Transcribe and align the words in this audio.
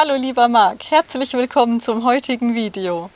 Hallo 0.00 0.14
lieber 0.14 0.46
Marc, 0.46 0.92
herzlich 0.92 1.32
willkommen 1.32 1.80
zum 1.80 2.04
heutigen 2.04 2.54
Video. 2.54 3.10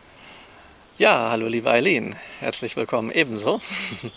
Ja, 0.99 1.31
hallo 1.31 1.47
liebe 1.47 1.71
Eileen, 1.71 2.17
herzlich 2.41 2.75
willkommen 2.75 3.13
ebenso. 3.13 3.61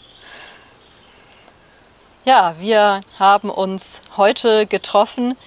Ja, 2.26 2.56
wir 2.60 3.02
haben 3.20 3.52
uns 3.52 4.02
heute 4.18 4.66
getroffen, 4.66 5.38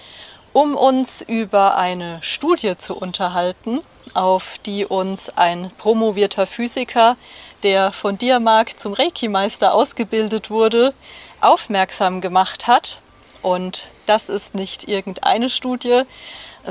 um 0.53 0.77
uns 0.77 1.21
über 1.21 1.75
eine 1.75 2.19
Studie 2.21 2.77
zu 2.77 2.95
unterhalten, 2.95 3.81
auf 4.13 4.57
die 4.65 4.85
uns 4.85 5.27
ein 5.27 5.71
promovierter 5.77 6.47
Physiker, 6.47 7.17
der 7.63 7.91
von 7.91 8.17
dir, 8.17 8.39
Marc, 8.39 8.79
zum 8.79 8.93
Reiki-Meister 8.93 9.73
ausgebildet 9.73 10.49
wurde, 10.49 10.93
aufmerksam 11.41 12.21
gemacht 12.21 12.67
hat. 12.67 13.01
Und 13.41 13.89
das 14.05 14.29
ist 14.29 14.55
nicht 14.55 14.87
irgendeine 14.87 15.49
Studie, 15.49 16.03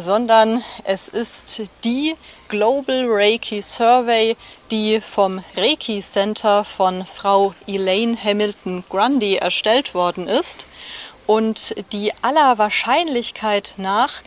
sondern 0.01 0.63
es 0.85 1.09
ist 1.09 1.63
die 1.85 2.15
Global 2.49 3.07
Reiki 3.09 3.61
Survey, 3.63 4.37
die 4.71 5.01
vom 5.01 5.43
Reiki 5.57 6.01
Center 6.01 6.63
von 6.65 7.05
Frau 7.05 7.53
Elaine 7.67 8.17
Hamilton 8.23 8.85
Grundy 8.89 9.35
erstellt 9.37 9.95
worden 9.95 10.29
ist 10.29 10.69
und 11.27 11.75
die 11.93 12.13
aller 12.23 12.59
Wahrscheinlichkeit 12.59 13.75
nach 13.77 14.21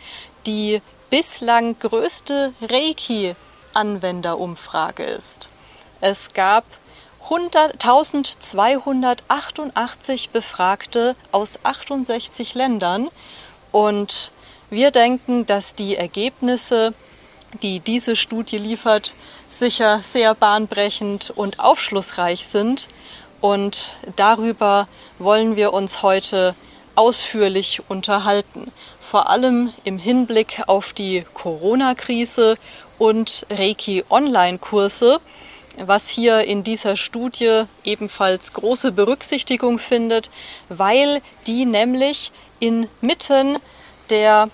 die 0.46 0.82
bislang 1.10 1.78
größte 1.78 2.52
Reiki-Anwenderumfrage 2.62 5.04
ist. 5.04 5.48
Es 6.00 6.32
gab 6.32 6.64
1288 7.30 10.30
Befragte 10.30 11.14
aus 11.30 11.60
68 11.62 12.54
Ländern 12.54 13.10
und 13.70 14.32
wir 14.72 14.90
denken, 14.90 15.44
dass 15.44 15.74
die 15.74 15.96
Ergebnisse, 15.96 16.94
die 17.60 17.80
diese 17.80 18.16
Studie 18.16 18.56
liefert, 18.56 19.12
sicher 19.50 20.00
sehr 20.02 20.34
bahnbrechend 20.34 21.30
und 21.36 21.60
aufschlussreich 21.60 22.46
sind. 22.46 22.88
Und 23.42 23.98
darüber 24.16 24.88
wollen 25.18 25.56
wir 25.56 25.74
uns 25.74 26.02
heute 26.02 26.54
ausführlich 26.94 27.82
unterhalten. 27.88 28.72
Vor 28.98 29.28
allem 29.28 29.74
im 29.84 29.98
Hinblick 29.98 30.62
auf 30.66 30.94
die 30.94 31.22
Corona-Krise 31.34 32.56
und 32.98 33.46
Reiki-Online-Kurse, 33.50 35.20
was 35.84 36.08
hier 36.08 36.44
in 36.44 36.64
dieser 36.64 36.96
Studie 36.96 37.64
ebenfalls 37.84 38.54
große 38.54 38.92
Berücksichtigung 38.92 39.78
findet, 39.78 40.30
weil 40.70 41.20
die 41.46 41.66
nämlich 41.66 42.32
inmitten 42.58 43.58
der 44.08 44.48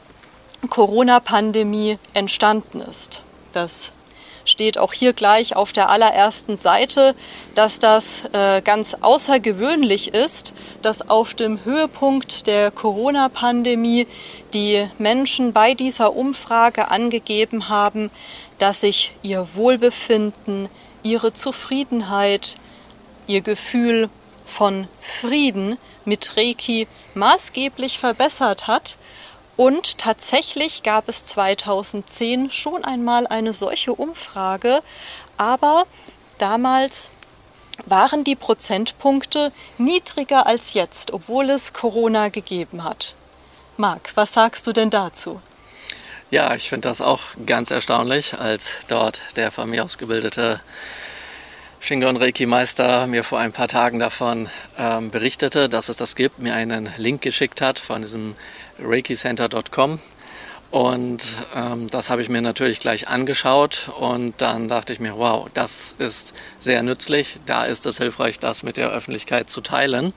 Corona-Pandemie 0.67 1.99
entstanden 2.15 2.81
ist. 2.81 3.23
Das 3.53 3.93
steht 4.45 4.79
auch 4.79 4.93
hier 4.93 5.13
gleich 5.13 5.55
auf 5.55 5.73
der 5.73 5.91
allerersten 5.91 6.57
Seite, 6.57 7.15
dass 7.55 7.79
das 7.79 8.25
äh, 8.33 8.63
ganz 8.63 8.95
außergewöhnlich 9.01 10.15
ist, 10.15 10.55
dass 10.83 11.09
auf 11.09 11.35
dem 11.35 11.65
Höhepunkt 11.65 12.47
der 12.47 12.71
Corona-Pandemie 12.71 14.07
die 14.55 14.89
Menschen 14.99 15.53
bei 15.53 15.75
dieser 15.75 16.17
Umfrage 16.17 16.91
angegeben 16.91 17.69
haben, 17.69 18.11
dass 18.59 18.81
sich 18.81 19.13
ihr 19.23 19.47
Wohlbefinden, 19.55 20.69
ihre 21.03 21.33
Zufriedenheit, 21.33 22.57
ihr 23.27 23.43
Gefühl 23.43 24.09
von 24.47 24.89
Frieden 25.01 25.77
mit 26.05 26.37
Reiki 26.37 26.89
maßgeblich 27.15 27.99
verbessert 27.99 28.67
hat 28.67 28.97
und 29.59 29.99
tatsächlich 29.99 30.85
gab 30.85 31.09
es 31.09 31.27
2010 31.27 32.53
schon 32.53 32.85
einmal 32.85 33.27
eine 33.27 33.53
solche 33.53 33.93
Umfrage, 33.93 34.83
aber 35.37 35.85
damals 36.39 37.11
waren 37.85 38.23
die 38.23 38.37
Prozentpunkte 38.37 39.51
niedriger 39.77 40.47
als 40.47 40.75
jetzt, 40.75 41.13
obwohl 41.13 41.51
es 41.51 41.73
Corona 41.73 42.29
gegeben 42.29 42.85
hat. 42.85 43.17
Marc, 43.77 44.13
was 44.15 44.33
sagst 44.33 44.65
du 44.69 44.73
denn 44.73 44.91
dazu? 44.91 45.43
Ja, 46.31 46.55
ich 46.55 46.69
finde 46.69 46.89
das 46.89 47.01
auch 47.01 47.21
ganz 47.45 47.73
erstaunlich, 47.73 48.39
als 48.39 48.71
dort 48.87 49.23
der 49.35 49.51
von 49.51 49.69
mir 49.69 49.85
ausgebildete 49.85 50.61
Shingon 51.81 52.17
Reiki 52.17 52.47
Meister 52.47 53.09
mir 53.09 53.25
vor 53.25 53.41
ein 53.41 53.53
paar 53.53 53.69
Tagen 53.69 53.99
davon 53.99 54.51
ähm, 54.77 55.11
berichtete, 55.11 55.69
dass 55.69 55.89
es 55.89 55.97
das 55.97 56.15
gibt, 56.15 56.39
mir 56.39 56.55
einen 56.55 56.93
Link 56.97 57.23
geschickt 57.23 57.61
hat 57.61 57.81
von 57.81 58.03
diesem 58.03 58.37
reikicenter.com. 58.83 59.99
Und 60.71 61.25
ähm, 61.55 61.89
das 61.89 62.11
habe 62.11 62.21
ich 62.21 62.29
mir 62.29 62.43
natürlich 62.43 62.79
gleich 62.79 63.09
angeschaut 63.09 63.91
und 63.99 64.35
dann 64.39 64.69
dachte 64.69 64.93
ich 64.93 65.01
mir, 65.01 65.17
wow, 65.17 65.49
das 65.55 65.95
ist 65.99 66.35
sehr 66.61 66.83
nützlich. 66.83 67.39
Da 67.47 67.65
ist 67.65 67.87
es 67.87 67.97
hilfreich, 67.97 68.39
das 68.39 68.63
mit 68.63 68.77
der 68.77 68.91
Öffentlichkeit 68.91 69.49
zu 69.49 69.63
teilen. 69.63 70.13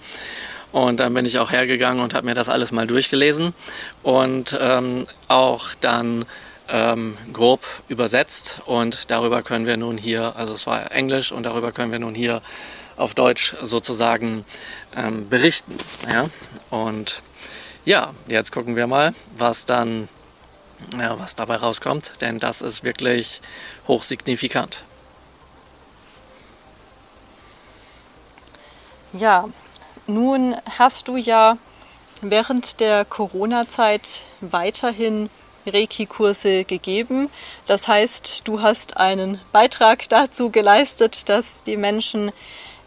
Und 0.74 1.00
dann 1.00 1.14
bin 1.14 1.26
ich 1.26 1.40
auch 1.40 1.52
hergegangen 1.52 2.04
und 2.04 2.14
habe 2.14 2.26
mir 2.26 2.34
das 2.34 2.50
alles 2.50 2.72
mal 2.72 2.88
durchgelesen 2.88 3.54
und 4.04 4.58
ähm, 4.60 5.06
auch 5.28 5.70
dann 5.80 6.26
ähm, 6.70 7.18
grob 7.32 7.62
übersetzt. 7.88 8.62
Und 8.66 9.10
darüber 9.10 9.44
können 9.44 9.66
wir 9.66 9.78
nun 9.78 9.98
hier, 9.98 10.36
also 10.36 10.54
es 10.54 10.68
war 10.68 10.92
Englisch 10.92 11.32
und 11.32 11.44
darüber 11.44 11.72
können 11.72 11.92
wir 11.92 12.00
nun 12.00 12.16
hier 12.16 12.42
auf 12.98 13.16
Deutsch 13.16 13.56
sozusagen 13.62 14.46
ähm, 14.96 15.30
berichten. 15.30 15.78
Ja? 16.10 16.30
Und 16.70 17.22
ja, 17.86 18.14
jetzt 18.28 18.52
gucken 18.52 18.76
wir 18.76 18.88
mal, 18.88 19.14
was 19.38 19.66
dann, 19.66 20.08
ja, 20.98 21.18
was 21.20 21.36
dabei 21.36 21.56
rauskommt, 21.58 22.14
denn 22.22 22.40
das 22.40 22.62
ist 22.62 22.84
wirklich 22.84 23.42
hochsignifikant. 23.88 24.84
Ja, 29.14 29.50
nun 30.08 30.56
hast 30.78 31.08
du 31.08 31.18
ja 31.18 31.58
während 32.22 32.80
der 32.80 33.04
Corona-Zeit 33.04 34.22
weiterhin 34.40 35.30
Reiki-Kurse 35.66 36.64
gegeben. 36.64 37.30
Das 37.68 37.88
heißt, 37.88 38.48
du 38.48 38.62
hast 38.62 38.98
einen 38.98 39.40
Beitrag 39.52 40.08
dazu 40.10 40.50
geleistet, 40.50 41.30
dass 41.30 41.64
die 41.64 41.78
Menschen 41.78 42.32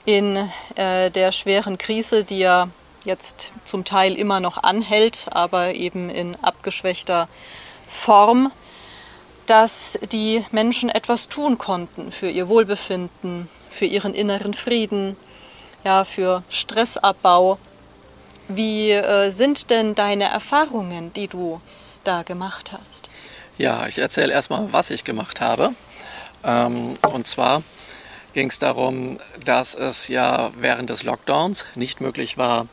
in 0.05 0.37
äh, 0.77 1.11
der 1.11 1.33
schweren 1.33 1.79
Krise, 1.79 2.25
die 2.25 2.39
ja 2.39 2.69
jetzt 3.05 3.53
zum 3.65 3.85
Teil 3.85 4.15
immer 4.15 4.41
noch 4.41 4.63
anhält, 4.63 5.27
aber 5.31 5.75
eben 5.75 6.11
in 6.11 6.37
abgeschwächter 6.43 7.29
Form, 7.89 8.51
dass 9.47 9.99
die 10.11 10.45
Menschen 10.51 10.89
etwas 10.89 11.29
tun 11.29 11.59
konnten 11.59 12.13
für 12.13 12.29
ihr 12.29 12.49
Wohlbefinden, 12.49 13.49
für 13.71 13.85
ihren 13.85 14.15
inneren 14.15 14.55
Frieden, 14.55 15.17
ja, 15.85 16.05
für 16.05 16.43
Stressabbau. 16.49 17.59
Wie 18.49 18.91
äh, 18.91 19.31
sind 19.31 19.71
denn 19.71 19.95
deine 19.95 20.25
Erfahrungen, 20.25 21.13
die 21.13 21.29
du 21.29 21.61
da 22.05 22.23
gemacht 22.23 22.73
hast? 22.73 23.09
Ja, 23.57 23.87
ich 23.87 23.99
erzähle 23.99 24.33
erstmal, 24.33 24.73
was 24.73 24.91
ich 24.91 25.05
gemacht 25.05 25.41
habe. 25.41 25.71
Ähm, 26.43 26.97
und 27.03 27.27
zwar 27.27 27.63
ging 28.33 28.49
es 28.49 28.59
darum, 28.59 29.19
dass 29.45 29.75
es 29.75 30.09
ja 30.09 30.51
während 30.59 30.91
des 30.91 31.05
Lockdowns 31.05 31.65
nicht 31.75 32.01
möglich 32.01 32.37
war, 32.37 32.67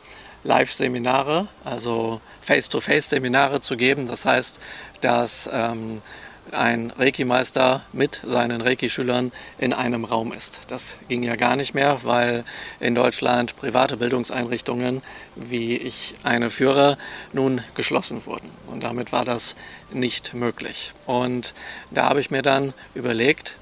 Live-Seminare, 0.44 1.48
also 1.64 2.20
Face-to-Face-Seminare 2.42 3.60
zu 3.60 3.76
geben. 3.76 4.08
Das 4.08 4.24
heißt, 4.24 4.60
dass 5.00 5.48
ähm, 5.52 6.02
ein 6.50 6.90
Reiki-Meister 6.90 7.82
mit 7.92 8.20
seinen 8.24 8.60
Reiki-Schülern 8.60 9.32
in 9.58 9.72
einem 9.72 10.04
Raum 10.04 10.32
ist. 10.32 10.60
Das 10.68 10.96
ging 11.08 11.22
ja 11.22 11.36
gar 11.36 11.56
nicht 11.56 11.74
mehr, 11.74 12.00
weil 12.02 12.44
in 12.80 12.94
Deutschland 12.94 13.56
private 13.56 13.96
Bildungseinrichtungen, 13.96 15.02
wie 15.36 15.76
ich 15.76 16.14
eine 16.24 16.50
führe, 16.50 16.98
nun 17.32 17.62
geschlossen 17.74 18.26
wurden. 18.26 18.50
Und 18.66 18.84
damit 18.84 19.12
war 19.12 19.24
das 19.24 19.54
nicht 19.92 20.34
möglich. 20.34 20.92
Und 21.06 21.54
da 21.90 22.08
habe 22.08 22.20
ich 22.20 22.30
mir 22.30 22.42
dann 22.42 22.74
überlegt, 22.94 23.54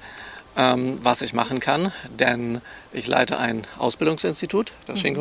ähm, 0.57 0.99
was 1.01 1.21
ich 1.21 1.33
machen 1.33 1.59
kann, 1.59 1.93
denn 2.09 2.61
ich 2.91 3.07
leite 3.07 3.37
ein 3.37 3.65
Ausbildungsinstitut, 3.77 4.73
das 4.85 5.03
mhm. 5.03 5.15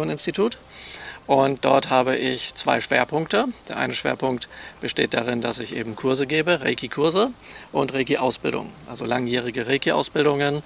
Und 1.26 1.64
dort 1.64 1.90
habe 1.90 2.16
ich 2.16 2.54
zwei 2.54 2.80
Schwerpunkte. 2.80 3.46
Der 3.68 3.76
eine 3.76 3.94
Schwerpunkt 3.94 4.48
besteht 4.80 5.14
darin, 5.14 5.40
dass 5.40 5.60
ich 5.60 5.76
eben 5.76 5.94
Kurse 5.94 6.26
gebe, 6.26 6.60
Reiki-Kurse 6.60 7.30
und 7.70 7.94
Reiki-Ausbildung, 7.94 8.72
also 8.88 9.04
langjährige 9.04 9.66
Reiki-Ausbildungen 9.68 10.62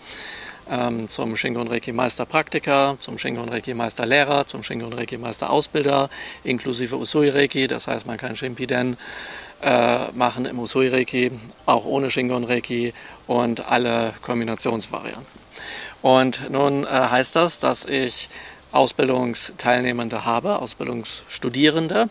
ähm, 0.71 1.09
zum 1.09 1.37
Shingon 1.37 1.69
Reiki 1.69 1.93
Meister 1.93 2.27
Praktiker, 2.27 2.97
zum 2.99 3.19
Shingon 3.19 3.49
Reiki 3.49 3.75
Meister 3.75 4.07
Lehrer, 4.07 4.47
zum 4.47 4.63
Shingon 4.63 4.93
Reiki 4.93 5.19
Meister 5.19 5.51
Ausbilder, 5.51 6.11
inklusive 6.43 6.97
Usui 6.97 7.29
Reiki. 7.29 7.67
Das 7.67 7.87
heißt, 7.87 8.07
man 8.07 8.17
kann 8.17 8.37
Shimpiden 8.37 8.97
äh, 9.63 10.11
machen 10.13 10.47
im 10.47 10.59
Usui 10.59 10.89
Reiki, 10.89 11.33
auch 11.67 11.85
ohne 11.85 12.11
Shingon 12.11 12.45
Reiki 12.45 12.93
und 13.27 13.67
alle 13.69 14.15
Kombinationsvarianten. 14.23 15.45
Und 16.03 16.51
nun 16.51 16.85
äh, 16.85 16.89
heißt 16.89 17.37
das, 17.37 17.61
dass 17.61 17.85
ich 17.85 18.29
Ausbildungsteilnehmende 18.75 20.25
habe, 20.25 20.59
Ausbildungsstudierende, 20.59 22.09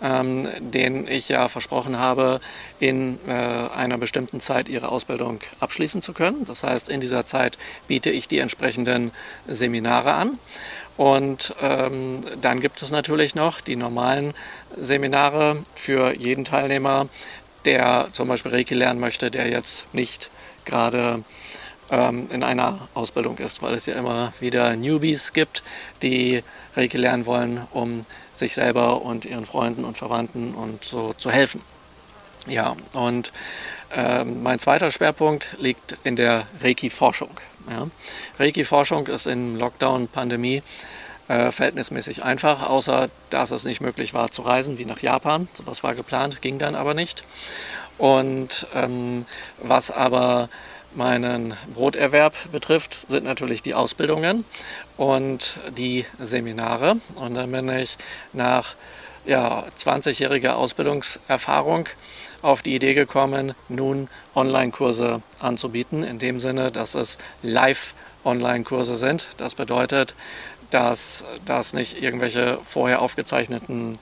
ähm, 0.00 0.48
denen 0.60 1.08
ich 1.08 1.28
ja 1.28 1.48
versprochen 1.48 1.98
habe, 1.98 2.40
in 2.78 3.18
äh, 3.26 3.32
einer 3.32 3.98
bestimmten 3.98 4.40
Zeit 4.40 4.68
ihre 4.68 4.88
Ausbildung 4.88 5.40
abschließen 5.60 6.02
zu 6.02 6.12
können. 6.12 6.44
Das 6.44 6.62
heißt, 6.62 6.88
in 6.88 7.00
dieser 7.00 7.26
Zeit 7.26 7.58
biete 7.88 8.10
ich 8.10 8.28
die 8.28 8.38
entsprechenden 8.38 9.10
Seminare 9.46 10.12
an. 10.12 10.38
Und 10.96 11.54
ähm, 11.62 12.22
dann 12.40 12.60
gibt 12.60 12.82
es 12.82 12.90
natürlich 12.90 13.34
noch 13.34 13.60
die 13.60 13.76
normalen 13.76 14.34
Seminare 14.76 15.58
für 15.74 16.12
jeden 16.12 16.44
Teilnehmer, 16.44 17.08
der 17.64 18.08
zum 18.12 18.28
Beispiel 18.28 18.52
Reiki 18.52 18.74
lernen 18.74 18.98
möchte, 18.98 19.30
der 19.30 19.48
jetzt 19.48 19.92
nicht 19.94 20.30
gerade 20.64 21.22
ähm, 21.90 22.28
in 22.30 22.42
einer 22.42 22.88
Ausbildung 22.94 23.38
ist, 23.38 23.62
weil 23.62 23.74
es 23.74 23.86
ja 23.86 23.94
immer 23.94 24.32
wieder 24.40 24.76
Newbies 24.76 25.32
gibt, 25.32 25.62
die 26.02 26.42
Reiki 26.76 26.96
lernen 26.96 27.26
wollen, 27.26 27.66
um 27.72 28.04
sich 28.32 28.54
selber 28.54 29.02
und 29.02 29.24
ihren 29.24 29.46
Freunden 29.46 29.84
und 29.84 29.98
Verwandten 29.98 30.54
und 30.54 30.84
so 30.84 31.12
zu 31.14 31.30
helfen. 31.30 31.62
Ja, 32.46 32.76
und 32.92 33.32
äh, 33.94 34.24
mein 34.24 34.58
zweiter 34.58 34.90
Schwerpunkt 34.90 35.48
liegt 35.58 35.96
in 36.04 36.16
der 36.16 36.46
Reiki-Forschung. 36.62 37.30
Ja. 37.70 37.88
Reiki-Forschung 38.38 39.06
ist 39.08 39.26
in 39.26 39.58
Lockdown-Pandemie 39.58 40.62
äh, 41.28 41.52
verhältnismäßig 41.52 42.22
einfach, 42.22 42.68
außer 42.68 43.10
dass 43.30 43.50
es 43.50 43.64
nicht 43.64 43.80
möglich 43.80 44.14
war 44.14 44.30
zu 44.30 44.42
reisen, 44.42 44.78
wie 44.78 44.84
nach 44.86 45.00
Japan. 45.00 45.48
Sowas 45.52 45.82
war 45.82 45.94
geplant, 45.94 46.40
ging 46.40 46.58
dann 46.58 46.74
aber 46.74 46.94
nicht. 46.94 47.24
Und 47.98 48.66
ähm, 48.74 49.26
was 49.60 49.90
aber 49.90 50.48
meinen 50.98 51.54
Broterwerb 51.72 52.34
betrifft, 52.52 53.06
sind 53.08 53.24
natürlich 53.24 53.62
die 53.62 53.74
Ausbildungen 53.74 54.44
und 54.98 55.54
die 55.76 56.04
Seminare. 56.18 56.96
Und 57.14 57.34
dann 57.34 57.50
bin 57.50 57.70
ich 57.70 57.96
nach 58.34 58.74
ja, 59.24 59.64
20-jähriger 59.78 60.50
Ausbildungserfahrung 60.50 61.88
auf 62.42 62.62
die 62.62 62.74
Idee 62.74 62.94
gekommen, 62.94 63.54
nun 63.68 64.08
Online-Kurse 64.34 65.22
anzubieten, 65.40 66.02
in 66.02 66.18
dem 66.18 66.40
Sinne, 66.40 66.70
dass 66.70 66.94
es 66.94 67.16
Live-Online-Kurse 67.42 68.98
sind. 68.98 69.28
Das 69.38 69.54
bedeutet, 69.54 70.14
dass 70.70 71.24
das 71.46 71.72
nicht 71.72 72.02
irgendwelche 72.02 72.58
vorher 72.66 73.00
aufgezeichneten 73.00 73.98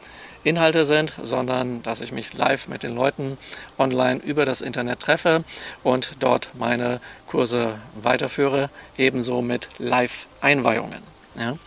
Inhalte 0.47 0.87
sind, 0.87 1.13
sondern 1.23 1.83
dass 1.83 2.01
ich 2.01 2.13
mich 2.13 2.33
live 2.33 2.69
mit 2.69 2.83
den 2.83 2.95
Leuten 2.95 3.37
online 3.79 4.21
über 4.25 4.45
das 4.45 4.61
Internet 4.61 5.01
treffe 5.01 5.45
und 5.83 6.13
dort 6.21 6.51
meine 6.55 7.01
Kurse 7.27 7.79
weiterführe, 8.01 8.71
ebenso 8.97 9.43
mit 9.43 9.69
Live-Einweihungen. 9.79 11.03
Ja. 11.39 11.59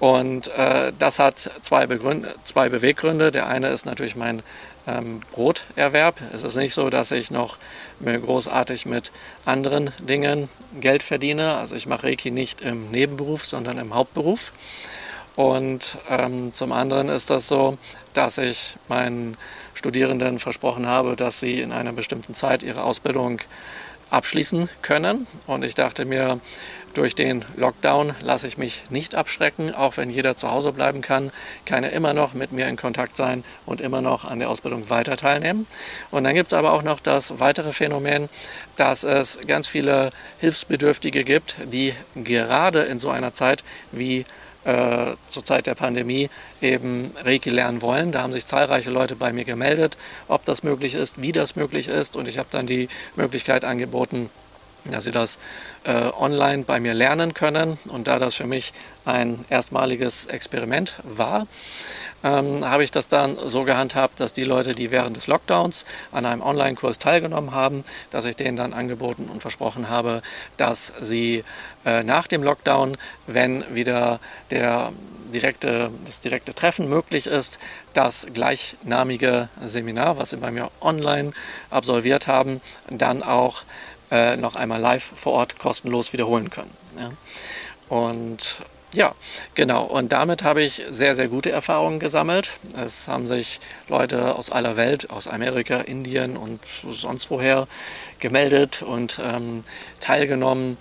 Und 0.00 0.48
äh, 0.48 0.92
das 0.98 1.20
hat 1.20 1.48
zwei, 1.60 1.86
Begründe, 1.86 2.34
zwei 2.44 2.68
Beweggründe. 2.68 3.30
Der 3.30 3.46
eine 3.46 3.68
ist 3.68 3.86
natürlich 3.86 4.16
mein 4.16 4.42
ähm, 4.86 5.20
Broterwerb. 5.30 6.16
Es 6.34 6.42
ist 6.42 6.56
nicht 6.56 6.74
so, 6.74 6.90
dass 6.90 7.12
ich 7.12 7.30
noch 7.30 7.56
großartig 8.04 8.84
mit 8.84 9.12
anderen 9.44 9.92
Dingen 10.00 10.48
Geld 10.80 11.04
verdiene. 11.04 11.56
Also 11.56 11.76
ich 11.76 11.86
mache 11.86 12.08
Reiki 12.08 12.32
nicht 12.32 12.62
im 12.62 12.90
Nebenberuf, 12.90 13.46
sondern 13.46 13.78
im 13.78 13.94
Hauptberuf. 13.94 14.52
Und 15.36 15.96
ähm, 16.10 16.52
zum 16.52 16.72
anderen 16.72 17.08
ist 17.08 17.30
das 17.30 17.48
so, 17.48 17.78
dass 18.14 18.38
ich 18.38 18.76
meinen 18.88 19.36
Studierenden 19.74 20.38
versprochen 20.38 20.86
habe, 20.86 21.16
dass 21.16 21.40
sie 21.40 21.60
in 21.60 21.72
einer 21.72 21.92
bestimmten 21.92 22.34
Zeit 22.34 22.62
ihre 22.62 22.84
Ausbildung 22.84 23.40
abschließen 24.10 24.68
können. 24.82 25.26
Und 25.46 25.64
ich 25.64 25.74
dachte 25.74 26.04
mir, 26.04 26.40
durch 26.94 27.14
den 27.14 27.44
Lockdown 27.56 28.14
lasse 28.20 28.46
ich 28.46 28.58
mich 28.58 28.82
nicht 28.90 29.14
abschrecken, 29.14 29.74
auch 29.74 29.96
wenn 29.96 30.10
jeder 30.10 30.36
zu 30.36 30.50
Hause 30.50 30.72
bleiben 30.72 31.00
kann, 31.00 31.32
kann 31.64 31.84
er 31.84 31.92
immer 31.92 32.12
noch 32.12 32.34
mit 32.34 32.52
mir 32.52 32.68
in 32.68 32.76
Kontakt 32.76 33.16
sein 33.16 33.44
und 33.64 33.80
immer 33.80 34.02
noch 34.02 34.26
an 34.26 34.40
der 34.40 34.50
Ausbildung 34.50 34.90
weiter 34.90 35.16
teilnehmen. 35.16 35.66
Und 36.10 36.24
dann 36.24 36.34
gibt 36.34 36.48
es 36.48 36.52
aber 36.52 36.72
auch 36.72 36.82
noch 36.82 37.00
das 37.00 37.40
weitere 37.40 37.72
Phänomen, 37.72 38.28
dass 38.76 39.04
es 39.04 39.38
ganz 39.46 39.68
viele 39.68 40.12
Hilfsbedürftige 40.40 41.24
gibt, 41.24 41.56
die 41.64 41.94
gerade 42.14 42.82
in 42.82 43.00
so 43.00 43.08
einer 43.08 43.32
Zeit 43.32 43.64
wie 43.90 44.26
äh, 44.64 45.14
zur 45.28 45.44
Zeit 45.44 45.66
der 45.66 45.74
Pandemie 45.74 46.30
eben 46.60 47.12
Reiki 47.22 47.50
lernen 47.50 47.82
wollen. 47.82 48.12
Da 48.12 48.22
haben 48.22 48.32
sich 48.32 48.46
zahlreiche 48.46 48.90
Leute 48.90 49.16
bei 49.16 49.32
mir 49.32 49.44
gemeldet, 49.44 49.96
ob 50.28 50.44
das 50.44 50.62
möglich 50.62 50.94
ist, 50.94 51.20
wie 51.20 51.32
das 51.32 51.56
möglich 51.56 51.88
ist. 51.88 52.16
Und 52.16 52.28
ich 52.28 52.38
habe 52.38 52.48
dann 52.50 52.66
die 52.66 52.88
Möglichkeit 53.16 53.64
angeboten, 53.64 54.30
dass 54.84 55.04
sie 55.04 55.10
das 55.12 55.38
äh, 55.84 55.92
online 55.92 56.64
bei 56.64 56.80
mir 56.80 56.94
lernen 56.94 57.34
können. 57.34 57.78
Und 57.86 58.08
da 58.08 58.18
das 58.18 58.34
für 58.34 58.46
mich 58.46 58.72
ein 59.04 59.44
erstmaliges 59.48 60.26
Experiment 60.26 60.94
war, 61.04 61.46
ähm, 62.24 62.64
habe 62.64 62.84
ich 62.84 62.90
das 62.90 63.08
dann 63.08 63.36
so 63.46 63.64
gehandhabt, 63.64 64.20
dass 64.20 64.32
die 64.32 64.44
Leute, 64.44 64.74
die 64.74 64.90
während 64.90 65.16
des 65.16 65.26
Lockdowns 65.26 65.84
an 66.12 66.26
einem 66.26 66.42
Online-Kurs 66.42 66.98
teilgenommen 66.98 67.52
haben, 67.52 67.84
dass 68.10 68.24
ich 68.24 68.36
denen 68.36 68.56
dann 68.56 68.72
angeboten 68.72 69.28
und 69.32 69.40
versprochen 69.40 69.88
habe, 69.88 70.22
dass 70.56 70.92
sie 71.00 71.44
äh, 71.84 72.02
nach 72.02 72.26
dem 72.26 72.42
Lockdown, 72.42 72.96
wenn 73.26 73.64
wieder 73.74 74.20
der 74.50 74.92
direkte, 75.32 75.90
das 76.04 76.20
direkte 76.20 76.54
Treffen 76.54 76.88
möglich 76.88 77.26
ist, 77.26 77.58
das 77.94 78.26
gleichnamige 78.32 79.48
Seminar, 79.64 80.18
was 80.18 80.30
sie 80.30 80.36
bei 80.36 80.50
mir 80.50 80.70
online 80.80 81.32
absolviert 81.70 82.26
haben, 82.26 82.60
dann 82.90 83.22
auch 83.22 83.62
äh, 84.10 84.36
noch 84.36 84.56
einmal 84.56 84.80
live 84.80 85.10
vor 85.14 85.32
Ort 85.32 85.58
kostenlos 85.58 86.12
wiederholen 86.12 86.50
können. 86.50 86.70
Ja. 86.98 87.10
Und 87.88 88.62
ja, 88.94 89.14
genau. 89.54 89.84
Und 89.84 90.12
damit 90.12 90.42
habe 90.42 90.62
ich 90.62 90.82
sehr, 90.90 91.16
sehr 91.16 91.28
gute 91.28 91.50
Erfahrungen 91.50 91.98
gesammelt. 91.98 92.50
Es 92.76 93.08
haben 93.08 93.26
sich 93.26 93.58
Leute 93.88 94.36
aus 94.36 94.50
aller 94.50 94.76
Welt, 94.76 95.10
aus 95.10 95.26
Amerika, 95.26 95.78
Indien 95.78 96.36
und 96.36 96.60
sonst 96.90 97.30
woher 97.30 97.68
gemeldet 98.20 98.82
und 98.82 99.18
ähm, 99.22 99.64
teilgenommen. 100.00 100.76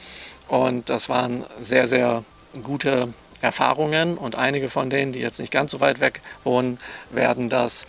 Und 0.49 0.89
das 0.89 1.07
waren 1.07 1.45
sehr, 1.61 1.87
sehr 1.87 2.25
gute 2.63 3.13
Erfahrungen. 3.39 4.17
Und 4.17 4.35
einige 4.35 4.69
von 4.69 4.89
denen, 4.89 5.13
die 5.13 5.19
jetzt 5.19 5.39
nicht 5.39 5.51
ganz 5.53 5.71
so 5.71 5.79
weit 5.79 6.01
weg 6.01 6.21
wohnen, 6.43 6.79
werden 7.11 7.49
das 7.49 7.87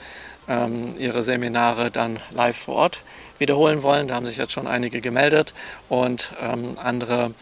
ähm, 0.48 0.94
ihre 0.98 1.24
Seminare 1.24 1.90
dann 1.90 2.20
live 2.30 2.56
vor 2.56 2.76
Ort 2.76 3.02
wiederholen 3.38 3.82
wollen. 3.82 4.06
Da 4.06 4.14
haben 4.14 4.26
sich 4.26 4.36
jetzt 4.36 4.52
schon 4.52 4.68
einige 4.68 5.00
gemeldet 5.00 5.52
und 5.88 6.30
ähm, 6.40 6.76
andere 6.78 7.32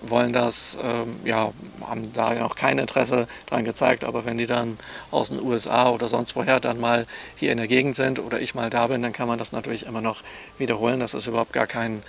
wollen 0.00 0.32
das, 0.32 0.78
ähm, 0.82 1.16
ja, 1.24 1.52
haben 1.86 2.12
da 2.12 2.34
noch 2.34 2.54
kein 2.54 2.78
Interesse 2.78 3.26
dran 3.46 3.64
gezeigt, 3.64 4.04
aber 4.04 4.24
wenn 4.24 4.38
die 4.38 4.46
dann 4.46 4.78
aus 5.10 5.28
den 5.28 5.42
USA 5.42 5.90
oder 5.90 6.08
sonst 6.08 6.36
woher 6.36 6.60
dann 6.60 6.78
mal 6.78 7.06
hier 7.36 7.52
in 7.52 7.58
der 7.58 7.66
Gegend 7.66 7.96
sind 7.96 8.18
oder 8.18 8.40
ich 8.40 8.54
mal 8.54 8.70
da 8.70 8.86
bin, 8.86 9.02
dann 9.02 9.12
kann 9.12 9.28
man 9.28 9.38
das 9.38 9.52
natürlich 9.52 9.86
immer 9.86 10.00
noch 10.00 10.22
wiederholen. 10.56 11.00
Das 11.00 11.14
ist 11.14 11.26
überhaupt 11.26 11.52
gar 11.52 11.66
kein, 11.66 12.02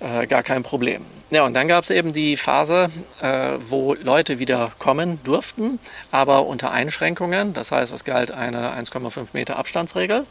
äh, 0.00 0.26
gar 0.26 0.42
kein 0.42 0.62
Problem. 0.62 1.04
Ja, 1.30 1.46
und 1.46 1.54
dann 1.54 1.66
gab 1.66 1.84
es 1.84 1.90
eben 1.90 2.12
die 2.12 2.36
Phase, 2.36 2.90
äh, 3.20 3.52
wo 3.66 3.94
Leute 3.94 4.38
wieder 4.38 4.70
kommen 4.78 5.18
durften, 5.24 5.78
aber 6.10 6.46
unter 6.46 6.72
Einschränkungen. 6.72 7.54
Das 7.54 7.72
heißt, 7.72 7.92
es 7.92 8.04
galt 8.04 8.30
eine 8.30 8.72
1,5 8.72 9.28
Meter 9.32 9.58
Abstandsregel. 9.58 10.26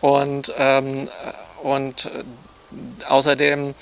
Und, 0.00 0.52
ähm, 0.58 1.08
und 1.62 2.06
äh, 2.06 2.24
außerdem 3.08 3.74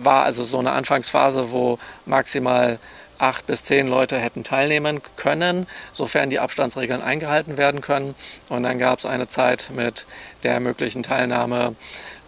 war 0.00 0.24
also 0.24 0.44
so 0.44 0.58
eine 0.58 0.72
Anfangsphase, 0.72 1.50
wo 1.52 1.78
maximal 2.06 2.78
acht 3.18 3.46
bis 3.46 3.62
zehn 3.62 3.86
Leute 3.86 4.18
hätten 4.18 4.42
teilnehmen 4.42 5.00
können, 5.16 5.66
sofern 5.92 6.28
die 6.28 6.40
Abstandsregeln 6.40 7.02
eingehalten 7.02 7.56
werden 7.56 7.80
können. 7.80 8.16
Und 8.48 8.64
dann 8.64 8.78
gab 8.78 8.98
es 8.98 9.06
eine 9.06 9.28
Zeit 9.28 9.70
mit 9.72 10.06
der 10.42 10.58
möglichen 10.58 11.04
Teilnahme 11.04 11.76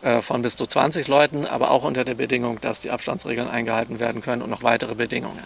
äh, 0.02 0.22
von 0.22 0.42
bis 0.42 0.54
zu 0.54 0.66
20 0.66 1.08
Leuten, 1.08 1.46
aber 1.46 1.72
auch 1.72 1.82
unter 1.82 2.04
der 2.04 2.14
Bedingung, 2.14 2.60
dass 2.60 2.80
die 2.80 2.90
Abstandsregeln 2.90 3.50
eingehalten 3.50 3.98
werden 3.98 4.22
können 4.22 4.40
und 4.40 4.50
noch 4.50 4.62
weitere 4.62 4.94
Bedingungen. 4.94 5.42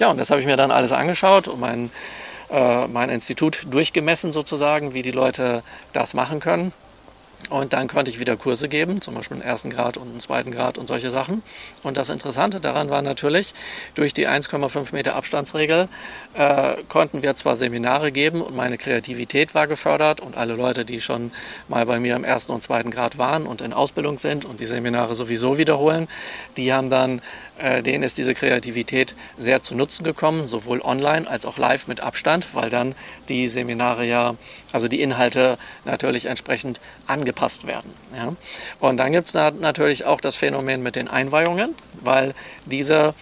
Ja, 0.00 0.10
und 0.10 0.18
das 0.18 0.30
habe 0.30 0.40
ich 0.40 0.46
mir 0.46 0.56
dann 0.56 0.72
alles 0.72 0.90
angeschaut 0.90 1.46
und 1.46 1.60
mein, 1.60 1.90
äh, 2.50 2.88
mein 2.88 3.08
Institut 3.08 3.66
durchgemessen 3.70 4.32
sozusagen, 4.32 4.94
wie 4.94 5.02
die 5.02 5.12
Leute 5.12 5.62
das 5.92 6.12
machen 6.12 6.40
können. 6.40 6.72
Und 7.50 7.72
dann 7.72 7.88
konnte 7.88 8.10
ich 8.10 8.18
wieder 8.20 8.36
Kurse 8.36 8.68
geben, 8.68 9.00
zum 9.00 9.14
Beispiel 9.14 9.36
einen 9.36 9.46
ersten 9.46 9.70
Grad 9.70 9.96
und 9.96 10.08
einen 10.08 10.20
zweiten 10.20 10.50
Grad 10.50 10.76
und 10.76 10.86
solche 10.86 11.10
Sachen. 11.10 11.42
Und 11.82 11.96
das 11.96 12.10
Interessante 12.10 12.60
daran 12.60 12.90
war 12.90 13.00
natürlich, 13.00 13.54
durch 13.94 14.12
die 14.12 14.28
1,5 14.28 14.92
Meter 14.92 15.14
Abstandsregel 15.14 15.88
äh, 16.34 16.74
konnten 16.88 17.22
wir 17.22 17.36
zwar 17.36 17.56
Seminare 17.56 18.12
geben 18.12 18.42
und 18.42 18.54
meine 18.54 18.76
Kreativität 18.76 19.54
war 19.54 19.66
gefördert 19.66 20.20
und 20.20 20.36
alle 20.36 20.54
Leute, 20.54 20.84
die 20.84 21.00
schon 21.00 21.30
mal 21.68 21.86
bei 21.86 21.98
mir 21.98 22.16
im 22.16 22.24
ersten 22.24 22.52
und 22.52 22.62
zweiten 22.62 22.90
Grad 22.90 23.16
waren 23.16 23.46
und 23.46 23.62
in 23.62 23.72
Ausbildung 23.72 24.18
sind 24.18 24.44
und 24.44 24.60
die 24.60 24.66
Seminare 24.66 25.14
sowieso 25.14 25.56
wiederholen, 25.56 26.06
die 26.58 26.72
haben 26.72 26.90
dann 26.90 27.22
äh, 27.58 27.82
denen 27.82 28.02
ist 28.02 28.18
diese 28.18 28.34
Kreativität 28.34 29.14
sehr 29.38 29.62
zu 29.62 29.74
Nutzen 29.74 30.04
gekommen, 30.04 30.46
sowohl 30.46 30.80
online 30.80 31.28
als 31.28 31.44
auch 31.44 31.58
live 31.58 31.86
mit 31.86 32.00
Abstand, 32.00 32.48
weil 32.52 32.70
dann 32.70 32.94
die 33.28 33.48
Seminare 33.48 34.06
ja, 34.06 34.36
also 34.72 34.88
die 34.88 35.00
Inhalte 35.00 35.58
natürlich 35.84 36.26
entsprechend 36.26 36.80
angepasst 37.06 37.66
werden. 37.66 37.92
Ja. 38.14 38.34
Und 38.80 38.96
dann 38.98 39.12
gibt 39.12 39.28
es 39.28 39.34
natürlich 39.34 40.04
auch 40.04 40.20
das 40.20 40.36
Phänomen 40.36 40.82
mit 40.82 40.96
den 40.96 41.08
Einweihungen, 41.08 41.74
weil 42.00 42.34
diese 42.66 43.14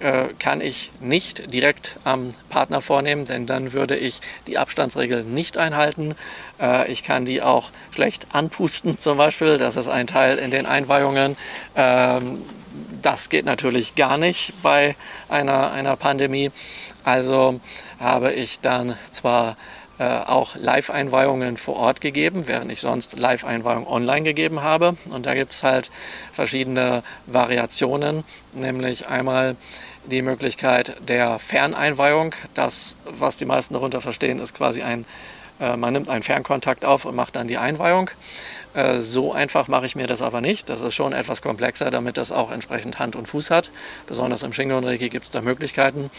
äh, 0.00 0.26
kann 0.38 0.60
ich 0.60 0.92
nicht 1.00 1.52
direkt 1.52 1.96
am 2.04 2.34
Partner 2.50 2.80
vornehmen, 2.80 3.26
denn 3.26 3.46
dann 3.46 3.72
würde 3.72 3.96
ich 3.96 4.20
die 4.46 4.56
Abstandsregel 4.56 5.24
nicht 5.24 5.56
einhalten. 5.56 6.14
Äh, 6.60 6.90
ich 6.92 7.02
kann 7.02 7.24
die 7.24 7.42
auch 7.42 7.70
schlecht 7.92 8.28
anpusten 8.32 8.98
zum 9.00 9.18
Beispiel. 9.18 9.58
Das 9.58 9.76
ist 9.76 9.88
ein 9.88 10.06
Teil 10.06 10.38
in 10.38 10.50
den 10.50 10.66
Einweihungen. 10.66 11.36
Das 13.02 13.28
geht 13.28 13.44
natürlich 13.44 13.94
gar 13.94 14.18
nicht 14.18 14.52
bei 14.62 14.96
einer, 15.28 15.72
einer 15.72 15.96
Pandemie. 15.96 16.50
Also 17.04 17.60
habe 18.00 18.32
ich 18.32 18.60
dann 18.60 18.96
zwar 19.12 19.56
äh, 19.98 20.04
auch 20.04 20.54
Live-Einweihungen 20.54 21.56
vor 21.56 21.76
Ort 21.76 22.00
gegeben, 22.00 22.44
während 22.46 22.70
ich 22.70 22.80
sonst 22.80 23.18
Live-Einweihungen 23.18 23.86
online 23.86 24.22
gegeben 24.22 24.62
habe. 24.62 24.96
Und 25.10 25.26
da 25.26 25.34
gibt 25.34 25.52
es 25.52 25.64
halt 25.64 25.90
verschiedene 26.32 27.02
Variationen, 27.26 28.24
nämlich 28.52 29.08
einmal 29.08 29.56
die 30.06 30.22
Möglichkeit 30.22 30.96
der 31.06 31.38
Ferneinweihung. 31.38 32.34
Das, 32.54 32.94
was 33.04 33.36
die 33.36 33.44
meisten 33.44 33.74
darunter 33.74 34.00
verstehen, 34.00 34.38
ist 34.38 34.54
quasi 34.54 34.82
ein, 34.82 35.04
äh, 35.60 35.76
man 35.76 35.92
nimmt 35.92 36.10
einen 36.10 36.22
Fernkontakt 36.22 36.84
auf 36.84 37.04
und 37.04 37.16
macht 37.16 37.36
dann 37.36 37.48
die 37.48 37.58
Einweihung. 37.58 38.10
Äh, 38.78 39.02
so 39.02 39.32
einfach 39.32 39.66
mache 39.66 39.86
ich 39.86 39.96
mir 39.96 40.06
das 40.06 40.22
aber 40.22 40.40
nicht. 40.40 40.68
Das 40.68 40.80
ist 40.80 40.94
schon 40.94 41.12
etwas 41.12 41.42
komplexer, 41.42 41.90
damit 41.90 42.16
das 42.16 42.30
auch 42.30 42.52
entsprechend 42.52 43.00
Hand 43.00 43.16
und 43.16 43.26
Fuß 43.26 43.50
hat. 43.50 43.70
Besonders 44.06 44.44
im 44.44 44.52
Shingon 44.52 44.84
Reiki 44.84 45.08
gibt 45.08 45.24
es 45.24 45.30
da 45.32 45.40
Möglichkeiten. 45.40 46.10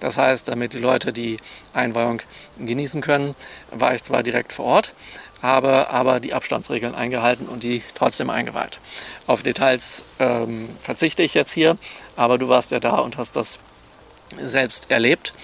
Das 0.00 0.16
heißt, 0.16 0.48
damit 0.48 0.72
die 0.72 0.78
Leute 0.78 1.12
die 1.12 1.36
Einweihung 1.74 2.22
genießen 2.58 3.02
können, 3.02 3.34
war 3.70 3.94
ich 3.94 4.02
zwar 4.02 4.22
direkt 4.22 4.54
vor 4.54 4.64
Ort, 4.64 4.94
habe 5.42 5.90
aber 5.90 6.18
die 6.18 6.32
Abstandsregeln 6.32 6.94
eingehalten 6.94 7.46
und 7.48 7.62
die 7.62 7.82
trotzdem 7.94 8.30
eingeweiht. 8.30 8.78
Auf 9.26 9.42
Details 9.42 10.02
ähm, 10.18 10.70
verzichte 10.80 11.22
ich 11.22 11.34
jetzt 11.34 11.52
hier, 11.52 11.76
aber 12.16 12.38
du 12.38 12.48
warst 12.48 12.70
ja 12.70 12.80
da 12.80 12.96
und 12.96 13.18
hast 13.18 13.36
das 13.36 13.58
selbst 14.42 14.90
erlebt. 14.90 15.34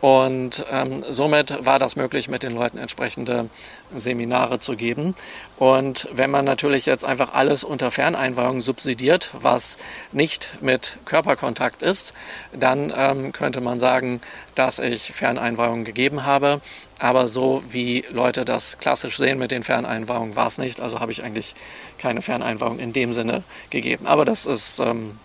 Und 0.00 0.64
ähm, 0.70 1.04
somit 1.10 1.64
war 1.64 1.78
das 1.78 1.94
möglich, 1.94 2.28
mit 2.28 2.42
den 2.42 2.54
Leuten 2.54 2.78
entsprechende 2.78 3.50
Seminare 3.94 4.58
zu 4.60 4.76
geben. 4.76 5.14
Und 5.58 6.08
wenn 6.12 6.30
man 6.30 6.44
natürlich 6.44 6.86
jetzt 6.86 7.04
einfach 7.04 7.34
alles 7.34 7.64
unter 7.64 7.90
Ferneinweihung 7.90 8.60
subsidiert, 8.60 9.30
was 9.32 9.78
nicht 10.12 10.50
mit 10.60 10.96
Körperkontakt 11.04 11.82
ist, 11.82 12.14
dann 12.52 12.92
ähm, 12.96 13.32
könnte 13.32 13.60
man 13.60 13.78
sagen, 13.78 14.20
dass 14.54 14.78
ich 14.78 15.12
Ferneinweihungen 15.12 15.84
gegeben 15.84 16.24
habe. 16.24 16.60
Aber 16.98 17.28
so 17.28 17.62
wie 17.68 18.04
Leute 18.10 18.44
das 18.44 18.78
klassisch 18.78 19.16
sehen 19.16 19.38
mit 19.38 19.50
den 19.50 19.64
Ferneinweihungen, 19.64 20.36
war 20.36 20.46
es 20.46 20.58
nicht. 20.58 20.80
Also 20.80 21.00
habe 21.00 21.12
ich 21.12 21.22
eigentlich 21.22 21.54
keine 21.98 22.22
Ferneinweihung 22.22 22.78
in 22.78 22.92
dem 22.92 23.12
Sinne 23.12 23.42
gegeben. 23.70 24.06
Aber 24.06 24.24
das 24.24 24.46
ist 24.46 24.80
ähm, 24.80 25.18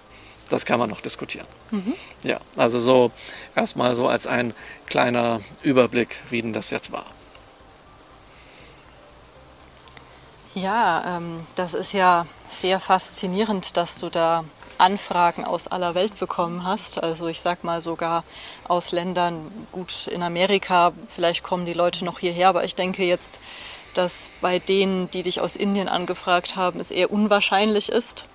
das 0.50 0.65
kann 0.65 0.79
man 0.79 0.89
noch 0.89 1.01
diskutieren. 1.01 1.48
Mhm. 1.72 1.93
Ja, 2.24 2.39
also 2.55 2.79
so 2.79 3.12
erstmal 3.55 3.95
so 3.95 4.07
als 4.07 4.27
ein 4.27 4.53
kleiner 4.86 5.41
Überblick, 5.63 6.10
wie 6.29 6.41
denn 6.41 6.53
das 6.53 6.69
jetzt 6.69 6.91
war. 6.91 7.05
Ja, 10.55 11.17
ähm, 11.17 11.45
das 11.55 11.74
ist 11.74 11.93
ja 11.93 12.25
sehr 12.50 12.79
faszinierend, 12.79 13.77
dass 13.77 13.95
du 13.95 14.09
da 14.09 14.43
Anfragen 14.77 15.45
aus 15.45 15.67
aller 15.67 15.95
Welt 15.95 16.19
bekommen 16.19 16.65
hast. 16.65 17.03
Also 17.03 17.27
ich 17.27 17.41
sag 17.41 17.63
mal 17.63 17.81
sogar 17.81 18.24
aus 18.67 18.91
Ländern, 18.91 19.39
gut 19.71 20.07
in 20.07 20.24
Amerika, 20.24 20.93
vielleicht 21.07 21.43
kommen 21.43 21.65
die 21.65 21.74
Leute 21.74 22.03
noch 22.03 22.19
hierher, 22.19 22.50
aber 22.50 22.63
ich 22.63 22.75
denke 22.75 23.03
jetzt, 23.03 23.39
dass 23.93 24.31
bei 24.41 24.59
denen, 24.59 25.09
die 25.12 25.24
dich 25.24 25.39
aus 25.39 25.55
Indien 25.55 25.88
angefragt 25.88 26.55
haben, 26.55 26.79
es 26.79 26.91
eher 26.91 27.12
unwahrscheinlich 27.12 27.89
ist 27.89 28.25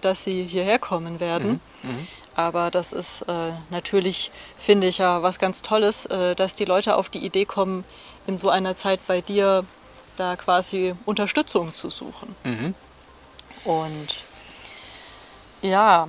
dass 0.00 0.24
sie 0.24 0.44
hierher 0.44 0.78
kommen 0.78 1.20
werden. 1.20 1.60
Mhm. 1.82 1.90
Mhm. 1.90 2.08
Aber 2.36 2.70
das 2.70 2.92
ist 2.92 3.22
äh, 3.22 3.52
natürlich, 3.70 4.30
finde 4.58 4.86
ich 4.86 4.98
ja, 4.98 5.22
was 5.22 5.38
ganz 5.38 5.62
Tolles, 5.62 6.06
äh, 6.06 6.36
dass 6.36 6.54
die 6.54 6.64
Leute 6.64 6.96
auf 6.96 7.08
die 7.08 7.18
Idee 7.18 7.44
kommen, 7.44 7.84
in 8.26 8.38
so 8.38 8.48
einer 8.48 8.76
Zeit 8.76 9.00
bei 9.06 9.20
dir 9.20 9.64
da 10.18 10.36
quasi 10.36 10.94
Unterstützung 11.04 11.74
zu 11.74 11.90
suchen. 11.90 12.34
Mhm. 12.44 12.74
Und 13.64 14.24
ja, 15.62 16.08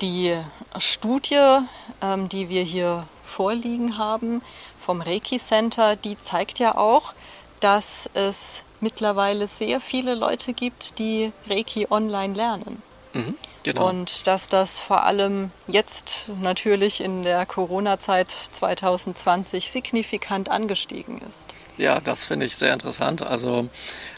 die 0.00 0.36
Studie, 0.78 1.58
ähm, 2.02 2.28
die 2.28 2.48
wir 2.48 2.62
hier 2.62 3.06
vorliegen 3.24 3.98
haben 3.98 4.42
vom 4.80 5.00
Reiki 5.00 5.38
Center, 5.38 5.96
die 5.96 6.18
zeigt 6.18 6.58
ja 6.58 6.76
auch, 6.76 7.12
dass 7.60 8.08
es 8.14 8.64
mittlerweile 8.80 9.48
sehr 9.48 9.80
viele 9.80 10.14
Leute 10.14 10.52
gibt, 10.52 10.98
die 10.98 11.32
Reiki 11.48 11.86
online 11.90 12.34
lernen. 12.34 12.82
Mhm, 13.14 13.34
genau. 13.62 13.88
Und 13.88 14.26
dass 14.26 14.48
das 14.48 14.78
vor 14.78 15.04
allem 15.04 15.50
jetzt 15.66 16.26
natürlich 16.40 17.00
in 17.00 17.22
der 17.22 17.46
Corona-Zeit 17.46 18.30
2020 18.30 19.70
signifikant 19.70 20.50
angestiegen 20.50 21.20
ist. 21.28 21.54
Ja, 21.78 22.00
das 22.00 22.24
finde 22.24 22.46
ich 22.46 22.56
sehr 22.56 22.72
interessant. 22.72 23.22
Also 23.22 23.68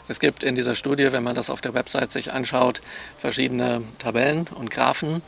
es 0.07 0.19
gibt 0.19 0.43
in 0.43 0.55
dieser 0.55 0.75
Studie, 0.75 1.11
wenn 1.11 1.23
man 1.23 1.35
das 1.35 1.49
auf 1.49 1.59
der 1.59 1.73
Website 1.73 2.11
sich 2.11 2.31
anschaut, 2.31 2.81
verschiedene 3.17 3.81
Tabellen 3.97 4.47
und 4.55 4.71
Graphen, 4.71 5.21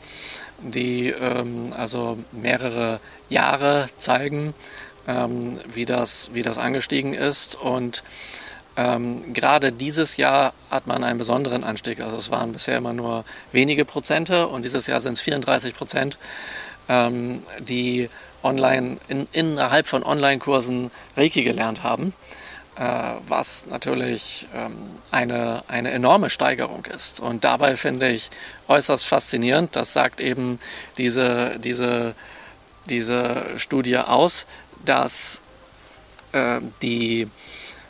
die 0.60 1.08
ähm, 1.08 1.72
also 1.76 2.18
mehrere 2.32 3.00
Jahre 3.28 3.88
zeigen, 3.98 4.54
ähm, 5.06 5.58
wie, 5.74 5.84
das, 5.84 6.30
wie 6.32 6.42
das 6.42 6.56
angestiegen 6.56 7.12
ist. 7.12 7.54
Und 7.54 8.02
ähm, 8.76 9.34
gerade 9.34 9.70
dieses 9.70 10.16
Jahr 10.16 10.54
hat 10.70 10.86
man 10.86 11.04
einen 11.04 11.18
besonderen 11.18 11.64
Anstieg. 11.64 12.00
Also 12.00 12.16
es 12.16 12.30
waren 12.30 12.52
bisher 12.52 12.78
immer 12.78 12.94
nur 12.94 13.24
wenige 13.52 13.84
Prozente 13.84 14.48
und 14.48 14.64
dieses 14.64 14.86
Jahr 14.86 15.02
sind 15.02 15.14
es 15.14 15.20
34 15.20 15.76
Prozent, 15.76 16.16
ähm, 16.88 17.42
die 17.58 18.08
online 18.42 18.98
in, 19.08 19.28
innerhalb 19.32 19.86
von 19.86 20.02
Online-Kursen 20.02 20.90
Reiki 21.16 21.44
gelernt 21.44 21.82
haben, 21.82 22.12
was 22.76 23.66
natürlich 23.66 24.46
ähm, 24.54 24.76
eine, 25.10 25.62
eine 25.68 25.90
enorme 25.90 26.30
Steigerung 26.30 26.86
ist. 26.86 27.20
Und 27.20 27.44
dabei 27.44 27.76
finde 27.76 28.08
ich 28.08 28.30
äußerst 28.68 29.06
faszinierend, 29.06 29.76
das 29.76 29.92
sagt 29.92 30.20
eben 30.20 30.58
diese, 30.96 31.58
diese, 31.58 32.14
diese 32.88 33.58
Studie 33.58 33.98
aus, 33.98 34.46
dass 34.84 35.40
äh, 36.32 36.60
die 36.80 37.28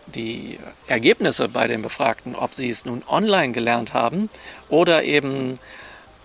die 0.07 0.59
Ergebnisse 0.89 1.49
bei 1.49 1.69
den 1.69 1.81
Befragten, 1.81 2.35
ob 2.35 2.55
sie 2.55 2.69
es 2.69 2.85
nun 2.85 3.03
online 3.07 3.53
gelernt 3.53 3.95
haben 3.95 4.29
oder 4.69 5.05
eben 5.05 5.59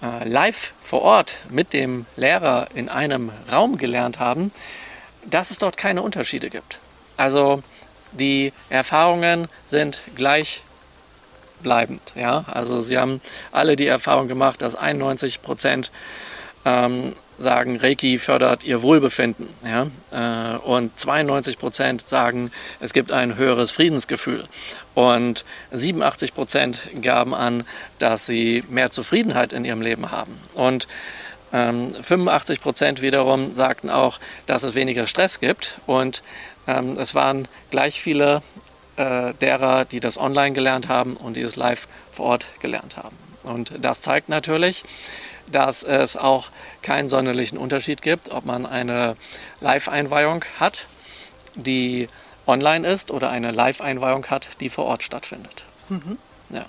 äh, 0.02 0.28
live 0.28 0.74
vor 0.82 1.02
Ort 1.02 1.38
mit 1.50 1.74
dem 1.74 2.06
Lehrer 2.16 2.68
in 2.74 2.90
einem 2.90 3.32
Raum 3.52 3.78
gelernt 3.78 4.20
haben, 4.20 4.52
dass 5.26 5.52
es 5.52 5.60
dort 5.60 5.78
keine 5.78 6.02
Unterschiede 6.02 6.50
gibt. 6.50 6.80
Also 7.18 7.64
die 8.12 8.54
Erfahrungen 8.70 9.48
sind 9.66 10.02
gleichbleibend. 10.16 12.02
Ja? 12.16 12.46
Also 12.52 12.82
sie 12.82 12.98
haben 12.98 13.22
alle 13.52 13.76
die 13.76 13.88
Erfahrung 13.88 14.28
gemacht, 14.28 14.62
dass 14.62 14.76
91 14.76 15.42
Prozent 15.42 15.92
ähm, 16.66 17.16
sagen, 17.38 17.78
Reiki 17.78 18.18
fördert 18.20 18.64
ihr 18.64 18.82
Wohlbefinden. 18.82 19.48
Ja? 19.64 19.88
Äh, 20.12 20.58
und 20.58 21.00
92 21.00 21.60
Prozent 21.60 22.08
sagen, 22.08 22.52
es 22.80 22.94
gibt 22.94 23.12
ein 23.12 23.38
höheres 23.38 23.72
Friedensgefühl. 23.72 24.46
Und 24.96 25.46
87 25.72 26.34
Prozent 26.34 26.82
gaben 27.02 27.34
an, 27.34 27.64
dass 28.00 28.26
sie 28.26 28.64
mehr 28.70 28.92
Zufriedenheit 28.92 29.54
in 29.54 29.66
ihrem 29.66 29.82
Leben 29.82 30.12
haben. 30.12 30.38
Und 30.54 30.88
85 31.52 32.58
ähm, 32.58 32.62
Prozent 32.62 33.02
wiederum 33.02 33.54
sagten 33.54 33.90
auch, 33.90 34.20
dass 34.48 34.64
es 34.64 34.76
weniger 34.76 35.08
Stress 35.08 35.40
gibt. 35.40 35.76
Und 35.86 36.22
ähm, 36.67 36.97
es 37.00 37.15
waren 37.15 37.47
gleich 37.69 38.01
viele 38.01 38.41
äh, 38.97 39.33
derer, 39.36 39.86
die 39.86 40.00
das 40.00 40.17
online 40.17 40.53
gelernt 40.53 40.89
haben 40.89 41.15
und 41.15 41.36
die 41.36 41.41
es 41.41 41.55
live 41.55 41.88
vor 42.12 42.25
Ort 42.27 42.47
gelernt 42.59 42.97
haben. 42.97 43.15
Und 43.43 43.71
das 43.79 44.01
zeigt 44.01 44.29
natürlich, 44.29 44.83
dass 45.51 45.83
es 45.83 46.17
auch 46.17 46.50
keinen 46.81 47.09
sonderlichen 47.09 47.57
Unterschied 47.57 48.01
gibt, 48.01 48.31
ob 48.31 48.45
man 48.45 48.65
eine 48.65 49.15
Live-Einweihung 49.62 50.43
hat, 50.59 50.86
die 51.55 52.07
online 52.45 52.88
ist, 52.88 53.12
oder 53.12 53.29
eine 53.29 53.51
Live-Einweihung 53.51 54.25
hat, 54.27 54.47
die 54.59 54.69
vor 54.69 54.86
Ort 54.86 55.03
stattfindet. 55.03 55.63
Mhm. 55.89 56.17
Ja. 56.50 56.65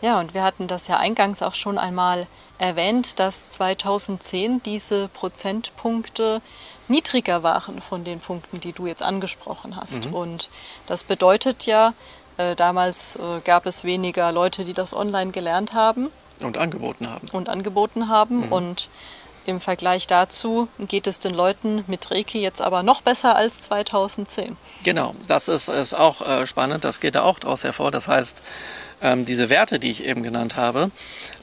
ja, 0.00 0.20
und 0.20 0.34
wir 0.34 0.42
hatten 0.42 0.66
das 0.66 0.86
ja 0.88 0.98
eingangs 0.98 1.42
auch 1.42 1.54
schon 1.54 1.78
einmal 1.78 2.26
erwähnt, 2.58 3.18
dass 3.18 3.50
2010 3.50 4.62
diese 4.62 5.08
Prozentpunkte 5.08 6.42
niedriger 6.90 7.42
waren 7.42 7.80
von 7.80 8.04
den 8.04 8.20
Punkten, 8.20 8.60
die 8.60 8.72
du 8.72 8.86
jetzt 8.86 9.02
angesprochen 9.02 9.76
hast. 9.76 10.06
Mhm. 10.06 10.14
Und 10.14 10.50
das 10.86 11.04
bedeutet 11.04 11.66
ja, 11.66 11.94
äh, 12.36 12.54
damals 12.56 13.16
äh, 13.16 13.40
gab 13.44 13.66
es 13.66 13.84
weniger 13.84 14.32
Leute, 14.32 14.64
die 14.64 14.74
das 14.74 14.94
online 14.94 15.30
gelernt 15.30 15.72
haben. 15.72 16.08
Und 16.40 16.58
angeboten 16.58 17.08
haben. 17.08 17.28
Und 17.32 17.48
angeboten 17.48 18.08
haben. 18.08 18.46
Mhm. 18.46 18.52
Und 18.52 18.88
im 19.46 19.60
Vergleich 19.60 20.06
dazu 20.06 20.68
geht 20.78 21.06
es 21.06 21.18
den 21.18 21.34
Leuten 21.34 21.84
mit 21.86 22.10
Reiki 22.10 22.40
jetzt 22.40 22.60
aber 22.60 22.82
noch 22.82 23.00
besser 23.00 23.36
als 23.36 23.62
2010. 23.62 24.56
Genau, 24.84 25.14
das 25.26 25.48
ist, 25.48 25.68
ist 25.68 25.94
auch 25.94 26.20
äh, 26.20 26.46
spannend. 26.46 26.84
Das 26.84 27.00
geht 27.00 27.14
da 27.14 27.22
auch 27.22 27.38
daraus 27.38 27.64
hervor. 27.64 27.90
Das 27.90 28.06
heißt, 28.06 28.42
ähm, 29.02 29.24
diese 29.24 29.48
Werte, 29.48 29.78
die 29.78 29.90
ich 29.90 30.04
eben 30.04 30.22
genannt 30.22 30.56
habe, 30.56 30.90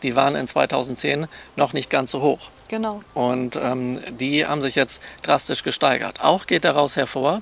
die 0.03 0.15
waren 0.15 0.35
in 0.35 0.47
2010 0.47 1.27
noch 1.55 1.73
nicht 1.73 1.89
ganz 1.89 2.11
so 2.11 2.21
hoch. 2.21 2.39
Genau. 2.67 3.01
Und 3.13 3.55
ähm, 3.55 3.99
die 4.19 4.45
haben 4.45 4.61
sich 4.61 4.75
jetzt 4.75 5.01
drastisch 5.21 5.63
gesteigert. 5.63 6.23
Auch 6.23 6.47
geht 6.47 6.65
daraus 6.65 6.95
hervor, 6.95 7.41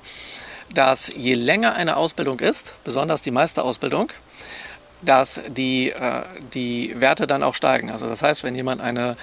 dass 0.73 1.11
je 1.15 1.33
länger 1.33 1.75
eine 1.75 1.97
Ausbildung 1.97 2.39
ist, 2.39 2.75
besonders 2.83 3.21
die 3.21 3.31
Meisterausbildung, 3.31 4.11
dass 5.01 5.39
die, 5.47 5.91
äh, 5.91 6.23
die 6.53 6.99
Werte 6.99 7.27
dann 7.27 7.43
auch 7.43 7.55
steigen. 7.55 7.89
Also 7.91 8.07
das 8.07 8.21
heißt, 8.21 8.43
wenn 8.43 8.55
jemand 8.55 8.81
eine, 8.81 9.17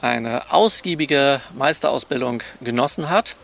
eine 0.00 0.52
ausgiebige 0.52 1.40
Meisterausbildung 1.56 2.42
genossen 2.60 3.10
hat, 3.10 3.34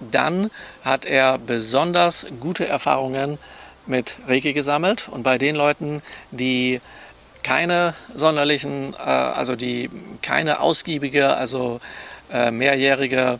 dann 0.00 0.50
hat 0.84 1.04
er 1.04 1.38
besonders 1.38 2.26
gute 2.40 2.66
Erfahrungen 2.66 3.38
mit 3.86 4.16
Reiki 4.26 4.52
gesammelt. 4.52 5.08
Und 5.08 5.22
bei 5.22 5.38
den 5.38 5.54
Leuten, 5.54 6.02
die 6.30 6.80
keine 7.44 7.94
sonderlichen, 8.16 8.94
äh, 8.94 8.98
also 8.98 9.54
die 9.54 9.90
keine 10.22 10.58
ausgiebige, 10.58 11.36
also 11.36 11.80
äh, 12.32 12.50
mehrjährige 12.50 13.38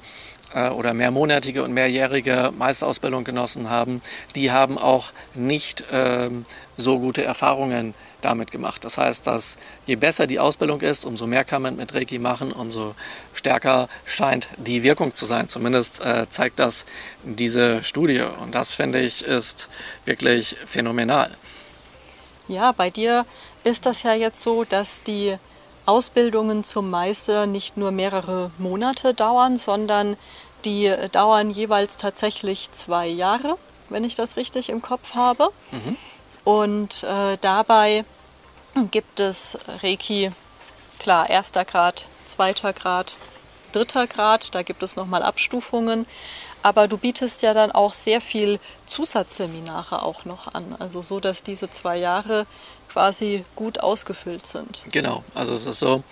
äh, 0.55 0.69
oder 0.69 0.95
mehrmonatige 0.95 1.65
und 1.65 1.73
mehrjährige 1.73 2.53
Meisterausbildung 2.57 3.25
genossen 3.25 3.69
haben, 3.69 4.01
die 4.37 4.53
haben 4.53 4.79
auch 4.79 5.11
nicht 5.35 5.83
ähm, 5.91 6.47
so 6.77 7.01
gute 7.01 7.25
Erfahrungen 7.25 7.95
damit 8.21 8.51
gemacht. 8.51 8.85
Das 8.85 8.97
heißt, 8.97 9.27
dass 9.27 9.59
je 9.87 9.97
besser 9.97 10.27
die 10.27 10.39
Ausbildung 10.39 10.81
ist, 10.81 11.05
umso 11.05 11.27
mehr 11.27 11.45
kann 11.45 11.63
man 11.63 11.77
mit 11.77 11.93
Reiki 11.95 12.19
machen, 12.19 12.53
umso 12.53 12.95
stärker 13.35 13.89
scheint 14.07 14.49
die 14.57 14.83
Wirkung 14.83 15.15
zu 15.15 15.27
sein. 15.27 15.49
Zumindest 15.49 16.01
äh, 16.01 16.29
zeigt 16.31 16.59
das 16.59 16.87
diese 17.23 17.83
Studie. 17.83 18.23
Und 18.43 18.55
das 18.55 18.75
finde 18.75 19.01
ich 19.01 19.25
ist 19.25 19.69
wirklich 20.05 20.57
phänomenal. 20.67 21.31
Ja, 22.49 22.73
bei 22.73 22.91
dir 22.91 23.25
ist 23.65 23.87
das 23.87 24.03
ja 24.03 24.15
jetzt 24.15 24.43
so, 24.43 24.65
dass 24.65 25.03
die 25.03 25.37
Ausbildungen 25.87 26.65
zum 26.65 26.91
Meister 26.91 27.47
nicht 27.47 27.77
nur 27.77 27.91
mehrere 27.91 28.51
Monate 28.59 29.13
dauern, 29.15 29.57
sondern 29.57 30.17
die 30.65 30.93
dauern 31.13 31.51
jeweils 31.51 31.97
tatsächlich 31.97 32.73
zwei 32.73 33.07
Jahre, 33.07 33.59
wenn 33.91 34.05
ich 34.05 34.15
das 34.15 34.37
richtig 34.37 34.71
im 34.71 34.81
Kopf 34.81 35.15
habe. 35.15 35.51
Mhm. 35.71 35.97
Und 36.45 37.03
äh, 37.05 37.37
dabei 37.41 38.05
gibt 38.91 39.21
es 39.21 39.59
Reiki, 39.83 40.33
klar, 40.99 41.29
erster 41.29 41.65
Grad, 41.65 42.07
zweiter 42.27 42.73
Grad, 42.73 43.17
dritter 43.73 44.07
Grad, 44.07 44.55
da 44.55 44.63
gibt 44.63 44.83
es 44.83 44.97
nochmal 44.97 45.23
Abstufungen. 45.23 46.07
Aber 46.63 46.89
du 46.89 46.97
bietest 46.97 47.43
ja 47.43 47.53
dann 47.53 47.73
auch 47.73 47.93
sehr 47.93 48.23
viel 48.23 48.59
Zusatzseminare 48.87 50.03
auch 50.03 50.25
noch 50.25 50.55
an. 50.55 50.75
Also 50.79 51.03
so, 51.03 51.21
dass 51.21 51.43
diese 51.43 51.71
zwei 51.71 51.99
Jahre 51.99 52.47
quasi 52.95 53.45
gut 53.57 53.81
ausgefüllt 53.81 54.47
sind. 54.47 54.81
Genau, 54.93 55.25
also 55.35 55.53
es 55.55 55.67
ist 55.67 55.81
so, 55.81 56.03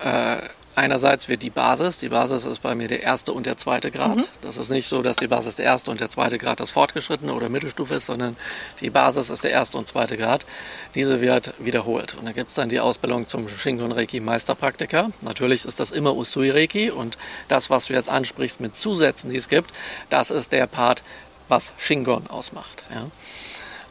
äh, 0.00 0.38
Einerseits 0.76 1.28
wird 1.28 1.42
die 1.42 1.50
Basis, 1.50 1.98
die 1.98 2.08
Basis 2.08 2.44
ist 2.44 2.62
bei 2.62 2.76
mir 2.76 2.86
der 2.86 3.02
erste 3.02 3.32
und 3.32 3.44
der 3.44 3.56
zweite 3.56 3.90
Grad. 3.90 4.16
Mhm. 4.16 4.24
Das 4.40 4.56
ist 4.56 4.70
nicht 4.70 4.86
so, 4.86 5.02
dass 5.02 5.16
die 5.16 5.26
Basis 5.26 5.56
der 5.56 5.66
erste 5.66 5.90
und 5.90 6.00
der 6.00 6.08
zweite 6.10 6.38
Grad 6.38 6.60
das 6.60 6.70
fortgeschrittene 6.70 7.34
oder 7.34 7.48
Mittelstufe 7.48 7.94
ist, 7.94 8.06
sondern 8.06 8.36
die 8.80 8.88
Basis 8.88 9.30
ist 9.30 9.42
der 9.42 9.50
erste 9.50 9.76
und 9.76 9.88
zweite 9.88 10.16
Grad. 10.16 10.46
Diese 10.94 11.20
wird 11.20 11.54
wiederholt. 11.58 12.14
Und 12.14 12.24
dann 12.24 12.34
gibt 12.34 12.50
es 12.50 12.54
dann 12.54 12.68
die 12.68 12.78
Ausbildung 12.78 13.28
zum 13.28 13.48
Shingon 13.48 13.90
Reiki 13.90 14.20
Meisterpraktiker. 14.20 15.10
Natürlich 15.22 15.64
ist 15.64 15.80
das 15.80 15.90
immer 15.90 16.14
Usui 16.16 16.50
Reiki 16.50 16.90
und 16.90 17.18
das, 17.48 17.68
was 17.68 17.86
du 17.86 17.92
jetzt 17.92 18.08
ansprichst 18.08 18.60
mit 18.60 18.76
Zusätzen, 18.76 19.28
die 19.28 19.36
es 19.36 19.48
gibt, 19.48 19.72
das 20.08 20.30
ist 20.30 20.52
der 20.52 20.66
Part, 20.68 21.02
was 21.48 21.72
Shingon 21.78 22.28
ausmacht. 22.28 22.84
Ja. 22.94 23.06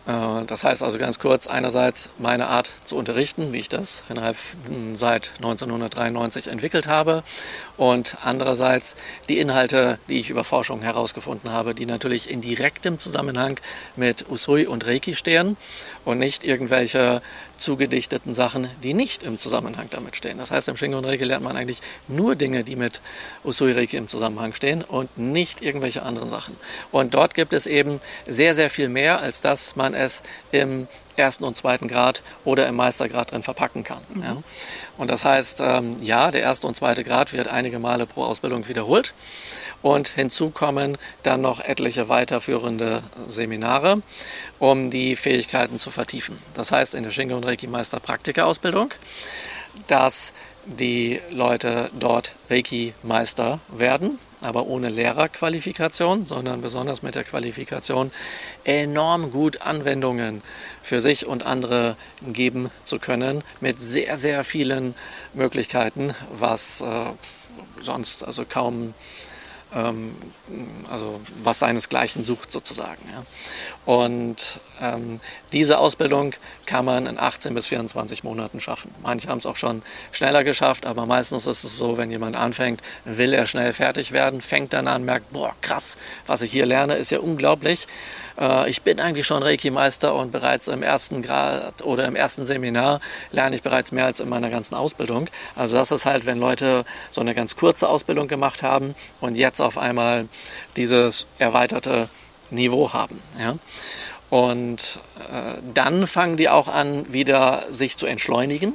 Äh, 0.10 0.46
das 0.46 0.64
heißt 0.64 0.82
also 0.84 0.98
ganz 0.98 1.20
kurz, 1.20 1.48
einerseits 1.48 2.10
meine 2.18 2.48
Art 2.48 2.72
zu 2.86 2.98
unterrichten, 2.98 3.54
wie 3.54 3.60
ich 3.60 3.70
das 3.70 4.04
innerhalb 4.10 4.38
hm, 4.66 4.96
seit 4.96 5.32
1993 5.38 6.48
entwickelt 6.48 6.88
habe 6.88 7.24
und 7.78 8.18
andererseits 8.24 8.96
die 9.30 9.40
Inhalte, 9.40 10.00
die 10.08 10.20
ich 10.20 10.30
über 10.30 10.44
Forschung 10.44 10.82
herausgefunden 10.82 11.52
habe, 11.52 11.76
die 11.76 11.86
natürlich 11.86 12.30
in 12.30 12.42
direktem 12.42 12.98
Zusammenhang 12.98 13.60
mit 13.96 14.30
Usui 14.30 14.66
und 14.66 14.86
Reiki 14.86 15.16
stehen 15.16 15.58
und 16.06 16.18
nicht 16.18 16.44
irgendwelche 16.44 17.22
zugedichteten 17.60 18.34
Sachen, 18.34 18.70
die 18.84 18.94
nicht 18.94 19.24
im 19.24 19.38
Zusammenhang 19.38 19.88
damit 19.90 20.16
stehen. 20.16 20.38
Das 20.38 20.52
heißt, 20.52 20.68
im 20.68 20.78
Shingon 20.78 21.06
Reiki 21.06 21.24
lernt 21.24 21.44
man 21.44 21.58
eigentlich 21.58 21.82
nur 22.08 22.36
Dinge, 22.36 22.64
die 22.64 22.76
mit 22.76 23.02
Usui 23.44 23.72
Reiki 23.72 23.98
im 23.98 24.08
Zusammenhang 24.08 24.54
stehen 24.54 24.84
und 24.84 25.18
nicht 25.18 25.62
irgendwelche 25.62 26.04
anderen 26.04 26.30
Sachen. 26.30 26.56
Und 26.92 27.14
dort 27.14 27.34
gibt 27.34 27.54
es 27.54 27.68
eben 27.68 28.00
sehr, 28.28 28.56
sehr 28.56 28.70
viel 28.70 28.90
mehr, 28.90 29.20
als 29.20 29.42
dass 29.42 29.76
man 29.76 29.94
es 29.94 30.24
im 30.52 30.88
ersten 31.20 31.44
und 31.44 31.58
zweiten 31.58 31.88
Grad 31.88 32.24
oder 32.46 32.66
im 32.68 32.76
Meistergrad 32.76 33.32
drin 33.32 33.44
verpacken 33.44 33.84
kann. 33.84 34.02
Mhm. 34.14 34.24
Ja. 34.24 34.38
Und 34.98 35.12
das 35.12 35.26
heißt, 35.26 35.62
ähm, 35.62 35.98
ja, 36.02 36.32
der 36.32 36.42
erste 36.42 36.66
und 36.66 36.76
zweite 36.76 37.04
Grad 37.04 37.34
wird 37.34 37.48
einige 37.48 37.78
Male 37.78 38.06
pro 38.06 38.24
Ausbildung 38.24 38.68
wiederholt. 38.68 39.14
Und 39.82 40.10
hinzu 40.10 40.50
kommen 40.50 40.98
dann 41.24 41.42
noch 41.42 41.60
etliche 41.60 42.10
weiterführende 42.10 43.04
Seminare, 43.28 44.02
um 44.60 44.92
die 44.92 45.16
Fähigkeiten 45.16 45.78
zu 45.78 45.92
vertiefen. 45.92 46.38
Das 46.54 46.72
heißt 46.72 46.96
in 46.96 47.04
der 47.04 47.12
Shingo 47.12 47.36
und 47.38 47.46
Reiki 47.46 47.68
Meister 47.68 48.00
Praktika-Ausbildung, 48.00 48.94
dass 49.88 50.34
die 50.66 51.22
Leute 51.32 51.90
dort 51.98 52.34
Reiki 52.50 52.94
Meister 53.04 53.60
werden, 53.70 54.20
aber 54.42 54.68
ohne 54.68 54.90
Lehrerqualifikation, 54.90 56.26
sondern 56.26 56.62
besonders 56.62 57.02
mit 57.02 57.16
der 57.16 57.24
Qualifikation, 57.24 58.12
enorm 58.64 59.32
gut 59.32 59.62
Anwendungen 59.62 60.42
für 60.84 61.02
sich 61.02 61.26
und 61.26 61.46
andere 61.46 61.96
geben 62.22 62.70
zu 62.86 63.00
können, 63.00 63.44
mit 63.60 63.82
sehr, 63.82 64.18
sehr 64.18 64.44
vielen 64.44 64.96
Möglichkeiten, 65.34 66.14
was 66.38 66.82
äh, 66.82 67.06
sonst 67.82 68.24
also 68.24 68.46
kaum 68.48 68.94
ähm, 69.74 70.16
also 70.90 71.20
was 71.44 71.60
seinesgleichen 71.60 72.24
sucht 72.24 72.52
sozusagen. 72.52 73.02
Ja. 73.12 73.24
Und 73.86 74.60
ähm, 74.82 75.20
diese 75.52 75.78
Ausbildung 75.80 76.34
kann 76.66 76.86
man 76.86 77.08
in 77.08 77.20
18 77.20 77.54
bis 77.54 77.68
24 77.68 78.24
Monaten 78.24 78.60
schaffen. 78.60 78.94
Manche 79.02 79.28
haben 79.28 79.40
es 79.40 79.46
auch 79.46 79.56
schon 79.56 79.82
schneller 80.12 80.44
geschafft, 80.44 80.86
aber 80.86 81.06
meistens 81.06 81.48
ist 81.48 81.64
es 81.64 81.78
so, 81.78 81.98
wenn 81.98 82.12
jemand 82.12 82.36
anfängt, 82.36 82.82
will 83.06 83.34
er 83.34 83.46
schnell 83.46 83.74
fertig 83.74 84.12
werden, 84.12 84.42
fängt 84.42 84.74
dann 84.74 84.88
an, 84.88 85.06
merkt, 85.06 85.32
boah, 85.32 85.56
krass, 85.62 85.98
was 86.28 86.42
ich 86.42 86.52
hier 86.52 86.66
lerne, 86.66 86.96
ist 86.96 87.12
ja 87.12 87.20
unglaublich. 87.20 87.88
Äh, 88.40 88.70
ich 88.70 88.82
bin 88.82 89.00
eigentlich 89.00 89.28
schon 89.28 89.44
Reiki-Meister 89.44 90.14
und 90.16 90.32
bereits 90.32 90.68
im 90.68 90.84
ersten 90.84 91.22
Grad 91.22 91.84
oder 91.84 92.06
im 92.06 92.16
ersten 92.16 92.46
Seminar 92.46 93.02
lerne 93.32 93.56
ich 93.56 93.62
bereits 93.62 93.92
mehr 93.92 94.06
als 94.06 94.20
in 94.20 94.30
meiner 94.30 94.50
ganzen 94.50 94.76
Ausbildung. 94.76 95.30
Also 95.56 95.78
das 95.78 95.92
ist 95.92 96.06
halt, 96.06 96.26
wenn 96.26 96.40
Leute 96.40 96.86
so 97.12 97.22
eine 97.22 97.36
ganz 97.36 97.56
kurze 97.56 97.90
Ausbildung 97.90 98.28
gemacht 98.28 98.64
haben 98.64 98.96
und 99.22 99.36
jetzt 99.36 99.60
auf 99.60 99.78
einmal 99.78 100.28
dieses 100.76 101.28
erweiterte 101.38 102.10
Niveau 102.50 102.94
haben. 102.94 103.22
Ja? 103.40 103.58
Und 104.30 105.00
äh, 105.20 105.60
dann 105.74 106.08
fangen 106.08 106.38
die 106.38 106.50
auch 106.50 106.68
an, 106.68 107.12
wieder 107.12 107.66
sich 107.72 107.98
zu 107.98 108.06
entschleunigen, 108.06 108.74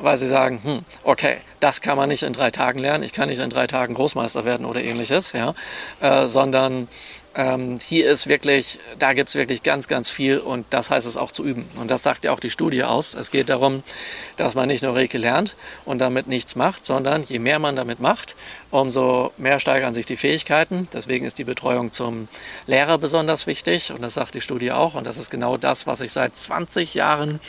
weil 0.00 0.16
sie 0.16 0.28
sagen, 0.28 0.60
hm, 0.62 0.84
okay, 1.04 1.36
das 1.60 1.82
kann 1.82 1.96
man 1.96 2.08
nicht 2.08 2.22
in 2.22 2.32
drei 2.32 2.50
Tagen 2.50 2.78
lernen, 2.78 3.04
ich 3.04 3.12
kann 3.12 3.28
nicht 3.28 3.38
in 3.38 3.50
drei 3.50 3.66
Tagen 3.66 3.94
Großmeister 3.94 4.44
werden 4.44 4.64
oder 4.64 4.82
ähnliches, 4.82 5.32
ja? 5.32 5.54
Äh, 6.00 6.26
sondern 6.26 6.88
ähm, 7.34 7.78
hier 7.82 8.10
ist 8.10 8.26
wirklich, 8.26 8.78
da 8.98 9.14
gibt 9.14 9.30
es 9.30 9.34
wirklich 9.34 9.62
ganz, 9.62 9.88
ganz 9.88 10.10
viel 10.10 10.38
und 10.38 10.66
das 10.70 10.90
heißt 10.90 11.06
es 11.06 11.16
auch 11.16 11.32
zu 11.32 11.44
üben. 11.44 11.64
Und 11.76 11.90
das 11.90 12.02
sagt 12.02 12.24
ja 12.24 12.32
auch 12.32 12.40
die 12.40 12.50
Studie 12.50 12.84
aus. 12.84 13.14
Es 13.14 13.30
geht 13.30 13.48
darum, 13.48 13.82
dass 14.36 14.54
man 14.54 14.68
nicht 14.68 14.82
nur 14.82 14.94
Reiki 14.94 15.16
lernt 15.16 15.56
und 15.84 15.98
damit 15.98 16.26
nichts 16.26 16.56
macht, 16.56 16.84
sondern 16.84 17.24
je 17.24 17.38
mehr 17.38 17.58
man 17.58 17.74
damit 17.74 18.00
macht, 18.00 18.36
umso 18.70 19.32
mehr 19.38 19.60
steigern 19.60 19.94
sich 19.94 20.04
die 20.04 20.18
Fähigkeiten. 20.18 20.88
Deswegen 20.92 21.24
ist 21.24 21.38
die 21.38 21.44
Betreuung 21.44 21.92
zum 21.92 22.28
Lehrer 22.66 22.98
besonders 22.98 23.46
wichtig 23.46 23.92
und 23.92 24.02
das 24.02 24.14
sagt 24.14 24.34
die 24.34 24.42
Studie 24.42 24.72
auch. 24.72 24.94
Und 24.94 25.06
das 25.06 25.16
ist 25.16 25.30
genau 25.30 25.56
das, 25.56 25.86
was 25.86 26.02
ich 26.02 26.12
seit 26.12 26.36
20 26.36 26.92
Jahren 26.94 27.40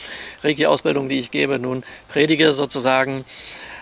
Reiki-Ausbildung, 0.42 1.08
die 1.08 1.18
ich 1.18 1.30
gebe, 1.30 1.58
nun 1.58 1.84
predige 2.08 2.54
sozusagen. 2.54 3.24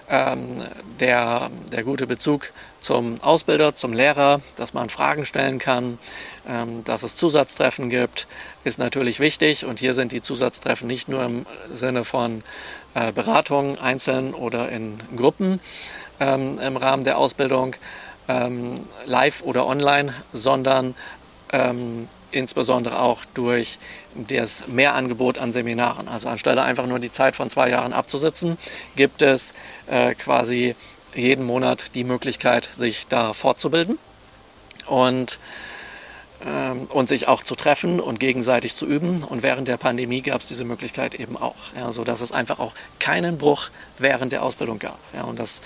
Ähm, 0.09 0.63
der, 0.99 1.51
der 1.71 1.85
gute 1.85 2.07
Bezug 2.07 2.51
zum 2.83 3.21
Ausbilder, 3.23 3.75
zum 3.75 3.93
Lehrer, 3.93 4.41
dass 4.57 4.75
man 4.75 4.91
Fragen 4.91 5.25
stellen 5.25 5.59
kann, 5.59 5.99
ähm, 6.49 6.85
dass 6.85 7.03
es 7.03 7.17
Zusatztreffen 7.17 7.89
gibt, 7.89 8.27
ist 8.65 8.79
natürlich 8.79 9.21
wichtig. 9.21 9.65
Und 9.65 9.79
hier 9.79 9.95
sind 9.95 10.13
die 10.13 10.23
Zusatztreffen 10.23 10.87
nicht 10.87 11.09
nur 11.09 11.25
im 11.25 11.47
Sinne 11.73 12.05
von 12.05 12.43
äh, 12.95 13.13
Beratungen 13.13 13.79
einzeln 13.79 14.35
oder 14.35 14.69
in 14.69 15.01
Gruppen 15.17 15.61
ähm, 16.21 16.59
im 16.59 16.77
Rahmen 16.77 17.05
der 17.05 17.19
Ausbildung, 17.19 17.77
ähm, 18.29 18.87
live 19.07 19.43
oder 19.43 19.67
online, 19.67 20.13
sondern 20.33 20.95
insbesondere 22.31 22.99
auch 22.99 23.25
durch 23.35 23.79
das 24.15 24.67
Mehrangebot 24.67 25.39
an 25.39 25.53
Seminaren. 25.53 26.09
Also 26.09 26.29
anstelle 26.29 26.63
einfach 26.63 26.87
nur 26.87 26.99
die 26.99 27.11
Zeit 27.11 27.37
von 27.37 27.51
zwei 27.51 27.69
Jahren 27.69 27.93
abzusitzen, 27.93 28.59
gibt 28.97 29.23
es 29.23 29.55
äh, 29.87 30.15
quasi 30.15 30.75
jeden 31.15 31.45
Monat 31.45 31.95
die 31.95 32.05
Möglichkeit, 32.05 32.69
sich 32.77 33.07
da 33.09 33.33
fortzubilden. 33.33 33.99
Und 34.87 35.39
ähm, 36.45 36.87
und 36.89 37.09
sich 37.09 37.29
auch 37.29 37.45
zu 37.45 37.55
treffen 37.55 38.01
und 38.01 38.19
gegenseitig 38.19 38.75
zu 38.75 38.85
üben. 38.85 39.23
Und 39.23 39.45
während 39.45 39.69
der 39.69 39.77
Pandemie 39.77 40.23
gab 40.23 40.41
es 40.41 40.47
diese 40.47 40.65
Möglichkeit 40.65 41.15
eben 41.15 41.37
auch, 41.37 41.55
ja, 41.77 41.93
sodass 41.93 42.21
es 42.21 42.33
einfach 42.33 42.59
auch 42.59 42.73
keinen 42.99 43.39
Bruch 43.39 43.71
während 44.03 44.33
der 44.33 44.43
Ausbildung 44.43 44.79
gab. 44.79 44.99
Ja, 45.15 45.23
und 45.25 45.39
das 45.39 45.61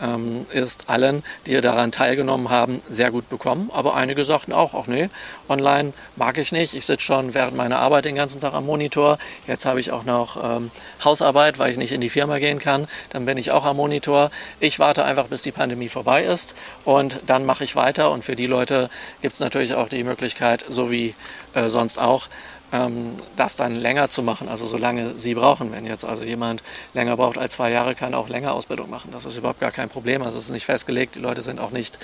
ähm, 0.00 0.46
ist 0.52 0.88
allen, 0.88 1.22
die 1.46 1.60
daran 1.60 1.92
teilgenommen 1.92 2.50
haben, 2.50 2.82
sehr 2.88 3.10
gut 3.10 3.28
bekommen. 3.28 3.70
Aber 3.72 3.94
einige 3.94 4.24
sagten 4.24 4.52
auch, 4.52 4.74
ach 4.74 4.86
nee, 4.86 5.10
online 5.48 5.92
mag 6.16 6.38
ich 6.38 6.52
nicht. 6.52 6.74
Ich 6.74 6.86
sitze 6.86 7.04
schon 7.04 7.34
während 7.34 7.56
meiner 7.56 7.78
Arbeit 7.78 8.04
den 8.04 8.14
ganzen 8.14 8.40
Tag 8.40 8.54
am 8.54 8.66
Monitor. 8.66 9.18
Jetzt 9.46 9.66
habe 9.66 9.80
ich 9.80 9.90
auch 9.90 10.04
noch 10.04 10.42
ähm, 10.42 10.70
Hausarbeit, 11.04 11.58
weil 11.58 11.72
ich 11.72 11.78
nicht 11.78 11.92
in 11.92 12.00
die 12.00 12.10
Firma 12.10 12.38
gehen 12.38 12.58
kann. 12.58 12.88
Dann 13.10 13.26
bin 13.26 13.38
ich 13.38 13.50
auch 13.50 13.64
am 13.64 13.76
Monitor. 13.76 14.30
Ich 14.60 14.78
warte 14.78 15.04
einfach, 15.04 15.26
bis 15.26 15.42
die 15.42 15.52
Pandemie 15.52 15.88
vorbei 15.88 16.24
ist 16.24 16.54
und 16.84 17.20
dann 17.26 17.44
mache 17.44 17.64
ich 17.64 17.76
weiter. 17.76 18.10
Und 18.10 18.24
für 18.24 18.36
die 18.36 18.46
Leute 18.46 18.90
gibt 19.22 19.34
es 19.34 19.40
natürlich 19.40 19.74
auch 19.74 19.88
die 19.88 20.04
Möglichkeit, 20.04 20.64
so 20.68 20.90
wie 20.90 21.14
äh, 21.54 21.68
sonst 21.68 21.98
auch, 21.98 22.28
das 22.70 23.56
dann 23.56 23.74
länger 23.74 24.10
zu 24.10 24.22
machen, 24.22 24.48
also 24.48 24.66
solange 24.66 25.18
sie 25.18 25.34
brauchen. 25.34 25.72
Wenn 25.72 25.86
jetzt 25.86 26.04
also 26.04 26.22
jemand 26.22 26.62
länger 26.92 27.16
braucht 27.16 27.38
als 27.38 27.54
zwei 27.54 27.70
Jahre, 27.70 27.94
kann 27.94 28.12
auch 28.12 28.28
länger 28.28 28.52
Ausbildung 28.52 28.90
machen. 28.90 29.10
Das 29.10 29.24
ist 29.24 29.36
überhaupt 29.38 29.60
gar 29.60 29.70
kein 29.70 29.88
Problem. 29.88 30.22
Also 30.22 30.38
es 30.38 30.44
ist 30.44 30.50
nicht 30.50 30.66
festgelegt. 30.66 31.14
Die 31.14 31.20
Leute 31.20 31.42
sind 31.42 31.60
auch 31.60 31.70
nicht 31.70 31.98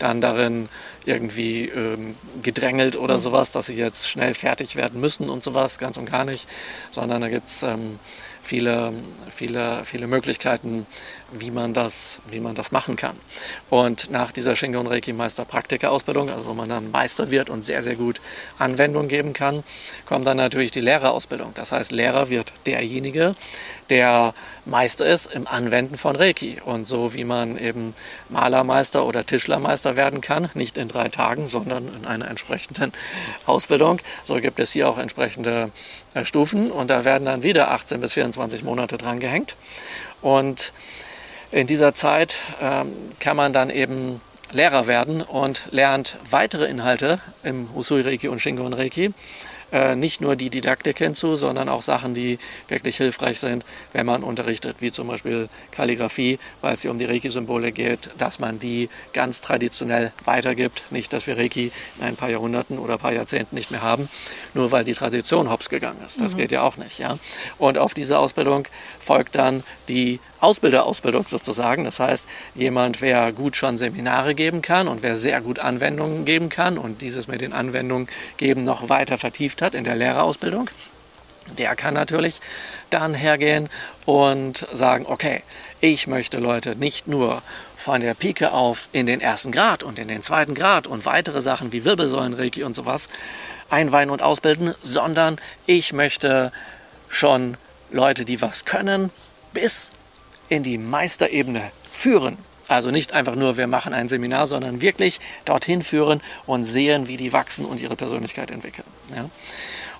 dann 0.00 0.20
darin 0.20 0.68
irgendwie 1.04 1.68
ähm, 1.68 2.16
gedrängelt 2.42 2.96
oder 2.96 3.14
mhm. 3.14 3.20
sowas, 3.20 3.52
dass 3.52 3.66
sie 3.66 3.74
jetzt 3.74 4.08
schnell 4.08 4.34
fertig 4.34 4.74
werden 4.74 5.00
müssen 5.00 5.30
und 5.30 5.44
sowas, 5.44 5.78
ganz 5.78 5.96
und 5.96 6.10
gar 6.10 6.24
nicht, 6.24 6.48
sondern 6.90 7.20
da 7.20 7.28
gibt 7.28 7.48
es 7.48 7.62
ähm, 7.62 7.98
viele, 8.42 8.92
viele, 9.34 9.84
viele 9.84 10.06
Möglichkeiten, 10.06 10.86
wie 11.32 11.50
man 11.50 11.74
das, 11.74 12.20
wie 12.30 12.40
man 12.40 12.54
das 12.54 12.72
machen 12.72 12.96
kann. 12.96 13.16
Und 13.68 14.10
nach 14.10 14.32
dieser 14.32 14.56
Shingon 14.56 14.86
Reiki 14.86 15.12
Meister 15.12 15.44
Praktika-Ausbildung, 15.44 16.30
also 16.30 16.46
wo 16.46 16.54
man 16.54 16.68
dann 16.68 16.90
Meister 16.90 17.30
wird 17.30 17.50
und 17.50 17.64
sehr, 17.64 17.82
sehr 17.82 17.96
gut 17.96 18.20
Anwendung 18.58 19.08
geben 19.08 19.34
kann, 19.34 19.62
kommt 20.06 20.26
dann 20.26 20.38
natürlich 20.38 20.70
die 20.70 20.80
Lehrerausbildung. 20.80 21.52
Das 21.54 21.72
heißt, 21.72 21.92
Lehrer 21.92 22.30
wird 22.30 22.52
derjenige, 22.64 23.36
der 23.90 24.34
Meister 24.64 25.06
ist 25.06 25.26
im 25.32 25.46
Anwenden 25.46 25.98
von 25.98 26.16
Reiki. 26.16 26.58
Und 26.64 26.86
so 26.86 27.12
wie 27.14 27.24
man 27.24 27.58
eben 27.58 27.94
Malermeister 28.28 29.04
oder 29.04 29.24
Tischlermeister 29.24 29.96
werden 29.96 30.20
kann, 30.20 30.50
nicht 30.54 30.78
in 30.78 30.88
drei 30.88 31.08
Tagen, 31.08 31.48
sondern 31.48 31.88
in 31.94 32.06
einer 32.06 32.28
entsprechenden 32.28 32.92
Ausbildung, 33.46 34.00
so 34.24 34.36
gibt 34.36 34.58
es 34.60 34.72
hier 34.72 34.88
auch 34.88 34.98
entsprechende 34.98 35.70
äh, 36.14 36.24
Stufen 36.24 36.70
und 36.70 36.88
da 36.88 37.04
werden 37.04 37.24
dann 37.24 37.42
wieder 37.42 37.70
18 37.70 38.00
bis 38.00 38.14
24 38.14 38.62
Monate 38.62 38.96
dran 38.98 39.20
gehängt. 39.20 39.56
Und 40.20 40.72
in 41.50 41.66
dieser 41.66 41.94
Zeit 41.94 42.40
ähm, 42.60 42.92
kann 43.20 43.36
man 43.36 43.52
dann 43.52 43.70
eben 43.70 44.20
Lehrer 44.50 44.86
werden 44.86 45.22
und 45.22 45.64
lernt 45.70 46.16
weitere 46.30 46.66
Inhalte 46.66 47.20
im 47.42 47.68
Usui 47.74 48.00
Reiki 48.00 48.28
und 48.28 48.40
Shingon 48.40 48.72
Reiki 48.72 49.12
äh, 49.72 49.96
nicht 49.96 50.20
nur 50.20 50.36
die 50.36 50.50
Didaktik 50.50 50.98
hinzu, 50.98 51.36
sondern 51.36 51.68
auch 51.68 51.82
Sachen, 51.82 52.14
die 52.14 52.38
wirklich 52.68 52.96
hilfreich 52.96 53.38
sind, 53.40 53.64
wenn 53.92 54.06
man 54.06 54.22
unterrichtet, 54.22 54.76
wie 54.80 54.90
zum 54.92 55.08
Beispiel 55.08 55.48
Kalligrafie, 55.72 56.38
weil 56.60 56.74
es 56.74 56.82
hier 56.82 56.90
um 56.90 56.98
die 56.98 57.04
Reiki-Symbole 57.04 57.72
geht, 57.72 58.10
dass 58.18 58.38
man 58.38 58.58
die 58.58 58.88
ganz 59.12 59.40
traditionell 59.40 60.12
weitergibt. 60.24 60.84
Nicht, 60.90 61.12
dass 61.12 61.26
wir 61.26 61.36
Reiki 61.36 61.70
in 61.98 62.04
ein 62.04 62.16
paar 62.16 62.30
Jahrhunderten 62.30 62.78
oder 62.78 62.94
ein 62.94 62.98
paar 62.98 63.12
Jahrzehnten 63.12 63.56
nicht 63.56 63.70
mehr 63.70 63.82
haben, 63.82 64.08
nur 64.54 64.70
weil 64.72 64.84
die 64.84 64.94
Tradition 64.94 65.50
hops 65.50 65.68
gegangen 65.68 66.00
ist. 66.06 66.20
Das 66.20 66.34
mhm. 66.34 66.38
geht 66.38 66.52
ja 66.52 66.62
auch 66.62 66.76
nicht. 66.76 66.98
Ja? 66.98 67.18
Und 67.58 67.78
auf 67.78 67.94
diese 67.94 68.18
Ausbildung 68.18 68.66
folgt 69.08 69.36
dann 69.36 69.64
die 69.88 70.20
Ausbilderausbildung 70.40 71.26
sozusagen. 71.26 71.84
Das 71.84 71.98
heißt, 71.98 72.28
jemand, 72.54 73.00
wer 73.00 73.32
gut 73.32 73.56
schon 73.56 73.78
Seminare 73.78 74.34
geben 74.34 74.60
kann 74.60 74.86
und 74.86 75.02
wer 75.02 75.16
sehr 75.16 75.40
gut 75.40 75.58
Anwendungen 75.58 76.26
geben 76.26 76.50
kann 76.50 76.76
und 76.76 77.00
dieses 77.00 77.26
mit 77.26 77.40
den 77.40 77.54
Anwendungen 77.54 78.06
geben 78.36 78.64
noch 78.64 78.90
weiter 78.90 79.16
vertieft 79.16 79.62
hat 79.62 79.74
in 79.74 79.84
der 79.84 79.96
Lehrerausbildung, 79.96 80.68
der 81.56 81.74
kann 81.74 81.94
natürlich 81.94 82.42
dann 82.90 83.14
hergehen 83.14 83.70
und 84.04 84.66
sagen, 84.74 85.06
okay, 85.08 85.42
ich 85.80 86.06
möchte 86.06 86.36
Leute 86.36 86.76
nicht 86.76 87.08
nur 87.08 87.40
von 87.78 88.02
der 88.02 88.12
Pike 88.12 88.52
auf 88.52 88.90
in 88.92 89.06
den 89.06 89.22
ersten 89.22 89.52
Grad 89.52 89.82
und 89.82 89.98
in 89.98 90.08
den 90.08 90.20
zweiten 90.20 90.54
Grad 90.54 90.86
und 90.86 91.06
weitere 91.06 91.40
Sachen 91.40 91.72
wie 91.72 91.86
Wirbelsäulenreiki 91.86 92.62
und 92.62 92.74
sowas 92.74 93.08
einweihen 93.70 94.10
und 94.10 94.20
ausbilden, 94.20 94.74
sondern 94.82 95.38
ich 95.64 95.94
möchte 95.94 96.52
schon 97.08 97.56
Leute, 97.90 98.24
die 98.24 98.40
was 98.40 98.64
können, 98.64 99.10
bis 99.52 99.90
in 100.48 100.62
die 100.62 100.78
Meisterebene 100.78 101.70
führen. 101.90 102.38
Also 102.68 102.90
nicht 102.90 103.12
einfach 103.14 103.34
nur, 103.34 103.56
wir 103.56 103.66
machen 103.66 103.94
ein 103.94 104.08
Seminar, 104.08 104.46
sondern 104.46 104.82
wirklich 104.82 105.20
dorthin 105.46 105.82
führen 105.82 106.20
und 106.46 106.64
sehen, 106.64 107.08
wie 107.08 107.16
die 107.16 107.32
wachsen 107.32 107.64
und 107.64 107.80
ihre 107.80 107.96
Persönlichkeit 107.96 108.50
entwickeln. 108.50 108.86
Ja? 109.16 109.30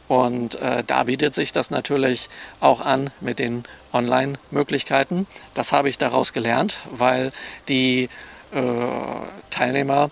Und 0.07 0.55
äh, 0.57 0.85
da 0.87 1.05
bietet 1.05 1.35
sich 1.35 1.53
das 1.53 1.71
natürlich 1.71 2.29
auch 2.61 2.81
an 2.81 3.11
mit 3.21 3.39
den 3.39 3.65
Online-Möglichkeiten. 3.93 5.27
Das 5.55 5.73
habe 5.73 5.89
ich 5.89 5.99
daraus 5.99 6.33
gelernt, 6.33 6.79
weil 6.91 7.33
die 7.69 8.09
äh, 8.53 8.61
Teilnehmer 9.51 10.11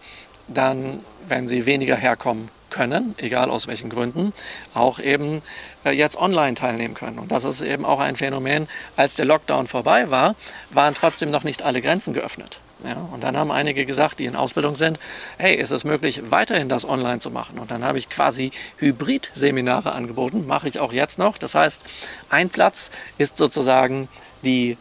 dann, 0.48 1.00
wenn 1.28 1.48
sie 1.48 1.66
weniger 1.66 1.96
herkommen 1.96 2.50
können, 2.70 3.14
egal 3.18 3.50
aus 3.50 3.66
welchen 3.66 3.88
Gründen, 3.88 4.32
auch 4.74 4.98
eben 4.98 5.42
jetzt 5.92 6.16
online 6.16 6.54
teilnehmen 6.54 6.94
können. 6.94 7.18
Und 7.18 7.32
das 7.32 7.44
ist 7.44 7.60
eben 7.60 7.84
auch 7.84 8.00
ein 8.00 8.16
Phänomen. 8.16 8.68
Als 8.96 9.14
der 9.14 9.24
Lockdown 9.24 9.66
vorbei 9.66 10.10
war, 10.10 10.34
waren 10.70 10.94
trotzdem 10.94 11.30
noch 11.30 11.44
nicht 11.44 11.62
alle 11.62 11.82
Grenzen 11.82 12.14
geöffnet. 12.14 12.60
Ja, 12.84 13.08
und 13.12 13.22
dann 13.22 13.38
haben 13.38 13.50
einige 13.50 13.86
gesagt, 13.86 14.18
die 14.18 14.26
in 14.26 14.36
Ausbildung 14.36 14.76
sind, 14.76 14.98
hey, 15.38 15.54
ist 15.54 15.70
es 15.70 15.84
möglich, 15.84 16.30
weiterhin 16.30 16.68
das 16.68 16.86
online 16.86 17.20
zu 17.20 17.30
machen? 17.30 17.58
Und 17.58 17.70
dann 17.70 17.84
habe 17.84 17.98
ich 17.98 18.10
quasi 18.10 18.52
Hybrid-Seminare 18.78 19.92
angeboten, 19.92 20.46
mache 20.46 20.68
ich 20.68 20.78
auch 20.78 20.92
jetzt 20.92 21.18
noch. 21.18 21.38
Das 21.38 21.54
heißt, 21.54 21.82
ein 22.28 22.50
Platz 22.50 22.90
ist 23.16 23.38
sozusagen 23.38 24.08
die 24.44 24.76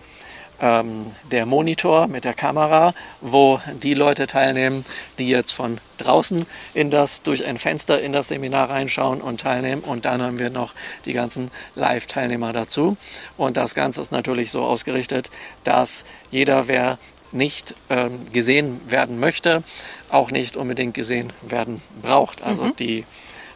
ähm, 0.61 1.05
der 1.31 1.45
Monitor 1.45 2.07
mit 2.07 2.23
der 2.23 2.33
Kamera, 2.33 2.93
wo 3.21 3.59
die 3.81 3.93
Leute 3.93 4.27
teilnehmen, 4.27 4.85
die 5.17 5.27
jetzt 5.27 5.51
von 5.51 5.77
draußen 5.97 6.45
in 6.73 6.91
das, 6.91 7.23
durch 7.23 7.45
ein 7.45 7.57
Fenster 7.57 8.01
in 8.01 8.13
das 8.13 8.29
Seminar 8.29 8.69
reinschauen 8.69 9.21
und 9.21 9.41
teilnehmen. 9.41 9.81
Und 9.81 10.05
dann 10.05 10.21
haben 10.21 10.39
wir 10.39 10.49
noch 10.49 10.73
die 11.05 11.13
ganzen 11.13 11.51
Live-Teilnehmer 11.75 12.53
dazu. 12.53 12.97
Und 13.37 13.57
das 13.57 13.75
Ganze 13.75 14.01
ist 14.01 14.11
natürlich 14.11 14.51
so 14.51 14.63
ausgerichtet, 14.63 15.29
dass 15.63 16.05
jeder, 16.31 16.67
wer 16.67 16.97
nicht 17.31 17.75
ähm, 17.89 18.19
gesehen 18.31 18.79
werden 18.89 19.19
möchte, 19.19 19.63
auch 20.09 20.31
nicht 20.31 20.55
unbedingt 20.55 20.93
gesehen 20.93 21.33
werden 21.41 21.81
braucht. 22.01 22.43
Also 22.43 22.65
mhm. 22.65 22.75
die 22.77 23.05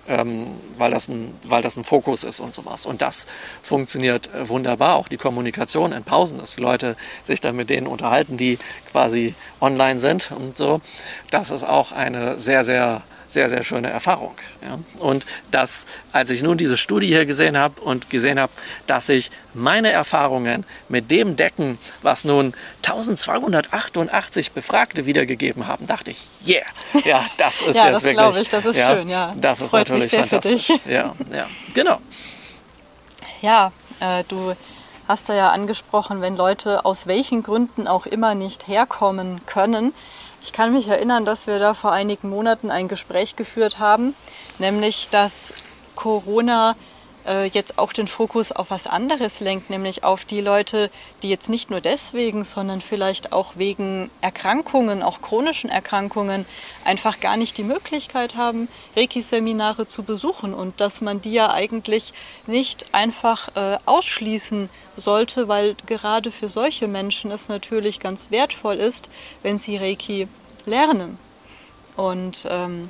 ähm, 0.10 0.48
weil, 0.78 0.92
das 0.92 1.08
ein, 1.08 1.34
weil 1.44 1.62
das 1.62 1.78
ein 1.78 1.84
Fokus 1.84 2.24
ist 2.24 2.40
und 2.40 2.54
sowas. 2.54 2.86
Und 2.86 3.02
das 3.02 3.28
funktioniert 3.64 4.34
äh, 4.34 4.50
wunderbar. 4.50 4.96
Auch 4.96 5.08
die 5.08 5.18
Kommunikation 5.18 5.94
in 5.94 6.04
Pausen, 6.04 6.40
dass 6.40 6.60
Leute 6.60 6.98
sich 7.24 7.40
dann 7.40 7.56
mit 7.56 7.70
denen 7.70 7.88
unterhalten, 7.88 8.36
die 8.36 8.58
quasi 8.92 9.36
online 9.62 10.00
sind 10.00 10.32
und 10.32 10.58
so. 10.58 10.82
Das 11.30 11.52
ist 11.52 11.64
auch 11.64 11.92
eine 11.92 12.40
sehr, 12.40 12.66
sehr 12.66 13.04
sehr, 13.30 13.50
sehr 13.50 13.64
schöne 13.64 13.90
Erfahrung. 13.90 14.36
Ja. 14.62 14.80
Und 15.00 15.26
das, 15.52 15.86
als 16.12 16.30
ich 16.30 16.42
nun 16.42 16.58
diese 16.58 16.78
Studie 16.78 17.08
hier 17.08 17.26
gesehen 17.26 17.58
habe 17.58 17.80
und 17.82 18.10
gesehen 18.10 18.40
habe, 18.40 18.52
dass 18.88 19.06
sich 19.06 19.32
meine 19.54 19.92
Erfahrungen 19.92 20.66
mit 20.90 21.10
dem 21.12 21.38
decken, 21.38 21.78
was 22.02 22.26
nun 22.26 22.54
1288 22.84 24.52
Befragte 24.52 25.06
wiedergegeben 25.06 25.68
haben, 25.68 25.88
dachte 25.88 26.12
ich, 26.12 26.28
yeah, 26.46 26.66
ja, 27.06 27.26
das 27.38 27.62
ist 27.68 27.76
ja, 27.76 27.86
jetzt 27.86 27.96
das 27.96 28.04
wirklich. 28.04 28.42
Ich, 28.42 28.50
das 28.50 28.66
ist 28.66 28.78
ja, 28.78 28.96
schön, 28.96 29.10
ja. 29.10 29.34
Das, 29.40 29.60
das 29.60 29.68
ist 29.68 29.74
natürlich 29.74 30.12
fantastisch. 30.12 30.70
Ja, 30.90 31.14
ja, 31.32 31.48
genau. 31.74 32.00
Ja, 33.42 33.72
äh, 34.00 34.24
du 34.28 34.56
hast 35.08 35.28
ja 35.30 35.52
angesprochen, 35.52 36.22
wenn 36.22 36.36
Leute 36.36 36.86
aus 36.86 37.08
welchen 37.08 37.44
Gründen 37.44 37.88
auch 37.88 38.06
immer 38.06 38.36
nicht 38.36 38.68
herkommen 38.68 39.42
können, 39.46 39.94
ich 40.42 40.54
kann 40.54 40.74
mich 40.74 40.88
erinnern, 40.88 41.26
dass 41.26 41.48
wir 41.48 41.60
da 41.60 41.74
vor 41.74 41.92
einigen 41.92 42.30
Monaten 42.30 42.72
ein 42.72 42.88
Gespräch 42.88 43.36
geführt 43.36 43.80
haben, 43.80 44.16
nämlich 44.58 45.10
dass 45.10 45.54
Corona 45.96 46.76
äh, 47.30 47.46
jetzt 47.46 47.78
auch 47.78 47.94
den 47.94 48.08
Fokus 48.08 48.52
auf 48.52 48.72
was 48.72 48.88
anderes 48.88 49.40
lenkt, 49.40 49.70
nämlich 49.70 50.04
auf 50.04 50.26
die 50.26 50.42
Leute, 50.42 50.90
die 51.22 51.30
jetzt 51.30 51.48
nicht 51.48 51.70
nur 51.70 51.80
deswegen, 51.80 52.44
sondern 52.44 52.82
vielleicht 52.82 53.32
auch 53.32 53.54
wegen 53.56 54.10
Erkrankungen, 54.22 55.04
auch 55.04 55.22
chronischen 55.22 55.70
Erkrankungen, 55.70 56.46
einfach 56.84 57.20
gar 57.20 57.38
nicht 57.38 57.58
die 57.58 57.64
Möglichkeit 57.64 58.36
haben, 58.36 58.68
Reiki-Seminare 58.98 59.88
zu 59.88 60.04
besuchen 60.04 60.54
und 60.54 60.82
dass 60.82 61.02
man 61.02 61.22
die 61.22 61.34
ja 61.34 61.52
eigentlich 61.52 62.14
nicht 62.48 62.88
einfach 62.94 63.56
äh, 63.56 63.78
ausschließen 63.86 64.70
sollte, 64.96 65.48
weil 65.48 65.76
gerade 65.86 66.32
für 66.32 66.50
solche 66.50 66.88
Menschen 66.88 67.32
es 67.32 67.48
natürlich 67.48 68.00
ganz 68.00 68.32
wertvoll 68.32 68.76
ist, 68.76 69.10
wenn 69.44 69.60
sie 69.60 69.78
Reiki 69.78 70.28
lernen. 70.66 71.18
Und 71.96 72.48
ähm, 72.50 72.90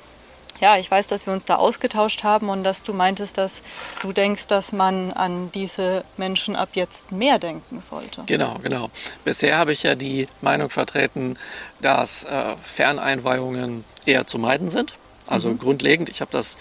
ja, 0.62 0.78
ich 0.78 0.90
weiß, 0.90 1.08
dass 1.08 1.26
wir 1.26 1.34
uns 1.34 1.46
da 1.46 1.56
ausgetauscht 1.56 2.24
haben 2.24 2.50
und 2.50 2.64
dass 2.64 2.84
du 2.84 2.94
meintest, 2.94 3.38
dass 3.38 3.62
du 4.02 4.12
denkst, 4.12 4.48
dass 4.48 4.72
man 4.72 5.12
an 5.12 5.52
diese 5.54 6.04
Menschen 6.18 6.56
ab 6.56 6.70
jetzt 6.74 7.12
mehr 7.12 7.40
denken 7.40 7.82
sollte. 7.82 8.24
Genau, 8.26 8.58
genau. 8.62 8.90
Bisher 9.24 9.58
habe 9.58 9.74
ich 9.74 9.84
ja 9.84 9.96
die 9.96 10.28
Meinung 10.42 10.70
vertreten, 10.70 11.38
dass 11.82 12.24
äh, 12.24 12.56
Ferneinweihungen 12.62 13.86
eher 14.06 14.28
zu 14.28 14.38
meiden 14.40 14.70
sind. 14.70 14.96
Also 15.28 15.50
mhm. 15.50 15.60
grundlegend, 15.60 16.10
ich 16.10 16.22
habe 16.22 16.32
das 16.32 16.58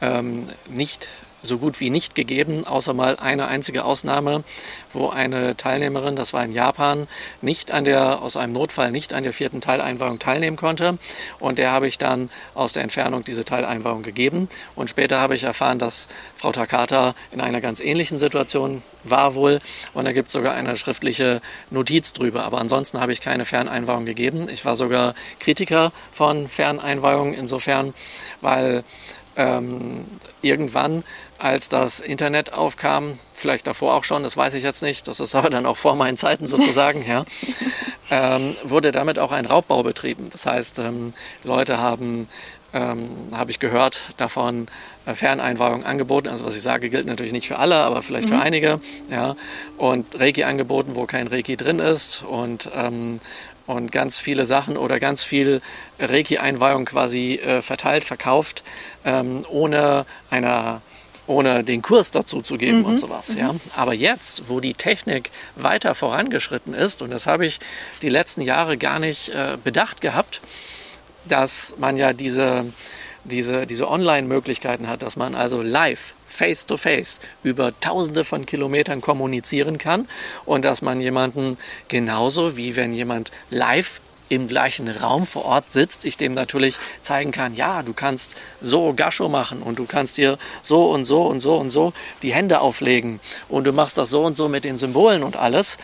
ähm, 0.00 0.48
nicht 0.66 1.08
so 1.48 1.58
gut 1.58 1.80
wie 1.80 1.90
nicht 1.90 2.14
gegeben, 2.14 2.66
außer 2.66 2.94
mal 2.94 3.16
eine 3.16 3.48
einzige 3.48 3.84
Ausnahme, 3.84 4.44
wo 4.92 5.08
eine 5.08 5.56
Teilnehmerin, 5.56 6.16
das 6.16 6.32
war 6.32 6.44
in 6.44 6.52
Japan, 6.52 7.08
nicht 7.42 7.70
an 7.70 7.84
der, 7.84 8.22
aus 8.22 8.36
einem 8.36 8.52
Notfall 8.52 8.92
nicht 8.92 9.12
an 9.12 9.24
der 9.24 9.32
vierten 9.32 9.60
Teileinweihung 9.60 10.18
teilnehmen 10.18 10.56
konnte. 10.56 10.98
Und 11.40 11.58
der 11.58 11.72
habe 11.72 11.88
ich 11.88 11.98
dann 11.98 12.30
aus 12.54 12.72
der 12.72 12.82
Entfernung 12.82 13.24
diese 13.24 13.44
Teileinweihung 13.44 14.02
gegeben. 14.02 14.48
Und 14.74 14.90
später 14.90 15.18
habe 15.20 15.34
ich 15.34 15.44
erfahren, 15.44 15.78
dass 15.78 16.08
Frau 16.36 16.52
Takata 16.52 17.14
in 17.32 17.40
einer 17.40 17.60
ganz 17.60 17.80
ähnlichen 17.80 18.18
Situation 18.18 18.82
war 19.04 19.34
wohl. 19.34 19.60
Und 19.94 20.04
da 20.04 20.12
gibt 20.12 20.28
es 20.28 20.32
sogar 20.32 20.54
eine 20.54 20.76
schriftliche 20.76 21.40
Notiz 21.70 22.12
drüber. 22.12 22.44
Aber 22.44 22.58
ansonsten 22.58 23.00
habe 23.00 23.12
ich 23.12 23.20
keine 23.20 23.44
Ferneinweihung 23.44 24.04
gegeben. 24.04 24.48
Ich 24.52 24.64
war 24.64 24.76
sogar 24.76 25.14
Kritiker 25.40 25.92
von 26.12 26.48
Ferneinweihungen 26.48 27.34
insofern, 27.34 27.94
weil 28.40 28.84
ähm, 29.36 30.04
irgendwann 30.42 31.04
als 31.38 31.68
das 31.68 32.00
Internet 32.00 32.52
aufkam, 32.52 33.18
vielleicht 33.34 33.66
davor 33.66 33.94
auch 33.94 34.04
schon, 34.04 34.22
das 34.22 34.36
weiß 34.36 34.54
ich 34.54 34.64
jetzt 34.64 34.82
nicht, 34.82 35.06
das 35.06 35.20
ist 35.20 35.34
aber 35.34 35.50
dann 35.50 35.66
auch 35.66 35.76
vor 35.76 35.94
meinen 35.94 36.16
Zeiten 36.16 36.46
sozusagen, 36.46 37.04
ja, 37.08 37.24
ähm, 38.10 38.56
wurde 38.64 38.92
damit 38.92 39.18
auch 39.18 39.32
ein 39.32 39.46
Raubbau 39.46 39.82
betrieben. 39.82 40.28
Das 40.32 40.46
heißt, 40.46 40.80
ähm, 40.80 41.14
Leute 41.44 41.78
haben, 41.78 42.28
ähm, 42.72 43.10
habe 43.32 43.50
ich 43.50 43.58
gehört, 43.60 44.00
davon 44.16 44.66
äh, 45.06 45.14
Ferneinweihung 45.14 45.84
angeboten. 45.84 46.28
Also 46.28 46.44
was 46.44 46.56
ich 46.56 46.62
sage, 46.62 46.90
gilt 46.90 47.06
natürlich 47.06 47.32
nicht 47.32 47.48
für 47.48 47.58
alle, 47.58 47.76
aber 47.76 48.02
vielleicht 48.02 48.28
mhm. 48.28 48.34
für 48.34 48.40
einige. 48.40 48.80
Ja, 49.10 49.36
und 49.76 50.18
Reiki 50.18 50.44
angeboten, 50.44 50.92
wo 50.94 51.06
kein 51.06 51.28
Reiki 51.28 51.56
drin 51.56 51.78
ist 51.78 52.22
und 52.22 52.70
ähm, 52.74 53.20
und 53.66 53.92
ganz 53.92 54.18
viele 54.18 54.46
Sachen 54.46 54.78
oder 54.78 54.98
ganz 54.98 55.22
viel 55.22 55.60
Reiki-Einweihung 55.98 56.86
quasi 56.86 57.34
äh, 57.34 57.60
verteilt, 57.60 58.02
verkauft, 58.02 58.62
ähm, 59.04 59.44
ohne 59.50 60.06
einer 60.30 60.80
ohne 61.28 61.62
den 61.62 61.82
Kurs 61.82 62.10
dazu 62.10 62.42
zu 62.42 62.56
geben 62.56 62.80
mhm. 62.80 62.84
und 62.86 62.98
sowas. 62.98 63.34
Ja. 63.38 63.54
Aber 63.76 63.94
jetzt, 63.94 64.48
wo 64.48 64.60
die 64.60 64.74
Technik 64.74 65.30
weiter 65.54 65.94
vorangeschritten 65.94 66.74
ist, 66.74 67.02
und 67.02 67.10
das 67.10 67.26
habe 67.26 67.46
ich 67.46 67.60
die 68.02 68.08
letzten 68.08 68.40
Jahre 68.40 68.76
gar 68.76 68.98
nicht 68.98 69.28
äh, 69.28 69.56
bedacht 69.62 70.00
gehabt, 70.00 70.40
dass 71.26 71.74
man 71.78 71.96
ja 71.96 72.12
diese, 72.12 72.72
diese, 73.24 73.66
diese 73.66 73.88
Online-Möglichkeiten 73.88 74.88
hat, 74.88 75.02
dass 75.02 75.16
man 75.16 75.34
also 75.34 75.62
live 75.62 76.14
face 76.28 76.66
to 76.66 76.76
face 76.76 77.20
über 77.42 77.78
tausende 77.80 78.24
von 78.24 78.46
Kilometern 78.46 79.00
kommunizieren 79.00 79.78
kann 79.78 80.08
und 80.44 80.64
dass 80.64 80.82
man 80.82 81.00
jemanden 81.00 81.56
genauso 81.88 82.56
wie 82.56 82.76
wenn 82.76 82.94
jemand 82.94 83.30
live 83.50 84.00
im 84.28 84.48
gleichen 84.48 84.88
Raum 84.88 85.26
vor 85.26 85.44
Ort 85.44 85.70
sitzt, 85.70 86.04
ich 86.04 86.16
dem 86.16 86.34
natürlich 86.34 86.76
zeigen 87.02 87.32
kann, 87.32 87.54
ja, 87.54 87.82
du 87.82 87.92
kannst 87.92 88.34
so 88.60 88.92
Gascho 88.94 89.28
machen 89.28 89.62
und 89.62 89.78
du 89.78 89.86
kannst 89.86 90.16
dir 90.16 90.38
so 90.62 90.90
und 90.90 91.04
so 91.04 91.26
und 91.26 91.40
so 91.40 91.56
und 91.56 91.70
so 91.70 91.92
die 92.22 92.32
Hände 92.32 92.60
auflegen 92.60 93.20
und 93.48 93.64
du 93.64 93.72
machst 93.72 93.98
das 93.98 94.10
so 94.10 94.24
und 94.24 94.36
so 94.36 94.48
mit 94.48 94.64
den 94.64 94.78
Symbolen 94.78 95.22
und 95.22 95.36
alles 95.36 95.78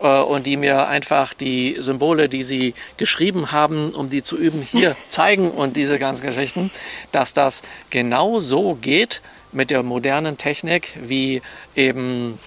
äh, 0.00 0.20
und 0.20 0.46
die 0.46 0.56
mir 0.56 0.88
einfach 0.88 1.34
die 1.34 1.76
Symbole, 1.80 2.28
die 2.28 2.44
sie 2.44 2.74
geschrieben 2.96 3.52
haben, 3.52 3.90
um 3.90 4.10
die 4.10 4.22
zu 4.22 4.36
üben, 4.36 4.62
hier 4.62 4.96
zeigen 5.08 5.50
und 5.50 5.76
diese 5.76 5.98
ganzen 5.98 6.26
Geschichten, 6.26 6.70
dass 7.12 7.34
das 7.34 7.62
genau 7.90 8.40
so 8.40 8.74
geht 8.74 9.22
mit 9.52 9.70
der 9.70 9.82
modernen 9.82 10.36
Technik 10.36 10.92
wie 11.00 11.42
eben 11.74 12.38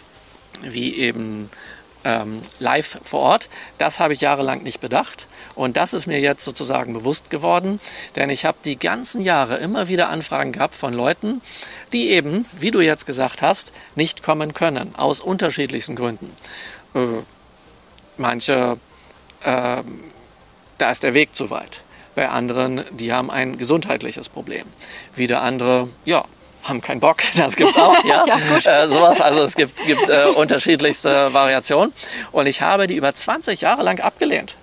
wie 0.63 0.95
eben 0.97 1.49
ähm, 2.03 2.41
live 2.59 2.99
vor 3.03 3.21
Ort. 3.21 3.49
Das 3.77 3.99
habe 3.99 4.13
ich 4.13 4.21
jahrelang 4.21 4.63
nicht 4.63 4.81
bedacht. 4.81 5.27
Und 5.55 5.77
das 5.77 5.93
ist 5.93 6.07
mir 6.07 6.19
jetzt 6.19 6.45
sozusagen 6.45 6.93
bewusst 6.93 7.29
geworden, 7.29 7.79
denn 8.15 8.29
ich 8.29 8.45
habe 8.45 8.57
die 8.63 8.79
ganzen 8.79 9.21
Jahre 9.21 9.57
immer 9.57 9.87
wieder 9.87 10.09
Anfragen 10.09 10.51
gehabt 10.51 10.75
von 10.75 10.93
Leuten, 10.93 11.41
die 11.93 12.09
eben, 12.09 12.45
wie 12.59 12.71
du 12.71 12.81
jetzt 12.81 13.05
gesagt 13.05 13.41
hast, 13.41 13.71
nicht 13.95 14.23
kommen 14.23 14.53
können, 14.53 14.95
aus 14.95 15.19
unterschiedlichsten 15.19 15.95
Gründen. 15.95 16.35
Äh, 16.95 16.99
manche, 18.17 18.77
äh, 19.43 19.83
da 20.77 20.91
ist 20.91 21.03
der 21.03 21.13
Weg 21.13 21.35
zu 21.35 21.49
weit. 21.49 21.81
Bei 22.15 22.29
anderen, 22.29 22.83
die 22.91 23.13
haben 23.13 23.31
ein 23.31 23.57
gesundheitliches 23.57 24.29
Problem. 24.29 24.65
Wieder 25.15 25.41
andere, 25.41 25.89
ja, 26.05 26.25
haben 26.63 26.81
keinen 26.81 26.99
Bock, 26.99 27.17
das 27.35 27.55
gibt's 27.55 27.77
auch, 27.77 28.03
ja. 28.03 28.25
ja 28.25 28.83
äh, 28.83 28.87
sowas, 28.87 29.21
also 29.21 29.43
es 29.43 29.55
gibt, 29.55 29.83
gibt 29.85 30.09
äh, 30.09 30.25
unterschiedlichste 30.35 31.33
Variationen. 31.33 31.93
Und 32.31 32.47
ich 32.47 32.61
habe 32.61 32.87
die 32.87 32.95
über 32.95 33.13
20 33.13 33.61
Jahre 33.61 33.83
lang 33.83 33.99
abgelehnt. 33.99 34.55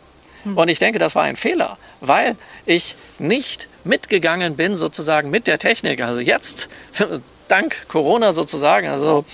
Und 0.57 0.69
ich 0.69 0.79
denke, 0.79 0.99
das 0.99 1.15
war 1.15 1.25
ein 1.25 1.37
Fehler, 1.37 1.79
weil 2.01 2.37
ich 2.67 2.97
nicht 3.19 3.69
mitgegangen 3.85 4.57
bin 4.57 4.77
sozusagen 4.77 5.31
mit 5.31 5.47
der 5.47 5.59
Technik. 5.59 6.01
Also 6.03 6.21
jetzt, 6.21 6.69
dank 7.49 7.89
Corona 7.89 8.33
sozusagen, 8.33 8.89
also 8.89 9.25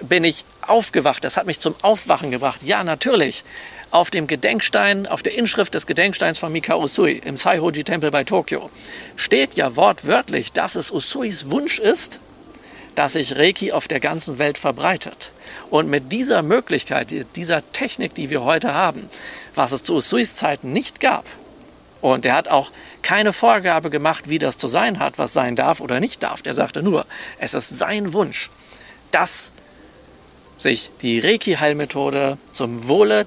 bin 0.00 0.24
ich 0.24 0.44
aufgewacht. 0.62 1.24
Das 1.24 1.36
hat 1.36 1.46
mich 1.46 1.60
zum 1.60 1.74
Aufwachen 1.82 2.30
gebracht. 2.30 2.62
Ja, 2.62 2.84
natürlich. 2.84 3.44
Auf 3.90 4.10
dem 4.10 4.26
Gedenkstein, 4.26 5.06
auf 5.06 5.22
der 5.22 5.34
Inschrift 5.34 5.74
des 5.74 5.86
Gedenksteins 5.86 6.38
von 6.38 6.52
Mikao 6.52 6.82
Usui 6.82 7.20
im 7.24 7.36
Saihoji-Tempel 7.36 8.10
bei 8.10 8.24
Tokio 8.24 8.70
steht 9.14 9.54
ja 9.54 9.76
wortwörtlich, 9.76 10.52
dass 10.52 10.74
es 10.74 10.90
Usuis 10.90 11.50
Wunsch 11.50 11.78
ist, 11.78 12.18
dass 12.94 13.12
sich 13.12 13.36
Reiki 13.36 13.72
auf 13.72 13.88
der 13.88 14.00
ganzen 14.00 14.38
Welt 14.38 14.58
verbreitet. 14.58 15.30
Und 15.70 15.88
mit 15.88 16.12
dieser 16.12 16.42
Möglichkeit, 16.42 17.14
dieser 17.34 17.72
Technik, 17.72 18.14
die 18.14 18.30
wir 18.30 18.44
heute 18.44 18.72
haben, 18.72 19.08
was 19.54 19.72
es 19.72 19.82
zu 19.82 19.96
Usuis 19.96 20.34
Zeiten 20.34 20.72
nicht 20.72 21.00
gab, 21.00 21.24
und 22.00 22.26
er 22.26 22.34
hat 22.34 22.48
auch 22.48 22.70
keine 23.02 23.32
Vorgabe 23.32 23.90
gemacht, 23.90 24.28
wie 24.28 24.38
das 24.38 24.58
zu 24.58 24.68
sein 24.68 24.98
hat, 24.98 25.18
was 25.18 25.32
sein 25.32 25.56
darf 25.56 25.80
oder 25.80 25.98
nicht 25.98 26.22
darf. 26.22 26.42
Der 26.42 26.54
sagte 26.54 26.82
nur, 26.82 27.06
es 27.38 27.54
ist 27.54 27.76
sein 27.76 28.12
Wunsch, 28.12 28.50
dass 29.10 29.50
sich 30.58 30.90
die 31.02 31.20
Reiki-Heilmethode 31.20 32.38
zum 32.52 32.86
Wohle 32.88 33.26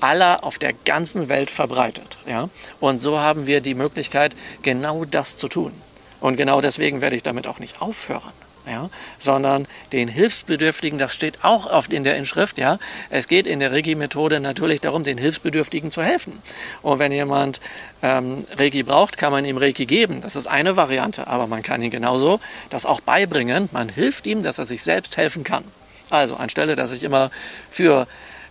aller 0.00 0.44
auf 0.44 0.58
der 0.58 0.72
ganzen 0.72 1.28
Welt 1.28 1.50
verbreitet. 1.50 2.18
Ja? 2.26 2.48
Und 2.80 3.02
so 3.02 3.18
haben 3.18 3.46
wir 3.46 3.60
die 3.60 3.74
Möglichkeit, 3.74 4.32
genau 4.62 5.04
das 5.04 5.36
zu 5.36 5.48
tun. 5.48 5.72
Und 6.20 6.36
genau 6.36 6.60
deswegen 6.60 7.00
werde 7.00 7.16
ich 7.16 7.22
damit 7.22 7.46
auch 7.46 7.58
nicht 7.58 7.80
aufhören 7.80 8.45
ja, 8.66 8.90
sondern 9.18 9.66
den 9.92 10.08
Hilfsbedürftigen, 10.08 10.98
das 10.98 11.14
steht 11.14 11.38
auch 11.42 11.66
oft 11.66 11.92
in 11.92 12.04
der 12.04 12.16
Inschrift, 12.16 12.58
ja, 12.58 12.78
es 13.10 13.28
geht 13.28 13.46
in 13.46 13.60
der 13.60 13.72
Reiki-Methode 13.72 14.40
natürlich 14.40 14.80
darum, 14.80 15.04
den 15.04 15.18
Hilfsbedürftigen 15.18 15.90
zu 15.90 16.02
helfen. 16.02 16.42
Und 16.82 16.98
wenn 16.98 17.12
jemand 17.12 17.60
ähm, 18.02 18.46
Reiki 18.56 18.82
braucht, 18.82 19.18
kann 19.18 19.32
man 19.32 19.44
ihm 19.44 19.56
Reiki 19.56 19.86
geben. 19.86 20.20
Das 20.20 20.36
ist 20.36 20.46
eine 20.46 20.76
Variante, 20.76 21.26
aber 21.26 21.46
man 21.46 21.62
kann 21.62 21.82
ihm 21.82 21.90
genauso 21.90 22.40
das 22.70 22.86
auch 22.86 23.00
beibringen. 23.00 23.68
Man 23.72 23.88
hilft 23.88 24.26
ihm, 24.26 24.42
dass 24.42 24.58
er 24.58 24.66
sich 24.66 24.82
selbst 24.82 25.16
helfen 25.16 25.44
kann. 25.44 25.64
Also 26.10 26.36
anstelle, 26.36 26.76
dass 26.76 26.92
ich 26.92 27.02
immer 27.02 27.30
für 27.70 28.06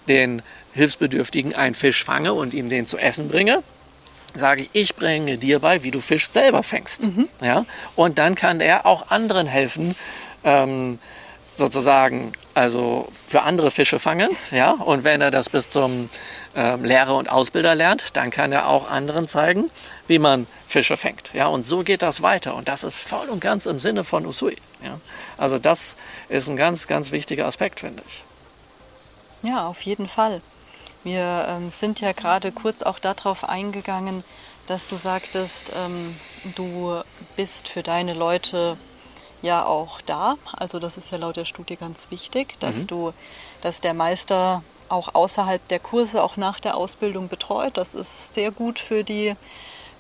den 0.08 0.42
Hilfsbedürftigen 0.74 1.56
einen 1.56 1.76
Fisch 1.76 2.04
fange 2.04 2.34
und 2.34 2.54
ihm 2.54 2.70
den 2.70 2.86
zu 2.86 2.98
essen 2.98 3.30
bringe, 3.30 3.64
sage 4.36 4.64
ich, 4.64 4.70
ich 4.74 4.96
bringe 4.96 5.38
dir 5.38 5.60
bei, 5.60 5.84
wie 5.84 5.92
du 5.92 6.00
Fisch 6.00 6.32
selber 6.32 6.64
fängst. 6.64 7.04
Mhm. 7.04 7.30
Ja? 7.42 7.66
Und 7.96 8.18
dann 8.18 8.36
kann 8.36 8.62
er 8.62 8.86
auch 8.86 9.10
anderen 9.10 9.48
helfen, 9.48 9.96
ähm, 10.44 11.00
sozusagen, 11.56 12.34
also 12.54 13.08
für 13.28 13.44
andere 13.44 13.72
Fische 13.72 14.00
fangen. 14.00 14.30
Ja? 14.52 14.72
Und 14.72 15.04
wenn 15.04 15.22
er 15.22 15.32
das 15.32 15.50
bis 15.50 15.70
zum 15.70 16.10
ähm, 16.56 16.84
Lehrer 16.84 17.16
und 17.16 17.32
Ausbilder 17.32 17.76
lernt, 17.76 18.16
dann 18.16 18.32
kann 18.32 18.52
er 18.52 18.68
auch 18.68 18.90
anderen 18.90 19.28
zeigen, 19.28 19.70
wie 20.08 20.20
man 20.20 20.48
Fische 20.68 20.98
fängt. 20.98 21.34
Ja? 21.34 21.48
Und 21.48 21.66
so 21.66 21.84
geht 21.84 22.02
das 22.02 22.22
weiter. 22.22 22.56
Und 22.56 22.68
das 22.68 22.84
ist 22.84 23.02
voll 23.02 23.30
und 23.30 23.40
ganz 23.40 23.66
im 23.66 23.80
Sinne 23.80 24.04
von 24.04 24.26
Usui. 24.26 24.58
Ja? 24.84 25.00
Also 25.38 25.60
das 25.60 25.96
ist 26.30 26.50
ein 26.50 26.58
ganz, 26.58 26.88
ganz 26.88 27.12
wichtiger 27.12 27.46
Aspekt, 27.46 27.80
finde 27.80 28.04
ich. 28.08 28.24
Ja, 29.50 29.68
auf 29.68 29.82
jeden 29.82 30.08
Fall. 30.08 30.42
Wir 31.06 31.46
ähm, 31.48 31.70
sind 31.70 32.02
ja 32.02 32.14
gerade 32.14 32.52
kurz 32.52 32.82
auch 32.82 32.98
darauf 32.98 33.48
eingegangen, 33.48 34.24
dass 34.66 34.88
du 34.88 34.96
sagtest, 34.96 35.72
ähm, 35.76 36.16
du 36.56 37.00
bist 37.36 37.68
für 37.68 37.84
deine 37.84 38.16
Leute 38.16 38.76
ja 39.44 39.68
auch 39.68 40.02
da. 40.02 40.36
Also 40.54 40.80
das 40.80 40.98
ist 40.98 41.12
ja 41.12 41.20
laut 41.20 41.36
der 41.36 41.46
Studie 41.46 41.76
ganz 41.76 42.08
wichtig, 42.10 42.60
dass 42.60 42.80
mhm. 42.80 42.88
du, 42.88 43.14
dass 43.62 43.82
der 43.82 43.94
Meister 43.94 44.64
auch 44.90 45.14
außerhalb 45.14 45.66
der 45.68 45.78
Kurse, 45.78 46.24
auch 46.24 46.38
nach 46.38 46.60
der 46.60 46.76
Ausbildung 46.76 47.28
betreut. 47.28 47.78
Das 47.78 47.94
ist 47.94 48.34
sehr 48.34 48.50
gut 48.50 48.80
für 48.80 49.04
die, 49.04 49.36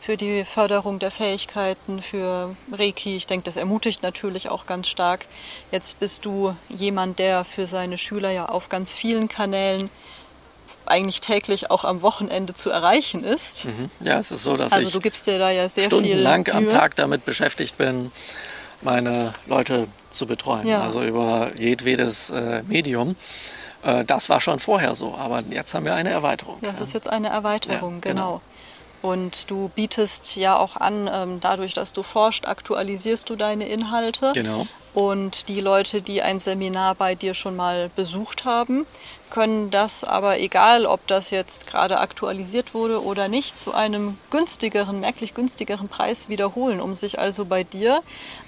für 0.02 0.18
die 0.18 0.44
Förderung 0.44 0.98
der 0.98 1.12
Fähigkeiten, 1.12 2.02
für 2.02 2.56
Reiki. 2.72 3.16
Ich 3.16 3.28
denke, 3.28 3.46
das 3.46 3.58
ermutigt 3.58 4.02
natürlich 4.02 4.50
auch 4.50 4.66
ganz 4.66 4.88
stark. 4.88 5.28
Jetzt 5.72 6.00
bist 6.00 6.26
du 6.26 6.56
jemand, 6.68 7.20
der 7.20 7.44
für 7.44 7.68
seine 7.68 8.00
Schüler 8.00 8.32
ja 8.32 8.48
auf 8.48 8.70
ganz 8.70 8.92
vielen 8.92 9.28
Kanälen 9.28 9.92
eigentlich 10.88 11.22
täglich 11.22 11.72
auch 11.72 11.84
am 11.84 12.02
Wochenende 12.02 12.54
zu 12.54 12.70
erreichen 12.70 13.24
ist. 13.24 13.66
Mhm. 13.66 13.90
Ja, 14.00 14.20
es 14.20 14.32
ist 14.32 14.44
so, 14.44 14.58
dass 14.58 14.72
also, 14.72 14.88
ich 14.88 14.94
du 14.94 15.00
gibst 15.00 15.28
dir 15.28 15.40
da 15.40 15.50
ja 15.50 15.70
sehr 15.70 15.86
stundenlang 15.86 16.48
am 16.50 16.68
Tag 16.70 16.96
damit 16.96 17.26
beschäftigt 17.26 17.78
bin, 17.78 18.12
meine 18.82 19.34
Leute 19.48 19.88
zu 20.10 20.26
betreuen. 20.26 20.68
Ja. 20.68 20.82
Also 20.82 21.04
über 21.04 21.52
jedwedes 21.58 22.30
äh, 22.30 22.64
Medium. 22.68 23.16
Äh, 23.84 24.06
das 24.06 24.30
war 24.30 24.42
schon 24.42 24.60
vorher 24.60 24.96
so, 24.96 25.16
aber 25.16 25.44
jetzt 25.50 25.74
haben 25.74 25.86
wir 25.86 25.96
eine 25.96 26.10
Erweiterung. 26.10 26.58
Ja, 26.62 26.72
das 26.72 26.82
ist 26.82 26.94
jetzt 26.94 27.10
eine 27.10 27.30
Erweiterung, 27.30 27.96
ja, 27.96 28.12
genau. 28.12 28.42
genau. 28.42 28.42
Und 29.02 29.52
du 29.52 29.70
bietest 29.76 30.36
ja 30.36 30.58
auch 30.58 30.78
an, 30.78 31.08
ähm, 31.14 31.40
dadurch, 31.40 31.76
dass 31.76 31.94
du 31.94 32.02
forschst, 32.02 32.48
aktualisierst 32.48 33.30
du 33.30 33.36
deine 33.36 33.68
Inhalte. 33.68 34.32
Genau. 34.34 34.66
Und 34.96 35.48
die 35.48 35.62
Leute, 35.62 36.02
die 36.02 36.24
ein 36.24 36.40
Seminar 36.40 36.96
bei 36.96 37.14
dir 37.14 37.36
schon 37.36 37.56
mal 37.56 37.92
besucht 37.96 38.46
haben, 38.46 38.88
können 39.36 39.70
das 39.70 40.06
aber, 40.06 40.40
egal 40.40 40.86
ob 40.86 41.06
das 41.08 41.30
jetzt 41.30 41.68
gerade 41.68 42.00
aktualisiert 42.00 42.74
wurde 42.74 43.04
oder 43.04 43.28
nicht, 43.28 43.60
zu 43.60 43.74
einem 43.74 44.18
günstigeren, 44.32 45.02
merklich 45.02 45.34
günstigeren 45.34 45.90
Preis 45.90 46.30
wiederholen, 46.30 46.80
um 46.80 46.96
sich 46.96 47.20
also 47.20 47.44
bei 47.44 47.66
dir 47.66 48.02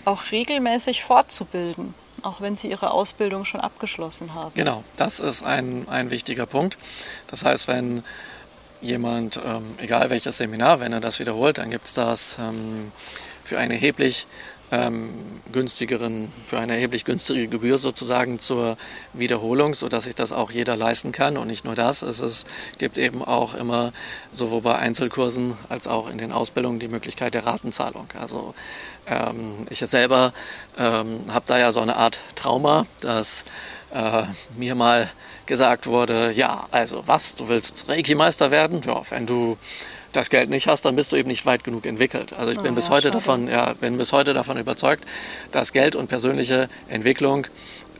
auch 0.06 0.32
regelmäßig 0.32 1.04
fortzubilden, 1.04 1.93
auch 2.21 2.39
wenn 2.39 2.56
sie 2.56 2.69
ihre 2.69 2.91
Ausbildung 2.91 3.43
schon 3.43 3.60
abgeschlossen 3.60 4.34
haben. 4.34 4.54
Genau, 4.56 4.86
das 4.95 5.19
ist 5.19 5.43
ein, 5.43 5.86
ein 5.89 6.10
wichtiger 6.10 6.45
Punkt. 6.45 6.78
Das 7.28 7.43
heißt, 7.43 7.67
wenn 7.67 8.06
jemand, 8.80 9.41
ähm, 9.45 9.76
egal 9.80 10.10
welches 10.10 10.38
Seminar, 10.38 10.80
wenn 10.80 10.93
er 10.93 11.02
das 11.02 11.19
wiederholt, 11.19 11.58
dann 11.58 11.69
gibt 11.69 11.88
es 11.88 11.95
das 11.95 12.38
ähm, 12.39 12.93
für 13.43 13.60
eine 13.60 13.73
erheblich 13.73 14.26
ähm, 14.71 15.10
günstigeren, 15.51 16.32
für 16.45 16.60
eine 16.60 16.73
erheblich 16.73 17.06
günstige 17.06 17.47
Gebühr 17.47 17.77
sozusagen 17.77 18.39
zur 18.39 18.77
Wiederholung, 19.13 19.73
sodass 19.73 20.03
sich 20.03 20.15
das 20.15 20.32
auch 20.32 20.51
jeder 20.51 20.75
leisten 20.75 21.12
kann. 21.12 21.38
Und 21.38 21.47
nicht 21.47 21.65
nur 21.65 21.75
das, 21.75 22.01
es 22.01 22.19
ist, 22.19 22.47
gibt 22.77 22.97
eben 22.97 23.23
auch 23.23 23.53
immer 23.53 23.93
sowohl 24.34 24.62
bei 24.62 24.75
Einzelkursen 24.75 25.58
als 25.69 25.88
auch 25.88 26.10
in 26.10 26.17
den 26.17 26.32
Ausbildungen 26.32 26.80
die 26.80 26.88
Möglichkeit 26.88 27.34
der 27.34 27.45
Ratenzahlung. 27.45 28.08
Also 28.19 28.53
ähm, 29.08 29.65
ich 29.69 29.80
selber 29.80 30.34
ähm, 30.77 31.21
habe 31.30 31.45
da 31.47 31.58
ja 31.58 31.71
so 31.71 31.80
eine 31.80 31.95
Art 31.95 32.19
Trauma, 32.36 32.86
dass 32.99 33.45
äh, 33.93 34.23
mir 34.58 34.75
mal 34.75 35.10
gesagt 35.45 35.88
wurde, 35.88 36.32
ja, 36.34 36.67
also 36.71 37.03
was, 37.06 37.36
du 37.36 37.47
willst 37.47 37.86
Reiki-Meister 37.88 38.51
werden? 38.51 38.82
Ja, 38.86 39.01
wenn 39.10 39.25
du 39.25 39.58
das 40.17 40.30
Geld 40.30 40.49
nicht 40.49 40.67
hast, 40.67 40.84
dann 40.84 40.95
bist 40.95 41.12
du 41.12 41.15
eben 41.15 41.30
nicht 41.30 41.45
weit 41.45 41.63
genug 41.63 41.86
entwickelt. 41.86 42.34
Also 42.34 42.51
ich 42.51 42.60
bin 42.60 42.73
oh, 42.73 42.75
bis 42.75 42.86
ja, 42.86 42.91
heute 42.91 43.12
davon, 43.12 43.47
ja, 43.47 43.73
bin 43.73 43.97
bis 43.97 44.12
heute 44.12 44.34
davon 44.34 44.58
überzeugt, 44.58 45.06
dass 45.51 45.73
Geld 45.73 45.95
und 45.95 46.08
persönliche 46.08 46.69
Entwicklung 46.89 47.47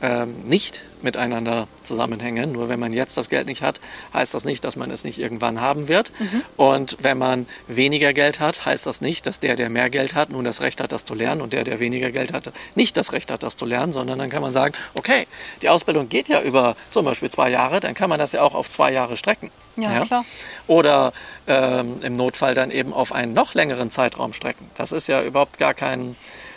ähm, 0.02 0.34
nicht 0.44 0.82
miteinander 1.02 1.68
zusammenhängen. 1.84 2.52
Nur 2.52 2.68
wenn 2.68 2.80
man 2.80 2.92
jetzt 2.92 3.16
das 3.16 3.28
Geld 3.28 3.46
nicht 3.46 3.62
hat, 3.62 3.80
heißt 4.12 4.34
das 4.34 4.44
nicht, 4.44 4.64
dass 4.64 4.76
man 4.76 4.90
es 4.90 5.04
nicht 5.04 5.18
irgendwann 5.18 5.60
haben 5.60 5.86
wird. 5.86 6.10
Mhm. 6.18 6.42
Und 6.56 6.96
wenn 7.00 7.18
man 7.18 7.46
weniger 7.68 8.12
Geld 8.12 8.40
hat, 8.40 8.64
heißt 8.66 8.86
das 8.86 9.00
nicht, 9.00 9.26
dass 9.26 9.38
der, 9.38 9.54
der 9.54 9.70
mehr 9.70 9.90
Geld 9.90 10.14
hat, 10.14 10.30
nun 10.30 10.44
das 10.44 10.60
Recht 10.60 10.80
hat, 10.80 10.90
das 10.90 11.04
zu 11.04 11.14
lernen 11.14 11.40
und 11.40 11.52
der, 11.52 11.64
der 11.64 11.78
weniger 11.78 12.10
Geld 12.10 12.32
hat, 12.32 12.52
nicht 12.74 12.96
das 12.96 13.12
Recht 13.12 13.30
hat, 13.30 13.42
das 13.42 13.56
zu 13.56 13.64
lernen, 13.64 13.92
sondern 13.92 14.18
dann 14.18 14.30
kann 14.30 14.42
man 14.42 14.52
sagen, 14.52 14.74
okay, 14.94 15.26
die 15.62 15.68
Ausbildung 15.68 16.08
geht 16.08 16.28
ja 16.28 16.42
über 16.42 16.76
zum 16.90 17.04
Beispiel 17.04 17.30
zwei 17.30 17.50
Jahre, 17.50 17.78
dann 17.80 17.94
kann 17.94 18.10
man 18.10 18.18
das 18.18 18.32
ja 18.32 18.42
auch 18.42 18.54
auf 18.54 18.70
zwei 18.70 18.92
Jahre 18.92 19.16
strecken. 19.16 19.50
Ja, 19.82 19.92
ja? 19.92 20.04
klar. 20.04 20.24
Oder 20.66 21.12
ähm, 21.46 21.96
im 22.02 22.16
Notfall 22.16 22.54
dann 22.54 22.70
eben 22.70 22.92
auf 22.92 23.12
einen 23.12 23.32
noch 23.32 23.54
längeren 23.54 23.90
Zeitraum 23.90 24.32
strecken. 24.32 24.70
Das 24.76 24.92
ist 24.92 25.08
ja 25.08 25.22
überhaupt 25.22 25.58
gar 25.58 25.74
kein, 25.74 26.16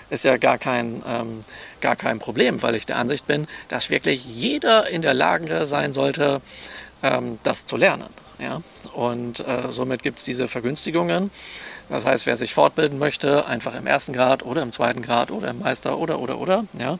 ist 0.09 0.25
ja 0.25 0.37
gar 0.37 0.57
kein, 0.57 1.03
ähm, 1.07 1.43
gar 1.79 1.95
kein 1.95 2.19
Problem, 2.19 2.61
weil 2.61 2.75
ich 2.75 2.85
der 2.85 2.97
Ansicht 2.97 3.27
bin, 3.27 3.47
dass 3.69 3.89
wirklich 3.89 4.25
jeder 4.25 4.89
in 4.89 5.01
der 5.01 5.13
Lage 5.13 5.67
sein 5.67 5.93
sollte, 5.93 6.41
ähm, 7.03 7.39
das 7.43 7.65
zu 7.65 7.77
lernen. 7.77 8.09
Ja? 8.39 8.61
Und 8.93 9.39
äh, 9.39 9.71
somit 9.71 10.03
gibt 10.03 10.19
es 10.19 10.25
diese 10.25 10.47
Vergünstigungen. 10.47 11.31
Das 11.89 12.05
heißt, 12.05 12.25
wer 12.25 12.37
sich 12.37 12.53
fortbilden 12.53 12.99
möchte, 12.99 13.45
einfach 13.45 13.75
im 13.75 13.85
ersten 13.85 14.13
Grad 14.13 14.43
oder 14.43 14.61
im 14.61 14.71
zweiten 14.71 15.01
Grad 15.01 15.31
oder 15.31 15.49
im 15.49 15.59
Meister 15.59 15.97
oder 15.97 16.19
oder 16.19 16.39
oder, 16.39 16.65
ja, 16.79 16.97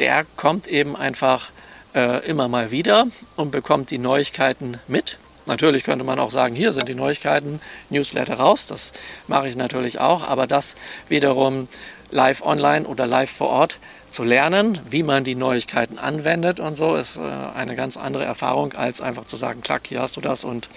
der 0.00 0.24
kommt 0.36 0.66
eben 0.66 0.96
einfach 0.96 1.50
äh, 1.94 2.24
immer 2.26 2.48
mal 2.48 2.70
wieder 2.70 3.06
und 3.36 3.50
bekommt 3.50 3.90
die 3.90 3.98
Neuigkeiten 3.98 4.78
mit. 4.86 5.18
Natürlich 5.46 5.84
könnte 5.84 6.04
man 6.04 6.18
auch 6.18 6.30
sagen, 6.30 6.54
hier 6.54 6.72
sind 6.72 6.88
die 6.88 6.94
Neuigkeiten, 6.94 7.60
Newsletter 7.90 8.34
raus, 8.34 8.66
das 8.66 8.92
mache 9.28 9.48
ich 9.48 9.56
natürlich 9.56 10.00
auch, 10.00 10.26
aber 10.26 10.46
das 10.46 10.74
wiederum 11.08 11.68
live 12.10 12.42
online 12.42 12.86
oder 12.86 13.06
live 13.06 13.30
vor 13.30 13.48
Ort 13.48 13.78
zu 14.10 14.22
lernen, 14.22 14.78
wie 14.88 15.02
man 15.02 15.24
die 15.24 15.34
Neuigkeiten 15.34 15.98
anwendet 15.98 16.60
und 16.60 16.76
so, 16.76 16.94
ist 16.94 17.16
äh, 17.16 17.20
eine 17.20 17.74
ganz 17.74 17.96
andere 17.96 18.24
Erfahrung, 18.24 18.72
als 18.74 19.00
einfach 19.00 19.26
zu 19.26 19.36
sagen, 19.36 19.60
klack, 19.60 19.82
hier 19.88 20.00
hast 20.00 20.16
du 20.16 20.20
das 20.20 20.44
und, 20.44 20.68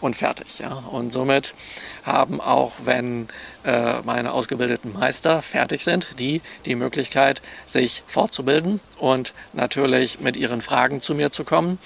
und 0.00 0.16
fertig. 0.16 0.58
Ja. 0.58 0.82
Und 0.90 1.12
somit 1.12 1.54
haben 2.02 2.40
auch, 2.40 2.72
wenn 2.84 3.28
äh, 3.64 4.02
meine 4.04 4.32
ausgebildeten 4.32 4.92
Meister 4.92 5.40
fertig 5.40 5.84
sind, 5.84 6.18
die 6.18 6.42
die 6.66 6.74
Möglichkeit, 6.74 7.40
sich 7.64 8.02
fortzubilden 8.08 8.80
und 8.98 9.32
natürlich 9.52 10.18
mit 10.18 10.36
ihren 10.36 10.60
Fragen 10.60 11.00
zu 11.00 11.14
mir 11.14 11.30
zu 11.30 11.44
kommen. 11.44 11.78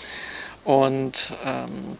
Und 0.64 1.32
ähm, 1.44 1.98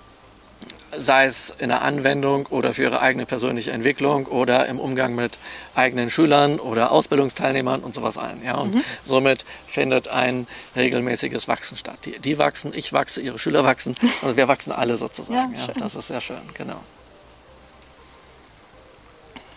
sei 0.97 1.27
es 1.27 1.51
in 1.59 1.69
der 1.69 1.83
Anwendung 1.83 2.47
oder 2.47 2.73
für 2.73 2.85
ihre 2.85 3.01
eigene 3.01 3.27
persönliche 3.27 3.73
Entwicklung 3.73 4.27
oder 4.27 4.67
im 4.67 4.79
Umgang 4.79 5.15
mit 5.15 5.39
eigenen 5.75 6.11
Schülern 6.11 6.59
oder 6.59 6.93
Ausbildungsteilnehmern 6.93 7.81
und 7.81 7.95
sowas 7.95 8.17
ein. 8.17 8.43
Ja? 8.45 8.57
Und 8.57 8.77
mhm. 8.77 8.85
somit 9.05 9.45
findet 9.67 10.09
ein 10.09 10.47
regelmäßiges 10.77 11.49
Wachsen 11.49 11.77
statt. 11.77 11.99
Die, 12.05 12.19
die, 12.19 12.39
wachsen, 12.39 12.73
ich 12.75 12.93
wachse, 12.93 13.21
ihre 13.21 13.39
Schüler 13.39 13.65
wachsen, 13.65 13.97
also 14.23 14.37
wir 14.37 14.49
wachsen 14.49 14.73
alle 14.73 14.97
sozusagen. 14.97 15.55
Ja, 15.55 15.67
ja 15.67 15.73
das 15.79 15.95
ist 15.95 16.09
sehr 16.09 16.21
schön, 16.21 16.41
genau. 16.55 16.81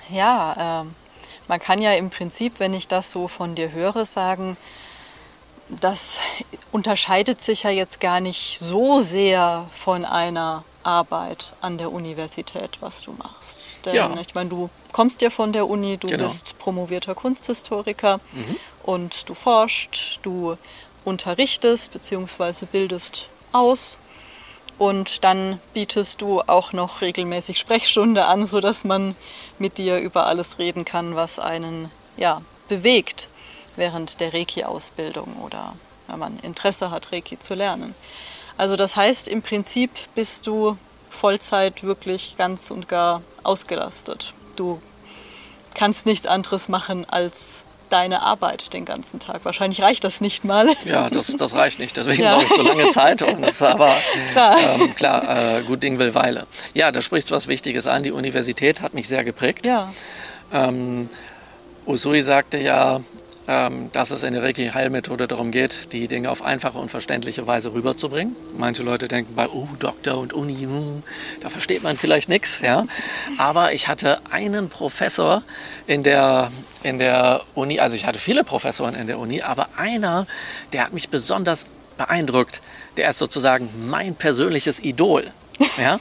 Ja, 0.10 0.82
äh, 0.82 0.86
man 1.48 1.60
kann 1.60 1.82
ja 1.82 1.94
im 1.94 2.10
Prinzip, 2.10 2.56
wenn 2.60 2.74
ich 2.74 2.88
das 2.88 3.12
so 3.12 3.28
von 3.28 3.56
dir 3.56 3.72
höre, 3.72 4.06
sagen, 4.06 4.58
das 5.70 6.20
unterscheidet 6.72 7.42
sich 7.42 7.64
ja 7.64 7.70
jetzt 7.70 8.02
gar 8.02 8.20
nicht 8.20 8.60
so 8.60 9.00
sehr 9.00 9.68
von 9.74 10.04
einer 10.04 10.66
Arbeit 10.84 11.54
an 11.62 11.78
der 11.78 11.92
Universität, 11.92 12.78
was 12.80 13.02
du 13.02 13.14
machst. 13.14 13.78
Denn 13.86 13.96
ja. 13.96 14.14
ich 14.20 14.36
meine, 14.36 14.50
du 14.50 14.70
kommst 14.92 15.22
ja 15.22 15.30
von 15.30 15.54
der 15.54 15.68
Uni, 15.68 15.98
du 15.98 16.08
genau. 16.08 16.26
bist 16.26 16.58
promovierter 16.60 17.16
Kunsthistoriker 17.16 18.20
mhm. 18.34 18.56
und 18.84 19.30
du 19.30 19.34
forschst, 19.34 20.20
du 20.24 20.58
unterrichtest 21.06 21.92
bzw. 21.94 22.66
bildest 22.72 23.30
aus 23.52 23.98
und 24.78 25.24
dann 25.24 25.60
bietest 25.74 26.22
du 26.22 26.42
auch 26.42 26.74
noch 26.74 27.02
regelmäßig 27.02 27.60
Sprechstunde 27.60 28.26
an, 28.26 28.48
sodass 28.48 28.84
man 28.84 29.16
mit 29.60 29.78
dir 29.78 30.00
über 30.00 30.26
alles 30.26 30.58
reden 30.58 30.86
kann, 30.86 31.16
was 31.16 31.38
einen 31.38 31.92
ja, 32.18 32.42
bewegt 32.68 33.30
während 33.76 34.20
der 34.20 34.34
Reiki-Ausbildung 34.34 35.36
oder 35.44 35.76
wenn 36.08 36.20
man 36.20 36.40
Interesse 36.40 36.92
hat, 36.92 37.12
Reiki 37.12 37.40
zu 37.40 37.54
lernen. 37.54 37.96
Also 38.62 38.76
das 38.76 38.96
heißt, 38.96 39.28
im 39.28 39.42
Prinzip 39.42 39.90
bist 40.14 40.46
du 40.46 40.78
Vollzeit 41.10 41.82
wirklich 41.82 42.36
ganz 42.38 42.70
und 42.70 42.88
gar 42.88 43.24
ausgelastet. 43.42 44.36
Du 44.56 44.80
kannst 45.74 46.06
nichts 46.06 46.28
anderes 46.28 46.70
machen 46.70 47.10
als 47.10 47.66
deine 47.90 48.22
Arbeit 48.22 48.74
den 48.74 48.86
ganzen 48.86 49.20
Tag. 49.20 49.46
Wahrscheinlich 49.46 49.82
reicht 49.82 50.04
das 50.04 50.22
nicht 50.22 50.46
mal. 50.46 50.70
Ja, 50.86 51.10
das, 51.10 51.36
das 51.36 51.56
reicht 51.56 51.80
nicht. 51.80 51.98
Deswegen 51.98 52.22
ja. 52.22 52.36
brauche 52.36 52.44
ich 52.44 52.50
so 52.52 52.62
lange 52.62 52.92
Zeit. 52.92 53.24
Und 53.24 53.42
das 53.42 53.56
ist 53.56 53.64
aber 53.64 53.96
klar, 54.30 54.56
ähm, 54.60 54.96
klar 54.96 55.58
äh, 55.58 55.64
gut 55.64 55.82
Ding 55.82 55.98
will 55.98 56.14
Weile. 56.14 56.46
Ja, 56.76 56.92
da 56.92 57.02
spricht 57.02 57.32
was 57.32 57.48
Wichtiges 57.48 57.88
an. 57.88 58.04
Die 58.04 58.12
Universität 58.12 58.82
hat 58.82 58.94
mich 58.94 59.08
sehr 59.08 59.24
geprägt. 59.24 59.66
Ja. 59.66 59.92
Ähm, 60.54 61.10
Usui 61.88 62.22
sagte 62.22 62.60
ja, 62.60 63.02
dass 63.46 64.12
es 64.12 64.24
in 64.24 64.34
der 64.34 64.44
Reiki-Heilmethode 64.44 65.28
darum 65.28 65.52
geht, 65.52 65.92
die 65.92 66.08
Dinge 66.08 66.30
auf 66.30 66.44
einfache 66.44 66.78
und 66.78 66.90
verständliche 66.90 67.48
Weise 67.48 67.74
rüberzubringen. 67.74 68.36
Manche 68.58 68.84
Leute 68.84 69.08
denken 69.08 69.36
bei, 69.36 69.48
oh, 69.48 69.68
Doktor 69.80 70.20
und 70.20 70.32
Uni, 70.32 70.60
hm, 70.60 71.04
da 71.42 71.50
versteht 71.50 71.84
man 71.84 71.98
vielleicht 71.98 72.30
nichts. 72.30 72.60
Ja? 72.62 72.86
Aber 73.38 73.74
ich 73.74 73.88
hatte 73.88 74.22
einen 74.30 74.70
Professor 74.70 75.44
in 75.88 76.04
der, 76.04 76.52
in 76.84 77.00
der 77.00 77.42
Uni, 77.56 77.80
also 77.80 77.96
ich 77.96 78.06
hatte 78.06 78.20
viele 78.20 78.44
Professoren 78.44 78.96
in 78.96 79.08
der 79.08 79.18
Uni, 79.18 79.42
aber 79.42 79.70
einer, 79.76 80.28
der 80.72 80.86
hat 80.86 80.94
mich 80.94 81.10
besonders 81.10 81.66
beeindruckt. 81.98 82.62
Der 82.98 83.10
ist 83.10 83.18
sozusagen 83.18 83.70
mein 83.90 84.16
persönliches 84.16 84.80
Idol. 84.80 85.32
Ja? 85.78 86.00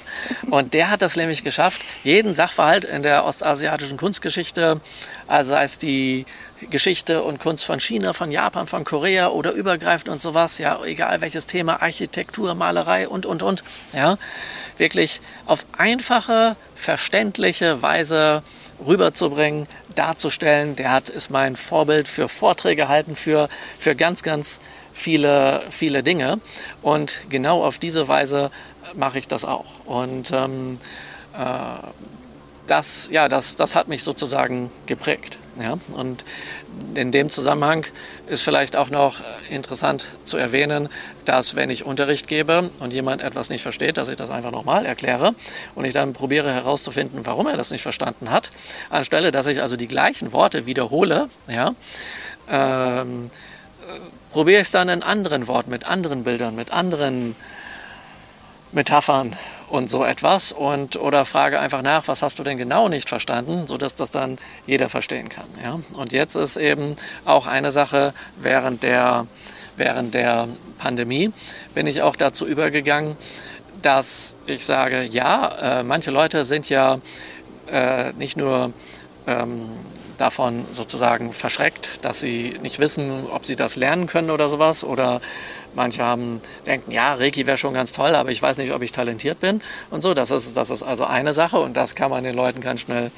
Und 0.50 0.74
der 0.74 0.90
hat 0.90 1.02
das 1.02 1.16
nämlich 1.16 1.44
geschafft, 1.44 1.82
jeden 2.02 2.34
Sachverhalt 2.34 2.84
in 2.84 3.02
der 3.02 3.24
ostasiatischen 3.24 3.98
Kunstgeschichte, 3.98 4.80
also 5.26 5.54
als 5.54 5.78
die 5.78 6.24
Geschichte 6.68 7.22
und 7.22 7.40
Kunst 7.40 7.64
von 7.64 7.80
China, 7.80 8.12
von 8.12 8.30
Japan, 8.30 8.66
von 8.66 8.84
Korea 8.84 9.28
oder 9.28 9.52
übergreifend 9.52 10.08
und 10.08 10.20
sowas, 10.20 10.58
ja, 10.58 10.82
egal 10.84 11.20
welches 11.20 11.46
Thema, 11.46 11.80
Architektur, 11.82 12.54
Malerei 12.54 13.08
und, 13.08 13.24
und, 13.26 13.42
und, 13.42 13.64
ja, 13.92 14.18
wirklich 14.76 15.20
auf 15.46 15.64
einfache, 15.76 16.56
verständliche 16.74 17.82
Weise 17.82 18.42
rüberzubringen, 18.84 19.66
darzustellen. 19.94 20.76
Der 20.76 20.90
hat, 20.90 21.08
ist 21.08 21.30
mein 21.30 21.56
Vorbild 21.56 22.08
für 22.08 22.28
Vorträge 22.28 22.88
halten, 22.88 23.16
für, 23.16 23.48
für 23.78 23.94
ganz, 23.94 24.22
ganz 24.22 24.60
viele, 24.92 25.62
viele 25.70 26.02
Dinge. 26.02 26.40
Und 26.82 27.20
genau 27.28 27.64
auf 27.64 27.78
diese 27.78 28.08
Weise 28.08 28.50
mache 28.94 29.18
ich 29.18 29.28
das 29.28 29.44
auch. 29.44 29.66
Und 29.86 30.30
ähm, 30.32 30.80
äh, 31.34 31.86
das, 32.66 33.08
ja, 33.10 33.28
das, 33.28 33.56
das 33.56 33.74
hat 33.74 33.88
mich 33.88 34.02
sozusagen 34.02 34.70
geprägt. 34.86 35.38
Ja? 35.62 35.78
Und 35.94 36.24
in 36.94 37.12
dem 37.12 37.30
Zusammenhang 37.30 37.86
ist 38.26 38.42
vielleicht 38.42 38.76
auch 38.76 38.90
noch 38.90 39.20
interessant 39.50 40.06
zu 40.24 40.36
erwähnen, 40.36 40.88
dass 41.24 41.56
wenn 41.56 41.70
ich 41.70 41.84
Unterricht 41.84 42.28
gebe 42.28 42.70
und 42.80 42.92
jemand 42.92 43.22
etwas 43.22 43.50
nicht 43.50 43.62
versteht, 43.62 43.96
dass 43.96 44.08
ich 44.08 44.16
das 44.16 44.30
einfach 44.30 44.50
nochmal 44.50 44.86
erkläre 44.86 45.34
und 45.74 45.84
ich 45.84 45.92
dann 45.92 46.12
probiere 46.12 46.52
herauszufinden, 46.52 47.20
warum 47.24 47.46
er 47.46 47.56
das 47.56 47.70
nicht 47.70 47.82
verstanden 47.82 48.30
hat, 48.30 48.50
anstelle, 48.88 49.30
dass 49.30 49.46
ich 49.46 49.62
also 49.62 49.76
die 49.76 49.88
gleichen 49.88 50.32
Worte 50.32 50.66
wiederhole, 50.66 51.28
ja, 51.48 51.74
ähm, 52.48 53.30
probiere 54.32 54.60
ich 54.60 54.68
es 54.68 54.72
dann 54.72 54.88
in 54.88 55.02
anderen 55.02 55.46
Worten, 55.46 55.70
mit 55.70 55.86
anderen 55.86 56.24
Bildern, 56.24 56.54
mit 56.54 56.72
anderen 56.72 57.34
Metaphern 58.72 59.36
und 59.70 59.88
so 59.88 60.04
etwas 60.04 60.52
und 60.52 60.96
oder 60.96 61.24
frage 61.24 61.60
einfach 61.60 61.82
nach, 61.82 62.08
was 62.08 62.22
hast 62.22 62.38
du 62.38 62.42
denn 62.42 62.58
genau 62.58 62.88
nicht 62.88 63.08
verstanden, 63.08 63.66
sodass 63.66 63.94
das 63.94 64.10
dann 64.10 64.36
jeder 64.66 64.88
verstehen 64.88 65.28
kann. 65.28 65.46
Ja? 65.62 65.78
Und 65.92 66.12
jetzt 66.12 66.34
ist 66.34 66.56
eben 66.56 66.96
auch 67.24 67.46
eine 67.46 67.70
Sache 67.70 68.12
während 68.40 68.82
der, 68.82 69.26
während 69.76 70.12
der 70.12 70.48
Pandemie 70.78 71.32
bin 71.74 71.86
ich 71.86 72.02
auch 72.02 72.16
dazu 72.16 72.46
übergegangen, 72.46 73.16
dass 73.80 74.34
ich 74.46 74.66
sage, 74.66 75.04
ja, 75.04 75.80
äh, 75.80 75.82
manche 75.84 76.10
Leute 76.10 76.44
sind 76.44 76.68
ja 76.68 76.98
äh, 77.70 78.12
nicht 78.14 78.36
nur 78.36 78.72
ähm, 79.26 79.70
davon 80.18 80.66
sozusagen 80.72 81.32
verschreckt, 81.32 82.04
dass 82.04 82.20
sie 82.20 82.58
nicht 82.62 82.78
wissen, 82.78 83.26
ob 83.32 83.46
sie 83.46 83.56
das 83.56 83.76
lernen 83.76 84.06
können 84.06 84.30
oder 84.30 84.48
sowas 84.48 84.84
oder 84.84 85.20
Manche 85.74 86.02
haben, 86.02 86.40
denken, 86.66 86.90
ja, 86.90 87.14
Reiki 87.14 87.46
wäre 87.46 87.58
schon 87.58 87.74
ganz 87.74 87.92
toll, 87.92 88.14
aber 88.14 88.30
ich 88.30 88.42
weiß 88.42 88.58
nicht, 88.58 88.72
ob 88.72 88.82
ich 88.82 88.92
talentiert 88.92 89.40
bin 89.40 89.60
und 89.90 90.02
so. 90.02 90.14
Das 90.14 90.30
ist, 90.30 90.56
das 90.56 90.70
ist 90.70 90.82
also 90.82 91.04
eine 91.04 91.34
Sache 91.34 91.58
und 91.58 91.76
das 91.76 91.94
kann 91.94 92.10
man 92.10 92.24
den 92.24 92.34
Leuten 92.34 92.60
ganz 92.60 92.80
schnell 92.80 93.10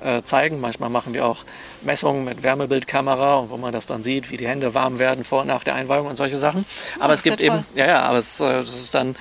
äh, 0.00 0.22
zeigen. 0.22 0.60
Manchmal 0.60 0.90
machen 0.90 1.14
wir 1.14 1.26
auch 1.26 1.44
Messungen 1.82 2.24
mit 2.24 2.42
Wärmebildkamera, 2.42 3.46
wo 3.48 3.56
man 3.56 3.72
das 3.72 3.86
dann 3.86 4.02
sieht, 4.02 4.30
wie 4.30 4.36
die 4.36 4.46
Hände 4.46 4.74
warm 4.74 4.98
werden 4.98 5.24
vor 5.24 5.42
und 5.42 5.48
nach 5.48 5.64
der 5.64 5.74
Einweihung 5.74 6.06
und 6.06 6.16
solche 6.16 6.38
Sachen. 6.38 6.64
Aber 7.00 7.12
oh, 7.12 7.14
es 7.14 7.22
gibt 7.22 7.40
eben, 7.40 7.64
ja, 7.74 7.86
ja, 7.86 8.02
aber 8.02 8.18
es, 8.18 8.40
äh, 8.40 8.60
es 8.60 8.74
ist 8.74 8.94
dann 8.94 9.16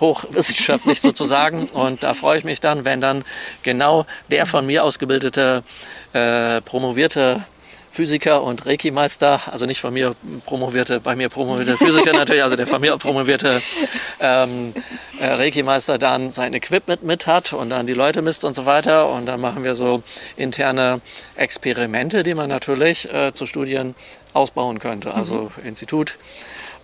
hochwissenschaftlich 0.00 1.00
sozusagen. 1.02 1.66
Und 1.66 2.02
da 2.02 2.14
freue 2.14 2.38
ich 2.38 2.44
mich 2.44 2.60
dann, 2.60 2.84
wenn 2.84 3.00
dann 3.00 3.24
genau 3.62 4.06
der 4.30 4.46
von 4.46 4.66
mir 4.66 4.84
ausgebildete, 4.84 5.62
äh, 6.12 6.60
promovierte 6.62 7.42
Physiker 7.98 8.44
und 8.44 8.64
Reiki-Meister, 8.64 9.40
also 9.46 9.66
nicht 9.66 9.80
von 9.80 9.92
mir 9.92 10.14
promovierte, 10.46 11.00
bei 11.00 11.16
mir 11.16 11.28
promovierte 11.28 11.76
Physiker 11.76 12.12
natürlich, 12.12 12.44
also 12.44 12.54
der 12.54 12.68
von 12.68 12.80
mir 12.80 12.96
promovierte 12.96 13.60
ähm, 14.20 14.72
äh, 15.18 15.26
Reiki-Meister 15.26 15.98
dann 15.98 16.30
sein 16.30 16.54
Equipment 16.54 17.02
mit 17.02 17.26
hat 17.26 17.52
und 17.52 17.70
dann 17.70 17.88
die 17.88 17.94
Leute 17.94 18.22
misst 18.22 18.44
und 18.44 18.54
so 18.54 18.66
weiter. 18.66 19.08
Und 19.08 19.26
dann 19.26 19.40
machen 19.40 19.64
wir 19.64 19.74
so 19.74 20.04
interne 20.36 21.00
Experimente, 21.34 22.22
die 22.22 22.34
man 22.34 22.48
natürlich 22.48 23.12
äh, 23.12 23.34
zu 23.34 23.46
Studien 23.46 23.96
ausbauen 24.32 24.78
könnte. 24.78 25.12
Also 25.12 25.50
mhm. 25.56 25.66
Institut 25.66 26.18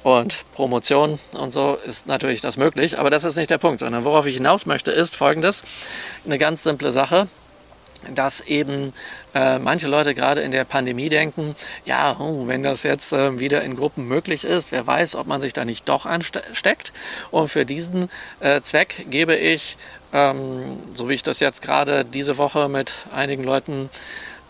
und 0.03 0.35
Promotion 0.57 1.21
und 1.31 1.53
so 1.53 1.79
ist 1.87 2.09
natürlich 2.09 2.41
das 2.41 2.57
möglich. 2.57 2.99
Aber 2.99 3.11
das 3.11 3.23
ist 3.23 3.37
nicht 3.37 3.51
der 3.51 3.59
Punkt, 3.59 3.79
sondern 3.79 4.05
worauf 4.05 4.27
ich 4.27 4.35
hinaus 4.35 4.67
möchte, 4.67 4.91
ist 4.91 5.15
folgendes. 5.15 5.63
Eine 6.27 6.39
ganz 6.39 6.65
simple 6.65 6.91
Sache 6.91 7.29
dass 8.15 8.41
eben 8.41 8.93
äh, 9.35 9.59
manche 9.59 9.89
Leute 9.89 10.15
gerade 10.15 10.41
in 10.41 10.51
der 10.51 10.65
Pandemie 10.65 11.09
denken, 11.09 11.55
ja, 11.85 12.17
oh, 12.19 12.47
wenn 12.47 12.63
das 12.63 12.83
jetzt 12.83 13.13
äh, 13.13 13.39
wieder 13.39 13.63
in 13.63 13.77
Gruppen 13.77 14.07
möglich 14.07 14.45
ist, 14.45 14.73
wer 14.73 14.87
weiß, 14.87 15.17
ob 15.17 15.27
man 15.27 15.41
sich 15.41 15.53
da 15.53 15.65
nicht 15.65 15.89
doch 15.89 16.07
ansteckt. 16.07 16.93
Und 17.31 17.49
für 17.49 17.65
diesen 17.65 18.11
äh, 18.41 18.61
Zweck 18.61 19.07
gebe 19.11 19.37
ich, 19.37 19.77
ähm, 20.13 20.79
so 20.95 21.09
wie 21.09 21.15
ich 21.15 21.23
das 21.23 21.41
jetzt 21.41 21.63
gerade 21.63 22.05
diese 22.05 22.39
Woche 22.39 22.69
mit 22.69 22.93
einigen 23.15 23.45
Leuten 23.45 23.91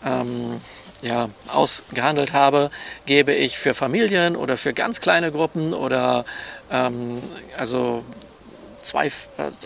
ähm, 0.05 0.61
ja, 1.01 1.29
ausgehandelt 1.53 2.33
habe, 2.33 2.71
gebe 3.05 3.33
ich 3.33 3.57
für 3.57 3.73
Familien 3.73 4.35
oder 4.35 4.57
für 4.57 4.73
ganz 4.73 5.01
kleine 5.01 5.31
Gruppen 5.31 5.73
oder 5.73 6.25
ähm, 6.71 7.21
also 7.57 8.03
zwei, 8.85 9.11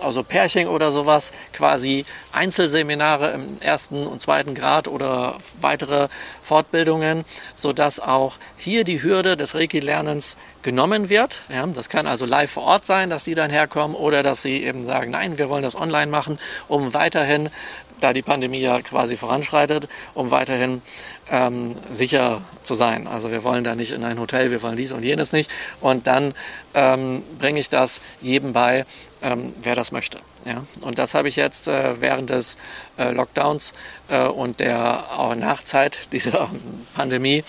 also 0.02 0.24
Pärchen 0.24 0.68
oder 0.68 0.92
sowas, 0.92 1.32
quasi 1.54 2.06
Einzelseminare 2.32 3.32
im 3.32 3.58
ersten 3.62 4.08
und 4.08 4.22
zweiten 4.22 4.56
Grad 4.56 4.88
oder 4.88 5.36
weitere 5.62 6.08
Fortbildungen, 6.44 7.26
sodass 7.56 8.00
auch 8.00 8.36
hier 8.58 8.84
die 8.84 9.04
Hürde 9.04 9.38
des 9.38 9.56
Reiki-Lernens 9.56 10.38
genommen 10.64 11.10
wird. 11.10 11.42
Ja, 11.50 11.66
das 11.68 11.90
kann 11.90 12.08
also 12.08 12.26
live 12.26 12.52
vor 12.52 12.64
Ort 12.64 12.86
sein, 12.86 13.10
dass 13.10 13.24
die 13.24 13.36
dann 13.36 13.52
herkommen 13.52 13.96
oder 13.96 14.24
dass 14.24 14.42
sie 14.42 14.64
eben 14.64 14.86
sagen, 14.86 15.12
nein, 15.12 15.38
wir 15.38 15.50
wollen 15.50 15.64
das 15.64 15.76
online 15.76 16.12
machen, 16.12 16.40
um 16.68 16.94
weiterhin 16.94 17.50
da 18.00 18.14
die 18.14 18.22
Pandemie 18.22 18.60
ja 18.62 18.82
quasi 18.82 19.18
voranschreitet, 19.18 19.88
um 20.14 20.32
weiterhin 20.32 20.82
ähm, 21.30 21.76
sicher 21.92 22.42
zu 22.64 22.76
sein. 22.76 23.08
Also 23.08 23.32
wir 23.32 23.44
wollen 23.44 23.64
da 23.64 23.76
nicht 23.76 23.92
in 23.92 24.04
ein 24.04 24.20
Hotel, 24.20 24.52
wir 24.52 24.62
wollen 24.62 24.78
dies 24.78 24.92
und 24.92 25.04
jenes 25.04 25.32
nicht. 25.32 25.52
Und 25.82 26.08
dann 26.08 26.34
ähm, 26.74 27.24
bringe 27.40 27.60
ich 27.60 27.70
das 27.70 28.02
jedem 28.22 28.54
bei, 28.54 28.86
ähm, 29.22 29.54
wer 29.62 29.76
das 29.76 29.92
möchte. 29.92 30.18
Ja? 30.46 30.64
Und 30.82 30.98
das 30.98 31.14
habe 31.14 31.28
ich 31.28 31.36
jetzt 31.36 31.68
äh, 31.68 32.00
während 32.00 32.30
des 32.30 32.58
äh, 32.98 33.12
Lockdowns 33.12 33.74
äh, 34.08 34.24
und 34.24 34.60
der 34.60 35.04
Nachzeit 35.36 36.12
dieser 36.12 36.50
Pandemie 36.96 37.44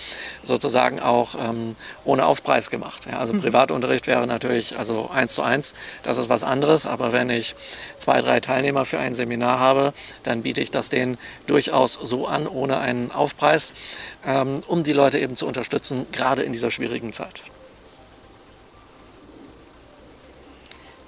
sozusagen 0.45 1.01
auch 1.01 1.35
ähm, 1.35 1.77
ohne 2.05 2.27
Aufpreis 2.27 2.71
gemacht. 2.71 3.07
Ja? 3.11 3.19
Also 3.19 3.33
mhm. 3.33 3.41
Privatunterricht 3.41 4.07
wäre 4.07 4.27
natürlich 4.27 4.79
also 4.79 5.11
eins 5.13 5.35
zu 5.35 5.43
eins, 5.43 5.75
das 6.03 6.19
ist 6.19 6.29
was 6.29 6.43
anderes. 6.43 6.87
Aber 6.87 7.13
wenn 7.13 7.31
ich 7.31 7.55
zwei, 7.99 8.21
drei 8.21 8.41
Teilnehmer 8.41 8.85
für 8.85 8.99
ein 8.99 9.15
Seminar 9.15 9.59
habe, 9.59 9.93
dann 10.23 10.43
biete 10.43 10.61
ich 10.61 10.71
das 10.71 10.89
denen 10.89 11.19
durchaus 11.47 11.95
so 11.95 12.27
an, 12.27 12.47
ohne 12.47 12.79
einen 12.79 13.13
Aufpreis, 13.13 13.73
ähm, 14.27 14.57
um 14.67 14.83
die 14.83 14.93
Leute 14.93 15.19
eben 15.19 15.37
zu 15.37 15.47
unterstützen, 15.47 16.07
gerade 16.13 16.43
in 16.43 16.53
dieser 16.53 16.71
schwierigen 16.71 17.13
Zeit. 17.13 17.43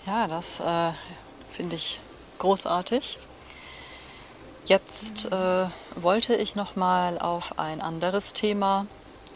Ja, 0.04 0.26
das 0.26 0.58
äh, 0.58 0.92
finde 1.52 1.76
ich 1.76 2.00
großartig. 2.38 3.18
Jetzt 4.66 5.26
äh, 5.26 5.66
wollte 5.94 6.34
ich 6.34 6.56
noch 6.56 6.74
mal 6.74 7.20
auf 7.20 7.56
ein 7.60 7.80
anderes 7.80 8.32
Thema 8.32 8.86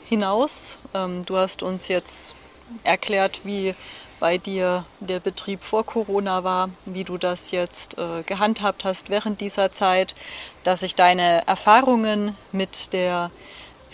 hinaus. 0.09 0.79
Ähm, 0.93 1.25
du 1.25 1.37
hast 1.37 1.63
uns 1.63 1.87
jetzt 1.87 2.35
erklärt, 2.83 3.43
wie 3.45 3.77
bei 4.19 4.39
dir 4.39 4.85
der 4.99 5.21
Betrieb 5.21 5.63
vor 5.63 5.87
Corona 5.87 6.43
war, 6.43 6.71
wie 6.85 7.05
du 7.05 7.17
das 7.17 7.53
jetzt 7.53 7.97
äh, 7.97 8.25
gehandhabt 8.25 8.85
hast 8.85 9.09
während 9.09 9.41
dieser 9.41 9.71
Zeit, 9.71 10.17
dass 10.65 10.81
sich 10.81 10.97
deine 10.97 11.47
Erfahrungen 11.47 12.37
mit 12.51 12.93
der 12.93 13.31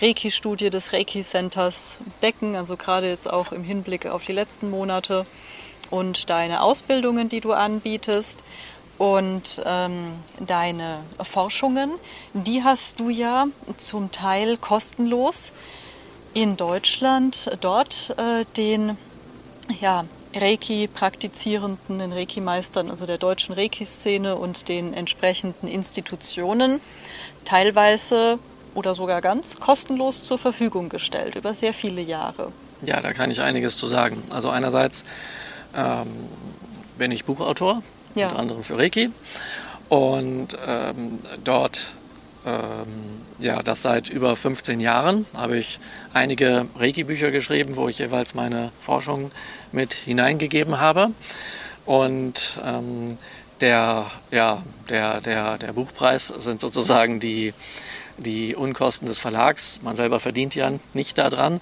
Reiki-Studie 0.00 0.70
des 0.70 0.94
Reiki-Centers 0.94 1.98
decken, 2.22 2.56
also 2.56 2.76
gerade 2.78 3.10
jetzt 3.10 3.30
auch 3.30 3.52
im 3.52 3.62
Hinblick 3.62 4.06
auf 4.06 4.24
die 4.24 4.32
letzten 4.32 4.70
Monate 4.70 5.26
und 5.92 6.30
deine 6.30 6.62
Ausbildungen, 6.62 7.28
die 7.28 7.40
du 7.40 7.52
anbietest 7.52 8.42
und 8.96 9.62
ähm, 9.64 10.14
deine 10.40 11.00
Forschungen, 11.22 11.90
die 12.32 12.64
hast 12.64 12.98
du 12.98 13.10
ja 13.10 13.46
zum 13.76 14.10
Teil 14.10 14.56
kostenlos 14.56 15.52
in 16.34 16.56
Deutschland 16.56 17.50
dort 17.60 18.16
äh, 18.16 18.44
den 18.56 18.96
ja, 19.80 20.06
Reiki-Praktizierenden, 20.34 21.98
den 21.98 22.12
Reiki-Meistern, 22.12 22.90
also 22.90 23.04
der 23.04 23.18
deutschen 23.18 23.54
Reiki-Szene 23.54 24.36
und 24.36 24.68
den 24.68 24.94
entsprechenden 24.94 25.68
Institutionen 25.68 26.80
teilweise 27.44 28.38
oder 28.74 28.94
sogar 28.94 29.20
ganz 29.20 29.56
kostenlos 29.56 30.24
zur 30.24 30.38
Verfügung 30.38 30.88
gestellt 30.88 31.34
über 31.34 31.52
sehr 31.52 31.74
viele 31.74 32.00
Jahre. 32.00 32.50
Ja, 32.80 33.00
da 33.02 33.12
kann 33.12 33.30
ich 33.30 33.42
einiges 33.42 33.76
zu 33.76 33.86
sagen. 33.86 34.22
Also 34.30 34.48
einerseits 34.48 35.04
ähm, 35.76 36.06
bin 36.98 37.12
ich 37.12 37.24
Buchautor, 37.24 37.82
ja. 38.14 38.28
unter 38.28 38.38
anderem 38.38 38.62
für 38.64 38.78
Reiki. 38.78 39.10
Und 39.88 40.56
ähm, 40.66 41.18
dort, 41.44 41.86
ähm, 42.46 43.22
ja, 43.38 43.62
das 43.62 43.82
seit 43.82 44.08
über 44.08 44.36
15 44.36 44.80
Jahren, 44.80 45.26
habe 45.36 45.58
ich 45.58 45.78
einige 46.14 46.66
Reiki-Bücher 46.76 47.30
geschrieben, 47.30 47.76
wo 47.76 47.88
ich 47.88 47.98
jeweils 47.98 48.34
meine 48.34 48.70
Forschung 48.80 49.30
mit 49.70 49.92
hineingegeben 49.92 50.80
habe. 50.80 51.10
Und 51.84 52.58
ähm, 52.64 53.18
der, 53.60 54.10
ja, 54.30 54.62
der, 54.88 55.20
der, 55.20 55.58
der 55.58 55.72
Buchpreis 55.72 56.28
sind 56.28 56.60
sozusagen 56.60 57.20
die 57.20 57.54
die 58.18 58.54
Unkosten 58.54 59.06
des 59.06 59.18
Verlags. 59.18 59.80
Man 59.82 59.96
selber 59.96 60.20
verdient 60.20 60.54
ja 60.54 60.70
nicht 60.94 61.18
daran. 61.18 61.60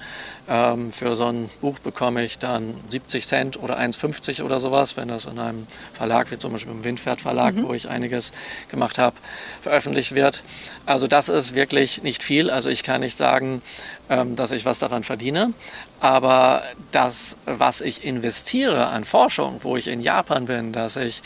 Ähm, 0.48 0.92
für 0.92 1.16
so 1.16 1.26
ein 1.26 1.48
Buch 1.60 1.78
bekomme 1.78 2.24
ich 2.24 2.38
dann 2.38 2.74
70 2.88 3.26
Cent 3.26 3.62
oder 3.62 3.78
1,50 3.78 4.42
oder 4.42 4.60
sowas, 4.60 4.96
wenn 4.96 5.08
das 5.08 5.26
in 5.26 5.38
einem 5.38 5.66
Verlag 5.94 6.30
wie 6.30 6.38
zum 6.38 6.52
Beispiel 6.52 6.72
im 6.72 6.84
Windpferd 6.84 7.20
Verlag, 7.20 7.54
mhm. 7.54 7.68
wo 7.68 7.74
ich 7.74 7.88
einiges 7.88 8.32
gemacht 8.68 8.98
habe, 8.98 9.16
veröffentlicht 9.62 10.14
wird. 10.14 10.42
Also 10.86 11.06
das 11.06 11.28
ist 11.28 11.54
wirklich 11.54 12.02
nicht 12.02 12.22
viel. 12.22 12.50
Also 12.50 12.68
ich 12.68 12.82
kann 12.82 13.00
nicht 13.00 13.16
sagen, 13.16 13.62
ähm, 14.08 14.34
dass 14.36 14.50
ich 14.50 14.64
was 14.64 14.78
daran 14.78 15.04
verdiene. 15.04 15.52
Aber 16.00 16.62
das, 16.90 17.36
was 17.46 17.80
ich 17.80 18.04
investiere 18.04 18.88
an 18.88 19.04
Forschung, 19.04 19.60
wo 19.62 19.76
ich 19.76 19.86
in 19.86 20.00
Japan 20.00 20.46
bin, 20.46 20.72
dass 20.72 20.96
ich 20.96 21.22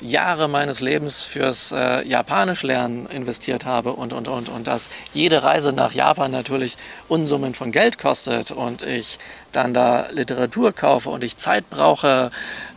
Jahre 0.00 0.48
meines 0.48 0.80
Lebens 0.80 1.22
fürs 1.22 1.72
äh, 1.72 2.06
Japanisch 2.06 2.62
lernen 2.62 3.06
investiert 3.06 3.64
habe 3.64 3.92
und, 3.92 4.12
und, 4.12 4.28
und, 4.28 4.48
und 4.48 4.66
dass 4.66 4.90
jede 5.12 5.42
Reise 5.42 5.72
nach 5.72 5.92
Japan 5.92 6.30
natürlich 6.30 6.76
Unsummen 7.08 7.54
von 7.54 7.72
Geld 7.72 7.98
kostet 7.98 8.50
und 8.50 8.76
und 8.76 8.82
ich 8.82 9.18
dann 9.52 9.72
da 9.72 10.08
Literatur 10.10 10.72
kaufe 10.72 11.08
und 11.08 11.24
ich 11.24 11.36
Zeit 11.38 11.70
brauche 11.70 12.30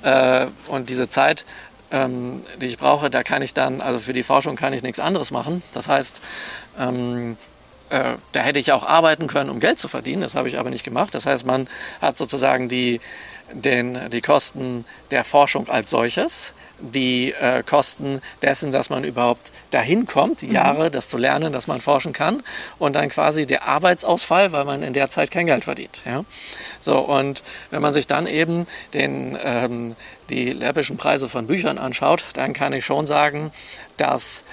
äh, 0.04 0.48
und 0.68 0.90
diese 0.90 1.10
Zeit, 1.10 1.46
ähm, 1.92 2.44
die 2.62 2.68
ich 2.68 2.78
brauche, 2.78 3.10
da 3.10 3.24
kann 3.24 3.42
ich 3.42 3.54
dann, 3.54 3.82
also 3.82 4.00
für 4.00 4.14
die 4.14 4.24
Forschung 4.24 4.56
kann 4.56 4.74
ich 4.74 4.84
nichts 4.84 5.00
anderes 5.00 5.32
machen. 5.32 5.62
Das 5.74 5.88
heißt, 5.88 6.22
ähm, 6.80 7.38
äh, 7.90 8.14
da 8.32 8.40
hätte 8.40 8.60
ich 8.60 8.72
auch 8.72 8.84
arbeiten 8.84 9.28
können, 9.28 9.50
um 9.50 9.60
Geld 9.60 9.80
zu 9.80 9.88
verdienen. 9.88 10.22
Das 10.22 10.36
habe 10.36 10.48
ich 10.48 10.60
aber 10.60 10.70
nicht 10.70 10.84
gemacht. 10.84 11.14
Das 11.14 11.26
heißt, 11.26 11.46
man 11.46 11.68
hat 12.02 12.18
sozusagen 12.18 12.70
die, 12.70 13.02
den, 13.52 14.10
die 14.12 14.22
Kosten 14.22 14.86
der 15.12 15.24
Forschung 15.24 15.68
als 15.70 15.90
solches 15.90 16.54
die 16.80 17.34
äh, 17.34 17.64
Kosten 17.64 18.22
dessen, 18.42 18.72
dass 18.72 18.90
man 18.90 19.04
überhaupt 19.04 19.52
dahin 19.72 20.06
kommt, 20.06 20.42
die 20.42 20.48
mhm. 20.48 20.56
Jahre, 20.56 20.92
das 20.92 21.10
zu 21.10 21.18
lernen, 21.18 21.54
dass 21.54 21.68
man 21.68 21.82
forschen 21.82 22.14
kann 22.14 22.44
und 22.78 22.94
dann 22.94 23.10
quasi 23.10 23.46
der 23.46 23.68
Arbeitsausfall, 23.68 24.52
weil 24.52 24.66
man 24.66 24.84
in 24.84 24.94
der 24.94 25.10
Zeit 25.10 25.32
kein 25.32 25.46
Geld 25.46 25.66
verdient. 25.66 26.00
Ja? 26.06 26.26
So, 26.80 27.00
und 27.00 27.44
wenn 27.70 27.82
man 27.82 27.94
sich 27.94 28.08
dann 28.08 28.28
eben 28.28 28.68
den, 28.94 29.38
ähm, 29.44 29.96
die 30.30 30.52
läppischen 30.52 30.98
Preise 30.98 31.30
von 31.30 31.48
Büchern 31.48 31.78
anschaut, 31.78 32.24
dann 32.34 32.54
kann 32.54 32.74
ich 32.74 32.86
schon 32.86 33.08
sagen, 33.08 33.52
dass 33.98 34.44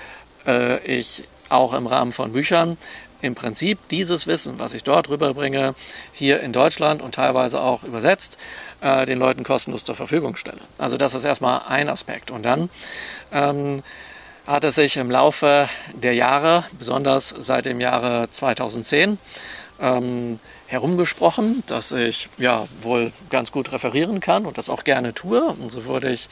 äh, 0.47 0.79
ich 0.85 1.25
auch 1.49 1.75
im 1.75 1.87
Rahmen 1.87 2.13
von 2.13 2.33
Büchern 2.33 2.77
im 3.23 3.35
Prinzip 3.35 3.79
dieses 3.91 4.27
Wissen, 4.27 4.59
was 4.59 4.75
ich 4.75 4.85
dort 4.85 5.09
rüberbringe, 5.09 5.75
hier 6.13 6.41
in 6.41 6.53
Deutschland 6.53 7.03
und 7.03 7.15
teilweise 7.15 7.61
auch 7.61 7.83
übersetzt, 7.83 8.39
äh, 8.81 9.07
den 9.07 9.19
Leuten 9.19 9.45
kostenlos 9.45 9.85
zur 9.85 9.95
Verfügung 9.95 10.37
stelle. 10.37 10.61
Also 10.79 10.97
das 10.97 11.15
ist 11.15 11.25
erstmal 11.25 11.63
ein 11.69 11.89
Aspekt. 11.89 12.31
Und 12.31 12.45
dann 12.45 12.71
ähm, 13.33 13.83
hat 14.47 14.65
es 14.65 14.77
sich 14.77 14.97
im 14.97 15.11
Laufe 15.11 15.69
der 15.95 16.15
Jahre, 16.15 16.65
besonders 16.79 17.35
seit 17.39 17.65
dem 17.65 17.81
Jahre 17.81 18.29
2010, 18.31 19.19
ähm, 19.81 20.39
herumgesprochen, 20.69 21.63
dass 21.67 21.93
ich 21.93 22.29
ja 22.39 22.67
wohl 22.81 23.13
ganz 23.31 23.53
gut 23.53 23.73
referieren 23.73 24.21
kann 24.21 24.47
und 24.47 24.59
das 24.59 24.69
auch 24.69 24.85
gerne 24.85 25.15
tue. 25.15 25.43
Und 25.45 25.71
so 25.71 25.85
wurde 25.85 26.11
ich 26.11 26.29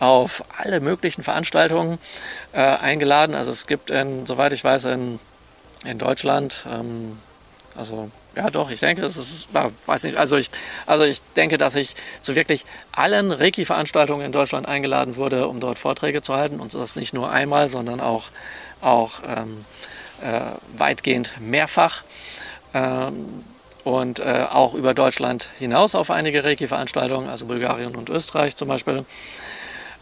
auf 0.00 0.44
alle 0.58 0.80
möglichen 0.80 1.22
Veranstaltungen 1.22 1.98
äh, 2.52 2.60
eingeladen. 2.60 3.34
Also 3.34 3.50
es 3.50 3.66
gibt, 3.66 3.90
in, 3.90 4.26
soweit 4.26 4.52
ich 4.52 4.64
weiß, 4.64 4.86
in, 4.86 5.18
in 5.84 5.98
Deutschland, 5.98 6.64
ähm, 6.72 7.18
also 7.76 8.10
ja, 8.36 8.50
doch, 8.50 8.70
ich 8.70 8.80
denke, 8.80 9.00
das 9.00 9.16
ist, 9.16 9.48
ja, 9.54 9.70
weiß 9.86 10.04
nicht, 10.04 10.18
also 10.18 10.36
ich, 10.36 10.50
also 10.84 11.04
ich 11.04 11.22
denke, 11.36 11.56
dass 11.56 11.74
ich 11.74 11.96
zu 12.20 12.34
wirklich 12.34 12.66
allen 12.92 13.32
Reiki-Veranstaltungen 13.32 14.26
in 14.26 14.32
Deutschland 14.32 14.68
eingeladen 14.68 15.16
wurde, 15.16 15.48
um 15.48 15.58
dort 15.58 15.78
Vorträge 15.78 16.20
zu 16.22 16.34
halten 16.34 16.60
und 16.60 16.74
das 16.74 16.96
nicht 16.96 17.14
nur 17.14 17.30
einmal, 17.30 17.68
sondern 17.68 18.00
auch, 18.00 18.24
auch 18.82 19.22
ähm, 19.26 19.64
äh, 20.22 20.40
weitgehend 20.78 21.40
mehrfach. 21.40 22.02
Ähm, 22.74 23.44
und 23.84 24.18
äh, 24.18 24.44
auch 24.50 24.74
über 24.74 24.94
Deutschland 24.94 25.48
hinaus 25.60 25.94
auf 25.94 26.10
einige 26.10 26.42
Reiki-Veranstaltungen, 26.42 27.28
also 27.28 27.46
Bulgarien 27.46 27.94
und 27.94 28.10
Österreich 28.10 28.56
zum 28.56 28.66
Beispiel, 28.66 29.04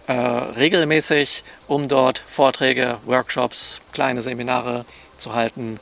äh, 0.06 0.12
regelmäßig, 0.12 1.44
um 1.68 1.86
dort 1.86 2.18
Vorträge, 2.18 2.96
Workshops, 3.04 3.80
kleine 3.92 4.22
Seminare 4.22 4.86
zu 5.18 5.34
halten, 5.34 5.78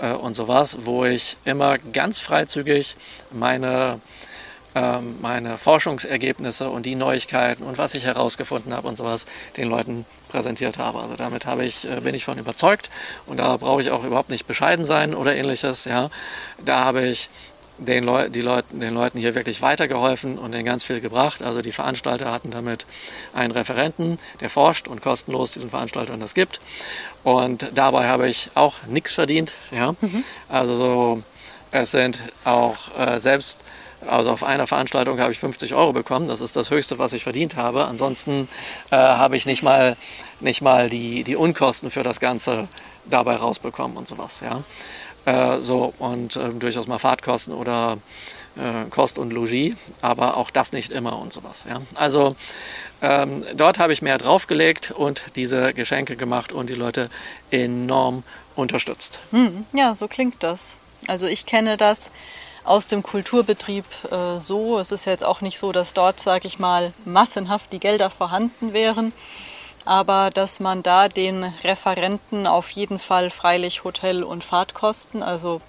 äh, 0.00 0.12
und 0.12 0.34
sowas, 0.34 0.78
wo 0.84 1.04
ich 1.04 1.36
immer 1.44 1.78
ganz 1.78 2.20
freizügig 2.20 2.96
meine, 3.30 4.00
ähm, 4.74 5.16
meine 5.20 5.58
Forschungsergebnisse 5.58 6.70
und 6.70 6.86
die 6.86 6.94
Neuigkeiten 6.94 7.62
und 7.64 7.78
was 7.78 7.94
ich 7.94 8.04
herausgefunden 8.04 8.74
habe 8.74 8.88
und 8.88 8.96
sowas 8.96 9.26
den 9.56 9.68
Leuten 9.68 10.04
präsentiert 10.28 10.78
habe. 10.78 11.00
Also 11.00 11.16
damit 11.16 11.46
habe 11.46 11.64
ich, 11.64 11.84
äh, 11.84 12.00
bin 12.00 12.14
ich 12.14 12.24
von 12.24 12.38
überzeugt 12.38 12.90
und 13.26 13.38
da 13.38 13.56
brauche 13.56 13.82
ich 13.82 13.90
auch 13.90 14.04
überhaupt 14.04 14.30
nicht 14.30 14.46
bescheiden 14.46 14.84
sein 14.84 15.14
oder 15.14 15.34
ähnliches. 15.34 15.84
Ja. 15.84 16.10
Da 16.64 16.84
habe 16.84 17.06
ich 17.06 17.28
den, 17.84 18.04
Leu 18.04 18.28
Leut 18.32 18.64
den 18.70 18.94
Leuten 18.94 19.18
hier 19.18 19.34
wirklich 19.34 19.62
weitergeholfen 19.62 20.38
und 20.38 20.54
ihnen 20.54 20.64
ganz 20.64 20.84
viel 20.84 21.00
gebracht. 21.00 21.42
Also 21.42 21.62
die 21.62 21.72
Veranstalter 21.72 22.30
hatten 22.30 22.50
damit 22.50 22.86
einen 23.32 23.52
Referenten, 23.52 24.18
der 24.40 24.50
forscht 24.50 24.88
und 24.88 25.02
kostenlos 25.02 25.52
diesen 25.52 25.70
Veranstaltern 25.70 26.20
das 26.20 26.34
gibt. 26.34 26.60
Und 27.24 27.66
dabei 27.74 28.06
habe 28.06 28.28
ich 28.28 28.50
auch 28.54 28.74
nichts 28.86 29.14
verdient. 29.14 29.52
Ja? 29.70 29.94
Mhm. 30.00 30.24
Also 30.48 30.76
so, 30.76 31.22
es 31.70 31.90
sind 31.90 32.18
auch 32.44 32.76
äh, 32.98 33.18
selbst, 33.20 33.64
also 34.06 34.30
auf 34.30 34.42
einer 34.42 34.66
Veranstaltung 34.66 35.20
habe 35.20 35.32
ich 35.32 35.38
50 35.38 35.74
Euro 35.74 35.92
bekommen. 35.92 36.28
Das 36.28 36.40
ist 36.40 36.56
das 36.56 36.70
Höchste, 36.70 36.98
was 36.98 37.12
ich 37.12 37.22
verdient 37.22 37.56
habe. 37.56 37.86
Ansonsten 37.86 38.48
äh, 38.90 38.96
habe 38.96 39.36
ich 39.36 39.46
nicht 39.46 39.62
mal, 39.62 39.96
nicht 40.40 40.62
mal 40.62 40.90
die, 40.90 41.24
die 41.24 41.36
Unkosten 41.36 41.90
für 41.90 42.02
das 42.02 42.20
Ganze 42.20 42.68
dabei 43.04 43.36
rausbekommen 43.36 43.96
und 43.96 44.08
sowas. 44.08 44.40
Ja? 44.44 44.62
Äh, 45.24 45.60
so, 45.60 45.94
und 45.98 46.36
äh, 46.36 46.50
durchaus 46.50 46.86
mal 46.86 46.98
Fahrtkosten 46.98 47.54
oder 47.54 47.98
äh, 48.56 48.88
Kost 48.90 49.18
und 49.18 49.32
Logis, 49.32 49.74
aber 50.00 50.36
auch 50.36 50.50
das 50.50 50.72
nicht 50.72 50.90
immer 50.90 51.18
und 51.18 51.32
sowas. 51.32 51.64
Ja? 51.68 51.80
Also 51.94 52.36
ähm, 53.00 53.44
dort 53.54 53.78
habe 53.78 53.92
ich 53.92 54.02
mehr 54.02 54.18
draufgelegt 54.18 54.90
und 54.90 55.24
diese 55.36 55.74
Geschenke 55.74 56.16
gemacht 56.16 56.52
und 56.52 56.68
die 56.70 56.74
Leute 56.74 57.10
enorm 57.50 58.24
unterstützt. 58.56 59.20
Hm, 59.30 59.64
ja, 59.72 59.94
so 59.94 60.08
klingt 60.08 60.42
das. 60.42 60.76
Also 61.06 61.26
ich 61.26 61.46
kenne 61.46 61.76
das 61.76 62.10
aus 62.64 62.86
dem 62.86 63.02
Kulturbetrieb 63.02 63.84
äh, 64.10 64.38
so. 64.38 64.78
Es 64.78 64.92
ist 64.92 65.04
jetzt 65.04 65.24
auch 65.24 65.40
nicht 65.40 65.58
so, 65.58 65.72
dass 65.72 65.94
dort, 65.94 66.20
sage 66.20 66.46
ich 66.46 66.58
mal, 66.58 66.92
massenhaft 67.04 67.72
die 67.72 67.80
Gelder 67.80 68.10
vorhanden 68.10 68.72
wären 68.72 69.12
aber 69.84 70.30
dass 70.30 70.60
man 70.60 70.82
da 70.82 71.08
den 71.08 71.44
Referenten 71.64 72.46
auf 72.46 72.70
jeden 72.70 72.98
Fall 72.98 73.30
freilich 73.30 73.84
Hotel- 73.84 74.22
und 74.22 74.44
Fahrtkosten, 74.44 75.22
also 75.22 75.60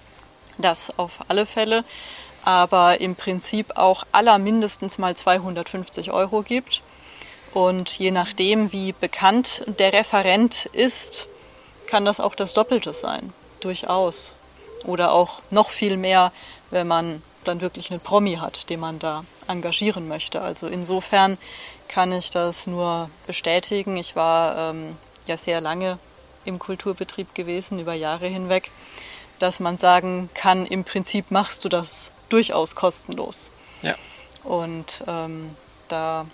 das 0.58 0.98
auf 0.98 1.18
alle 1.28 1.46
Fälle, 1.46 1.84
aber 2.44 3.00
im 3.00 3.16
Prinzip 3.16 3.76
auch 3.76 4.04
aller 4.12 4.38
mindestens 4.38 4.98
mal 4.98 5.16
250 5.16 6.12
Euro 6.12 6.42
gibt. 6.42 6.82
Und 7.52 7.98
je 7.98 8.10
nachdem, 8.10 8.72
wie 8.72 8.92
bekannt 8.92 9.64
der 9.66 9.92
Referent 9.92 10.66
ist, 10.66 11.28
kann 11.86 12.04
das 12.04 12.20
auch 12.20 12.34
das 12.34 12.52
Doppelte 12.52 12.92
sein, 12.92 13.32
durchaus. 13.60 14.34
Oder 14.84 15.12
auch 15.12 15.40
noch 15.50 15.70
viel 15.70 15.96
mehr, 15.96 16.32
wenn 16.70 16.88
man 16.88 17.22
dann 17.44 17.60
wirklich 17.60 17.90
einen 17.90 18.00
Promi 18.00 18.36
hat, 18.36 18.68
den 18.70 18.80
man 18.80 18.98
da 18.98 19.24
engagieren 19.46 20.08
möchte. 20.08 20.40
Also 20.40 20.66
insofern 20.66 21.38
kann 21.88 22.12
ich 22.12 22.30
das 22.30 22.66
nur 22.66 23.10
bestätigen. 23.26 23.96
Ich 23.96 24.16
war 24.16 24.70
ähm, 24.70 24.96
ja 25.26 25.36
sehr 25.36 25.60
lange 25.60 25.98
im 26.44 26.58
Kulturbetrieb 26.58 27.34
gewesen, 27.34 27.78
über 27.78 27.94
Jahre 27.94 28.26
hinweg, 28.26 28.70
dass 29.38 29.60
man 29.60 29.78
sagen 29.78 30.30
kann, 30.34 30.66
im 30.66 30.84
Prinzip 30.84 31.30
machst 31.30 31.64
du 31.64 31.68
das 31.68 32.10
durchaus 32.28 32.74
kostenlos. 32.74 33.50
Ja. 33.82 33.94
Und 34.42 35.02
ähm, 35.06 35.56
da 35.88 36.26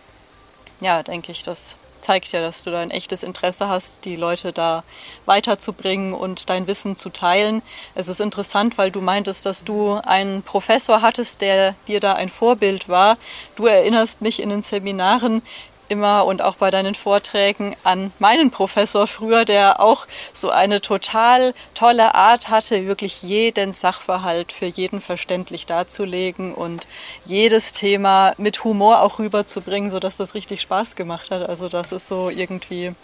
ja, 0.81 1.03
denke 1.03 1.33
ich, 1.33 1.43
das 1.43 1.77
zeigt 2.11 2.33
ja, 2.33 2.41
dass 2.41 2.65
du 2.65 2.73
da 2.73 2.81
ein 2.81 2.91
echtes 2.91 3.23
Interesse 3.23 3.69
hast, 3.69 4.05
die 4.05 4.17
Leute 4.17 4.53
da 4.53 4.83
weiterzubringen 5.27 6.13
und 6.13 6.51
dein 6.51 6.67
Wissen 6.67 6.97
zu 6.97 7.09
teilen. 7.09 7.63
Es 7.95 8.09
ist 8.09 8.21
interessant, 8.21 8.79
weil 8.79 8.91
du 8.91 9.01
meintest, 9.01 9.47
dass 9.47 9.63
du 9.63 9.93
einen 9.93 10.43
Professor 10.43 11.03
hattest, 11.03 11.41
der 11.41 11.77
dir 11.87 12.01
da 12.01 12.15
ein 12.15 12.29
Vorbild 12.29 12.89
war. 12.89 13.17
Du 13.55 13.67
erinnerst 13.67 14.23
mich 14.23 14.43
in 14.43 14.49
den 14.49 14.63
Seminaren 14.63 15.43
immer 15.91 16.25
und 16.25 16.43
auch 16.43 16.57
bei 16.57 16.71
deinen 16.71 16.95
Vorträgen 16.95 17.77
an 17.85 18.13
meinen 18.19 18.51
Professor 18.51 19.07
früher, 19.07 19.45
der 19.45 19.81
auch 19.81 20.07
so 20.33 20.51
eine 20.51 20.81
total 20.81 21.55
tolle 21.75 22.15
Art 22.15 22.49
hatte, 22.49 22.87
wirklich 22.87 23.23
jeden 23.23 23.73
Sachverhalt 23.73 24.53
für 24.53 24.67
jeden 24.67 25.01
verständlich 25.01 25.67
darzulegen 25.67 26.55
und 26.55 26.87
jedes 27.25 27.73
Thema 27.73 28.35
mit 28.39 28.65
Humor 28.65 29.03
auch 29.03 29.19
rüberzubringen, 29.19 29.91
sodass 29.91 30.17
das 30.17 30.35
richtig 30.35 30.61
Spaß 30.61 30.97
gemacht 30.97 31.31
hat. 31.31 31.49
Also 31.49 31.69
das 31.69 31.93
ist 31.93 32.07
so 32.07 32.31
irgendwie 32.31 32.95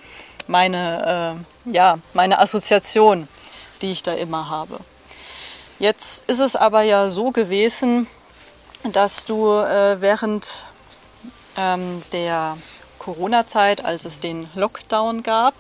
meine, 0.47 1.37
äh, 1.67 1.73
ja, 1.73 1.99
meine 2.15 2.39
Assoziation, 2.39 3.29
die 3.83 3.93
ich 3.93 4.03
da 4.03 4.15
immer 4.15 4.49
habe. 4.49 4.79
Jetzt 5.79 6.29
ist 6.31 6.41
es 6.41 6.57
aber 6.57 6.83
ja 6.83 7.11
so 7.11 7.33
gewesen, 7.33 8.07
dass 8.93 9.25
du 9.25 9.51
äh, 9.51 10.01
während 10.01 10.65
ähm, 11.57 12.03
der 12.13 12.57
Corona-Zeit, 13.07 13.85
als 13.85 14.05
es 14.05 14.19
den 14.19 14.49
Lockdown 14.57 15.23
gab 15.23 15.55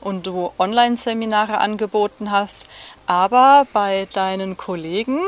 und 0.00 0.26
du 0.26 0.52
Online-Seminare 0.58 1.58
angeboten 1.58 2.32
hast, 2.32 2.66
aber 3.06 3.68
bei 3.72 4.08
deinen 4.12 4.56
Kollegen 4.56 5.20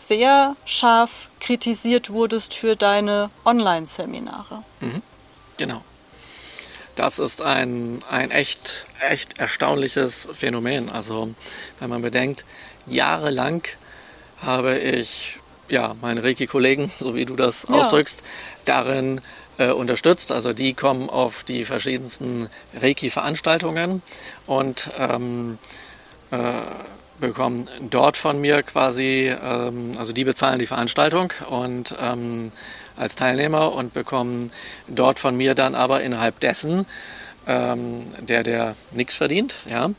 sehr 0.00 0.56
scharf 0.66 1.28
kritisiert 1.38 2.10
wurdest 2.10 2.52
für 2.52 2.74
deine 2.74 3.30
Online-Seminare. 3.44 4.64
Mhm, 4.80 5.02
genau. 5.56 5.82
Das 6.96 7.20
ist 7.20 7.40
ein, 7.40 8.02
ein 8.10 8.32
echt, 8.32 8.84
echt 9.00 9.38
erstaunliches 9.38 10.26
Phänomen. 10.32 10.90
Also 10.90 11.32
wenn 11.78 11.90
man 11.90 12.02
bedenkt, 12.02 12.44
jahrelang 12.86 13.62
habe 14.42 14.76
ich 14.78 15.38
ja, 15.68 15.94
meine 16.00 16.24
Reiki-Kollegen, 16.24 16.90
so 16.98 17.14
wie 17.14 17.24
du 17.24 17.36
das 17.36 17.66
ja. 17.68 17.76
ausdrückst, 17.76 18.22
darin 18.64 19.20
äh, 19.58 19.70
unterstützt. 19.70 20.32
Also 20.32 20.52
die 20.52 20.74
kommen 20.74 21.08
auf 21.08 21.44
die 21.44 21.64
verschiedensten 21.64 22.48
Reiki-Veranstaltungen 22.74 24.02
und 24.46 24.90
ähm, 24.98 25.58
äh, 26.30 26.36
bekommen 27.20 27.66
dort 27.90 28.16
von 28.16 28.40
mir 28.40 28.62
quasi, 28.62 29.32
ähm, 29.42 29.92
also 29.98 30.12
die 30.12 30.24
bezahlen 30.24 30.58
die 30.58 30.66
Veranstaltung 30.66 31.32
und 31.48 31.94
ähm, 32.00 32.52
als 32.96 33.16
Teilnehmer 33.16 33.72
und 33.72 33.94
bekommen 33.94 34.50
dort 34.88 35.18
von 35.18 35.36
mir 35.36 35.54
dann 35.54 35.74
aber 35.74 36.02
innerhalb 36.02 36.40
dessen, 36.40 36.86
ähm, 37.46 38.04
der 38.20 38.42
der 38.42 38.76
nichts 38.92 39.16
verdient, 39.16 39.56
ja, 39.68 39.90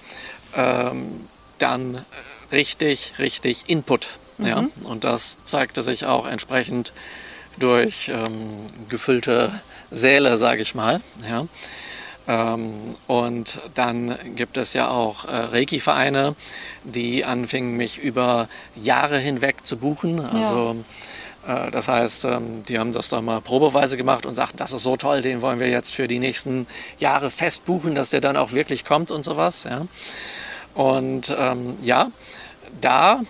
ähm, 0.56 1.28
dann 1.60 2.06
richtig, 2.51 3.14
richtig 3.20 3.64
Input. 3.68 4.08
Mhm. 4.38 4.45
Ja? 4.45 4.68
Und 4.84 5.03
das 5.03 5.38
zeigte 5.45 5.84
sich 5.84 6.06
auch 6.06 6.26
entsprechend 6.26 6.93
durch 7.58 8.10
ähm, 8.10 8.68
gefüllte 8.89 9.51
Säle, 9.91 10.38
sage 10.38 10.62
ich 10.62 10.76
mal. 10.76 11.01
Ja? 11.30 11.45
Ähm, 12.28 12.95
und 13.08 13.60
dann 13.76 14.18
gibt 14.36 14.58
es 14.58 14.74
ja 14.74 14.89
auch 14.89 15.26
äh, 15.26 15.36
Reiki-Vereine, 15.36 16.36
die 16.84 17.24
anfingen, 17.24 17.78
mich 17.78 17.99
über 17.99 18.47
Jahre 18.76 19.20
hinweg 19.20 19.66
zu 19.66 19.78
buchen. 19.78 20.20
Also 20.20 20.76
ja. 21.47 21.68
äh, 21.68 21.72
das 21.72 21.88
heißt, 21.88 22.26
ähm, 22.26 22.64
die 22.68 22.80
haben 22.80 22.93
das 22.93 23.10
dann 23.10 23.26
mal 23.26 23.41
probeweise 23.41 23.95
gemacht 23.95 24.26
und 24.26 24.34
sagten, 24.34 24.58
das 24.58 24.74
ist 24.74 24.84
so 24.84 24.97
toll, 24.97 25.22
den 25.22 25.41
wollen 25.41 25.60
wir 25.60 25.70
jetzt 25.70 25.93
für 25.93 26.08
die 26.08 26.20
nächsten 26.20 26.66
Jahre 26.97 27.30
fest 27.30 27.66
buchen, 27.66 27.93
dass 27.93 28.10
der 28.10 28.22
dann 28.22 28.38
auch 28.38 28.53
wirklich 28.53 28.86
kommt 28.86 29.12
und 29.12 29.24
sowas. 29.24 29.66
Ja? 29.66 29.86
Und 30.74 31.34
ähm, 31.38 31.78
ja, 31.84 32.10
da 32.82 33.22